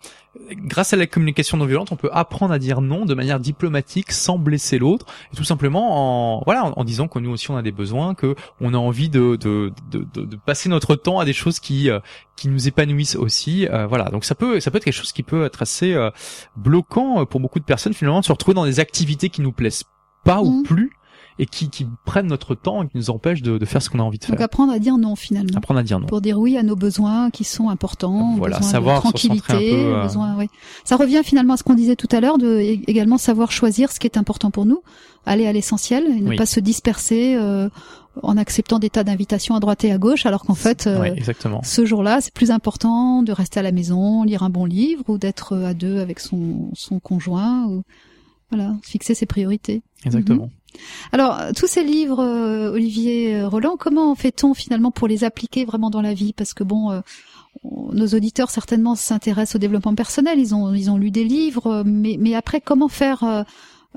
grâce 0.52 0.92
à 0.92 0.96
la 0.96 1.06
communication 1.06 1.56
non 1.56 1.64
violente, 1.66 1.92
on 1.92 1.96
peut 1.96 2.10
apprendre 2.12 2.52
à 2.52 2.58
dire 2.58 2.80
non 2.80 3.04
de 3.04 3.14
manière 3.14 3.40
diplomatique 3.40 4.12
sans 4.12 4.38
blesser 4.38 4.78
l'autre, 4.78 5.06
et 5.32 5.36
tout 5.36 5.44
simplement 5.44 6.36
en 6.38 6.42
voilà 6.44 6.66
en, 6.66 6.72
en 6.76 6.84
disant 6.84 7.08
que 7.08 7.18
nous 7.18 7.30
aussi 7.30 7.50
on 7.50 7.56
a 7.56 7.62
des 7.62 7.72
besoins, 7.72 8.14
que 8.14 8.34
on 8.60 8.74
a 8.74 8.78
envie 8.78 9.08
de 9.08 9.36
de, 9.36 9.72
de, 9.90 10.06
de, 10.14 10.24
de 10.24 10.36
passer 10.36 10.68
notre 10.68 10.96
temps 10.96 11.18
à 11.18 11.24
des 11.24 11.32
choses 11.32 11.60
qui 11.60 11.90
euh, 11.90 12.00
qui 12.36 12.48
nous 12.48 12.68
épanouissent 12.68 13.16
aussi. 13.16 13.66
Euh, 13.68 13.86
voilà, 13.86 14.04
donc 14.06 14.24
ça 14.24 14.34
peut 14.34 14.60
ça 14.60 14.70
peut 14.70 14.78
être 14.78 14.84
quelque 14.84 14.94
chose 14.94 15.12
qui 15.12 15.22
peut 15.22 15.44
être 15.44 15.62
assez 15.62 15.92
euh, 15.94 16.10
bloquant 16.56 17.20
euh, 17.20 17.24
pour 17.24 17.40
beaucoup 17.40 17.58
de 17.58 17.64
personnes 17.64 17.94
finalement 17.94 18.20
de 18.20 18.24
se 18.24 18.32
retrouver 18.32 18.54
dans 18.54 18.66
des 18.66 18.80
activités 18.80 19.28
qui 19.28 19.42
nous 19.42 19.52
plaisent 19.52 19.84
pas 20.24 20.40
ou 20.42 20.58
Mhm. 20.58 20.62
plus 20.64 20.92
et 21.38 21.46
qui, 21.46 21.68
qui 21.68 21.86
prennent 22.06 22.26
notre 22.28 22.54
temps 22.54 22.82
et 22.82 22.88
qui 22.88 22.96
nous 22.96 23.10
empêchent 23.10 23.42
de, 23.42 23.58
de 23.58 23.64
faire 23.66 23.82
ce 23.82 23.90
qu'on 23.90 23.98
a 23.98 24.02
envie 24.02 24.18
de 24.18 24.26
Donc 24.26 24.36
faire. 24.36 24.44
apprendre 24.46 24.72
à 24.72 24.78
dire 24.78 24.96
non 24.96 25.16
finalement. 25.16 25.56
Apprendre 25.56 25.80
à 25.80 25.82
dire 25.82 26.00
non. 26.00 26.06
Pour 26.06 26.20
dire 26.22 26.38
oui 26.38 26.56
à 26.56 26.62
nos 26.62 26.76
besoins 26.76 27.30
qui 27.30 27.44
sont 27.44 27.68
importants, 27.68 28.34
Voilà, 28.36 28.62
savoir 28.62 29.02
de 29.02 29.08
se 29.08 29.12
recentrer 29.12 29.34
un 29.34 29.38
tranquillité, 29.40 29.70
peu, 29.84 29.94
euh, 29.96 30.02
besoin, 30.02 30.36
oui. 30.38 30.46
Ça 30.84 30.96
revient 30.96 31.20
finalement 31.24 31.54
à 31.54 31.56
ce 31.58 31.62
qu'on 31.64 31.74
disait 31.74 31.96
tout 31.96 32.08
à 32.10 32.20
l'heure, 32.20 32.38
de 32.38 32.58
également 32.58 33.18
savoir 33.18 33.52
choisir 33.52 33.92
ce 33.92 34.00
qui 34.00 34.06
est 34.06 34.16
important 34.16 34.50
pour 34.50 34.64
nous, 34.64 34.82
aller 35.26 35.46
à 35.46 35.52
l'essentiel 35.52 36.04
et 36.06 36.20
ne 36.20 36.28
Oui. 36.30 36.36
pas 36.36 36.46
se 36.46 36.60
disperser 36.60 37.34
euh, 37.36 37.68
en 38.22 38.38
acceptant 38.38 38.78
des 38.78 38.88
tas 38.88 39.04
d'invitations 39.04 39.54
à 39.54 39.60
droite 39.60 39.84
et 39.84 39.92
à 39.92 39.98
gauche, 39.98 40.24
alors 40.24 40.42
qu'en 40.44 40.54
fait, 40.54 40.86
euh, 40.86 41.00
Ouais, 41.00 41.12
exactement. 41.14 41.60
ce 41.62 41.84
jour-là, 41.84 42.20
c'est 42.22 42.32
plus 42.32 42.50
important 42.50 43.22
de 43.22 43.30
rester 43.32 43.60
à 43.60 43.62
la 43.62 43.72
maison, 43.72 44.22
lire 44.22 44.42
un 44.42 44.48
bon 44.48 44.64
livre 44.64 45.02
ou 45.08 45.18
d'être 45.18 45.54
à 45.54 45.74
deux 45.74 45.98
avec 45.98 46.18
son, 46.20 46.70
son 46.72 46.98
conjoint. 46.98 47.66
Ou, 47.66 47.82
voilà, 48.50 48.74
fixer 48.82 49.14
ses 49.14 49.26
priorités. 49.26 49.82
Exactement. 50.04 50.50
Alors, 51.12 51.40
tous 51.56 51.66
ces 51.66 51.82
livres, 51.82 52.20
euh, 52.20 52.72
Olivier 52.72 53.36
euh, 53.36 53.48
Roland, 53.48 53.76
comment 53.78 54.14
fait-on 54.14 54.54
finalement 54.54 54.90
pour 54.90 55.08
les 55.08 55.24
appliquer 55.24 55.64
vraiment 55.64 55.90
dans 55.90 56.02
la 56.02 56.14
vie? 56.14 56.32
Parce 56.32 56.54
que 56.54 56.64
bon, 56.64 56.90
euh, 56.90 57.00
nos 57.64 58.06
auditeurs 58.08 58.50
certainement 58.50 58.94
s'intéressent 58.94 59.56
au 59.56 59.58
développement 59.58 59.94
personnel, 59.94 60.38
ils 60.38 60.54
ont 60.54 60.74
ils 60.74 60.90
ont 60.90 60.98
lu 60.98 61.10
des 61.10 61.24
livres, 61.24 61.82
mais 61.86 62.34
après 62.34 62.60
comment 62.60 62.88
faire 62.88 63.44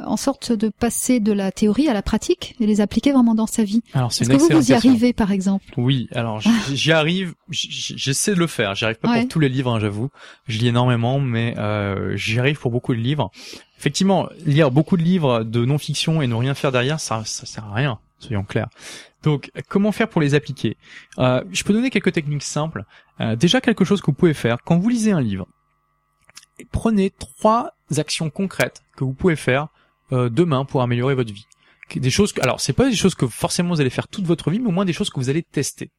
en 0.06 0.18
sorte 0.18 0.52
de 0.52 0.70
passer 0.70 1.20
de 1.20 1.32
la 1.32 1.52
théorie 1.52 1.88
à 1.90 1.94
la 1.94 2.02
pratique 2.02 2.56
et 2.60 2.66
les 2.66 2.82
appliquer 2.82 3.12
vraiment 3.12 3.36
dans 3.36 3.48
sa 3.48 3.64
vie 3.64 3.82
Alors 3.94 4.12
c'est 4.12 4.24
Est-ce 4.24 4.30
que 4.48 4.54
vous 4.54 4.60
vous 4.62 4.72
y 4.72 4.74
arrivez 4.74 5.14
par 5.14 5.32
exemple? 5.32 5.66
Oui, 5.78 6.08
alors 6.14 6.40
j- 6.40 6.50
j'y 6.74 6.92
arrive, 6.92 7.34
j'essaie 7.50 8.34
de 8.34 8.40
le 8.40 8.48
faire. 8.48 8.76
J'y 8.76 8.86
arrive 8.86 8.98
pas 8.98 9.12
Ouais. 9.12 9.20
pour 9.22 9.30
tous 9.30 9.40
les 9.40 9.50
livres, 9.50 9.74
hein, 9.74 9.80
j'avoue. 9.80 10.10
Je 10.48 10.58
lis 10.60 10.68
énormément, 10.68 11.20
mais 11.20 11.56
euh, 11.58 12.16
j'y 12.16 12.40
arrive 12.40 12.60
pour 12.60 12.72
beaucoup 12.72 12.94
de 12.94 13.00
livres. 13.00 13.32
Effectivement, 13.78 14.30
lire 14.46 14.72
beaucoup 14.72 14.98
de 14.98 15.04
livres 15.04 15.44
de 15.44 15.64
non-fiction 15.66 16.22
et 16.22 16.28
ne 16.28 16.36
rien 16.36 16.54
faire 16.54 16.72
derrière, 16.72 17.00
ça, 17.00 17.24
ça 17.26 17.46
sert 17.46 17.66
à 17.66 17.74
rien. 17.74 18.00
Soyons 18.20 18.44
clairs. 18.44 18.68
Donc, 19.24 19.50
comment 19.70 19.92
faire 19.94 20.10
pour 20.10 20.20
les 20.22 20.36
appliquer? 20.36 20.76
Euh, 21.18 21.42
Je 21.52 21.64
peux 21.64 21.72
donner 21.74 21.90
quelques 21.90 22.12
techniques 22.12 22.44
simples. 22.44 22.84
Euh, 23.22 23.36
déjà, 23.38 23.62
quelque 23.62 23.86
chose 23.86 24.02
que 24.02 24.08
vous 24.08 24.14
pouvez 24.18 24.34
faire 24.34 24.58
quand 24.66 24.78
vous 24.78 24.90
lisez 24.90 25.12
un 25.14 25.22
livre. 25.22 25.48
Prenez 26.72 27.10
trois 27.12 27.72
actions 27.98 28.30
concrètes 28.30 28.84
que 28.98 29.04
vous 29.06 29.14
pouvez 29.14 29.36
faire 29.38 29.68
euh, 30.12 30.30
demain 30.30 30.66
pour 30.66 30.82
améliorer 30.82 31.16
votre 31.16 31.34
vie. 31.34 31.46
Des 31.96 32.10
choses 32.10 32.34
que, 32.34 32.42
alors 32.42 32.62
c'est 32.62 32.74
pas 32.74 32.90
des 32.90 32.96
choses 32.96 33.16
que 33.16 33.28
forcément 33.28 33.74
vous 33.74 33.82
allez 33.82 33.90
faire 33.90 34.08
toute 34.08 34.26
votre 34.26 34.52
vie, 34.52 34.60
mais 34.60 34.68
au 34.68 34.72
moins 34.72 34.86
des 34.86 34.94
choses 34.94 35.10
que 35.10 35.20
vous 35.20 35.30
allez 35.30 35.44
tester. 35.44 35.90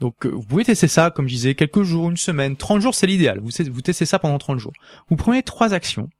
Donc 0.00 0.26
euh, 0.26 0.28
vous 0.28 0.42
pouvez 0.42 0.64
tester 0.64 0.88
ça, 0.88 1.10
comme 1.10 1.26
je 1.26 1.34
disais, 1.34 1.54
quelques 1.54 1.82
jours, 1.82 2.10
une 2.10 2.16
semaine, 2.16 2.56
30 2.56 2.82
jours 2.82 2.94
c'est 2.94 3.06
l'idéal. 3.06 3.40
Vous, 3.40 3.50
vous 3.70 3.80
testez 3.80 4.04
ça 4.04 4.18
pendant 4.18 4.38
30 4.38 4.58
jours. 4.58 4.72
Vous 5.08 5.16
prenez 5.16 5.42
trois 5.42 5.72
actions, 5.72 6.10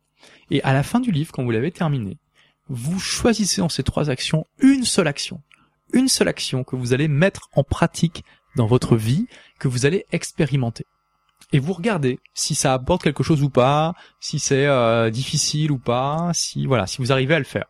et 0.51 0.63
à 0.63 0.73
la 0.73 0.83
fin 0.83 1.01
du 1.01 1.11
livre, 1.11 1.33
quand 1.33 1.45
vous 1.45 1.51
l'avez 1.51 1.73
terminé, 1.73 2.19
vous 2.69 2.99
choisissez 2.99 3.61
dans 3.61 3.69
ces 3.69 3.83
trois 3.83 4.11
actions 4.11 4.47
une 4.61 4.85
seule 4.85 5.09
action. 5.09 5.43
Une 5.93 6.09
seule 6.09 6.29
action 6.29 6.65
que 6.65 6.77
vous 6.77 6.93
allez 6.93 7.09
mettre 7.09 7.49
en 7.53 7.63
pratique 7.63 8.25
dans 8.57 8.67
votre 8.67 8.97
vie, 8.97 9.27
que 9.59 9.69
vous 9.69 9.87
allez 9.87 10.07
expérimenter. 10.11 10.85
Et 11.53 11.59
vous 11.59 11.73
regardez 11.73 12.19
si 12.35 12.55
ça 12.55 12.73
apporte 12.73 13.03
quelque 13.03 13.23
chose 13.23 13.43
ou 13.43 13.51
pas, 13.51 13.95
si 14.21 14.39
c'est 14.39 14.67
euh, 14.67 15.11
difficile 15.11 15.71
ou 15.71 15.79
pas, 15.79 16.31
si 16.35 16.67
voilà, 16.67 16.87
si 16.87 16.99
vous 16.99 17.13
arrivez 17.13 17.35
à 17.35 17.39
le 17.39 17.45
faire. 17.45 17.67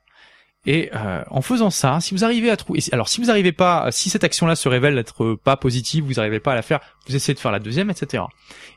Et 0.67 0.91
euh, 0.95 1.23
en 1.31 1.43
faisant 1.43 1.71
ça, 1.71 2.01
si 2.01 2.13
vous 2.13 2.25
arrivez 2.25 2.51
à 2.51 2.57
trouver, 2.57 2.81
alors 2.91 3.09
si 3.09 3.21
vous 3.21 3.29
n'arrivez 3.29 3.53
pas, 3.53 3.93
si 3.93 4.11
cette 4.11 4.25
action-là 4.25 4.57
se 4.57 4.69
révèle 4.69 4.99
être 4.99 5.37
pas 5.37 5.57
positive, 5.57 6.05
vous 6.05 6.15
n'arrivez 6.15 6.41
pas 6.41 6.53
à 6.53 6.55
la 6.57 6.63
faire, 6.63 6.81
vous 7.07 7.15
essayez 7.15 7.35
de 7.35 7.39
faire 7.39 7.53
la 7.53 7.61
deuxième, 7.61 7.89
etc. 7.89 8.25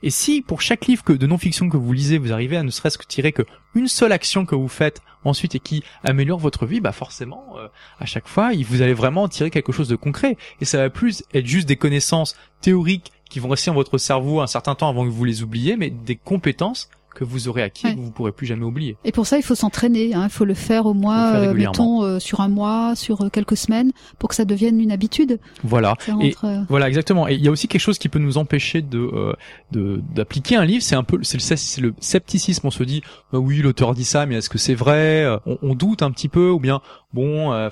Et 0.04 0.12
si 0.12 0.44
pour 0.44 0.62
chaque 0.62 0.86
livre 0.86 1.04
de 1.12 1.26
non-fiction 1.26 1.68
que 1.68 1.78
vous 1.78 1.92
lisez, 1.92 2.20
vous 2.20 2.32
arrivez 2.32 2.58
à 2.58 2.64
ne 2.64 2.70
serait-ce 2.70 3.00
que 3.00 3.08
tirer 3.08 3.32
que 3.32 3.42
une 3.74 3.88
seule 3.88 4.12
action 4.12 4.46
que 4.46 4.54
vous 4.54 4.68
faites 4.68 5.02
ensuite 5.24 5.56
et 5.56 5.60
qui 5.60 5.84
améliore 6.04 6.38
votre 6.38 6.68
vie, 6.68 6.80
bah 6.80 6.92
forcément, 6.92 7.56
euh, 7.58 7.68
à 8.00 8.06
chaque 8.06 8.28
fois, 8.28 8.52
vous 8.68 8.82
allez 8.84 8.94
vraiment 8.94 9.28
tirer 9.28 9.50
quelque 9.50 9.72
chose 9.72 9.88
de 9.88 9.96
concret. 9.96 10.38
Et 10.62 10.66
ça 10.66 10.78
va 10.78 10.90
plus 10.92 11.24
être 11.34 11.48
juste 11.48 11.68
des 11.68 11.76
connaissances 11.76 12.36
théoriques 12.62 13.12
qui 13.30 13.40
vont 13.40 13.50
rester 13.50 13.70
dans 13.72 13.76
votre 13.76 13.98
cerveau 13.98 14.42
un 14.42 14.48
certain 14.48 14.76
temps 14.76 14.90
avant 14.90 15.06
que 15.06 15.10
vous 15.12 15.26
les 15.26 15.44
oubliez, 15.44 15.78
mais 15.78 15.90
des 15.90 16.16
compétences 16.16 16.90
que 17.16 17.24
vous 17.24 17.48
aurez 17.48 17.64
acquis 17.64 17.88
et 17.88 17.90
Ouais. 17.90 17.96
que 17.96 18.00
vous 18.02 18.12
pourrez 18.12 18.32
plus 18.32 18.46
jamais 18.46 18.64
oublier. 18.64 18.96
Et 19.04 19.12
pour 19.12 19.26
ça, 19.26 19.38
il 19.38 19.44
faut 19.44 19.56
s'entraîner. 19.56 20.14
hein. 20.14 20.26
Il 20.26 20.30
faut 20.30 20.46
le 20.46 20.54
faire 20.54 20.86
au 20.86 20.94
moins, 20.94 21.32
faire 21.32 21.50
euh, 21.50 21.54
mettons, 21.54 22.04
euh, 22.04 22.20
sur 22.20 22.40
un 22.40 22.48
mois, 22.48 22.96
sur 22.96 23.22
euh, 23.24 23.30
quelques 23.30 23.58
semaines, 23.58 23.92
pour 24.20 24.30
que 24.30 24.36
ça 24.36 24.46
devienne 24.46 24.80
une 24.80 24.92
habitude. 24.92 25.40
Voilà. 25.64 25.96
Et 26.22 26.36
euh, 26.44 26.62
Voilà, 26.70 26.88
exactement. 26.88 27.28
Et 27.28 27.34
il 27.34 27.42
y 27.44 27.48
a 27.48 27.52
aussi 27.52 27.68
quelque 27.68 27.82
chose 27.82 27.98
qui 27.98 28.10
peut 28.10 28.20
nous 28.20 28.38
empêcher 28.38 28.82
de 28.84 29.00
euh, 29.00 29.34
de 29.72 30.02
d'appliquer 30.14 30.56
un 30.56 30.66
livre. 30.66 30.84
C'est 30.84 30.96
un 30.96 31.04
peu, 31.04 31.20
c'est 31.24 31.82
le, 31.82 31.94
scepticisme. 32.00 32.68
On 32.68 32.72
se 32.72 32.84
dit, 32.84 33.02
bah 33.34 33.40
oui, 33.40 33.58
l'auteur 33.58 33.96
dit 33.96 34.06
ça, 34.06 34.26
mais 34.28 34.36
est-ce 34.36 34.50
que 34.50 34.60
c'est 34.60 34.76
vrai? 34.76 35.26
On, 35.48 35.58
on 35.64 35.74
doute 35.76 36.04
un 36.04 36.12
petit 36.12 36.30
peu, 36.30 36.52
ou 36.52 36.60
bien 36.60 36.80
bon, 37.12 37.52
euh, 37.52 37.70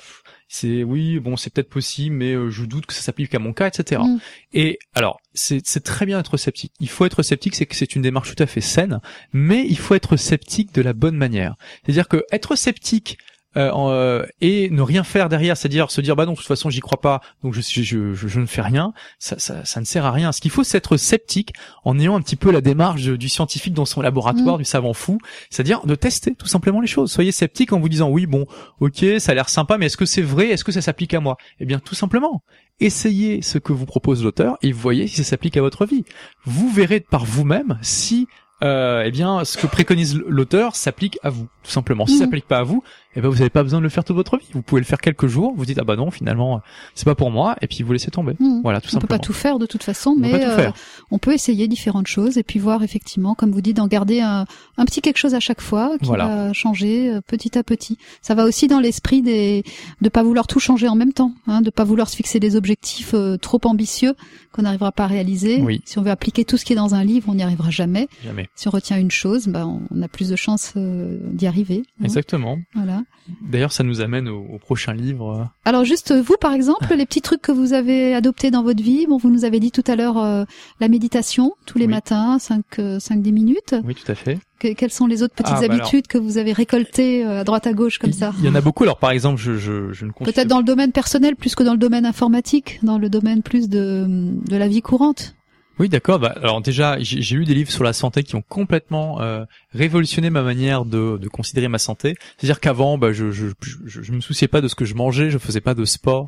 c'est 0.48 0.84
oui, 0.84 1.20
bon, 1.20 1.36
c'est 1.36 1.52
peut-être 1.52 1.70
possible, 1.70 2.16
mais 2.16 2.34
euh, 2.34 2.50
je 2.50 2.64
doute 2.66 2.86
que 2.86 2.94
ça 2.94 3.02
s'applique 3.02 3.36
à 3.36 3.40
mon 3.40 3.54
cas, 3.54 3.68
etc. 3.68 4.02
Mm. 4.04 4.18
Et 4.54 4.80
alors, 4.94 5.20
c'est 5.34 5.66
c'est 5.66 5.84
très 5.84 6.06
bien 6.06 6.18
d'être 6.18 6.38
sceptique. 6.38 6.74
Il 6.80 6.90
faut 6.90 7.06
être 7.06 7.22
sceptique, 7.22 7.56
c'est 7.56 7.66
que 7.66 7.76
c'est 7.76 7.96
une 7.96 8.02
démarche 8.02 8.34
tout 8.34 8.42
à 8.42 8.48
fait 8.48 8.62
saine, 8.62 9.02
mais 9.34 9.66
il 9.68 9.78
faut 9.78 9.96
être 9.96 10.16
sceptique 10.16 10.74
de 10.74 10.82
la 10.82 10.94
bonne 10.94 11.18
manière. 11.18 11.56
C'est-à-dire 11.84 12.08
que 12.08 12.24
être 12.32 12.56
sceptique 12.56 13.18
euh, 13.58 13.72
euh, 13.76 14.26
et 14.40 14.70
ne 14.70 14.82
rien 14.82 15.04
faire 15.04 15.28
derrière, 15.30 15.58
c'est-à-dire 15.58 15.90
se 15.92 16.00
dire 16.00 16.16
bah 16.16 16.26
non, 16.26 16.34
de 16.34 16.38
toute 16.38 16.46
façon 16.48 16.70
j'y 16.70 16.80
crois 16.80 17.02
pas, 17.02 17.22
donc 17.44 17.54
je, 17.54 17.62
je, 17.62 18.14
je, 18.14 18.28
je 18.28 18.40
ne 18.40 18.46
fais 18.46 18.62
rien, 18.62 18.94
ça, 19.20 19.38
ça, 19.40 19.66
ça 19.66 19.80
ne 19.82 19.86
sert 19.86 20.06
à 20.06 20.12
rien. 20.12 20.32
Ce 20.32 20.40
qu'il 20.42 20.52
faut, 20.52 20.64
c'est 20.64 20.78
être 20.78 20.96
sceptique 20.98 21.54
en 21.84 21.98
ayant 22.00 22.16
un 22.16 22.22
petit 22.22 22.36
peu 22.36 22.52
la 22.52 22.62
démarche 22.62 23.02
du 23.04 23.30
scientifique 23.30 23.74
dans 23.74 23.86
son 23.86 24.02
laboratoire, 24.02 24.56
Mm. 24.56 24.60
du 24.60 24.66
savant 24.66 24.94
fou, 24.94 25.18
c'est-à-dire 25.50 25.86
de 25.86 25.96
tester 25.96 26.36
tout 26.36 26.48
simplement 26.48 26.80
les 26.82 26.88
choses. 26.88 27.12
Soyez 27.12 27.32
sceptique 27.32 27.74
en 27.74 27.80
vous 27.80 27.90
disant 27.90 28.10
oui 28.10 28.26
bon, 28.28 28.46
ok, 28.80 29.04
ça 29.20 29.32
a 29.32 29.36
l'air 29.36 29.50
sympa, 29.50 29.78
mais 29.78 29.88
est-ce 29.88 29.98
que 29.98 30.06
c'est 30.06 30.22
vrai? 30.22 30.50
Est-ce 30.50 30.64
que 30.64 30.72
ça 30.72 30.82
s'applique 30.82 31.14
à 31.14 31.20
moi? 31.20 31.38
Eh 31.60 31.66
bien 31.66 31.80
tout 31.80 31.96
simplement, 31.96 32.44
essayez 32.80 33.42
ce 33.42 33.58
que 33.58 33.74
vous 33.74 33.86
propose 33.86 34.24
l'auteur 34.24 34.58
et 34.62 34.72
voyez 34.72 35.08
si 35.08 35.16
ça 35.18 35.24
s'applique 35.24 35.58
à 35.58 35.62
votre 35.62 35.86
vie. 35.86 36.04
Vous 36.46 36.70
verrez 36.70 37.00
par 37.00 37.26
vous-même 37.26 37.80
si 37.82 38.28
euh, 38.64 39.04
eh 39.06 39.12
bien, 39.12 39.46
ce 39.46 39.56
que 39.56 39.68
préconise 39.68 40.16
l'auteur 40.28 40.76
s'applique 40.76 41.20
à 41.22 41.30
vous, 41.30 41.48
tout 41.64 41.70
simplement. 41.70 42.08
Si 42.08 42.14
ça 42.18 42.24
Mhm. 42.24 42.26
s'applique 42.26 42.48
pas 42.48 42.58
à 42.58 42.64
vous, 42.64 42.84
eh 43.18 43.22
ben, 43.22 43.30
vous 43.30 43.38
n'avez 43.38 43.50
pas 43.50 43.64
besoin 43.64 43.80
de 43.80 43.84
le 43.84 43.90
faire 43.90 44.04
toute 44.04 44.16
votre 44.16 44.38
vie. 44.38 44.46
Vous 44.54 44.62
pouvez 44.62 44.80
le 44.80 44.86
faire 44.86 45.00
quelques 45.02 45.28
jours, 45.28 45.54
vous 45.58 45.66
dites 45.66 45.80
ah 45.80 45.84
bah 45.84 45.96
non, 45.96 46.12
finalement, 46.12 46.62
c'est 46.96 47.06
pas 47.06 47.16
pour 47.16 47.32
moi, 47.32 47.56
et 47.62 47.68
puis 47.68 47.84
vous 47.84 47.92
laissez 47.92 48.12
tomber. 48.12 48.34
hmm. 48.40 48.62
Voilà, 48.64 48.80
tout 48.80 48.88
on 48.88 48.90
peut 48.90 49.02
simplement. 49.02 49.18
pas 49.18 49.20
tout 49.20 49.34
faire 49.34 49.60
de 49.60 49.66
toute 49.66 49.84
façon, 49.84 50.12
On 50.12 50.16
peut 50.16 50.22
mais 50.22 50.46
euh, 50.46 50.72
on 51.12 51.18
peut 51.18 51.34
essayer 51.34 51.68
différentes 51.68 52.08
choses 52.08 52.38
et 52.38 52.44
puis 52.44 52.60
voir 52.60 52.84
effectivement, 52.84 53.34
comme 53.34 53.52
vous 53.52 53.62
dites, 53.62 53.78
d'en 53.78 53.88
garder 53.88 54.22
un, 54.22 54.46
un 54.78 54.86
petit 54.86 55.02
quelque 55.02 55.18
chose 55.18 55.34
à 55.34 55.40
chaque 55.40 55.62
fois 55.62 55.98
qui 56.00 56.06
Voilà. 56.06 56.28
va 56.28 56.54
changer 56.54 57.10
euh, 57.12 57.22
petit 57.26 57.58
à 57.58 57.64
petit. 57.64 57.98
Ça 58.22 58.36
va 58.36 58.46
aussi 58.46 58.68
dans 58.68 58.80
l'esprit 58.80 59.22
des 59.22 59.64
de 60.02 60.10
pas 60.10 60.22
vouloir 60.24 60.46
tout 60.48 60.60
changer 60.60 60.88
en 60.88 60.96
même 60.96 61.14
temps, 61.14 61.34
hein, 61.48 61.62
de 61.62 61.70
pas 61.72 61.84
vouloir 61.84 62.10
se 62.10 62.16
fixer 62.16 62.40
des 62.40 62.56
objectifs 62.56 63.12
euh, 63.16 63.38
trop 63.38 63.60
ambitieux 63.66 64.14
qu'on 64.52 64.62
n'arrivera 64.62 64.92
pas 64.92 65.06
à 65.06 65.08
réaliser. 65.08 65.62
Oui. 65.62 65.82
Si 65.86 65.98
on 65.98 66.02
veut 66.04 66.12
appliquer 66.12 66.46
tout 66.46 66.58
ce 66.58 66.66
qui 66.66 66.74
est 66.74 66.76
dans 66.78 66.94
un 66.96 67.04
livre, 67.04 67.28
on 67.30 67.36
n'y 67.36 67.44
arrivera 67.44 67.70
jamais. 67.72 68.08
Jamais. 68.24 68.48
Si 68.56 68.68
on 68.68 68.72
retient 68.72 68.98
une 69.00 69.12
chose, 69.12 69.48
bah, 69.48 69.66
on 69.68 70.02
a 70.02 70.08
plus 70.08 70.30
de 70.30 70.36
chances 70.36 70.74
euh, 70.78 71.18
d'y 71.34 71.48
arriver. 71.48 71.84
hein. 72.00 72.04
Exactement. 72.06 72.58
Voilà. 72.76 73.02
D'ailleurs, 73.42 73.74
ça 73.74 73.84
nous 73.84 74.00
amène 74.00 74.30
au, 74.30 74.40
au 74.54 74.58
prochain 74.58 74.94
livre. 74.94 75.50
Alors 75.66 75.84
juste 75.84 76.12
euh, 76.12 76.22
vous 76.22 76.36
par 76.40 76.54
exemple, 76.54 76.88
les 76.96 77.06
petits 77.06 77.22
trucs 77.22 77.42
que 77.42 77.52
vous 77.52 77.74
avez 77.74 78.16
adoptés 78.16 78.52
dans 78.52 78.64
votre 78.64 78.82
vie, 78.82 79.06
bon 79.06 79.18
vous 79.18 79.30
nous 79.30 79.44
avez 79.44 79.60
dit 79.60 79.70
tout 79.72 79.84
à 79.86 79.98
l'heure 79.98 80.18
euh, 80.18 80.46
la 80.80 80.88
méditation 80.88 81.52
tous 81.66 81.78
les 81.78 81.88
Oui. 81.88 81.92
matins, 81.92 82.40
5 82.40 82.64
5 83.00 83.22
10 83.22 83.32
minutes. 83.34 83.76
Oui, 83.84 83.96
tout 83.96 84.10
à 84.10 84.16
fait. 84.16 84.40
Que- 84.60 84.74
quelles 84.74 84.92
sont 84.94 85.08
les 85.08 85.24
autres 85.24 85.34
petites 85.36 85.54
Ah, 85.58 85.68
bah 85.68 85.74
habitudes 85.74 86.08
que 86.08 86.18
vous 86.18 86.38
avez 86.38 86.54
récoltées 86.54 87.26
euh, 87.26 87.42
à 87.42 87.44
droite 87.44 87.68
à 87.68 87.74
gauche 87.74 87.98
comme 88.00 88.12
il, 88.12 88.16
ça 88.16 88.32
il 88.40 88.46
y 88.46 88.50
en 88.50 88.56
a 88.56 88.62
beaucoup. 88.62 88.84
Alors, 88.84 88.98
par 88.98 89.12
exemple, 89.12 89.42
je, 89.42 89.58
je, 89.58 89.92
je 89.92 90.06
ne 90.06 90.12
Peut-être 90.12 90.48
dans 90.48 90.60
le 90.60 90.64
domaine 90.64 90.94
personnel 90.94 91.36
plus 91.36 91.54
que 91.54 91.64
dans 91.64 91.74
le 91.74 91.78
domaine 91.80 92.06
informatique, 92.06 92.80
dans 92.82 92.98
le 92.98 93.10
domaine 93.10 93.42
plus 93.44 93.68
de 93.68 94.06
de 94.08 94.56
la 94.56 94.70
vie 94.70 94.82
courante. 94.82 95.36
Oui, 95.80 95.90
d'accord. 95.90 96.18
Bah, 96.18 96.34
alors 96.42 96.62
déjà, 96.62 96.98
j'ai 97.00 97.36
lu 97.36 97.46
des 97.46 97.54
livres 97.54 97.72
sur 97.72 97.84
la 97.84 97.94
santé 97.94 98.24
qui 98.24 98.36
ont 98.36 98.42
complètement 98.42 99.22
euh, 99.22 99.46
révolutionné 99.74 100.30
ma 100.32 100.42
manière 100.42 100.86
de, 100.86 101.18
de 101.18 101.28
considérer 101.28 101.68
ma 101.68 101.78
santé. 101.78 102.16
C'est-à-dire 102.38 102.60
qu'avant, 102.60 102.98
bah, 102.98 103.14
je, 103.14 103.32
je 103.32 104.12
me 104.12 104.22
souciais 104.22 104.48
pas 104.48 104.62
de 104.62 104.68
ce 104.68 104.76
que 104.76 104.86
je 104.86 104.96
mangeais, 104.96 105.30
je 105.30 105.38
faisais 105.38 105.62
pas 105.62 105.76
de 105.76 105.86
sport, 105.86 106.26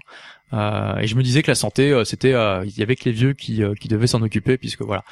euh, 0.53 0.97
et 0.97 1.07
je 1.07 1.15
me 1.15 1.23
disais 1.23 1.41
que 1.43 1.51
la 1.51 1.55
santé, 1.55 1.91
euh, 1.91 2.03
c'était, 2.03 2.33
euh, 2.33 2.63
il 2.65 2.77
y 2.77 2.81
avait 2.83 2.95
que 2.95 3.05
les 3.05 3.11
vieux 3.11 3.33
qui, 3.33 3.63
euh, 3.63 3.73
qui 3.73 3.87
devaient 3.87 4.07
s'en 4.07 4.21
occuper, 4.21 4.57
puisque 4.57 4.81
voilà. 4.81 5.03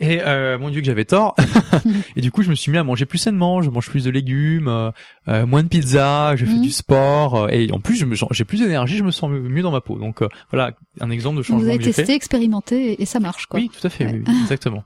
Et 0.00 0.20
euh, 0.22 0.58
mon 0.58 0.70
Dieu 0.70 0.80
que 0.80 0.86
j'avais 0.86 1.04
tort. 1.04 1.34
et 2.16 2.20
du 2.20 2.30
coup, 2.30 2.42
je 2.42 2.50
me 2.50 2.54
suis 2.54 2.70
mis 2.72 2.78
à 2.78 2.84
manger 2.84 3.06
plus 3.06 3.18
sainement. 3.18 3.62
Je 3.62 3.70
mange 3.70 3.88
plus 3.90 4.04
de 4.04 4.10
légumes, 4.10 4.92
moins 5.26 5.62
de 5.62 5.68
pizza, 5.68 6.34
je 6.36 6.44
fais 6.44 6.52
Mhm. 6.52 6.62
du 6.62 6.70
sport, 6.70 7.34
euh, 7.44 7.48
et 7.48 7.70
en 7.72 7.80
plus, 7.80 8.04
j'ai 8.30 8.44
plus 8.44 8.60
d'énergie, 8.60 8.96
je 8.96 9.04
me 9.04 9.10
sens 9.10 9.30
mieux 9.30 9.62
dans 9.62 9.70
ma 9.72 9.80
peau. 9.80 9.98
Donc 9.98 10.22
euh, 10.22 10.28
voilà, 10.50 10.72
un 11.00 11.10
exemple 11.10 11.36
de 11.36 11.42
Vous 11.42 11.48
changement 11.48 11.68
avez 11.68 11.82
j'ai 11.82 11.92
fait. 11.92 12.02
testé, 12.02 12.14
expérimenté 12.14 12.92
et, 12.92 13.02
et 13.02 13.06
ça 13.06 13.20
marche 13.20 13.46
quoi. 13.46 13.60
Oui, 13.60 13.70
tout 13.70 13.86
à 13.86 13.90
fait, 13.90 14.06
Ouais. 14.06 14.22
oui, 14.26 14.34
exactement. 14.42 14.84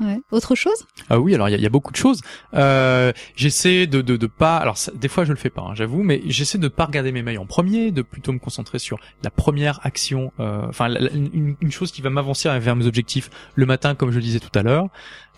Ouais. 0.00 0.20
Autre 0.30 0.54
chose? 0.54 0.86
Ah 1.10 1.20
oui, 1.20 1.34
alors 1.34 1.48
il 1.50 1.60
y 1.60 1.66
a, 1.66 1.68
beaucoup 1.68 1.92
de 1.92 1.96
choses. 1.96 2.22
Euh, 2.54 3.12
j'essaie 3.36 3.86
de, 3.86 4.00
de 4.00 4.16
de 4.16 4.26
pas, 4.26 4.56
alors 4.56 4.76
des 4.94 5.08
fois 5.08 5.24
je 5.24 5.30
le 5.32 5.36
fais 5.38 5.50
pas, 5.50 5.60
hein, 5.62 5.74
j'avoue, 5.74 6.02
mais 6.02 6.22
j'essaie 6.24 6.56
de 6.58 6.68
pas 6.68 6.86
regarder 6.86 7.12
mes 7.12 7.22
mails 7.22 7.38
en 7.38 7.44
premier, 7.46 7.90
de 7.90 8.00
plutôt 8.00 8.32
me 8.32 8.38
concentrer 8.38 8.78
sur 8.78 8.98
la 9.22 9.30
première 9.30 9.78
action, 9.84 10.32
euh, 10.40 10.66
enfin 10.68 10.88
la- 10.88 11.10
une, 11.12 11.54
une 11.60 11.70
chose 11.70 11.92
qui 11.92 12.00
va 12.00 12.08
m'avancer 12.08 12.48
vers 12.60 12.76
mes 12.76 12.86
objectifs 12.86 13.30
le 13.54 13.66
matin, 13.66 13.94
comme 13.94 14.10
je 14.10 14.16
le 14.16 14.22
disais 14.22 14.40
tout 14.40 14.58
à 14.58 14.62
l'heure. 14.62 14.88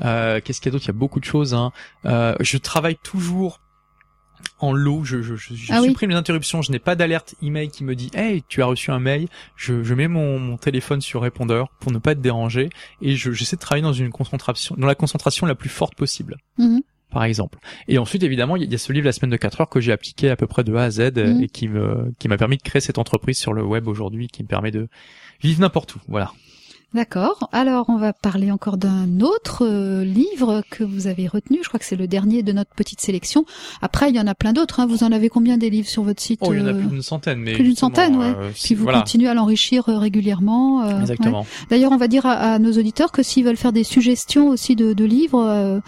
Euh, 0.04 0.40
Qu'est-ce 0.42 0.60
qu'il 0.60 0.70
y 0.70 0.72
a 0.72 0.72
d'autre? 0.72 0.84
Il 0.84 0.88
y 0.88 0.90
a 0.90 0.94
beaucoup 0.94 1.18
de 1.20 1.24
choses. 1.24 1.54
Hein. 1.54 1.72
Euh, 2.06 2.34
je 2.40 2.56
travaille 2.56 2.96
toujours 2.96 3.60
en 4.58 4.72
lot, 4.72 5.04
je, 5.04 5.22
je, 5.22 5.34
je, 5.36 5.54
je 5.54 5.72
Ah 5.72 5.80
oui. 5.80 5.88
supprime 5.88 6.10
les 6.10 6.16
interruptions, 6.16 6.62
je 6.62 6.70
n'ai 6.72 6.78
pas 6.78 6.94
d'alerte 6.94 7.34
email 7.42 7.68
qui 7.68 7.84
me 7.84 7.94
dit 7.94 8.10
Hey, 8.14 8.42
tu 8.48 8.62
as 8.62 8.66
reçu 8.66 8.90
un 8.90 8.98
mail, 9.00 9.28
je, 9.56 9.82
je 9.82 9.94
mets 9.94 10.08
mon, 10.08 10.38
mon 10.38 10.56
téléphone 10.56 11.00
sur 11.00 11.22
répondeur 11.22 11.68
pour 11.80 11.90
ne 11.92 11.98
pas 11.98 12.12
être 12.12 12.20
dérangé 12.20 12.70
et 13.00 13.16
je- 13.16 13.32
j'essaie 13.32 13.56
de 13.56 13.60
travailler 13.60 13.82
dans 13.82 13.92
une 13.92 14.10
concentration, 14.10 14.74
dans 14.78 14.86
la 14.86 14.94
concentration 14.94 15.46
la 15.46 15.54
plus 15.54 15.68
forte 15.70 15.94
possible 15.96 16.36
Mhm. 16.58 16.82
par 17.10 17.24
exemple. 17.24 17.58
Et 17.88 17.98
ensuite, 17.98 18.22
évidemment, 18.22 18.56
il 18.56 18.70
y 18.70 18.74
a- 18.74 18.78
ce 18.78 18.92
livre 18.92 19.04
La 19.06 19.12
semaine 19.12 19.30
de 19.30 19.36
4 19.36 19.60
heures 19.60 19.68
que 19.68 19.80
j'ai 19.80 19.92
appliqué 19.92 20.30
à 20.30 20.36
peu 20.36 20.46
près 20.46 20.64
de 20.64 20.74
A 20.74 20.84
à 20.84 20.90
Z 20.90 21.00
euh, 21.00 21.34
Mhm. 21.34 21.42
et 21.42 21.48
qui 21.48 21.68
me 21.68 22.12
qui 22.18 22.28
m'a 22.28 22.36
permis 22.38 22.56
de 22.56 22.62
créer 22.62 22.80
cette 22.80 22.98
entreprise 22.98 23.38
sur 23.38 23.52
le 23.52 23.62
web 23.64 23.88
aujourd'hui, 23.88 24.28
qui 24.28 24.42
me 24.42 24.48
permet 24.48 24.70
de 24.70 24.88
vivre 25.42 25.60
n'importe 25.60 25.96
où. 25.96 25.98
Voilà. 26.08 26.30
D'accord. 26.94 27.48
Alors, 27.52 27.86
on 27.88 27.96
va 27.96 28.12
parler 28.12 28.50
encore 28.50 28.76
d'un 28.76 29.20
autre 29.20 29.66
euh, 29.66 30.04
livre 30.04 30.62
que 30.70 30.84
vous 30.84 31.06
avez 31.06 31.26
retenu. 31.26 31.58
Je 31.62 31.68
crois 31.68 31.80
que 31.80 31.86
c'est 31.86 31.96
le 31.96 32.06
dernier 32.06 32.42
de 32.42 32.52
notre 32.52 32.74
petite 32.74 33.00
sélection. 33.00 33.46
Après, 33.80 34.10
il 34.10 34.16
y 34.16 34.20
en 34.20 34.26
a 34.26 34.34
plein 34.34 34.52
d'autres. 34.52 34.80
hein. 34.80 34.86
Vous 34.86 35.02
en 35.02 35.10
avez 35.10 35.30
combien 35.30 35.56
des 35.56 35.70
livres 35.70 35.88
sur 35.88 36.02
votre 36.02 36.20
site 36.20 36.40
Oh, 36.42 36.52
il 36.52 36.58
y 36.60 36.62
en 36.62 36.66
a 36.66 36.70
euh, 36.70 36.74
plus 36.80 36.88
d'une 36.88 37.02
centaine, 37.02 37.38
mais 37.40 37.54
plus 37.54 37.64
d'une 37.64 37.76
centaine, 37.76 38.16
ouais. 38.16 38.34
euh, 38.36 38.50
Puis 38.54 38.74
vous 38.74 38.82
voilà. 38.82 38.98
continuez 38.98 39.28
à 39.28 39.34
l'enrichir 39.34 39.84
régulièrement. 39.86 40.82
euh, 40.84 40.94
ouais. 40.96 41.00
Exactement. 41.00 41.46
D'ailleurs, 41.70 41.92
on 41.92 41.96
va 41.96 42.08
dire 42.08 42.26
à, 42.26 42.32
à 42.32 42.58
nos 42.58 42.72
auditeurs 42.72 43.10
que 43.10 43.22
s'ils 43.22 43.44
veulent 43.44 43.56
faire 43.56 43.72
des 43.72 43.84
suggestions 43.84 44.48
aussi 44.48 44.76
de, 44.76 44.92
de 44.92 45.04
livres 45.04 45.80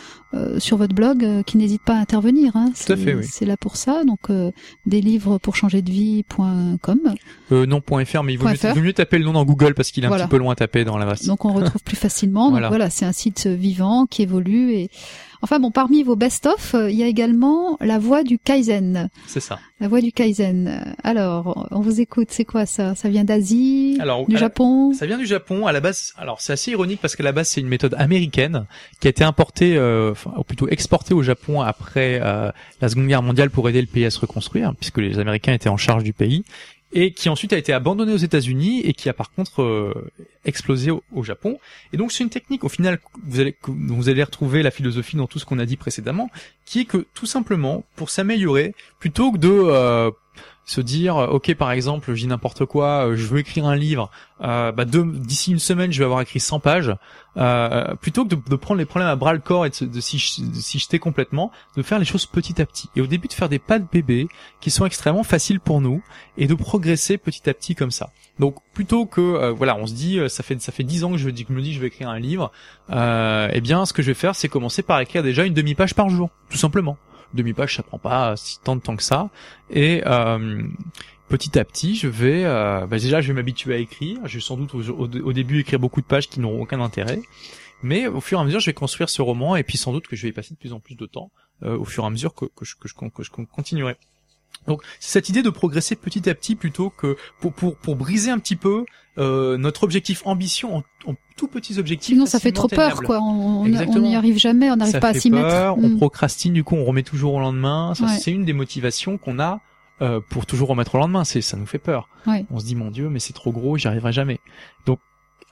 sur 0.58 0.76
votre 0.78 0.96
blog, 0.96 1.44
qu'ils 1.44 1.60
n'hésitent 1.60 1.84
pas 1.84 1.94
à 1.94 1.98
intervenir. 2.00 2.56
Hein. 2.56 2.72
Tout 2.74 2.92
à 2.92 2.96
fait, 2.96 3.14
oui. 3.14 3.24
C'est 3.30 3.44
là 3.46 3.56
pour 3.56 3.76
ça. 3.76 4.02
Donc, 4.04 4.30
des 4.86 5.00
livres 5.00 5.38
pour 5.38 5.54
changer 5.54 5.80
de 5.80 5.90
vie.com. 5.90 6.98
Euh, 7.52 7.66
non, 7.66 7.80
point 7.80 8.04
.fr, 8.04 8.22
mais 8.24 8.32
il 8.32 8.38
vaut 8.38 8.48
mieux, 8.48 8.56
il 8.60 8.68
vaut 8.74 8.80
mieux 8.80 8.92
taper 8.92 9.18
le 9.18 9.24
nom 9.26 9.32
dans 9.34 9.44
Google 9.44 9.74
parce 9.74 9.90
qu'il 9.92 10.02
est 10.04 10.08
Voilà. 10.08 10.24
un 10.24 10.26
petit 10.26 10.30
peu 10.32 10.38
loin 10.38 10.52
à 10.52 10.56
taper 10.56 10.84
dans 10.84 10.93
Donc 11.26 11.44
on 11.44 11.52
retrouve 11.52 11.82
plus 11.82 11.96
facilement. 11.96 12.44
Donc 12.44 12.52
Voilà. 12.52 12.68
voilà, 12.68 12.90
c'est 12.90 13.04
un 13.04 13.12
site 13.12 13.46
vivant 13.46 14.06
qui 14.06 14.22
évolue 14.22 14.72
et 14.72 14.90
enfin 15.42 15.58
bon, 15.60 15.70
parmi 15.70 16.02
vos 16.02 16.16
best-of, 16.16 16.74
euh, 16.74 16.90
il 16.90 16.96
y 16.96 17.02
a 17.02 17.06
également 17.06 17.76
la 17.80 17.98
voix 17.98 18.22
du 18.22 18.38
Kaizen. 18.38 19.08
C'est 19.26 19.40
ça. 19.40 19.58
La 19.80 19.88
voix 19.88 20.00
du 20.00 20.10
Kaizen. 20.12 20.68
Euh, 20.68 20.92
Alors, 21.02 21.66
on 21.70 21.80
vous 21.80 22.00
écoute. 22.00 22.28
C'est 22.30 22.44
quoi 22.46 22.64
ça? 22.64 22.94
Ça 22.94 23.08
vient 23.10 23.24
d'Asie, 23.24 23.98
du 24.28 24.34
la- 24.34 24.38
Japon? 24.40 24.92
Ça 24.94 25.04
vient 25.06 25.18
du 25.18 25.26
Japon. 25.26 25.66
À 25.66 25.72
la 25.72 25.80
base, 25.80 26.12
alors 26.16 26.40
c'est 26.40 26.52
assez 26.54 26.70
ironique 26.70 27.00
parce 27.02 27.14
qu'à 27.16 27.24
la 27.24 27.32
base 27.32 27.48
c'est 27.48 27.60
une 27.60 27.68
méthode 27.68 27.94
américaine 27.98 28.64
qui 29.00 29.08
a 29.08 29.10
été 29.10 29.22
importée, 29.24 29.76
euh, 29.76 30.12
enfin, 30.12 30.32
ou 30.38 30.44
plutôt 30.44 30.68
exportée 30.68 31.12
au 31.12 31.22
Japon 31.22 31.60
après 31.60 32.20
euh, 32.22 32.50
la 32.80 32.88
Seconde 32.88 33.08
Guerre 33.08 33.22
mondiale 33.22 33.50
pour 33.50 33.68
aider 33.68 33.80
le 33.82 33.86
pays 33.86 34.06
à 34.06 34.10
se 34.10 34.20
reconstruire, 34.20 34.72
puisque 34.76 34.98
les 34.98 35.18
Américains 35.18 35.52
étaient 35.52 35.68
en 35.68 35.76
charge 35.76 36.04
du 36.04 36.12
pays, 36.14 36.44
et 36.94 37.10
qui 37.10 37.28
ensuite 37.28 37.52
a 37.52 37.58
été 37.58 37.72
abandonnée 37.72 38.14
aux 38.14 38.18
États-Unis 38.18 38.80
et 38.84 38.94
qui 38.94 39.08
a 39.08 39.12
par 39.12 39.32
contre 39.32 39.62
euh, 39.62 40.10
explosé 40.44 40.90
au, 40.90 41.22
Japon. 41.22 41.58
Et 41.92 41.96
donc 41.96 42.12
c'est 42.12 42.22
une 42.22 42.30
technique 42.30 42.64
au 42.64 42.68
final 42.68 43.00
vous 43.26 43.40
allez 43.40 43.56
vous 43.66 44.08
allez 44.08 44.22
retrouver 44.22 44.62
la 44.62 44.70
philosophie 44.70 45.16
dans 45.16 45.26
tout 45.26 45.38
ce 45.38 45.44
qu'on 45.44 45.58
a 45.58 45.66
dit 45.66 45.76
précédemment, 45.76 46.30
qui 46.64 46.80
est 46.80 46.84
que 46.84 47.04
tout 47.12 47.26
simplement 47.26 47.84
pour 47.96 48.10
s'améliorer, 48.10 48.74
plutôt 49.00 49.32
que 49.32 49.38
de 49.38 49.50
euh, 49.50 50.10
se 50.64 50.80
dire 50.80 51.16
euh, 51.16 51.26
ok 51.26 51.54
par 51.54 51.72
exemple 51.72 52.12
dis 52.14 52.26
n'importe 52.26 52.64
quoi 52.64 53.08
euh, 53.08 53.16
je 53.16 53.26
veux 53.26 53.38
écrire 53.38 53.66
un 53.66 53.76
livre 53.76 54.10
euh, 54.40 54.72
bah, 54.72 54.84
d'ici 54.84 55.52
une 55.52 55.58
semaine 55.58 55.92
je 55.92 55.98
vais 55.98 56.04
avoir 56.04 56.20
écrit 56.20 56.40
100 56.40 56.60
pages. 56.60 56.94
Euh, 57.36 57.94
plutôt 57.96 58.24
que 58.24 58.34
de, 58.34 58.56
prendre 58.56 58.78
les 58.78 58.84
problèmes 58.84 59.08
à 59.08 59.16
bras 59.16 59.32
le 59.32 59.40
corps 59.40 59.66
et 59.66 59.70
de, 59.70 60.00
s'y 60.00 60.18
s'y 60.18 60.78
jeter 60.78 60.98
complètement 60.98 61.50
de 61.76 61.82
faire 61.82 61.98
les 61.98 62.04
choses 62.04 62.26
petit 62.26 62.60
à 62.60 62.66
petit. 62.66 62.88
Et 62.94 63.00
au 63.00 63.06
début 63.06 63.26
de 63.28 63.32
faire 63.32 63.48
des 63.48 63.58
pas 63.58 63.78
de 63.78 63.86
bébé 63.90 64.28
qui 64.60 64.70
sont 64.70 64.86
extrêmement 64.86 65.24
faciles 65.24 65.60
pour 65.60 65.80
nous 65.80 66.02
et 66.36 66.46
de 66.46 66.54
progresser 66.54 67.16
petit 67.16 67.48
à 67.48 67.54
petit 67.54 67.74
comme 67.74 67.90
ça. 67.90 68.10
Donc 68.38 68.56
plutôt 68.72 69.06
que 69.06 69.20
euh, 69.20 69.52
voilà 69.52 69.76
on 69.76 69.86
se 69.86 69.94
dit 69.94 70.18
ça 70.28 70.42
fait 70.42 70.60
ça 70.60 70.72
fait 70.72 70.84
10 70.84 71.04
ans 71.04 71.12
que 71.12 71.18
je, 71.18 71.26
me 71.26 71.32
dis 71.62 71.72
je 71.72 71.80
vais 71.80 71.86
écrire 71.86 72.08
un 72.08 72.18
livre 72.18 72.50
eh 72.90 73.60
bien 73.60 73.86
ce 73.86 73.92
que 73.92 74.02
je 74.02 74.08
vais 74.08 74.14
faire 74.14 74.34
c'est 74.34 74.48
commencer 74.48 74.82
par 74.82 75.00
écrire 75.00 75.22
déjà 75.22 75.44
une 75.44 75.54
demi 75.54 75.74
page 75.74 75.94
par 75.94 76.08
jour 76.08 76.30
tout 76.50 76.58
simplement 76.58 76.96
demi-page, 77.32 77.76
ça 77.76 77.82
prend 77.82 77.98
pas 77.98 78.36
si 78.36 78.60
tant 78.60 78.76
de 78.76 78.80
temps 78.80 78.96
que 78.96 79.02
ça. 79.02 79.30
Et 79.70 80.02
euh, 80.06 80.62
petit 81.28 81.58
à 81.58 81.64
petit, 81.64 81.96
je 81.96 82.08
vais, 82.08 82.44
euh, 82.44 82.86
bah 82.86 82.98
déjà, 82.98 83.20
je 83.20 83.28
vais 83.28 83.34
m'habituer 83.34 83.74
à 83.74 83.78
écrire. 83.78 84.18
Je 84.24 84.34
vais 84.34 84.40
sans 84.40 84.56
doute 84.56 84.74
au, 84.74 85.32
début 85.32 85.60
écrire 85.60 85.78
beaucoup 85.78 86.00
de 86.00 86.06
pages 86.06 86.28
qui 86.28 86.40
n'auront 86.40 86.62
aucun 86.62 86.80
intérêt. 86.80 87.20
Mais 87.82 88.06
au 88.06 88.20
fur 88.20 88.38
et 88.38 88.42
à 88.42 88.44
mesure, 88.44 88.60
je 88.60 88.66
vais 88.66 88.74
construire 88.74 89.08
ce 89.10 89.20
roman 89.20 89.56
et 89.56 89.62
puis 89.62 89.76
sans 89.76 89.92
doute 89.92 90.06
que 90.06 90.16
je 90.16 90.22
vais 90.22 90.28
y 90.28 90.32
passer 90.32 90.54
de 90.54 90.58
plus 90.58 90.72
en 90.72 90.80
plus 90.80 90.94
de 90.94 91.06
temps 91.06 91.30
euh, 91.62 91.76
au 91.76 91.84
fur 91.84 92.04
et 92.04 92.06
à 92.06 92.10
mesure 92.10 92.34
que, 92.34 92.46
que, 92.46 92.64
je, 92.64 92.76
que, 92.76 92.88
je, 92.88 92.94
que 92.94 93.22
je 93.22 93.30
continuerai. 93.30 93.96
Donc 94.66 94.82
c'est 95.00 95.12
cette 95.12 95.28
idée 95.28 95.42
de 95.42 95.50
progresser 95.50 95.94
petit 95.96 96.28
à 96.30 96.34
petit 96.34 96.54
plutôt 96.54 96.90
que 96.90 97.16
pour 97.40 97.52
pour, 97.52 97.76
pour 97.76 97.96
briser 97.96 98.30
un 98.30 98.38
petit 98.38 98.56
peu 98.56 98.84
euh, 99.18 99.56
notre 99.58 99.84
objectif 99.84 100.22
ambition 100.26 100.76
en, 100.76 100.82
en 101.06 101.14
tout 101.36 101.46
petits 101.48 101.78
objectifs. 101.78 102.14
Sinon, 102.14 102.26
ça 102.26 102.40
fait 102.40 102.50
trop 102.52 102.68
peur, 102.68 103.02
quoi. 103.02 103.20
On 103.20 103.66
n'y 103.68 104.16
arrive 104.16 104.38
jamais, 104.38 104.70
on 104.70 104.76
n'arrive 104.76 104.98
pas 105.00 105.08
à 105.08 105.14
s'y 105.14 105.30
mettre. 105.30 105.48
peur, 105.48 105.78
On 105.78 105.88
Mm. 105.88 105.96
procrastine, 105.98 106.52
du 106.52 106.64
coup, 106.64 106.74
on 106.76 106.84
remet 106.84 107.02
toujours 107.02 107.34
au 107.34 107.40
lendemain. 107.40 107.92
Ouais. 108.00 108.08
C'est 108.18 108.32
une 108.32 108.44
des 108.44 108.52
motivations 108.52 109.18
qu'on 109.18 109.38
a 109.38 109.60
euh, 110.02 110.20
pour 110.30 110.46
toujours 110.46 110.68
remettre 110.68 110.94
au 110.96 110.98
lendemain. 110.98 111.24
C'est 111.24 111.40
ça 111.42 111.56
nous 111.56 111.66
fait 111.66 111.78
peur. 111.78 112.08
Ouais. 112.26 112.44
On 112.50 112.58
se 112.58 112.64
dit 112.64 112.74
mon 112.74 112.90
Dieu, 112.90 113.08
mais 113.08 113.20
c'est 113.20 113.32
trop 113.34 113.52
gros, 113.52 113.76
j'y 113.76 113.86
arriverai 113.86 114.12
jamais. 114.12 114.40
Donc 114.86 114.98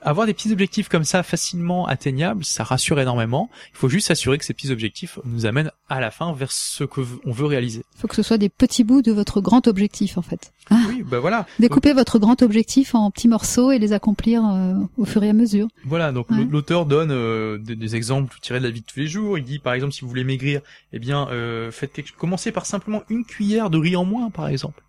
avoir 0.03 0.27
des 0.27 0.33
petits 0.33 0.51
objectifs 0.51 0.89
comme 0.89 1.03
ça 1.03 1.23
facilement 1.23 1.87
atteignables, 1.87 2.43
ça 2.45 2.63
rassure 2.63 2.99
énormément. 2.99 3.49
Il 3.73 3.77
faut 3.77 3.89
juste 3.89 4.07
s'assurer 4.07 4.37
que 4.37 4.45
ces 4.45 4.53
petits 4.53 4.71
objectifs 4.71 5.19
nous 5.25 5.45
amènent 5.45 5.71
à 5.89 5.99
la 5.99 6.11
fin 6.11 6.33
vers 6.33 6.51
ce 6.51 6.83
que 6.83 7.01
on 7.25 7.31
veut 7.31 7.45
réaliser. 7.45 7.83
Il 7.95 8.01
faut 8.01 8.07
que 8.07 8.15
ce 8.15 8.23
soit 8.23 8.37
des 8.37 8.49
petits 8.49 8.83
bouts 8.83 9.01
de 9.01 9.11
votre 9.11 9.41
grand 9.41 9.67
objectif, 9.67 10.17
en 10.17 10.21
fait. 10.21 10.53
Oui, 10.71 11.03
bah 11.05 11.19
voilà. 11.19 11.45
Découper 11.59 11.93
votre 11.93 12.19
grand 12.19 12.41
objectif 12.41 12.95
en 12.95 13.11
petits 13.11 13.27
morceaux 13.27 13.71
et 13.71 13.79
les 13.79 13.93
accomplir 13.93 14.43
euh, 14.45 14.73
au 14.97 15.05
fur 15.05 15.23
et 15.23 15.29
à 15.29 15.33
mesure. 15.33 15.67
Voilà, 15.85 16.11
donc 16.11 16.29
Ouais. 16.31 16.45
l'auteur 16.49 16.85
donne 16.85 17.11
euh, 17.11 17.57
des, 17.57 17.75
des 17.75 17.95
exemples 17.95 18.37
tirés 18.41 18.59
de 18.59 18.65
la 18.65 18.71
vie 18.71 18.81
de 18.81 18.85
tous 18.85 18.99
les 18.99 19.07
jours. 19.07 19.37
Il 19.37 19.43
dit 19.43 19.59
par 19.59 19.73
exemple 19.73 19.93
si 19.93 20.01
vous 20.01 20.07
voulez 20.07 20.23
maigrir, 20.23 20.61
eh 20.93 20.99
bien 20.99 21.27
euh, 21.29 21.69
faites 21.71 21.91
quelque... 21.93 22.11
commencez 22.17 22.51
par 22.51 22.65
simplement 22.65 23.03
une 23.09 23.25
cuillère 23.25 23.69
de 23.69 23.77
riz 23.77 23.95
en 23.95 24.05
moins 24.05 24.29
par 24.29 24.47
exemple. 24.47 24.81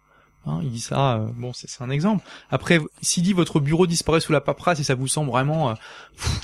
Hein, 0.47 0.61
il 0.63 0.71
dit 0.71 0.81
ça, 0.81 1.15
euh, 1.17 1.27
bon 1.37 1.53
c'est 1.55 1.69
un 1.83 1.89
exemple. 1.89 2.23
Après, 2.51 2.79
s'il 3.01 3.23
dit 3.23 3.33
votre 3.33 3.61
bureau 3.61 3.87
disparaît 3.87 4.21
sous 4.21 4.33
la 4.33 4.43
paperasse 4.43 4.79
et 4.79 4.85
ça 4.85 4.95
vous 4.95 5.09
semble 5.09 5.31
vraiment, 5.31 5.71
euh, 5.71 5.75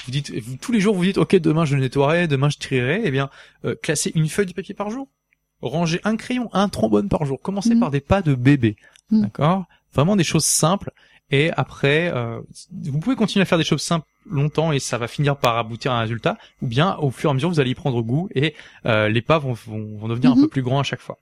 vous 0.06 0.10
dites 0.10 0.32
vous- 0.42 0.56
tous 0.56 0.72
les 0.72 0.80
jours 0.80 0.94
vous 0.94 1.04
dites 1.04 1.18
ok 1.18 1.36
demain 1.36 1.66
je 1.66 1.76
nettoierai, 1.76 2.26
demain 2.26 2.48
je 2.48 2.56
trierai, 2.58 3.02
eh 3.04 3.10
bien 3.10 3.28
euh, 3.66 3.74
classez 3.82 4.10
une 4.14 4.28
feuille 4.28 4.46
de 4.46 4.54
papier 4.54 4.74
par 4.74 4.88
jour, 4.90 5.06
rangez 5.60 6.00
un 6.04 6.16
crayon, 6.16 6.48
un 6.54 6.70
trombone 6.70 7.08
par 7.10 7.26
jour. 7.26 7.38
Commencez 7.42 7.74
Mhm. 7.74 7.80
par 7.80 7.90
des 7.90 8.00
pas 8.00 8.22
de 8.22 8.34
bébé, 8.34 8.76
Mhm. 9.10 9.20
d'accord? 9.22 9.64
Vraiment 9.94 10.16
des 10.16 10.24
choses 10.24 10.46
simples. 10.46 10.92
Et 11.32 11.50
après, 11.56 12.10
euh, 12.12 12.40
vous 12.82 12.98
pouvez 13.00 13.16
continuer 13.16 13.42
à 13.42 13.46
faire 13.46 13.58
des 13.58 13.64
choses 13.64 13.82
simples 13.82 14.06
longtemps 14.28 14.72
et 14.72 14.80
ça 14.80 14.96
va 14.98 15.08
finir 15.08 15.36
par 15.36 15.58
aboutir 15.58 15.92
à 15.92 15.98
un 15.98 16.00
résultat, 16.00 16.38
ou 16.62 16.66
bien 16.68 16.96
au 16.96 17.10
fur 17.10 17.28
et 17.28 17.32
à 17.32 17.34
mesure 17.34 17.50
vous 17.50 17.60
allez 17.60 17.70
y 17.70 17.74
prendre 17.74 18.00
goût 18.02 18.28
et 18.34 18.54
euh, 18.86 19.08
les 19.08 19.20
pas 19.22 19.38
vont, 19.38 19.52
vont, 19.52 19.98
vont 19.98 20.08
devenir 20.08 20.32
un 20.32 20.36
peu 20.36 20.48
plus 20.48 20.62
grands 20.62 20.80
à 20.80 20.84
chaque 20.84 21.00
fois. 21.00 21.18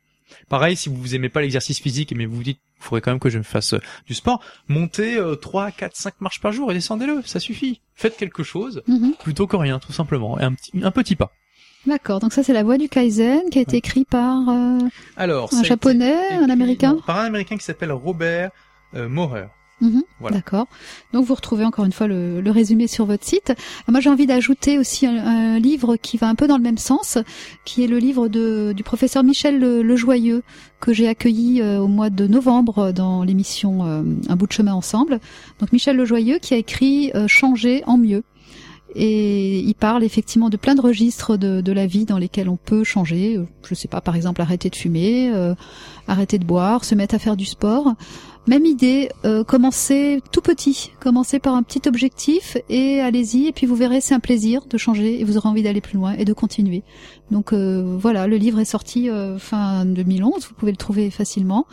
Pareil, 0.48 0.76
si 0.76 0.88
vous 0.88 1.14
aimez 1.14 1.28
pas 1.28 1.40
l'exercice 1.40 1.80
physique, 1.80 2.12
mais 2.16 2.26
vous 2.26 2.36
vous 2.36 2.42
dites, 2.42 2.60
il 2.80 2.84
faudrait 2.84 3.00
quand 3.00 3.10
même 3.10 3.20
que 3.20 3.30
je 3.30 3.38
me 3.38 3.42
fasse 3.44 3.74
euh, 3.74 3.80
du 4.06 4.14
sport, 4.14 4.42
montez 4.68 5.16
euh, 5.16 5.34
3, 5.34 5.70
4, 5.72 5.96
5 5.96 6.20
marches 6.20 6.40
par 6.40 6.52
jour 6.52 6.70
et 6.70 6.74
descendez-le, 6.74 7.22
ça 7.24 7.40
suffit. 7.40 7.80
Faites 7.94 8.16
quelque 8.16 8.42
chose 8.42 8.82
Mhm. 8.86 9.14
plutôt 9.22 9.46
que 9.46 9.56
rien, 9.56 9.78
tout 9.78 9.92
simplement, 9.92 10.38
et 10.38 10.44
un 10.44 10.52
petit, 10.54 10.72
un 10.82 10.90
petit 10.90 11.16
pas. 11.16 11.32
D'accord. 11.86 12.20
Donc 12.20 12.32
ça, 12.32 12.42
c'est 12.42 12.52
la 12.52 12.64
voix 12.64 12.76
du 12.76 12.88
Kaizen 12.88 13.48
qui 13.50 13.58
a 13.58 13.62
été 13.62 13.76
écrit 13.76 14.04
par 14.04 14.48
euh, 14.48 14.78
Alors, 15.16 15.52
un 15.54 15.58
été 15.60 15.68
japonais, 15.68 16.16
un 16.32 16.50
américain. 16.50 16.94
non, 16.94 17.00
Par 17.02 17.18
un 17.18 17.24
américain 17.26 17.56
qui 17.56 17.64
s'appelle 17.64 17.92
Robert 17.92 18.50
euh, 18.94 19.08
Maurer. 19.08 19.46
Mhm, 19.80 20.02
Voilà. 20.20 20.36
D'accord. 20.36 20.66
Donc 21.12 21.24
vous 21.24 21.34
retrouvez 21.34 21.64
encore 21.64 21.84
une 21.84 21.92
fois 21.92 22.06
le, 22.08 22.40
le 22.40 22.50
résumé 22.50 22.86
sur 22.88 23.06
votre 23.06 23.24
site. 23.24 23.52
Moi 23.86 24.00
j'ai 24.00 24.10
envie 24.10 24.26
d'ajouter 24.26 24.78
aussi 24.78 25.06
un, 25.06 25.16
un 25.16 25.58
livre 25.58 25.96
qui 25.96 26.16
va 26.16 26.28
un 26.28 26.34
peu 26.34 26.46
dans 26.48 26.56
le 26.56 26.62
même 26.62 26.78
sens, 26.78 27.18
qui 27.64 27.84
est 27.84 27.86
le 27.86 27.98
livre 27.98 28.28
de, 28.28 28.72
du 28.76 28.82
professeur 28.82 29.22
Michel 29.22 29.58
Le, 29.60 29.82
Lejoyeux 29.82 30.42
que 30.80 30.92
j'ai 30.92 31.06
accueilli 31.08 31.62
euh, 31.62 31.78
au 31.80 31.86
mois 31.86 32.10
de 32.10 32.26
novembre 32.26 32.92
dans 32.92 33.22
l'émission 33.22 33.86
euh, 33.86 34.02
Un 34.28 34.36
bout 34.36 34.46
de 34.48 34.52
chemin 34.52 34.74
ensemble. 34.74 35.20
Donc 35.60 35.72
Michel 35.72 35.96
Lejoyeux 35.96 36.38
qui 36.38 36.54
a 36.54 36.56
écrit 36.56 37.12
euh, 37.14 37.28
Changer 37.28 37.84
en 37.86 37.98
mieux. 37.98 38.24
Et 38.94 39.58
il 39.60 39.74
parle 39.74 40.02
effectivement 40.02 40.48
de 40.48 40.56
plein 40.56 40.74
de 40.74 40.80
registres 40.80 41.36
de, 41.36 41.60
de 41.60 41.72
la 41.72 41.86
vie 41.86 42.06
dans 42.06 42.16
lesquels 42.16 42.48
on 42.48 42.56
peut 42.56 42.84
changer. 42.84 43.36
Euh, 43.36 43.44
Je 43.68 43.74
sais 43.74 43.86
pas, 43.86 44.00
par 44.00 44.16
exemple, 44.16 44.40
arrêter 44.40 44.70
de 44.70 44.76
fumer, 44.76 45.30
euh, 45.32 45.54
arrêter 46.08 46.38
de 46.38 46.44
boire, 46.44 46.84
se 46.84 46.94
mettre 46.94 47.14
à 47.14 47.18
faire 47.18 47.36
du 47.36 47.44
sport. 47.44 47.94
Même 48.48 48.64
idée, 48.64 49.10
euh, 49.26 49.44
commencez 49.44 50.22
tout 50.32 50.40
petit, 50.40 50.92
commencez 51.00 51.38
par 51.38 51.54
un 51.54 51.62
petit 51.62 51.86
objectif 51.86 52.56
et 52.70 52.98
allez-y. 52.98 53.46
Et 53.46 53.52
puis 53.52 53.66
vous 53.66 53.74
verrez, 53.74 54.00
c'est 54.00 54.14
un 54.14 54.20
plaisir 54.20 54.64
de 54.64 54.78
changer 54.78 55.20
et 55.20 55.24
vous 55.24 55.36
aurez 55.36 55.50
envie 55.50 55.62
d'aller 55.62 55.82
plus 55.82 55.98
loin 55.98 56.14
et 56.14 56.24
de 56.24 56.32
continuer. 56.32 56.82
Donc 57.30 57.52
euh, 57.52 57.94
voilà, 58.00 58.26
le 58.26 58.36
livre 58.36 58.58
est 58.58 58.64
sorti 58.64 59.10
euh, 59.10 59.38
fin 59.38 59.84
2011. 59.84 60.48
Vous 60.48 60.54
pouvez 60.54 60.72
le 60.72 60.78
trouver 60.78 61.10
facilement. 61.10 61.66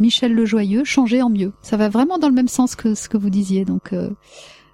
Michel 0.00 0.32
Lejoyeux, 0.32 0.82
changer 0.84 1.20
en 1.20 1.28
mieux. 1.28 1.52
Ça 1.60 1.76
va 1.76 1.90
vraiment 1.90 2.16
dans 2.16 2.28
le 2.28 2.34
même 2.34 2.48
sens 2.48 2.74
que 2.74 2.94
ce 2.94 3.10
que 3.10 3.18
vous 3.18 3.28
disiez. 3.28 3.66
Donc 3.66 3.92
euh, 3.92 4.08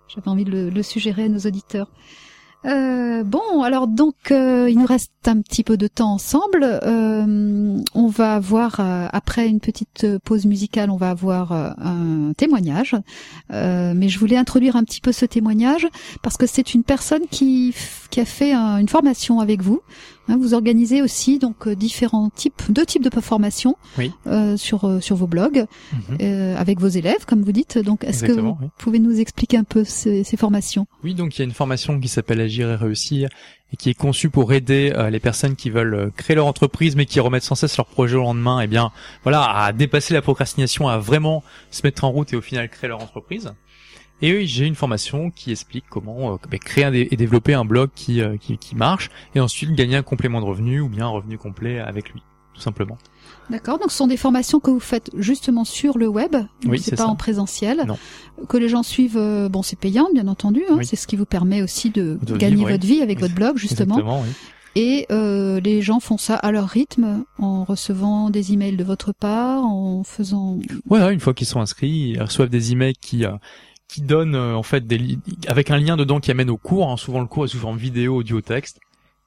j'avais 0.06 0.28
envie 0.28 0.44
de 0.44 0.52
le, 0.52 0.70
le 0.70 0.82
suggérer 0.85 1.24
à 1.24 1.28
nos 1.28 1.40
auditeurs. 1.40 1.90
Euh, 2.66 3.24
bon, 3.24 3.62
alors 3.62 3.86
donc 3.86 4.14
euh, 4.30 4.68
il 4.68 4.78
nous 4.78 4.84
reste 4.86 5.12
un 5.26 5.40
petit 5.40 5.64
peu 5.64 5.76
de 5.78 5.86
temps 5.86 6.12
ensemble. 6.12 6.62
Euh, 6.62 7.78
on 7.94 8.06
va 8.08 8.34
avoir 8.34 8.80
après 9.12 9.48
une 9.48 9.60
petite 9.60 10.06
pause 10.24 10.44
musicale, 10.44 10.90
on 10.90 10.96
va 10.96 11.10
avoir 11.10 11.52
un 11.52 12.32
témoignage. 12.36 12.94
Mais 13.50 14.08
je 14.08 14.18
voulais 14.18 14.36
introduire 14.36 14.76
un 14.76 14.84
petit 14.84 15.00
peu 15.00 15.12
ce 15.12 15.24
témoignage 15.26 15.86
parce 16.22 16.36
que 16.36 16.46
c'est 16.46 16.74
une 16.74 16.84
personne 16.84 17.22
qui 17.30 17.74
a 18.16 18.24
fait 18.24 18.52
un- 18.52 18.76
une 18.78 18.88
formation 18.88 19.40
avec 19.40 19.62
vous. 19.62 19.80
Hein, 20.31 20.39
vous 20.40 20.55
organisez 20.55 21.02
aussi 21.02 21.39
donc 21.39 21.66
euh, 21.66 21.74
différents 21.74 22.31
types, 22.31 22.62
deux 22.70 22.86
types 22.86 23.02
de 23.02 23.20
formations 23.20 23.77
Oui. 23.98 24.12
euh, 24.27 24.57
sur 24.57 24.85
euh, 24.85 25.01
sur 25.01 25.16
vos 25.16 25.27
blogs 25.27 25.66
Mhm. 25.93 26.19
euh, 26.23 26.57
avec 26.57 26.78
vos 26.81 26.89
élèves, 26.89 27.24
comme 27.27 27.43
vous 27.43 27.52
dites. 27.52 27.78
Donc, 27.78 28.05
est-ce 28.05 28.24
que 28.24 28.32
vous 28.32 28.57
oui. 28.61 28.69
pouvez 28.78 28.98
nous 28.98 29.19
expliquer 29.20 29.57
un 29.57 29.65
peu 29.65 29.85
ces, 29.85 30.23
ces 30.24 30.36
formations? 30.36 30.86
Oui, 31.05 31.15
donc 31.15 31.36
il 31.36 31.40
y 31.40 31.43
a 31.43 31.44
une 31.44 31.52
formation 31.52 31.98
qui 31.98 32.09
s'appelle 32.09 32.40
Agir 32.40 32.70
et 32.70 32.77
réussir 32.77 33.28
et 33.73 33.77
qui 33.77 33.90
est 33.90 33.94
conçue 33.94 34.31
pour 34.31 34.52
aider 34.52 34.93
euh, 34.97 35.11
les 35.11 35.20
personnes 35.20 35.55
qui 35.57 35.70
veulent 35.70 35.94
euh, 35.94 36.11
créer 36.16 36.35
leur 36.36 36.47
entreprise 36.47 36.97
mais 36.97 37.07
qui 37.07 37.20
remettent 37.20 37.44
sans 37.44 37.55
cesse 37.55 37.77
leur 37.77 37.86
projet 37.86 38.16
au 38.16 38.23
lendemain, 38.23 38.61
et 38.61 38.66
bien 38.66 38.90
voilà, 39.23 39.43
à 39.65 39.73
dépasser 39.73 40.12
la 40.15 40.23
procrastination, 40.23 40.89
à 40.89 40.98
vraiment 40.98 41.43
se 41.70 41.82
mettre 41.85 42.05
en 42.05 42.11
route 42.11 42.32
et 42.32 42.36
au 42.36 42.40
final 42.40 42.69
créer 42.69 42.89
leur 42.89 43.02
entreprise. 43.02 43.52
Et 44.22 44.47
j'ai 44.47 44.66
une 44.66 44.74
formation 44.74 45.30
qui 45.30 45.51
explique 45.52 45.84
comment 45.88 46.32
euh, 46.32 46.36
bah, 46.51 46.59
créer 46.59 46.84
un 46.84 46.92
et 46.92 47.16
développer 47.16 47.55
un 47.55 47.64
blog 47.64 47.90
qui, 47.94 48.20
euh, 48.20 48.36
qui 48.36 48.59
qui 48.59 48.74
marche 48.76 49.10
et 49.34 49.40
ensuite 49.40 49.72
gagner 49.72 49.97
un 49.97 50.02
complément 50.02 50.40
de 50.40 50.47
revenu 50.47 50.80
ou 50.80 50.88
bien 50.88 51.06
un 51.06 51.10
revenu 51.10 51.38
complet 51.38 51.78
avec 51.80 52.10
lui, 52.10 52.22
tout 52.55 52.60
simplement. 52.60 52.98
D'accord. 53.48 53.78
Donc, 53.78 53.90
ce 53.90 53.97
sont 53.97 54.06
des 54.06 54.16
formations 54.16 54.60
que 54.60 54.70
vous 54.70 54.78
faites 54.80 55.10
justement 55.16 55.64
sur 55.64 55.98
le 55.98 56.06
web. 56.06 56.36
Oui, 56.66 56.78
c'est 56.78 56.92
pas 56.92 56.98
ça. 57.05 57.09
en 57.09 57.16
présentiel. 57.16 57.84
Non. 57.88 57.97
Que 58.48 58.56
les 58.59 58.68
gens 58.68 58.82
suivent. 58.84 59.16
euh, 59.16 59.48
bon, 59.48 59.62
c'est 59.62 59.78
payant, 59.78 60.09
bien 60.14 60.28
entendu. 60.28 60.62
hein. 60.70 60.74
Oui. 60.78 60.86
C'est 60.86 60.97
ce 60.97 61.06
qui 61.09 61.16
vous 61.16 61.24
permet 61.24 61.60
aussi 61.62 61.90
de, 61.90 62.18
De 62.22 62.36
gagner 62.36 62.56
vivre, 62.56 62.66
oui. 62.68 62.72
votre 62.74 62.86
vie 62.86 63.02
avec 63.02 63.18
votre 63.18 63.34
blog, 63.34 63.56
justement. 63.56 63.97
Exactement, 63.97 64.20
oui. 64.22 64.28
Et 64.76 65.06
euh, 65.10 65.59
les 65.59 65.82
gens 65.82 65.98
font 65.98 66.16
ça 66.16 66.36
à 66.36 66.52
leur 66.52 66.68
rythme, 66.68 67.24
en 67.38 67.64
recevant 67.64 68.30
des 68.30 68.52
emails 68.52 68.76
de 68.76 68.84
votre 68.84 69.12
part, 69.12 69.64
en 69.64 70.05
faisant. 70.05 70.59
Ouais, 70.88 71.12
une 71.12 71.18
fois 71.18 71.34
qu'ils 71.34 71.48
sont 71.48 71.60
inscrits, 71.60 72.12
ils 72.14 72.22
reçoivent 72.22 72.51
des 72.51 72.70
emails 72.70 72.94
qui 72.94 73.24
euh, 73.24 73.32
qui 73.90 74.02
donnent 74.02 74.36
euh, 74.36 74.54
en 74.54 74.62
fait 74.62 74.86
des 74.86 75.18
avec 75.48 75.72
un 75.72 75.78
lien 75.78 75.96
dedans 75.96 76.20
qui 76.20 76.30
amène 76.30 76.48
au 76.48 76.56
cours. 76.56 76.88
hein. 76.88 76.96
Souvent 76.96 77.20
le 77.20 77.26
cours 77.26 77.44
est 77.46 77.56
forme 77.56 77.76
vidéo, 77.76 78.18
audio, 78.18 78.40
texte, 78.40 78.78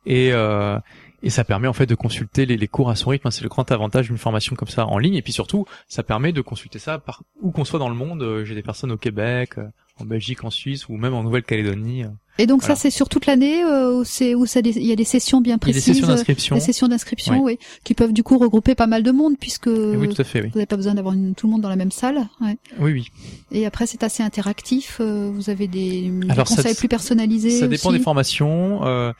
et 0.06 0.32
euh, 0.32 0.80
et 1.22 1.30
ça 1.30 1.44
permet 1.44 1.68
en 1.68 1.74
fait 1.74 1.86
de 1.86 1.96
consulter 1.96 2.46
les, 2.46 2.68
cours 2.68 2.90
à 2.90 2.96
son 2.96 3.10
rythme. 3.10 3.30
C'est 3.32 3.44
le 3.44 3.50
grand 3.50 3.70
avantage 3.72 4.08
d'une 4.08 4.18
formation 4.18 4.56
comme 4.56 4.68
ça 4.68 4.86
en 4.86 4.98
ligne. 4.98 5.16
Et 5.16 5.22
puis 5.22 5.32
surtout, 5.32 5.66
ça 5.88 6.04
permet 6.04 6.34
de 6.34 6.42
consulter 6.42 6.80
ça 6.80 6.98
par 6.98 7.24
où 7.42 7.52
qu'on 7.52 7.64
soit 7.64 7.80
dans 7.80 7.88
le 7.90 7.96
monde. 7.96 8.22
Euh, 8.24 8.44
J'ai 8.46 8.56
des 8.56 8.62
personnes 8.62 8.92
au 8.92 8.98
Québec, 8.98 9.58
euh, 9.58 9.68
en 10.00 10.06
Belgique, 10.06 10.44
en 10.44 10.50
Suisse 10.50 10.90
ou 10.90 10.98
même 10.98 11.14
en 11.14 11.24
Nouvelle-Calédonie. 11.24 12.04
euh. 12.04 12.08
Et 12.40 12.48
donc 12.48 12.64
ça, 12.64 12.74
c'est 12.76 12.90
sur 12.90 13.10
toute 13.10 13.28
l'année, 13.28 13.64
euh, 13.64 14.00
où 14.00 14.04
c'est 14.04 14.34
où 14.34 14.48
ça, 14.48 14.60
il 14.62 14.84
y 14.88 14.92
a 14.92 14.96
des 14.96 15.04
sessions 15.04 15.40
bien 15.40 15.60
Il 15.62 15.68
y 15.68 15.70
a 15.70 15.74
des 15.74 15.74
précises. 15.74 15.94
sessions 15.94 16.08
d'inscription. 16.08 16.56
Des 16.56 16.62
sessions 16.62 16.88
d'inscription, 16.88 17.44
oui, 17.44 17.60
qui 17.84 17.94
peuvent 17.94 18.12
du 18.12 18.24
coup 18.24 18.40
regrouper 18.40 18.74
pas 18.74 18.88
mal 18.88 19.04
de 19.04 19.12
monde, 19.12 19.36
puisque 19.40 19.68
Et 19.68 19.96
Oui, 19.96 20.08
vous 20.08 20.14
tout 20.14 20.22
à 20.22 20.26
fait. 20.26 20.42
Oui, 20.42 20.50
n'avez 20.56 20.66
pas 20.66 20.78
besoin 20.78 20.96
d'avoir 20.96 21.14
tout 21.38 21.46
le 21.46 21.52
monde 21.52 21.62
dans 21.62 21.70
la 21.70 21.76
même 21.76 21.92
salle. 21.92 22.28
Ouais. 22.42 22.58
oui, 22.80 22.92
oui. 22.94 23.06
Et 23.52 23.68
après, 23.68 23.86
c'est 23.86 24.02
assez 24.02 24.24
interactif. 24.24 24.98
euh, 25.00 25.30
vous 25.32 25.52
avez 25.52 25.68
des, 25.68 26.10
des 26.10 26.30
Alors, 26.32 26.48
ça- 26.48 26.56
conseils 26.56 26.74
plus 26.74 26.88
personnalisés. 26.88 27.52
Ça 27.60 27.68
dépend 27.68 27.90
aussi. 27.90 28.00
des 28.00 28.04
formations. 28.04 28.84
euh, 28.88 29.14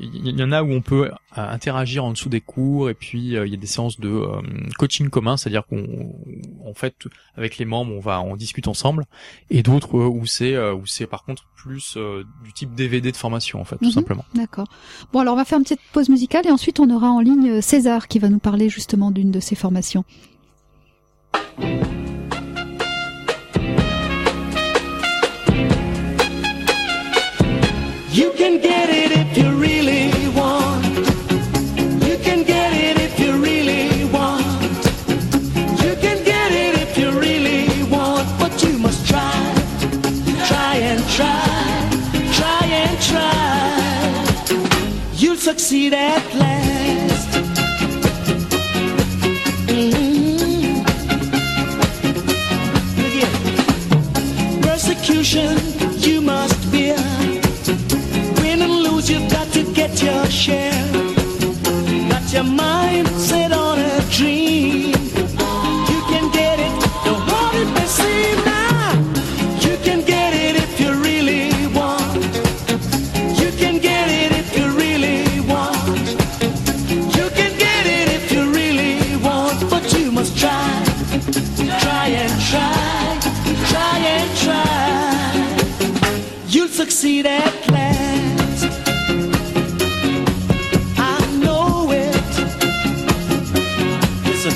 Il 0.00 0.38
y 0.38 0.42
en 0.42 0.52
a 0.52 0.62
où 0.62 0.70
on 0.70 0.80
peut 0.80 1.06
euh, 1.10 1.10
interagir 1.36 2.04
en 2.04 2.12
dessous 2.12 2.28
des 2.28 2.40
cours 2.40 2.90
et 2.90 2.94
puis 2.94 3.36
euh, 3.36 3.46
il 3.46 3.50
y 3.52 3.54
a 3.54 3.58
des 3.58 3.66
séances 3.66 3.98
de 4.00 4.08
euh, 4.08 4.40
coaching 4.78 5.08
commun, 5.10 5.36
c'est-à-dire 5.36 5.66
qu'on, 5.66 6.14
en 6.64 6.74
fait, 6.74 6.94
avec 7.36 7.58
les 7.58 7.64
membres, 7.64 7.92
on 7.94 8.00
va, 8.00 8.20
on 8.20 8.36
discute 8.36 8.68
ensemble. 8.68 9.06
Et 9.50 9.62
d'autres 9.62 9.94
où 9.98 10.26
c'est, 10.26 10.58
où 10.72 10.86
c'est 10.86 11.06
par 11.06 11.24
contre 11.24 11.44
plus 11.56 11.96
du 12.44 12.52
type 12.52 12.74
DVD 12.74 13.10
de 13.12 13.16
formation 13.16 13.60
en 13.60 13.64
fait, 13.64 13.76
tout 13.76 13.86
Mhm. 13.86 13.90
simplement. 13.90 14.24
D'accord. 14.34 14.68
Bon, 15.12 15.20
alors 15.20 15.34
on 15.34 15.36
va 15.36 15.44
faire 15.44 15.58
une 15.58 15.64
petite 15.64 15.80
pause 15.92 16.08
musicale 16.08 16.46
et 16.46 16.50
ensuite 16.50 16.78
on 16.80 16.88
aura 16.90 17.08
en 17.10 17.20
ligne 17.20 17.60
César 17.60 18.08
qui 18.08 18.18
va 18.18 18.28
nous 18.28 18.38
parler 18.38 18.68
justement 18.68 19.10
d'une 19.10 19.30
de 19.30 19.40
ces 19.40 19.54
formations. 19.56 20.04
You 28.10 28.32
can 28.36 28.58
get 28.60 28.88
it 28.90 29.10
if 29.12 29.36
you 29.38 29.48
really 29.60 29.77
succeed 45.58 45.92
at 45.92 46.22
last. 46.34 47.30
Mhm. 49.66 50.84
Look. 53.20 54.62
Persecution 54.62 55.58
you 56.06 56.20
must 56.20 56.60
bear. 56.70 56.96
Win 58.40 58.62
and 58.62 58.76
lose, 58.84 59.10
you've 59.10 59.28
got 59.32 59.48
to 59.56 59.62
get 59.78 60.00
your 60.00 60.24
share. 60.30 60.84
Got 62.10 62.32
your 62.32 62.44
mind 62.44 62.77
You'll 87.00 87.04
succeed 87.04 87.26
at 87.26 87.70
last. 87.70 88.64
I 90.98 91.36
know 91.38 91.92
it. 91.92 92.14
Listen, 94.26 94.54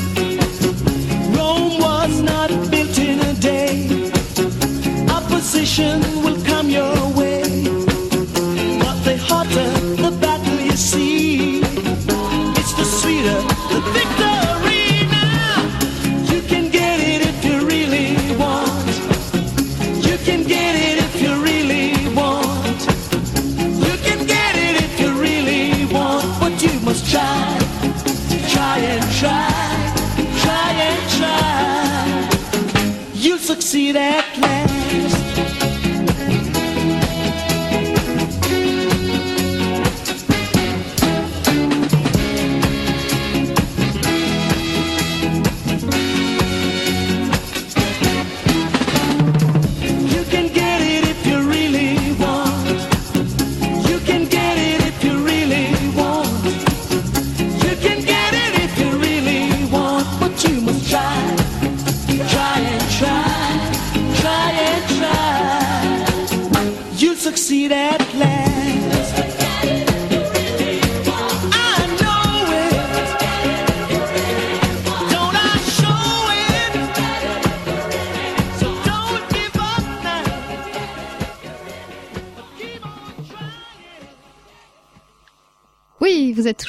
Rome 1.36 1.78
was 1.78 2.20
not 2.20 2.51
built 2.69 2.98
in 2.98 3.20
a 3.20 3.35
day. 3.35 4.10
Opposition 5.09 6.01
will 6.24 6.43
come 6.44 6.69
your 6.69 6.93
way, 7.10 7.11
succeed 33.43 33.97
at 33.97 34.22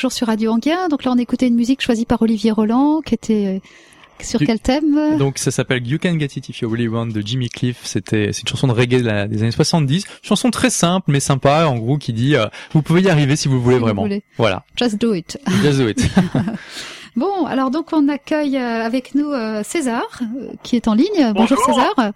toujours 0.03 0.11
sur 0.17 0.27
Radio 0.27 0.51
Anguien. 0.51 0.89
Donc 0.89 1.05
là, 1.05 1.11
on 1.13 1.17
écoutait 1.17 1.47
une 1.47 1.55
musique 1.55 1.81
choisie 1.81 2.05
par 2.05 2.21
Olivier 2.21 2.51
Roland, 2.51 2.99
qui 2.99 3.13
était 3.13 3.45
euh, 3.47 3.59
sur 4.21 4.37
Du- 4.37 4.45
quel 4.45 4.59
thème? 4.59 5.17
Donc 5.17 5.37
ça 5.37 5.49
s'appelle 5.49 5.87
You 5.87 5.97
Can 5.97 6.19
Get 6.19 6.25
It 6.35 6.49
If 6.49 6.59
You 6.59 6.69
Really 6.69 6.89
Want 6.89 7.05
de 7.07 7.21
Jimmy 7.21 7.47
Cliff. 7.47 7.79
C'était 7.83 8.33
c'est 8.33 8.41
une 8.41 8.47
chanson 8.49 8.67
de 8.67 8.73
reggae 8.73 8.99
de 9.01 9.05
la- 9.05 9.27
des 9.29 9.41
années 9.43 9.51
70. 9.51 10.03
Chanson 10.21 10.49
très 10.51 10.69
simple 10.69 11.09
mais 11.09 11.21
sympa 11.21 11.67
en 11.67 11.77
gros 11.77 11.97
qui 11.97 12.11
dit 12.11 12.35
euh, 12.35 12.47
vous 12.73 12.81
pouvez 12.81 13.01
y 13.01 13.09
arriver 13.09 13.37
si 13.37 13.47
vous 13.47 13.61
voulez 13.61 13.75
Si 13.75 13.79
vous 13.79 13.85
vraiment. 13.85 14.01
voulez. 14.01 14.23
Voilà. 14.37 14.65
Just 14.75 14.99
do 14.99 15.13
it. 15.13 15.39
Just 15.61 15.79
do 15.79 15.87
it. 15.87 16.05
Bon, 17.15 17.45
alors 17.45 17.69
donc 17.71 17.93
on 17.93 18.09
accueille 18.09 18.57
euh, 18.57 18.83
avec 18.85 19.15
nous 19.15 19.31
euh, 19.31 19.61
César, 19.63 20.19
qui 20.63 20.75
est 20.75 20.87
en 20.89 20.95
ligne. 20.95 21.31
Bonjour, 21.33 21.57
Bonjour. 21.65 21.65
César. 21.65 22.11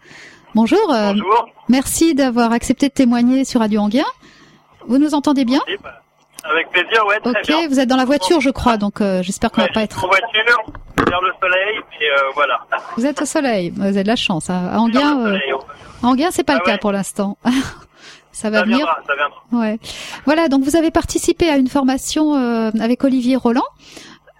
Bonjour. 0.55 0.79
Bonjour. 0.89 1.49
merci 1.69 2.15
d'avoir 2.15 2.51
accepté 2.51 2.87
de 2.89 2.93
témoigner 2.93 3.45
sur 3.45 3.59
Radio 3.61 3.79
Anguien. 3.79 4.05
Vous 4.87 4.97
nous 4.97 5.13
entendez 5.13 5.45
bien? 5.45 5.61
Oui, 5.67 5.75
bah, 5.83 6.01
Avec 6.51 6.69
plaisir, 6.71 7.05
ouais, 7.07 7.19
très 7.19 7.29
Ok, 7.31 7.47
bien. 7.47 7.67
vous 7.67 7.79
êtes 7.79 7.89
dans 7.89 7.97
la 7.97 8.05
voiture, 8.05 8.39
je 8.41 8.49
crois, 8.49 8.77
donc 8.77 9.01
euh, 9.01 9.21
j'espère 9.23 9.51
qu'on 9.51 9.61
Ouais, 9.61 9.67
va 9.67 9.73
pas 9.73 9.83
être. 9.83 10.03
En 10.03 10.07
voiture, 10.07 10.27
vers 11.07 11.21
le 11.21 11.31
soleil, 11.41 11.77
et 12.01 12.05
euh, 12.09 12.15
voilà. 12.35 12.59
Vous 12.95 13.05
êtes 13.05 13.21
au 13.21 13.25
soleil, 13.25 13.71
vous 13.75 13.83
avez 13.83 14.03
de 14.03 14.07
la 14.07 14.15
chance. 14.15 14.49
hein. 14.49 14.69
À 14.71 14.79
Anguien, 14.79 15.25
euh, 15.27 15.37
Anguien, 16.03 16.29
c'est 16.31 16.43
pas 16.43 16.53
Ah 16.53 16.59
le 16.59 16.65
cas 16.65 16.71
ouais. 16.73 16.77
pour 16.77 16.91
l'instant. 16.91 17.37
Ça 18.31 18.51
va 18.51 18.59
Ça 18.59 18.63
venir. 18.65 18.77
viendra, 18.77 18.99
ça 19.07 19.13
viendra. 19.15 19.65
Ouais. 19.67 19.79
Voilà, 20.25 20.47
donc 20.47 20.63
vous 20.63 20.75
avez 20.75 20.91
participé 20.91 21.49
à 21.49 21.57
une 21.57 21.67
formation 21.69 22.35
euh, 22.35 22.69
avec 22.79 23.03
Olivier 23.03 23.35
Roland. 23.35 23.63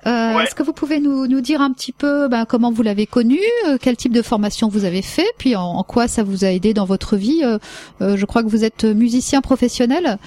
Ouais. 0.06 0.44
Est-ce 0.44 0.54
que 0.56 0.62
vous 0.64 0.72
pouvez 0.72 1.00
nous, 1.00 1.26
nous 1.28 1.42
dire 1.42 1.60
un 1.62 1.74
petit 1.74 1.92
peu 1.92 2.28
ben, 2.30 2.46
comment 2.46 2.72
vous 2.72 2.84
l'avez 2.84 3.06
connu, 3.08 3.40
quel 3.82 3.98
type 3.98 4.14
de 4.14 4.22
formation 4.22 4.70
vous 4.70 4.86
avez 4.86 5.02
fait, 5.02 5.28
puis 5.38 5.56
en, 5.58 5.64
en 5.64 5.84
quoi 5.84 6.08
ça 6.08 6.24
vous 6.24 6.46
a 6.46 6.50
aidé 6.50 6.74
dans 6.74 6.86
votre 6.86 7.18
vie 7.18 7.44
Je 8.00 8.26
crois 8.26 8.42
que 8.44 8.48
vous 8.48 8.64
êtes 8.64 8.86
musicien 8.86 9.42
professionnel, 9.42 10.18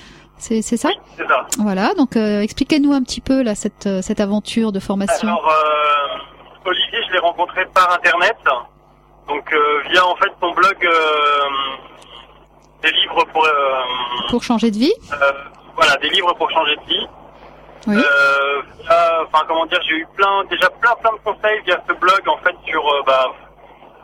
c'est 0.40 0.62
ça 0.76 0.90
C'est 1.16 1.26
ça. 1.28 1.46
Voilà, 1.58 1.94
donc 1.94 2.16
euh, 2.16 2.40
expliquez-nous 2.40 2.92
un 2.92 3.02
petit 3.02 3.20
peu 3.20 3.42
là 3.42 3.54
cette, 3.54 3.86
euh, 3.86 4.02
cette 4.02 4.20
aventure 4.20 4.72
de 4.72 4.80
formation. 4.80 5.28
Alors, 5.28 5.48
euh, 5.48 6.68
Olivier, 6.70 6.98
je 7.08 7.12
l'ai 7.12 7.18
rencontré 7.18 7.64
par 7.74 7.92
Internet. 7.92 8.36
Donc, 9.28 9.52
euh, 9.52 9.80
via, 9.90 10.04
en 10.06 10.16
fait, 10.16 10.30
son 10.40 10.50
blog 10.52 10.76
des 12.82 12.90
livres 12.92 13.24
pour... 13.32 13.46
Pour 14.30 14.42
changer 14.42 14.70
de 14.70 14.76
vie 14.76 14.92
voilà, 15.76 15.96
des 15.96 16.08
livres 16.10 16.34
pour 16.34 16.50
changer 16.50 16.76
de 16.76 16.82
vie. 16.82 17.06
Oui. 17.86 17.94
Via- 17.96 18.04
Enfin, 19.32 19.44
comment 19.46 19.64
dire, 19.66 19.78
j'ai 19.88 19.94
eu 19.94 20.06
plein, 20.16 20.44
déjà 20.50 20.68
plein, 20.80 20.90
plein 21.00 21.12
de 21.12 21.18
conseils 21.24 21.60
via 21.64 21.80
ce 21.88 21.92
blog, 21.94 22.20
en 22.26 22.36
fait, 22.38 22.54
sur 22.66 22.82
bah, 23.06 23.30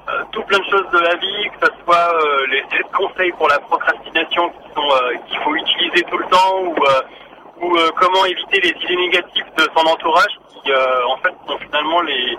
euh, 0.08 0.22
tout 0.32 0.42
plein 0.44 0.58
de 0.58 0.64
choses 0.64 0.88
de 0.92 0.98
la 0.98 1.14
vie, 1.16 1.50
que 1.60 1.66
ce 1.66 1.72
soit 1.84 2.14
euh, 2.14 2.46
les, 2.48 2.62
conseils 2.96 3.32
pour 3.32 3.48
la 3.48 3.58
procrastination 3.58 4.48
qui 4.50 4.68
sont 4.74 4.88
euh, 4.90 5.14
qu'il 5.26 5.38
faut 5.40 5.54
utiliser 5.54 6.02
tout 6.04 6.18
le 6.18 6.26
temps, 6.26 6.58
ou, 6.62 6.74
ou 7.66 7.76
comment 7.96 8.24
éviter 8.26 8.60
les 8.60 8.70
idées 8.84 8.96
négatives 8.96 9.46
de 9.56 9.62
son 9.76 9.86
entourage, 9.86 10.32
qui 10.62 10.72
en 10.72 11.16
fait 11.18 11.34
sont 11.48 11.58
finalement 11.58 12.00
les, 12.02 12.38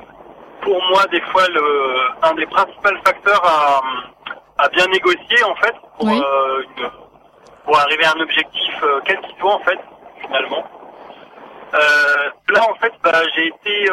pour 0.61 0.81
moi, 0.89 1.03
des 1.11 1.22
fois 1.22 1.48
le, 1.49 1.98
un 2.23 2.34
des 2.35 2.45
principaux 2.45 2.89
facteurs 3.06 3.44
à, 3.45 3.81
à 4.64 4.69
bien 4.69 4.85
négocier, 4.88 5.44
en 5.44 5.56
fait, 5.56 5.73
pour, 5.98 6.07
Oui. 6.07 6.18
une- 6.77 6.89
pour 7.65 7.77
arriver 7.80 8.06
à 8.06 8.14
un 8.15 8.22
objectif, 8.22 8.73
quel 9.06 9.19
qu'il 9.22 9.38
soit, 9.39 9.53
en 9.53 9.60
fait, 9.60 9.80
finalement. 10.22 10.64
Là, 11.73 12.61
en 12.69 12.76
fait, 12.76 12.94
bah, 13.03 13.22
j'ai 13.35 13.48
été, 13.48 13.89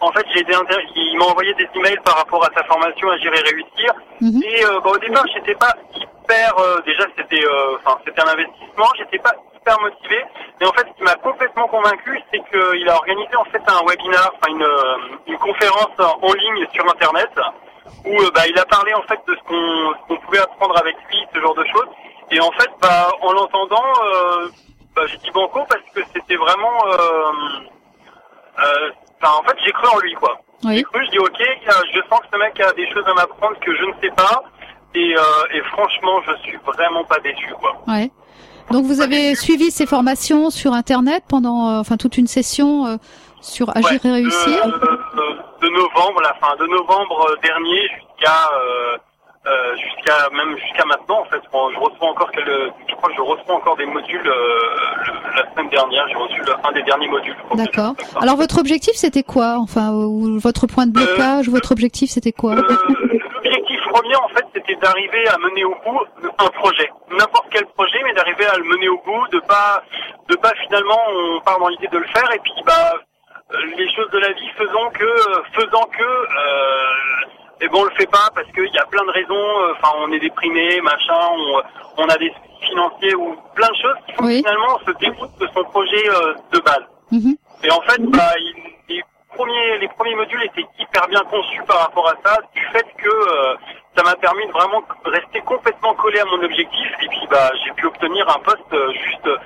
en 0.00 0.12
fait, 0.12 0.26
j'ai 0.32 0.40
été, 0.40 0.54
inter- 0.54 0.86
il 0.94 1.18
m'a 1.18 1.24
envoyé 1.26 1.54
des 1.54 1.68
emails 1.74 1.98
par 2.04 2.16
rapport 2.16 2.44
à 2.44 2.50
sa 2.54 2.62
formation 2.64 3.10
à 3.10 3.16
Gérer 3.18 3.40
Réussir. 3.40 3.92
Mhm. 4.20 4.42
Et 4.44 4.64
euh, 4.64 4.80
bah, 4.80 4.90
au 4.90 4.98
départ, 4.98 5.24
j'étais 5.34 5.54
pas 5.54 5.72
hyper, 5.94 6.58
euh, 6.58 6.80
déjà, 6.84 7.04
c'était, 7.16 7.44
euh, 7.44 7.76
enfin, 7.84 7.98
c'était 8.04 8.20
un 8.22 8.28
investissement. 8.28 8.86
J'étais 8.98 9.18
pas 9.18 9.32
hyper 9.54 9.80
motivé. 9.80 10.24
Mais 10.60 10.66
en 10.66 10.72
fait, 10.72 10.86
ce 10.88 10.96
qui 10.96 11.02
m'a 11.02 11.14
complètement 11.16 11.66
convaincu, 11.68 12.20
c'est 12.30 12.40
qu'il 12.50 12.88
a 12.88 12.94
organisé 12.96 13.36
en 13.36 13.44
fait 13.46 13.62
un 13.66 13.84
webinar, 13.86 14.32
enfin 14.34 14.52
une, 14.52 14.62
euh, 14.62 14.96
une 15.26 15.38
conférence 15.38 15.96
en 15.98 16.32
ligne 16.32 16.66
sur 16.72 16.84
Internet, 16.88 17.30
où 18.04 18.20
euh, 18.20 18.30
bah, 18.34 18.42
il 18.48 18.58
a 18.58 18.64
parlé 18.66 18.92
en 18.94 19.02
fait 19.02 19.20
de 19.26 19.34
ce 19.34 19.42
qu'on, 19.48 19.92
ce 19.94 20.08
qu'on 20.08 20.16
pouvait 20.24 20.38
apprendre 20.40 20.76
avec 20.78 20.96
lui, 21.10 21.18
ce 21.34 21.40
genre 21.40 21.54
de 21.54 21.64
choses. 21.66 21.88
Et 22.30 22.40
en 22.40 22.50
fait, 22.52 22.70
bah, 22.82 23.08
en 23.22 23.32
l'entendant, 23.32 23.84
euh, 24.04 24.48
bah, 24.94 25.02
j'ai 25.06 25.16
dit 25.18 25.30
banco 25.30 25.64
parce 25.68 25.82
que 25.94 26.00
c'était 26.14 26.36
vraiment, 26.36 26.86
euh, 26.86 27.32
euh, 28.62 28.90
enfin, 29.22 29.32
en 29.40 29.42
fait, 29.44 29.56
j'ai 29.64 29.72
cru 29.72 29.86
en 29.94 29.98
lui, 29.98 30.14
quoi. 30.14 30.38
J'ai 30.62 30.68
Oui. 30.68 30.82
cru, 30.84 31.04
je 31.06 31.10
dis 31.10 31.18
ok, 31.18 31.38
je 31.94 32.00
sens 32.08 32.20
que 32.20 32.26
ce 32.32 32.38
mec 32.38 32.58
a 32.60 32.72
des 32.72 32.90
choses 32.92 33.04
à 33.06 33.14
m'apprendre 33.14 33.58
que 33.60 33.74
je 33.74 33.84
ne 33.84 33.92
sais 34.00 34.10
pas. 34.16 34.42
Et, 34.94 35.14
euh, 35.16 35.20
et 35.54 35.60
franchement, 35.72 36.20
je 36.26 36.32
suis 36.48 36.58
vraiment 36.66 37.04
pas 37.04 37.18
déçu, 37.20 37.52
quoi. 37.60 37.72
Ouais. 37.86 38.10
Donc 38.70 38.84
vous 38.86 39.00
avez 39.00 39.34
suivi 39.34 39.70
ces 39.70 39.86
formations 39.86 40.50
sur 40.50 40.72
Internet 40.72 41.22
pendant, 41.28 41.68
euh, 41.68 41.80
enfin 41.80 41.96
toute 41.96 42.16
une 42.18 42.26
session 42.26 42.86
euh, 42.86 42.96
sur 43.40 43.68
Agir 43.76 43.90
Ouais, 44.04 44.10
et 44.10 44.12
réussir. 44.12 44.66
De, 44.66 44.72
de- 44.72 45.38
de 45.60 45.68
novembre, 45.68 46.20
la 46.22 46.34
fin 46.34 46.56
de 46.56 46.66
novembre 46.66 47.28
euh, 47.30 47.36
dernier 47.42 47.82
jusqu'à 47.88 48.50
euh, 49.46 49.50
euh, 49.50 49.76
jusqu'à 49.76 50.28
même 50.32 50.56
jusqu'à 50.58 50.84
maintenant 50.84 51.20
en 51.20 51.24
fait. 51.26 51.40
Bon, 51.52 51.70
je 51.70 51.78
reçois 51.78 52.08
encore 52.08 52.30
quel- 52.32 52.72
je 52.88 52.94
crois 52.94 53.08
que 53.10 53.16
je 53.16 53.20
reçois 53.20 53.54
encore 53.54 53.76
des 53.76 53.86
modules 53.86 54.26
euh, 54.26 54.58
le- 55.06 55.36
la 55.36 55.50
semaine 55.52 55.68
dernière. 55.70 56.06
J'ai 56.08 56.14
reçu 56.14 56.40
le- 56.40 56.54
un 56.68 56.72
des 56.72 56.82
derniers 56.82 57.08
modules. 57.08 57.36
D'accord. 57.54 57.94
Alors 58.20 58.36
votre 58.36 58.58
objectif 58.58 58.94
c'était 58.96 59.22
quoi? 59.22 59.56
Enfin, 59.58 59.92
ou 59.92 60.38
votre 60.38 60.66
point 60.66 60.86
de 60.86 60.92
blocage, 60.92 61.48
votre 61.48 61.72
objectif 61.72 62.10
c'était 62.10 62.32
quoi? 62.32 62.52
Euh, 62.54 62.62
L'objectif 63.44 63.80
premier, 63.92 64.16
en 64.16 64.28
fait, 64.28 64.44
c'était 64.54 64.74
d'arriver 64.76 65.26
à 65.28 65.38
mener 65.38 65.64
au 65.64 65.74
bout 65.84 66.00
un 66.38 66.48
projet, 66.48 66.90
n'importe 67.10 67.46
quel 67.50 67.64
projet, 67.66 67.98
mais 68.04 68.12
d'arriver 68.14 68.44
à 68.46 68.56
le 68.58 68.64
mener 68.64 68.88
au 68.88 68.98
bout, 69.06 69.26
de 69.32 69.38
pas, 69.40 69.82
de 70.28 70.34
pas 70.36 70.52
finalement, 70.64 70.98
on 71.14 71.40
part 71.40 71.58
dans 71.60 71.68
l'idée 71.68 71.86
de 71.88 71.98
le 71.98 72.06
faire, 72.08 72.30
et 72.34 72.38
puis 72.40 72.52
bah, 72.66 72.92
euh, 73.54 73.56
les 73.78 73.88
choses 73.94 74.10
de 74.10 74.18
la 74.18 74.32
vie 74.32 74.48
faisant 74.58 74.90
que, 74.90 75.04
euh, 75.04 75.42
faisant 75.52 75.84
que, 75.96 76.02
euh, 76.02 76.90
et 77.60 77.68
bon, 77.68 77.80
on 77.80 77.84
le 77.84 77.90
fait 77.92 78.06
pas 78.10 78.28
parce 78.34 78.46
qu'il 78.52 78.72
y 78.72 78.78
a 78.78 78.86
plein 78.86 79.04
de 79.04 79.10
raisons. 79.10 79.34
euh, 79.34 79.72
Enfin, 79.80 79.94
on 79.98 80.12
est 80.12 80.18
déprimé, 80.20 80.80
machin, 80.82 81.18
on, 81.32 81.62
on 81.98 82.04
a 82.08 82.16
des 82.18 82.28
soucis 82.30 82.66
financiers 82.70 83.14
ou 83.14 83.34
plein 83.54 83.68
de 83.68 83.76
choses 83.76 83.96
qui 84.06 84.12
font 84.14 84.24
Oui. 84.26 84.38
finalement 84.38 84.76
on 84.80 84.84
se 84.86 84.90
dégoûte 84.98 85.38
de 85.38 85.46
son 85.54 85.64
projet 85.64 86.08
euh, 86.10 86.34
de 86.52 86.58
base. 86.60 86.84
Mhm. 87.12 87.36
Et 87.64 87.70
en 87.70 87.80
fait, 87.82 88.00
bah, 88.02 88.32
il- 88.38 88.72
les 88.88 89.02
premiers, 89.34 89.78
les 89.78 89.88
premiers 89.88 90.14
modules 90.14 90.42
étaient 90.44 90.66
hyper 90.78 91.06
bien 91.08 91.22
conçus 91.30 91.62
par 91.66 91.78
rapport 91.80 92.08
à 92.08 92.14
ça, 92.24 92.38
du 92.54 92.62
fait 92.72 92.86
que 92.96 93.08
euh, 93.08 93.54
ça 93.96 94.02
m'a 94.02 94.14
permis 94.16 94.46
de 94.46 94.52
vraiment 94.52 94.82
rester 95.04 95.40
complètement 95.40 95.94
collé 95.94 96.20
à 96.20 96.24
mon 96.26 96.42
objectif. 96.42 96.88
Et 97.02 97.08
puis, 97.08 97.26
bah, 97.30 97.50
j'ai 97.64 97.72
pu 97.72 97.86
obtenir 97.86 98.28
un 98.28 98.38
poste 98.40 98.72
euh, 98.72 98.92
juste, 98.92 99.26
euh, 99.26 99.36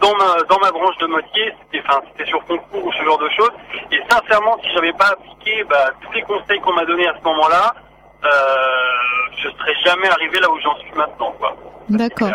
dans 0.00 0.14
ma 0.16 0.42
dans 0.48 0.58
ma 0.58 0.70
branche 0.70 0.96
de 0.98 1.06
métier. 1.06 1.52
C'était, 1.70 1.84
c'était 2.10 2.28
sur 2.28 2.44
concours 2.46 2.86
ou 2.86 2.92
ce 2.92 3.04
genre 3.04 3.18
de 3.18 3.28
choses. 3.30 3.52
Et 3.90 4.00
sincèrement, 4.08 4.56
si 4.62 4.70
j'avais 4.74 4.92
pas 4.92 5.12
appliqué 5.12 5.64
bah, 5.64 5.90
tous 6.00 6.12
les 6.12 6.22
conseils 6.22 6.60
qu'on 6.60 6.72
m'a 6.72 6.84
donnés 6.84 7.06
à 7.06 7.14
ce 7.18 7.24
moment-là, 7.24 7.74
euh, 8.24 8.28
je 9.42 9.48
serais 9.48 9.74
jamais 9.84 10.08
arrivé 10.08 10.38
là 10.40 10.50
où 10.50 10.58
j'en 10.60 10.76
suis 10.76 10.92
maintenant, 10.96 11.32
quoi. 11.38 11.56
D'accord. 11.88 12.30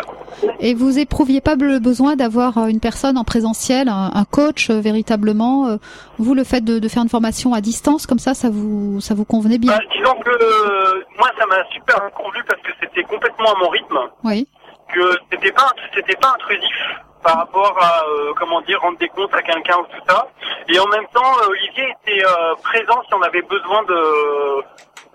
Et 0.60 0.74
vous 0.74 0.98
éprouviez 0.98 1.40
pas 1.40 1.54
le 1.56 1.78
besoin 1.80 2.14
d'avoir 2.16 2.58
euh, 2.58 2.66
une 2.66 2.80
personne 2.80 3.16
en 3.18 3.24
présentiel, 3.24 3.88
un, 3.88 4.10
un 4.14 4.24
coach 4.24 4.70
euh, 4.70 4.80
véritablement 4.80 5.66
euh, 5.66 5.76
Vous, 6.18 6.34
le 6.34 6.44
fait 6.44 6.60
de, 6.62 6.78
de 6.78 6.88
faire 6.88 7.02
une 7.02 7.08
formation 7.08 7.54
à 7.54 7.60
distance 7.60 8.06
comme 8.06 8.18
ça, 8.18 8.34
ça 8.34 8.48
vous 8.50 9.00
ça 9.00 9.14
vous 9.14 9.24
convenait 9.24 9.58
bien? 9.58 9.72
Bah, 9.76 9.82
disons 9.96 10.14
que 10.20 10.30
euh, 10.30 11.02
moi, 11.18 11.28
ça 11.38 11.46
m'a 11.46 11.64
super 11.72 11.96
convenu 12.14 12.44
parce 12.46 12.60
que 12.62 12.70
c'était 12.80 13.02
complètement 13.04 13.52
à 13.52 13.58
mon 13.58 13.68
rythme. 13.68 13.98
Oui. 14.24 14.46
que 14.94 15.16
c'était 15.30 15.52
pas 15.52 15.70
c'était 15.94 16.16
pas 16.16 16.34
intrusif 16.34 16.76
par 17.22 17.36
rapport 17.38 17.76
à 17.80 18.04
euh, 18.06 18.32
comment 18.38 18.60
dire 18.62 18.80
rendre 18.80 18.98
des 18.98 19.08
comptes 19.08 19.34
à 19.34 19.42
quelqu'un 19.42 19.76
ou 19.78 19.84
tout 19.84 20.02
ça 20.08 20.28
et 20.68 20.78
en 20.78 20.86
même 20.86 21.04
temps 21.12 21.32
Olivier 21.48 21.88
était 22.00 22.24
euh, 22.24 22.54
présent 22.62 23.02
si 23.06 23.12
on 23.14 23.22
avait 23.22 23.42
besoin 23.42 23.82
de 23.82 24.00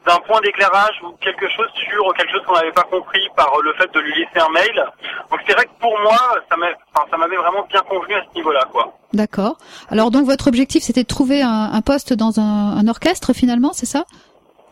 d'un 0.06 0.18
point 0.28 0.42
d'éclairage 0.42 1.00
ou 1.04 1.12
quelque 1.22 1.48
chose 1.50 1.70
sur 1.76 2.14
quelque 2.14 2.32
chose 2.32 2.44
qu'on 2.46 2.54
n'avait 2.54 2.72
pas 2.74 2.84
compris 2.84 3.26
par 3.38 3.52
le 3.62 3.74
fait 3.74 3.90
de 3.94 4.00
lui 4.00 4.14
laisser 4.16 4.40
un 4.46 4.50
mail. 4.50 4.86
Donc 5.32 5.40
c'est 5.48 5.54
vrai 5.54 5.66
que 5.66 5.80
pour 5.80 5.98
moi 6.00 6.18
ça 6.50 6.56
enfin, 6.96 7.18
m'avait 7.18 7.38
vraiment 7.38 7.64
bien 7.70 7.82
convenu 7.82 8.16
à 8.16 8.24
ce 8.24 8.36
niveau 8.36 8.52
là 8.52 8.66
quoi. 8.72 8.94
D'accord. 9.14 9.56
Alors 9.90 10.12
donc 10.12 10.26
votre 10.26 10.48
objectif 10.48 10.84
c'était 10.84 11.04
de 11.04 11.08
trouver 11.08 11.42
un, 11.42 11.70
un 11.72 11.82
poste 11.82 12.14
dans 12.14 12.40
un, 12.40 12.78
un 12.78 12.88
orchestre 12.88 13.34
finalement, 13.34 13.72
c'est 13.74 13.86
ça? 13.86 14.04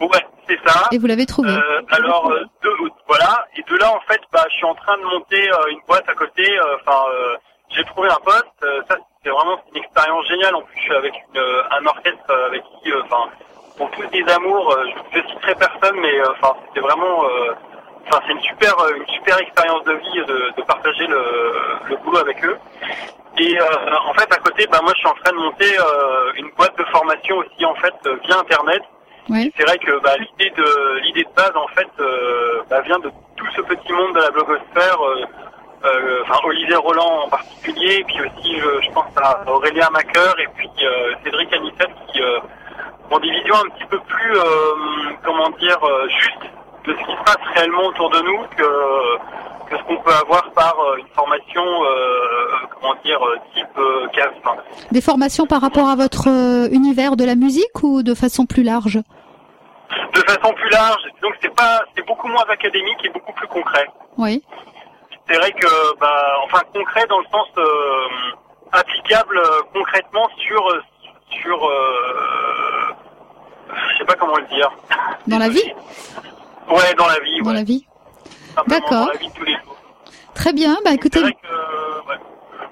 Ouais 0.02 0.26
c'est 0.48 0.60
ça. 0.66 0.90
Et 0.92 0.98
vous 0.98 1.08
l'avez 1.08 1.26
trouvé. 1.26 1.52
Euh, 1.52 1.82
alors 1.92 2.30
euh, 2.30 2.44
de, 2.64 2.70
voilà. 3.08 3.46
Et 3.56 3.64
de 3.64 3.76
là 3.78 3.94
en 3.94 4.02
fait 4.02 4.20
bah 4.34 4.44
je 4.50 4.56
suis 4.56 4.66
en 4.66 4.76
train 4.76 4.98
de 4.98 5.04
monter 5.04 5.50
euh, 5.50 5.72
une 5.72 5.80
boîte 5.88 6.10
à 6.10 6.14
côté 6.14 6.44
euh, 6.44 6.76
enfin 6.82 7.00
euh, 7.14 7.36
j'ai 7.70 7.86
trouvé 7.86 8.10
un 8.10 8.20
poste. 8.26 8.48
Euh, 8.64 8.82
ça 8.90 8.98
c'est 9.24 9.30
vraiment 9.30 9.58
une 9.72 9.78
expérience 9.82 10.28
géniale. 10.28 10.56
En 10.56 10.62
plus 10.64 10.76
je 10.78 10.82
suis 10.82 10.96
avec 10.96 11.14
une, 11.14 11.40
euh, 11.40 11.62
un 11.72 11.86
orchestre 11.86 12.34
avec 12.48 12.64
qui 12.64 12.92
euh, 12.92 13.02
enfin 13.06 13.30
tous 13.90 14.06
des 14.08 14.24
amours 14.32 14.72
euh, 14.72 14.86
je, 15.14 15.20
je 15.20 15.28
citerai 15.28 15.56
personne 15.56 15.98
mais 16.02 16.20
euh, 16.20 16.32
enfin 16.32 16.56
c'était 16.68 16.82
vraiment 16.82 17.26
euh, 17.26 17.54
enfin 18.08 18.22
c'est 18.26 18.34
une 18.34 18.42
super 18.42 18.76
une 18.96 19.08
super 19.08 19.40
expérience 19.40 19.84
de 19.86 19.94
vie 19.94 20.26
de, 20.28 20.52
de 20.58 20.62
partager 20.64 21.08
le, 21.08 21.24
le 21.90 21.96
boulot 21.98 22.20
avec 22.20 22.44
eux. 22.46 22.58
Et 23.38 23.58
euh, 23.58 23.66
en 24.06 24.14
fait 24.14 24.32
à 24.34 24.38
côté, 24.38 24.68
bah 24.68 24.80
moi 24.84 24.92
je 24.94 25.00
suis 25.00 25.08
en 25.08 25.14
train 25.24 25.32
de 25.32 25.38
monter 25.38 25.78
euh, 25.80 26.32
une 26.36 26.52
boîte 26.58 26.78
de 26.78 26.84
formation 26.86 27.38
aussi 27.38 27.66
en 27.66 27.76
fait 27.76 27.94
via 28.26 28.38
internet. 28.40 28.82
Oui. 29.30 29.54
C'est 29.56 29.64
vrai 29.64 29.78
que 29.78 30.00
bah, 30.02 30.16
l'idée 30.18 30.50
de 30.58 31.00
l'idée 31.04 31.24
de 31.24 31.34
base 31.36 31.56
en 31.56 31.68
fait 31.68 31.88
euh, 32.00 32.62
bah, 32.70 32.82
vient 32.82 33.00
de 33.00 33.10
tout 33.38 33.48
ce 33.56 33.62
petit 33.62 33.94
monde 33.94 34.14
de 34.16 34.20
la 34.20 34.32
blogosphère. 34.32 34.98
Enfin 36.24 36.40
Olivier 36.44 36.76
Roland 36.76 37.24
en 37.26 37.30
particulier, 37.30 38.00
et 38.02 38.04
puis 38.04 38.20
aussi 38.22 38.60
je, 38.60 38.82
je 38.86 38.92
pense 38.92 39.12
à 39.18 39.50
Aurélien 39.50 39.90
Macker 39.92 40.40
et 40.40 40.48
puis 40.56 40.70
Cédric 41.24 41.52
Anissette 41.54 41.90
qui 42.12 42.22
ont 43.12 43.20
des 43.20 43.32
visions 43.32 43.56
un 43.56 43.70
petit 43.70 43.86
peu 43.86 44.00
plus 44.00 44.36
euh, 44.36 44.44
comment 45.24 45.50
dire 45.60 45.78
euh, 45.84 46.08
justes 46.10 46.52
de 46.86 46.94
ce 46.94 46.98
qui 47.06 47.12
se 47.12 47.24
passe 47.24 47.54
réellement 47.56 47.86
autour 47.88 48.10
de 48.10 48.20
nous 48.22 48.40
que 48.58 49.70
que 49.70 49.78
ce 49.78 49.84
qu'on 49.84 49.98
peut 49.98 50.14
avoir 50.14 50.52
par 50.52 50.76
euh, 50.80 50.98
une 50.98 51.08
formation 51.08 51.64
comment 52.80 52.96
dire 53.04 53.20
type 53.54 53.80
CAF. 54.14 54.32
Enfin, 54.44 54.58
Des 54.92 55.02
formations 55.02 55.46
par 55.46 55.62
rapport 55.62 55.88
à 55.88 55.96
votre 55.96 56.28
univers 56.72 57.16
de 57.16 57.26
la 57.26 57.36
musique 57.36 57.84
ou 57.84 58.04
de 58.04 58.14
façon 58.14 58.46
plus 58.46 58.64
large? 58.64 59.00
De 60.14 60.20
façon 60.20 60.54
plus 60.54 60.70
large, 60.70 61.04
donc 61.22 61.34
c'est 61.42 61.54
pas 61.56 61.82
c'est 61.96 62.06
beaucoup 62.06 62.28
moins 62.28 62.46
académique 62.50 63.04
et 63.04 63.10
beaucoup 63.10 63.34
plus 63.34 63.48
concret. 63.48 63.86
Oui. 64.18 64.44
c'est 65.30 65.38
vrai 65.38 65.52
que, 65.52 65.98
bah, 66.00 66.34
enfin, 66.44 66.60
concret 66.74 67.06
dans 67.08 67.20
le 67.20 67.26
sens 67.32 67.48
euh, 67.58 68.08
applicable 68.72 69.38
euh, 69.38 69.62
concrètement 69.74 70.28
sur, 70.38 70.62
sur, 71.42 71.66
euh, 71.66 72.51
sais 74.02 74.06
pas 74.06 74.16
comment 74.16 74.38
le 74.38 74.46
dire. 74.48 74.70
Dans 75.28 75.38
la 75.38 75.50
vie 75.50 75.74
Ouais, 76.70 76.94
dans 76.98 77.08
la 77.08 77.20
vie, 77.20 77.40
Dans 77.42 77.50
ouais. 77.50 77.54
la 77.56 77.64
vie. 77.64 77.86
D'accord. 78.68 79.06
Dans 79.06 79.12
la 79.12 79.18
vie 79.18 79.28
de 79.30 79.34
tous 79.34 79.44
les 79.46 79.54
jours. 79.54 79.76
Très 80.34 80.54
bien. 80.54 80.78
Bah 80.86 80.92
écoutez. 80.94 81.20
que, 81.22 81.26
ouais. 81.26 82.18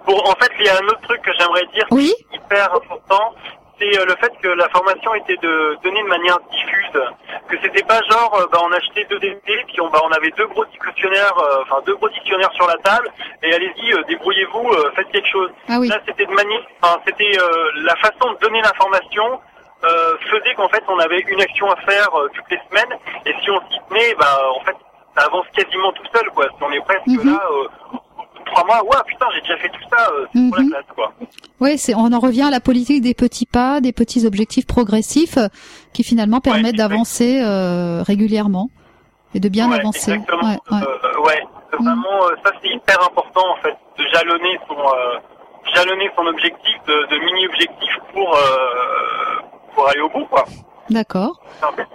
Pour, 0.06 0.28
en 0.30 0.34
fait, 0.42 0.52
il 0.60 0.66
y 0.66 0.70
a 0.70 0.76
un 0.76 0.88
autre 0.88 1.02
truc 1.02 1.22
que 1.22 1.32
j'aimerais 1.38 1.66
dire 1.74 1.86
Oui. 1.92 2.14
qui 2.30 2.36
est 2.36 2.38
hyper 2.38 2.74
important, 2.74 3.34
c'est 3.80 3.98
euh, 4.00 4.06
le 4.06 4.16
fait 4.16 4.32
que 4.42 4.48
la 4.48 4.68
formation 4.70 5.14
était 5.16 5.38
de 5.38 5.78
donner 5.84 6.02
de 6.02 6.08
manière 6.08 6.38
diffuse, 6.52 7.02
que 7.48 7.56
c'était 7.62 7.84
pas 7.84 8.00
genre, 8.10 8.36
euh, 8.40 8.46
bah, 8.52 8.60
on 8.64 8.72
achetait 8.72 9.06
deux 9.10 9.20
DVD, 9.20 9.42
puis 9.68 9.80
on, 9.82 9.90
bah, 9.90 10.00
on 10.06 10.12
avait 10.12 10.32
deux 10.32 10.48
gros 10.48 10.66
dictionnaires, 10.66 11.38
euh, 11.38 11.64
enfin 11.64 11.82
deux 11.86 11.96
gros 11.96 12.10
dictionnaires 12.10 12.52
sur 12.54 12.68
la 12.68 12.76
table, 12.78 13.10
et 13.44 13.54
allez-y, 13.54 13.94
euh, 13.94 14.04
débrouillez-vous, 14.08 14.70
euh, 14.72 14.92
faites 14.96 15.10
quelque 15.12 15.30
chose. 15.30 15.50
Ah 15.70 15.78
oui. 15.80 15.88
Là, 15.90 16.00
c'était 16.08 16.26
de 16.26 16.32
manière, 16.34 16.62
enfin, 16.82 17.00
c'était 17.06 17.38
la 17.76 17.96
façon 17.98 18.34
de 18.34 18.38
donner 18.40 18.62
l'information 18.62 19.40
euh, 19.84 20.18
faisait 20.30 20.54
qu'en 20.56 20.70
fait, 20.70 20.84
on 20.88 21.00
avait 21.00 21.20
une 21.22 21.42
action 21.42 21.70
à 21.72 21.76
faire 21.78 22.10
euh, 22.16 22.28
toutes 22.34 22.50
les 22.52 22.60
semaines, 22.70 22.98
et 23.26 23.34
si 23.42 23.50
on 23.52 23.60
s'y 23.70 23.80
tenait, 23.90 24.16
bah, 24.20 24.40
en 24.56 24.64
fait, 24.66 24.76
ça 25.18 25.26
avance 25.26 25.46
quasiment 25.56 25.92
tout 25.94 26.04
seul, 26.14 26.30
quoi. 26.36 26.48
On 26.62 26.72
est 26.72 26.82
presque 26.82 27.08
Mhm. 27.08 27.26
là, 27.34 27.42
euh, 27.52 27.68
trois 28.46 28.66
mois, 28.66 28.84
ouais, 28.84 28.98
putain, 29.08 29.26
j'ai 29.36 29.42
déjà 29.42 29.58
fait 29.58 29.70
tout 29.70 29.82
ça, 29.92 30.10
euh, 30.12 30.26
c'est 30.34 30.48
pour 30.50 30.58
la 30.58 30.64
Mhm. 30.64 30.70
classe, 30.72 30.86
quoi. 30.96 31.14
Oui, 31.62 31.78
c'est 31.78 31.94
on 31.96 32.12
en 32.14 32.20
revient 32.20 32.44
à 32.44 32.50
la 32.50 32.60
politique 32.60 33.02
des 33.02 33.14
petits 33.14 33.46
pas, 33.46 33.80
des 33.82 33.92
petits 33.94 34.26
objectifs 34.26 34.66
progressifs 34.68 35.38
euh, 35.38 35.48
qui 35.94 36.04
finalement 36.04 36.40
permettent 36.40 36.76
d'avancer 36.78 37.42
euh, 37.44 38.02
régulièrement 38.06 38.70
et 39.36 39.40
de 39.40 39.50
bien 39.50 39.70
Ouais, 39.70 39.80
avancer. 39.80 40.12
Exactement. 40.14 40.42
Ouais, 40.52 40.58
ouais. 40.72 40.84
Euh, 40.84 40.98
Vraiment, 41.80 42.22
ça 42.44 42.52
c'est 42.62 42.70
hyper 42.70 42.98
important 43.06 43.48
en 43.52 43.56
fait, 43.58 43.76
de 43.98 44.04
jalonner 44.14 44.60
son, 44.68 44.76
euh, 44.80 45.20
jalonner 45.76 46.10
son 46.16 46.26
objectif, 46.26 46.76
de, 46.88 47.06
de 47.10 47.18
mini-objectif 47.24 47.92
pour, 48.12 48.36
euh, 48.36 48.40
pour 49.80 49.90
aller 49.90 50.02
au 50.02 50.10
bout, 50.10 50.26
quoi. 50.26 50.46
D'accord. 50.90 51.40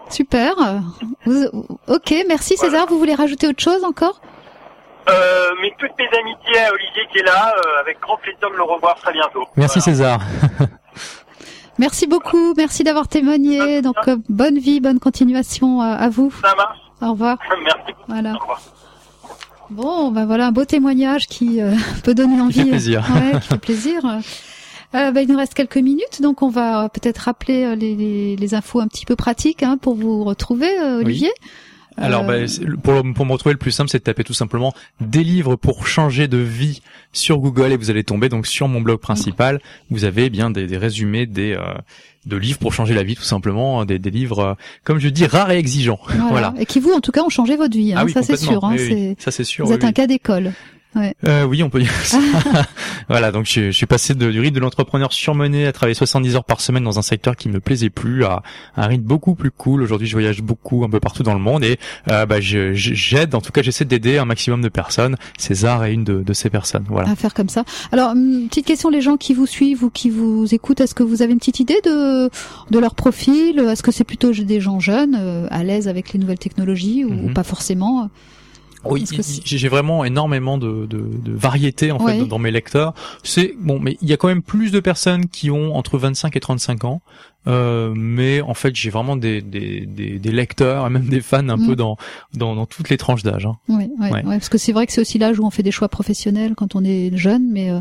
Super. 0.08 0.54
Vous- 1.26 1.48
ok, 1.88 2.14
merci 2.28 2.54
Voilà. 2.56 2.72
César. 2.72 2.86
Vous 2.88 2.98
voulez 2.98 3.14
rajouter 3.14 3.48
autre 3.48 3.62
chose 3.62 3.84
encore? 3.84 4.20
Euh, 5.10 5.48
mais 5.60 5.70
toutes 5.78 5.90
mes 5.98 6.08
amitiés 6.18 6.60
à 6.60 6.72
Olivier 6.72 7.02
qui 7.12 7.18
est 7.18 7.24
là, 7.24 7.54
euh, 7.56 7.80
avec 7.80 8.00
grand 8.00 8.16
plaisir 8.16 8.48
de 8.50 8.56
le 8.56 8.62
revoir 8.62 8.94
très 8.96 9.12
bientôt. 9.12 9.44
Merci 9.56 9.80
Voilà. 9.80 9.96
César. 9.96 10.20
Merci 11.78 12.06
beaucoup. 12.06 12.54
Merci 12.56 12.84
d'avoir 12.84 13.08
témoigné. 13.08 13.82
Donc 13.82 13.96
euh, 14.08 14.16
bonne 14.28 14.58
vie, 14.58 14.80
bonne 14.80 15.00
continuation 15.00 15.80
à, 15.80 15.88
à 15.88 16.08
vous. 16.08 16.32
Ça 16.42 16.54
marche. 16.54 16.78
Au 17.02 17.10
revoir. 17.10 17.36
Merci. 17.64 17.92
Voilà. 18.08 18.32
Au 18.34 18.38
revoir. 18.38 18.60
Bon, 19.70 20.10
ben 20.12 20.24
voilà 20.24 20.46
un 20.46 20.52
beau 20.52 20.64
témoignage 20.64 21.26
qui 21.26 21.60
euh, 21.60 21.72
peut 22.04 22.14
donner 22.14 22.40
envie. 22.40 22.62
fait 22.62 22.68
plaisir. 22.70 23.04
Ouais, 23.14 23.40
qui 23.40 23.48
fait 23.48 23.58
plaisir. 23.58 24.00
Euh, 24.94 25.10
ben, 25.10 25.20
il 25.22 25.28
nous 25.28 25.36
reste 25.36 25.54
quelques 25.54 25.76
minutes, 25.78 26.22
donc 26.22 26.42
on 26.42 26.48
va 26.48 26.88
peut-être 26.88 27.18
rappeler 27.18 27.64
euh, 27.64 27.74
les, 27.74 27.94
les, 27.96 28.36
les 28.36 28.54
infos 28.54 28.80
un 28.80 28.86
petit 28.86 29.04
peu 29.06 29.16
pratiques 29.16 29.62
hein, 29.62 29.76
pour 29.80 29.94
vous 29.94 30.22
retrouver, 30.24 30.68
euh, 30.80 31.00
Olivier. 31.00 31.30
Alors, 31.96 32.28
Euh, 32.28 32.46
bah, 32.46 32.52
pour, 32.82 33.02
pour 33.14 33.26
me 33.26 33.32
retrouver, 33.32 33.52
le 33.52 33.58
plus 33.58 33.70
simple, 33.70 33.88
c'est 33.90 33.98
de 33.98 34.02
taper 34.04 34.24
tout 34.24 34.34
simplement 34.34 34.72
des 35.00 35.22
livres 35.22 35.54
pour 35.56 35.86
changer 35.86 36.26
de 36.28 36.38
vie 36.38 36.80
sur 37.12 37.38
Google 37.38 37.72
et 37.72 37.76
vous 37.76 37.90
allez 37.90 38.02
tomber 38.04 38.28
donc 38.28 38.46
sur 38.48 38.66
mon 38.68 38.80
blog 38.80 38.98
principal. 38.98 39.60
Vous 39.90 40.04
avez 40.04 40.24
eh 40.24 40.30
bien 40.30 40.50
des, 40.50 40.66
des 40.66 40.76
résumés 40.76 41.26
des 41.26 41.52
euh, 41.52 41.60
de 42.26 42.36
livres 42.36 42.58
pour 42.58 42.72
changer 42.72 42.94
la 42.94 43.02
vie, 43.04 43.14
tout 43.14 43.22
simplement, 43.22 43.80
hein, 43.80 43.84
des, 43.86 43.98
des 44.00 44.10
livres, 44.10 44.38
euh, 44.40 44.54
comme 44.82 44.98
je 44.98 45.08
dis, 45.08 45.26
rares 45.26 45.52
et 45.52 45.58
exigeants. 45.58 46.00
voilà. 46.06 46.28
voilà. 46.30 46.54
Et 46.58 46.66
qui 46.66 46.80
vous, 46.80 46.90
en 46.92 47.00
tout 47.00 47.12
cas, 47.12 47.22
ont 47.22 47.28
changé 47.28 47.56
votre 47.56 47.76
vie. 47.76 47.92
Hein, 47.92 47.98
ah 48.00 48.04
oui, 48.04 48.12
ça 48.12 48.22
c'est 48.22 48.36
sûr. 48.36 48.64
Hein, 48.64 48.74
Oui, 48.76 48.78
oui. 48.80 48.88
c'est- 49.18 49.22
Ça 49.24 49.30
c'est 49.30 49.44
sûr. 49.44 49.64
Vous 49.66 49.72
êtes 49.72 49.84
un 49.84 49.92
cas 49.92 50.06
d'école. 50.08 50.52
Euh, 51.26 51.44
oui, 51.44 51.62
on 51.62 51.70
peut 51.70 51.80
dire 51.80 51.90
ça. 52.04 52.18
voilà, 53.08 53.32
donc 53.32 53.46
je, 53.46 53.66
je 53.66 53.70
suis 53.70 53.86
passé 53.86 54.14
de, 54.14 54.30
du 54.30 54.40
rythme 54.40 54.54
de 54.56 54.60
l'entrepreneur 54.60 55.12
surmené 55.12 55.66
à 55.66 55.72
travailler 55.72 55.94
70 55.94 56.36
heures 56.36 56.44
par 56.44 56.60
semaine 56.60 56.84
dans 56.84 56.98
un 56.98 57.02
secteur 57.02 57.36
qui 57.36 57.48
me 57.48 57.60
plaisait 57.60 57.90
plus 57.90 58.24
à 58.24 58.42
un 58.76 58.86
rythme 58.86 59.04
beaucoup 59.04 59.34
plus 59.34 59.50
cool. 59.50 59.82
Aujourd'hui, 59.82 60.06
je 60.06 60.12
voyage 60.14 60.42
beaucoup 60.42 60.84
un 60.84 60.90
peu 60.90 61.00
partout 61.00 61.22
dans 61.22 61.34
le 61.34 61.40
monde 61.40 61.64
et 61.64 61.78
euh, 62.10 62.26
bah, 62.26 62.40
je- 62.40 62.74
je- 62.74 62.94
j'aide, 62.94 63.34
en 63.34 63.40
tout 63.40 63.52
cas, 63.52 63.62
j'essaie 63.62 63.84
d'aider 63.84 64.18
un 64.18 64.24
maximum 64.24 64.60
de 64.62 64.68
personnes. 64.68 65.16
César 65.38 65.84
est 65.84 65.92
une 65.94 66.04
de, 66.04 66.22
de 66.22 66.32
ces 66.32 66.50
personnes. 66.50 66.84
Voilà. 66.88 67.10
à 67.10 67.16
faire 67.16 67.34
comme 67.34 67.48
ça. 67.48 67.64
Alors, 67.92 68.10
hum, 68.10 68.46
petite 68.48 68.66
question, 68.66 68.88
les 68.90 69.00
gens 69.00 69.16
qui 69.16 69.34
vous 69.34 69.46
suivent 69.46 69.84
ou 69.84 69.90
qui 69.90 70.10
vous 70.10 70.54
écoutent, 70.54 70.80
est-ce 70.80 70.94
que 70.94 71.02
vous 71.02 71.22
avez 71.22 71.32
une 71.32 71.38
petite 71.38 71.60
idée 71.60 71.80
de 71.84 72.30
de 72.70 72.78
leur 72.78 72.94
profil? 72.94 73.58
Est-ce 73.58 73.82
que 73.82 73.90
c'est 73.92 74.04
plutôt 74.04 74.30
des 74.32 74.60
gens 74.60 74.80
jeunes, 74.80 75.16
euh, 75.20 75.46
à 75.50 75.64
l'aise 75.64 75.88
avec 75.88 76.12
les 76.12 76.18
nouvelles 76.18 76.38
technologies 76.38 77.04
ou, 77.04 77.10
Mhm. 77.10 77.24
ou 77.30 77.32
pas 77.32 77.42
forcément? 77.44 78.08
Oui, 78.92 79.04
que 79.04 79.22
c'est- 79.22 79.42
j'ai 79.44 79.68
vraiment 79.68 80.04
énormément 80.04 80.58
de, 80.58 80.86
de, 80.86 80.98
de 80.98 81.32
variété 81.32 81.90
en 81.92 82.02
Ouais. 82.02 82.18
fait 82.18 82.24
dans 82.26 82.38
mes 82.38 82.50
lecteurs. 82.50 82.94
C'est 83.22 83.54
bon, 83.58 83.78
mais 83.80 83.96
il 84.02 84.08
y 84.08 84.12
a 84.12 84.16
quand 84.16 84.28
même 84.28 84.42
plus 84.42 84.70
de 84.72 84.80
personnes 84.80 85.26
qui 85.28 85.50
ont 85.50 85.74
entre 85.76 85.98
25 85.98 86.36
et 86.36 86.40
35 86.40 86.84
ans. 86.84 87.00
Euh, 87.46 87.92
mais 87.94 88.40
en 88.40 88.54
fait, 88.54 88.74
j'ai 88.74 88.88
vraiment 88.88 89.16
des, 89.16 89.42
des, 89.42 89.80
des, 89.84 90.18
des 90.18 90.32
lecteurs 90.32 90.86
et 90.86 90.90
même 90.90 91.04
des 91.06 91.20
fans 91.20 91.46
un 91.50 91.58
Mm. 91.58 91.66
peu 91.66 91.76
dans, 91.76 91.98
dans 92.32 92.54
dans 92.54 92.64
toutes 92.64 92.88
les 92.88 92.96
tranches 92.96 93.22
d'âge. 93.22 93.44
hein. 93.44 93.56
Oui, 93.68 93.90
Ouais. 94.00 94.10
ouais, 94.10 94.22
parce 94.22 94.48
que 94.48 94.56
c'est 94.56 94.72
vrai 94.72 94.86
que 94.86 94.92
c'est 94.94 95.02
aussi 95.02 95.18
l'âge 95.18 95.38
où 95.38 95.44
on 95.44 95.50
fait 95.50 95.62
des 95.62 95.70
choix 95.70 95.88
professionnels 95.90 96.54
quand 96.54 96.74
on 96.74 96.82
est 96.84 97.14
jeune, 97.16 97.46
mais 97.52 97.70
euh, 97.70 97.80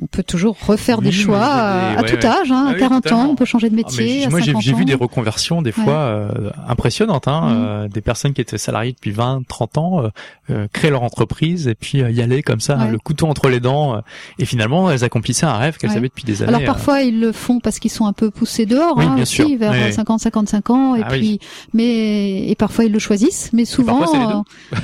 on 0.00 0.06
peut 0.06 0.22
toujours 0.22 0.56
refaire 0.66 0.98
Oui, 1.00 1.04
des 1.06 1.12
choix 1.12 1.44
à, 1.44 2.02
tout 2.02 2.16
âge. 2.26 2.50
Hein, 2.50 2.64
Ah 2.66 2.70
à 2.70 2.72
oui, 2.72 2.78
40 2.78 2.92
ans, 2.96 3.00
totalement. 3.02 3.30
on 3.30 3.34
peut 3.34 3.44
changer 3.44 3.68
de 3.68 3.74
Ah, 3.74 3.76
métier. 3.76 4.24
à 4.24 4.30
moi, 4.30 4.40
j'ai 4.40 4.52
50 4.52 4.64
vu 4.64 4.82
ans. 4.82 4.84
des 4.86 4.94
reconversions 4.94 5.60
des 5.62 5.70
Ouais. 5.70 5.84
fois 5.84 5.92
euh, 5.94 6.50
impressionnantes, 6.66 7.28
hein, 7.28 7.40
Mm. 7.42 7.64
euh, 7.66 7.88
des 7.88 8.00
personnes 8.00 8.32
qui 8.32 8.40
étaient 8.40 8.56
salariées 8.58 8.92
depuis 8.92 9.10
20, 9.10 9.42
30 9.46 9.76
ans, 9.78 10.02
euh, 10.02 10.08
euh, 10.50 10.66
créer 10.72 10.90
leur 10.90 11.02
entreprise 11.02 11.68
et 11.68 11.74
puis 11.74 12.02
euh, 12.02 12.10
y 12.10 12.22
aller 12.22 12.42
comme 12.42 12.60
ça, 12.60 12.76
Ouais. 12.78 12.90
le 12.90 12.98
couteau 12.98 13.26
entre 13.26 13.48
les 13.50 13.60
dents. 13.60 13.96
euh, 13.96 14.00
et 14.38 14.44
finalement, 14.46 14.90
elles 14.90 15.04
accomplissaient 15.04 15.46
un 15.46 15.56
rêve 15.58 15.76
qu'elles 15.76 15.90
avaient 15.92 16.08
depuis 16.08 16.24
des 16.24 16.42
années. 16.42 16.54
Alors 16.54 16.64
parfois 16.64 17.02
ils 17.02 17.20
le 17.20 17.30
font 17.32 17.60
parce 17.60 17.78
qu'ils 17.78 17.90
sont 17.90 18.06
un 18.06 18.12
peu 18.14 18.30
poussés 18.30 18.64
dehors, 18.66 18.96
Oui, 18.96 19.04
hein, 19.04 19.14
bien 19.14 19.22
aussi, 19.24 19.34
sûr. 19.36 19.58
vers 19.58 19.72
Oui. 19.72 19.92
50-55 19.92 20.70
ans, 20.72 20.94
et 20.96 21.02
Ah 21.04 21.08
oui. 21.12 21.18
puis 21.18 21.40
mais 21.74 22.48
et 22.48 22.54
parfois 22.54 22.84
ils 22.86 22.92
le 22.92 22.98
choisissent, 22.98 23.50
mais 23.52 23.64
souvent 23.66 24.00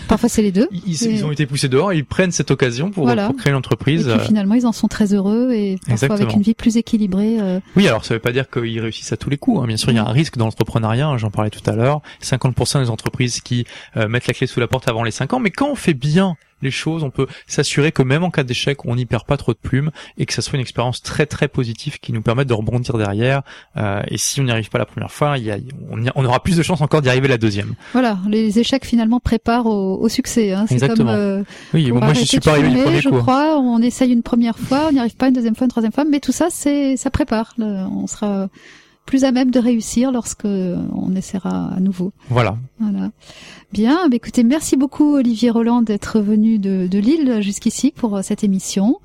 parfois, 0.09 0.28
c'est 0.28 0.43
les 0.43 0.52
deux. 0.52 0.68
Ils, 0.86 1.24
ont 1.24 1.32
été 1.32 1.47
poussés 1.47 1.68
dehors, 1.68 1.93
et 1.93 1.97
ils 1.97 2.05
prennent 2.05 2.30
cette 2.32 2.51
occasion 2.51 2.90
pour, 2.90 3.05
Voilà. 3.05 3.26
pour 3.26 3.36
créer 3.36 3.52
une 3.52 3.59
Et 3.59 4.16
puis 4.16 4.26
finalement 4.26 4.55
ils 4.55 4.66
en 4.66 4.72
sont 4.72 4.89
très 4.89 4.97
heureux 5.06 5.52
et 5.52 5.76
parfois 5.88 6.14
avec 6.16 6.32
une 6.34 6.42
vie 6.42 6.54
plus 6.54 6.76
équilibrée. 6.76 7.38
euh, 7.40 7.60
Oui, 7.76 7.86
alors 7.88 8.04
ça 8.04 8.14
veut 8.14 8.20
pas 8.20 8.32
dire 8.32 8.48
qu'ils 8.50 8.80
réussissent 8.80 9.12
à 9.12 9.16
tous 9.16 9.30
les 9.30 9.36
coups. 9.38 9.60
hein. 9.62 9.66
Bien 9.66 9.76
sûr, 9.76 9.90
il 9.90 9.96
y 9.96 9.98
a 9.98 10.04
un 10.06 10.12
risque 10.12 10.36
dans 10.36 10.44
l'entrepreneuriat, 10.46 11.06
hein, 11.08 11.18
j'en 11.18 11.30
parlais 11.30 11.50
tout 11.50 11.68
à 11.70 11.74
l'heure. 11.74 12.00
50% 12.22 12.80
des 12.80 12.90
entreprises 12.90 13.40
qui 13.40 13.64
euh, 13.96 14.08
mettent 14.08 14.26
la 14.26 14.34
clé 14.34 14.46
sous 14.46 14.60
la 14.60 14.66
porte 14.68 14.88
avant 14.88 15.02
les 15.04 15.10
5 15.10 15.32
ans. 15.34 15.40
Mais 15.40 15.50
quand 15.50 15.68
on 15.70 15.74
fait 15.74 15.94
bien 15.94 16.36
les 16.62 16.70
choses, 16.70 17.05
on 17.05 17.10
peut 17.10 17.26
s'assurer 17.47 17.93
que 17.93 18.02
même 18.02 18.24
en 18.24 18.30
cas 18.30 18.43
d'échec, 18.43 18.85
on 18.85 18.97
n'y 18.97 19.06
perd 19.06 19.24
pas 19.24 19.36
trop 19.36 19.52
de 19.52 19.59
plumes 19.59 19.90
et 20.16 20.26
que 20.26 20.32
ça 20.35 20.43
soit 20.43 20.55
une 20.56 20.60
expérience 20.60 21.02
très 21.02 21.26
très 21.26 21.48
positive 21.48 21.98
qui 22.01 22.12
nous 22.12 22.22
permette 22.22 22.48
de 22.48 22.55
rebondir 22.55 22.98
derrière. 22.98 23.43
Euh, 23.76 24.02
et 24.09 24.18
si 24.18 24.40
on 24.40 24.44
n'y 24.44 24.51
arrive 24.51 24.68
pas 24.70 24.78
la 24.78 24.86
première 24.86 25.10
fois, 25.10 25.39
il 25.39 25.44
y 25.44 25.51
a, 25.51 25.59
on, 25.90 26.02
y- 26.05 26.10
on 26.14 26.24
aura 26.24 26.43
plus 26.43 26.56
de 26.56 26.62
chances 26.62 26.80
encore 26.80 27.02
d'y 27.02 27.09
arriver 27.09 27.28
la 27.28 27.39
deuxième. 27.39 27.74
Voilà, 27.93 28.18
les 28.28 28.59
échecs 28.59 28.85
finalement 28.85 29.20
préparent 29.20 29.66
au, 29.66 29.97
au 30.01 30.09
succès. 30.09 30.52
Hein. 30.52 30.66
Comme 30.68 30.74
Exactement. 30.76 31.10
euh, 31.12 31.43
Oui, 31.74 31.90
moi 31.93 32.12
je 32.14 32.24
suis 32.24 32.40
pas 32.40 32.52
arrivé 32.52 32.70
du 32.70 32.82
premier 32.82 33.01
je 33.01 33.09
coup. 33.09 33.18
crois. 33.18 33.59
On 33.59 33.80
essaye 33.82 34.12
une 34.12 34.22
première 34.22 34.59
fois, 34.59 34.86
on 34.89 34.93
n'y 34.93 34.98
arrive 35.01 35.16
pas 35.16 35.28
une 35.28 35.35
deuxième 35.35 35.55
fois, 35.55 35.64
une 35.64 35.70
troisième 35.70 35.93
fois, 35.93 36.05
mais 36.05 36.20
tout 36.20 36.32
ça, 36.32 36.48
c'est 36.51 36.97
ça 36.97 37.10
prépare. 37.10 37.55
On 37.59 38.06
sera 38.06 38.48
plus 39.09 39.24
à 39.24 39.32
même 39.32 39.51
de 39.51 39.59
réussir 39.59 40.12
lorsque 40.12 40.44
on 40.44 41.16
essaiera 41.16 41.70
à 41.74 41.80
nouveau. 41.80 42.12
Voilà. 42.28 42.56
Voilà. 42.78 43.10
Bien, 43.72 44.09
bah 44.09 44.16
écoutez, 44.16 44.44
merci 44.44 44.76
beaucoup 44.76 45.14
Olivier 45.16 45.51
Roland 45.51 45.82
d'être 45.82 46.20
venu 46.20 46.59
de, 46.59 46.86
de 46.86 46.98
Lille 46.98 47.39
jusqu'ici 47.40 47.93
pour 47.94 48.16
euh, 48.16 48.20
cette 48.22 48.44
émission. 48.44 48.97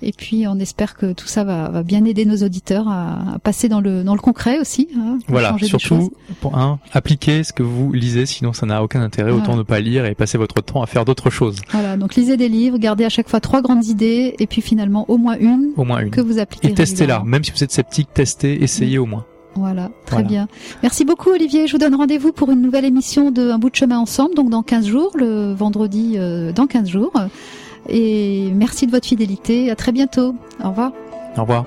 Et 0.00 0.12
puis 0.12 0.46
on 0.48 0.58
espère 0.58 0.96
que 0.96 1.12
tout 1.12 1.26
ça 1.26 1.42
va, 1.44 1.68
va 1.70 1.82
bien 1.82 2.04
aider 2.04 2.24
nos 2.24 2.36
auditeurs 2.36 2.88
à, 2.88 3.34
à 3.34 3.38
passer 3.38 3.68
dans 3.68 3.80
le 3.80 4.02
dans 4.04 4.14
le 4.14 4.20
concret 4.20 4.58
aussi. 4.60 4.88
hein, 4.96 5.18
Voilà, 5.28 5.56
surtout 5.62 6.12
pour 6.40 6.56
un, 6.58 6.78
appliquez 6.92 7.42
ce 7.44 7.52
que 7.52 7.62
vous 7.62 7.92
lisez, 7.92 8.26
sinon 8.26 8.52
ça 8.52 8.66
n'a 8.66 8.82
aucun 8.82 9.00
intérêt. 9.02 9.30
Autant 9.32 9.56
ne 9.56 9.62
pas 9.62 9.80
lire 9.80 10.06
et 10.06 10.14
passer 10.14 10.38
votre 10.38 10.60
temps 10.60 10.82
à 10.82 10.86
faire 10.86 11.04
d'autres 11.04 11.30
choses. 11.30 11.60
Voilà, 11.70 11.96
donc 11.96 12.14
lisez 12.16 12.36
des 12.36 12.48
livres, 12.48 12.78
gardez 12.78 13.04
à 13.04 13.08
chaque 13.08 13.28
fois 13.28 13.40
trois 13.40 13.62
grandes 13.62 13.86
idées 13.86 14.34
et 14.38 14.46
puis 14.46 14.60
finalement 14.60 15.04
au 15.08 15.18
moins 15.18 15.36
une 15.38 15.70
Au 15.76 15.84
moins 15.84 16.00
une. 16.00 16.10
que 16.10 16.20
vous 16.20 16.38
appliquez. 16.38 16.68
Et 16.68 16.74
testez-la. 16.74 17.22
Même 17.24 17.42
si 17.44 17.50
vous 17.52 17.62
êtes 17.64 17.72
sceptique, 17.72 18.08
testez, 18.14 18.62
essayez 18.62 18.98
au 18.98 19.06
moins. 19.06 19.24
Voilà, 19.54 19.90
très 20.06 20.16
Voilà. 20.16 20.28
bien. 20.28 20.48
Merci 20.82 21.04
beaucoup 21.04 21.30
Olivier. 21.30 21.66
Je 21.66 21.72
vous 21.72 21.78
donne 21.78 21.94
rendez-vous 21.94 22.32
pour 22.32 22.50
une 22.50 22.62
nouvelle 22.62 22.84
émission 22.84 23.30
de 23.30 23.50
Un 23.50 23.58
bout 23.58 23.70
de 23.70 23.76
chemin 23.76 23.98
ensemble, 23.98 24.34
donc 24.34 24.48
dans 24.50 24.62
15 24.62 24.86
jours, 24.86 25.10
le 25.14 25.52
vendredi 25.52 26.14
euh, 26.16 26.52
dans 26.52 26.66
15 26.66 26.88
jours. 26.88 27.12
Et 27.88 28.50
merci 28.54 28.86
de 28.86 28.92
votre 28.92 29.06
fidélité. 29.06 29.70
À 29.70 29.76
très 29.76 29.92
bientôt. 29.92 30.34
Au 30.64 30.68
revoir. 30.70 30.92
Au 31.36 31.42
revoir. 31.42 31.64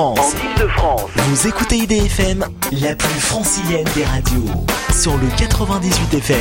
Ile-de-France, 0.00 1.10
vous 1.14 1.46
écoutez 1.46 1.76
IDFM, 1.76 2.46
la 2.72 2.94
plus 2.94 3.20
francilienne 3.20 3.84
des 3.94 4.02
radios, 4.02 4.50
sur 4.98 5.12
le 5.18 5.26
98 5.36 6.14
FM. 6.14 6.38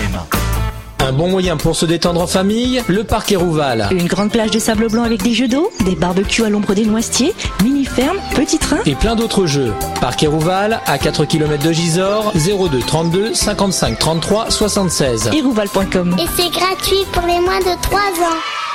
Un 1.00 1.12
bon 1.12 1.28
moyen 1.28 1.58
pour 1.58 1.76
se 1.76 1.86
détendre 1.86 2.22
en 2.22 2.28
famille, 2.28 2.82
le 2.88 3.04
parc 3.04 3.34
Hérouval. 3.34 3.90
Une 3.92 4.08
grande 4.08 4.32
plage 4.32 4.52
de 4.52 4.60
sable 4.60 4.88
blanc 4.88 5.04
avec 5.04 5.24
des 5.24 5.34
jeux 5.34 5.50
d'eau, 5.50 5.72
des 5.84 5.96
barbecues 5.96 6.46
à 6.46 6.50
l'ombre 6.50 6.74
des 6.74 6.86
noisetiers, 6.86 7.34
mini-ferme, 7.62 8.18
petit 8.34 8.60
train. 8.60 8.80
Et 8.86 8.96
plein 8.96 9.18
d'autres 9.18 9.46
jeux. 9.46 9.74
Parc 10.00 10.24
Hérouval, 10.24 10.80
à 10.86 10.98
4 10.98 11.26
km 11.26 11.62
de 11.62 11.74
Gisors, 11.74 12.32
02 12.36 12.80
32 12.80 13.34
55 13.34 14.00
33 14.00 14.52
76. 14.52 15.32
Irouval.com. 15.34 16.16
Et 16.18 16.28
c'est 16.38 16.50
gratuit 16.50 17.06
pour 17.12 17.24
les 17.24 17.42
moins 17.42 17.60
de 17.60 17.82
3 17.82 18.00
ans. 18.00 18.69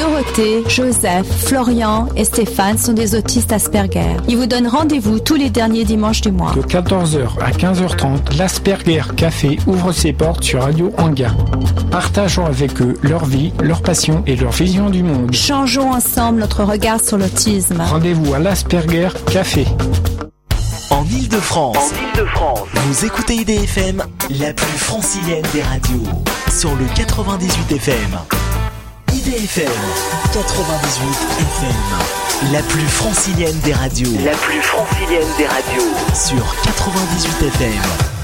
Dorothée, 0.00 0.64
Joseph, 0.66 1.26
Florian 1.44 2.08
et 2.16 2.24
Stéphane 2.24 2.78
sont 2.78 2.94
des 2.94 3.14
autistes 3.14 3.52
Asperger. 3.52 4.16
Ils 4.28 4.36
vous 4.38 4.46
donnent 4.46 4.66
rendez-vous 4.66 5.20
tous 5.20 5.34
les 5.34 5.50
derniers 5.50 5.84
dimanches 5.84 6.22
du 6.22 6.30
mois. 6.30 6.54
De 6.54 6.62
14h 6.62 7.38
à 7.38 7.50
15h30, 7.50 8.38
l'Asperger 8.38 9.02
Café 9.14 9.58
ouvre 9.66 9.92
ses 9.92 10.14
portes 10.14 10.42
sur 10.42 10.62
Radio 10.62 10.90
Anga. 10.96 11.32
Partageons 11.90 12.46
avec 12.46 12.80
eux 12.80 12.94
leur 13.02 13.26
vie, 13.26 13.52
leur 13.62 13.82
passion 13.82 14.22
et 14.26 14.36
leur 14.36 14.52
vision 14.52 14.88
du 14.88 15.02
monde. 15.02 15.34
Changeons 15.34 15.92
ensemble 15.92 16.40
notre 16.40 16.64
regard 16.64 17.00
sur 17.00 17.18
l'autisme. 17.18 17.82
Rendez-vous 17.82 18.32
à 18.32 18.38
l'Asperger 18.38 19.08
Café. 19.30 19.66
En 20.88 21.04
Ile-de-France, 21.04 21.92
vous 22.74 23.04
écoutez 23.04 23.34
IDFM, 23.34 24.02
la 24.30 24.54
plus 24.54 24.78
francilienne 24.78 25.44
des 25.52 25.62
radios, 25.62 26.08
sur 26.48 26.70
le 26.70 26.86
98 26.96 27.72
FM. 27.72 28.18
IDFM 29.12 29.70
98 30.32 31.04
FM, 31.38 32.52
la 32.52 32.62
plus 32.62 32.86
francilienne 32.86 33.58
des 33.64 33.72
radios. 33.72 34.10
La 34.24 34.32
plus 34.32 34.62
francilienne 34.62 35.26
des 35.36 35.46
radios, 35.46 35.92
sur 36.14 36.62
98 36.62 37.48
FM. 37.48 38.19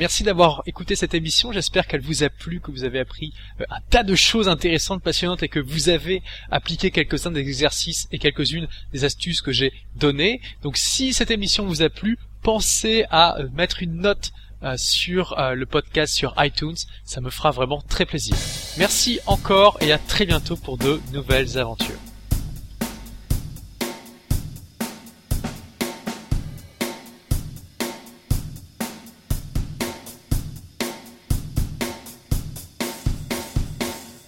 Merci 0.00 0.22
d'avoir 0.22 0.62
écouté 0.64 0.96
cette 0.96 1.12
émission. 1.12 1.52
J'espère 1.52 1.86
qu'elle 1.86 2.00
vous 2.00 2.24
a 2.24 2.30
plu, 2.30 2.58
que 2.58 2.70
vous 2.70 2.84
avez 2.84 2.98
appris 2.98 3.34
euh, 3.60 3.64
un 3.68 3.80
tas 3.90 4.02
de 4.02 4.14
choses 4.14 4.48
intéressantes, 4.48 5.02
passionnantes 5.02 5.42
et 5.42 5.48
que 5.48 5.60
vous 5.60 5.90
avez 5.90 6.22
appliqué 6.50 6.90
quelques-uns 6.90 7.30
des 7.30 7.40
exercices 7.40 8.08
et 8.10 8.18
quelques-unes 8.18 8.66
des 8.94 9.04
astuces 9.04 9.42
que 9.42 9.52
j'ai 9.52 9.74
données. 9.96 10.40
Donc 10.62 10.78
si 10.78 11.12
cette 11.12 11.30
émission 11.30 11.66
vous 11.66 11.82
a 11.82 11.90
plu, 11.90 12.18
pensez 12.42 13.04
à 13.10 13.38
euh, 13.38 13.48
mettre 13.52 13.82
une 13.82 13.96
note 13.96 14.32
euh, 14.62 14.74
sur 14.78 15.36
le 15.38 15.66
podcast 15.66 16.14
sur 16.14 16.34
iTunes. 16.38 16.76
Ça 17.04 17.20
me 17.20 17.28
fera 17.28 17.50
vraiment 17.50 17.82
très 17.86 18.06
plaisir. 18.06 18.36
Merci 18.78 19.20
encore 19.26 19.76
et 19.82 19.92
à 19.92 19.98
très 19.98 20.24
bientôt 20.24 20.56
pour 20.56 20.78
de 20.78 20.98
nouvelles 21.12 21.58
aventures. 21.58 21.89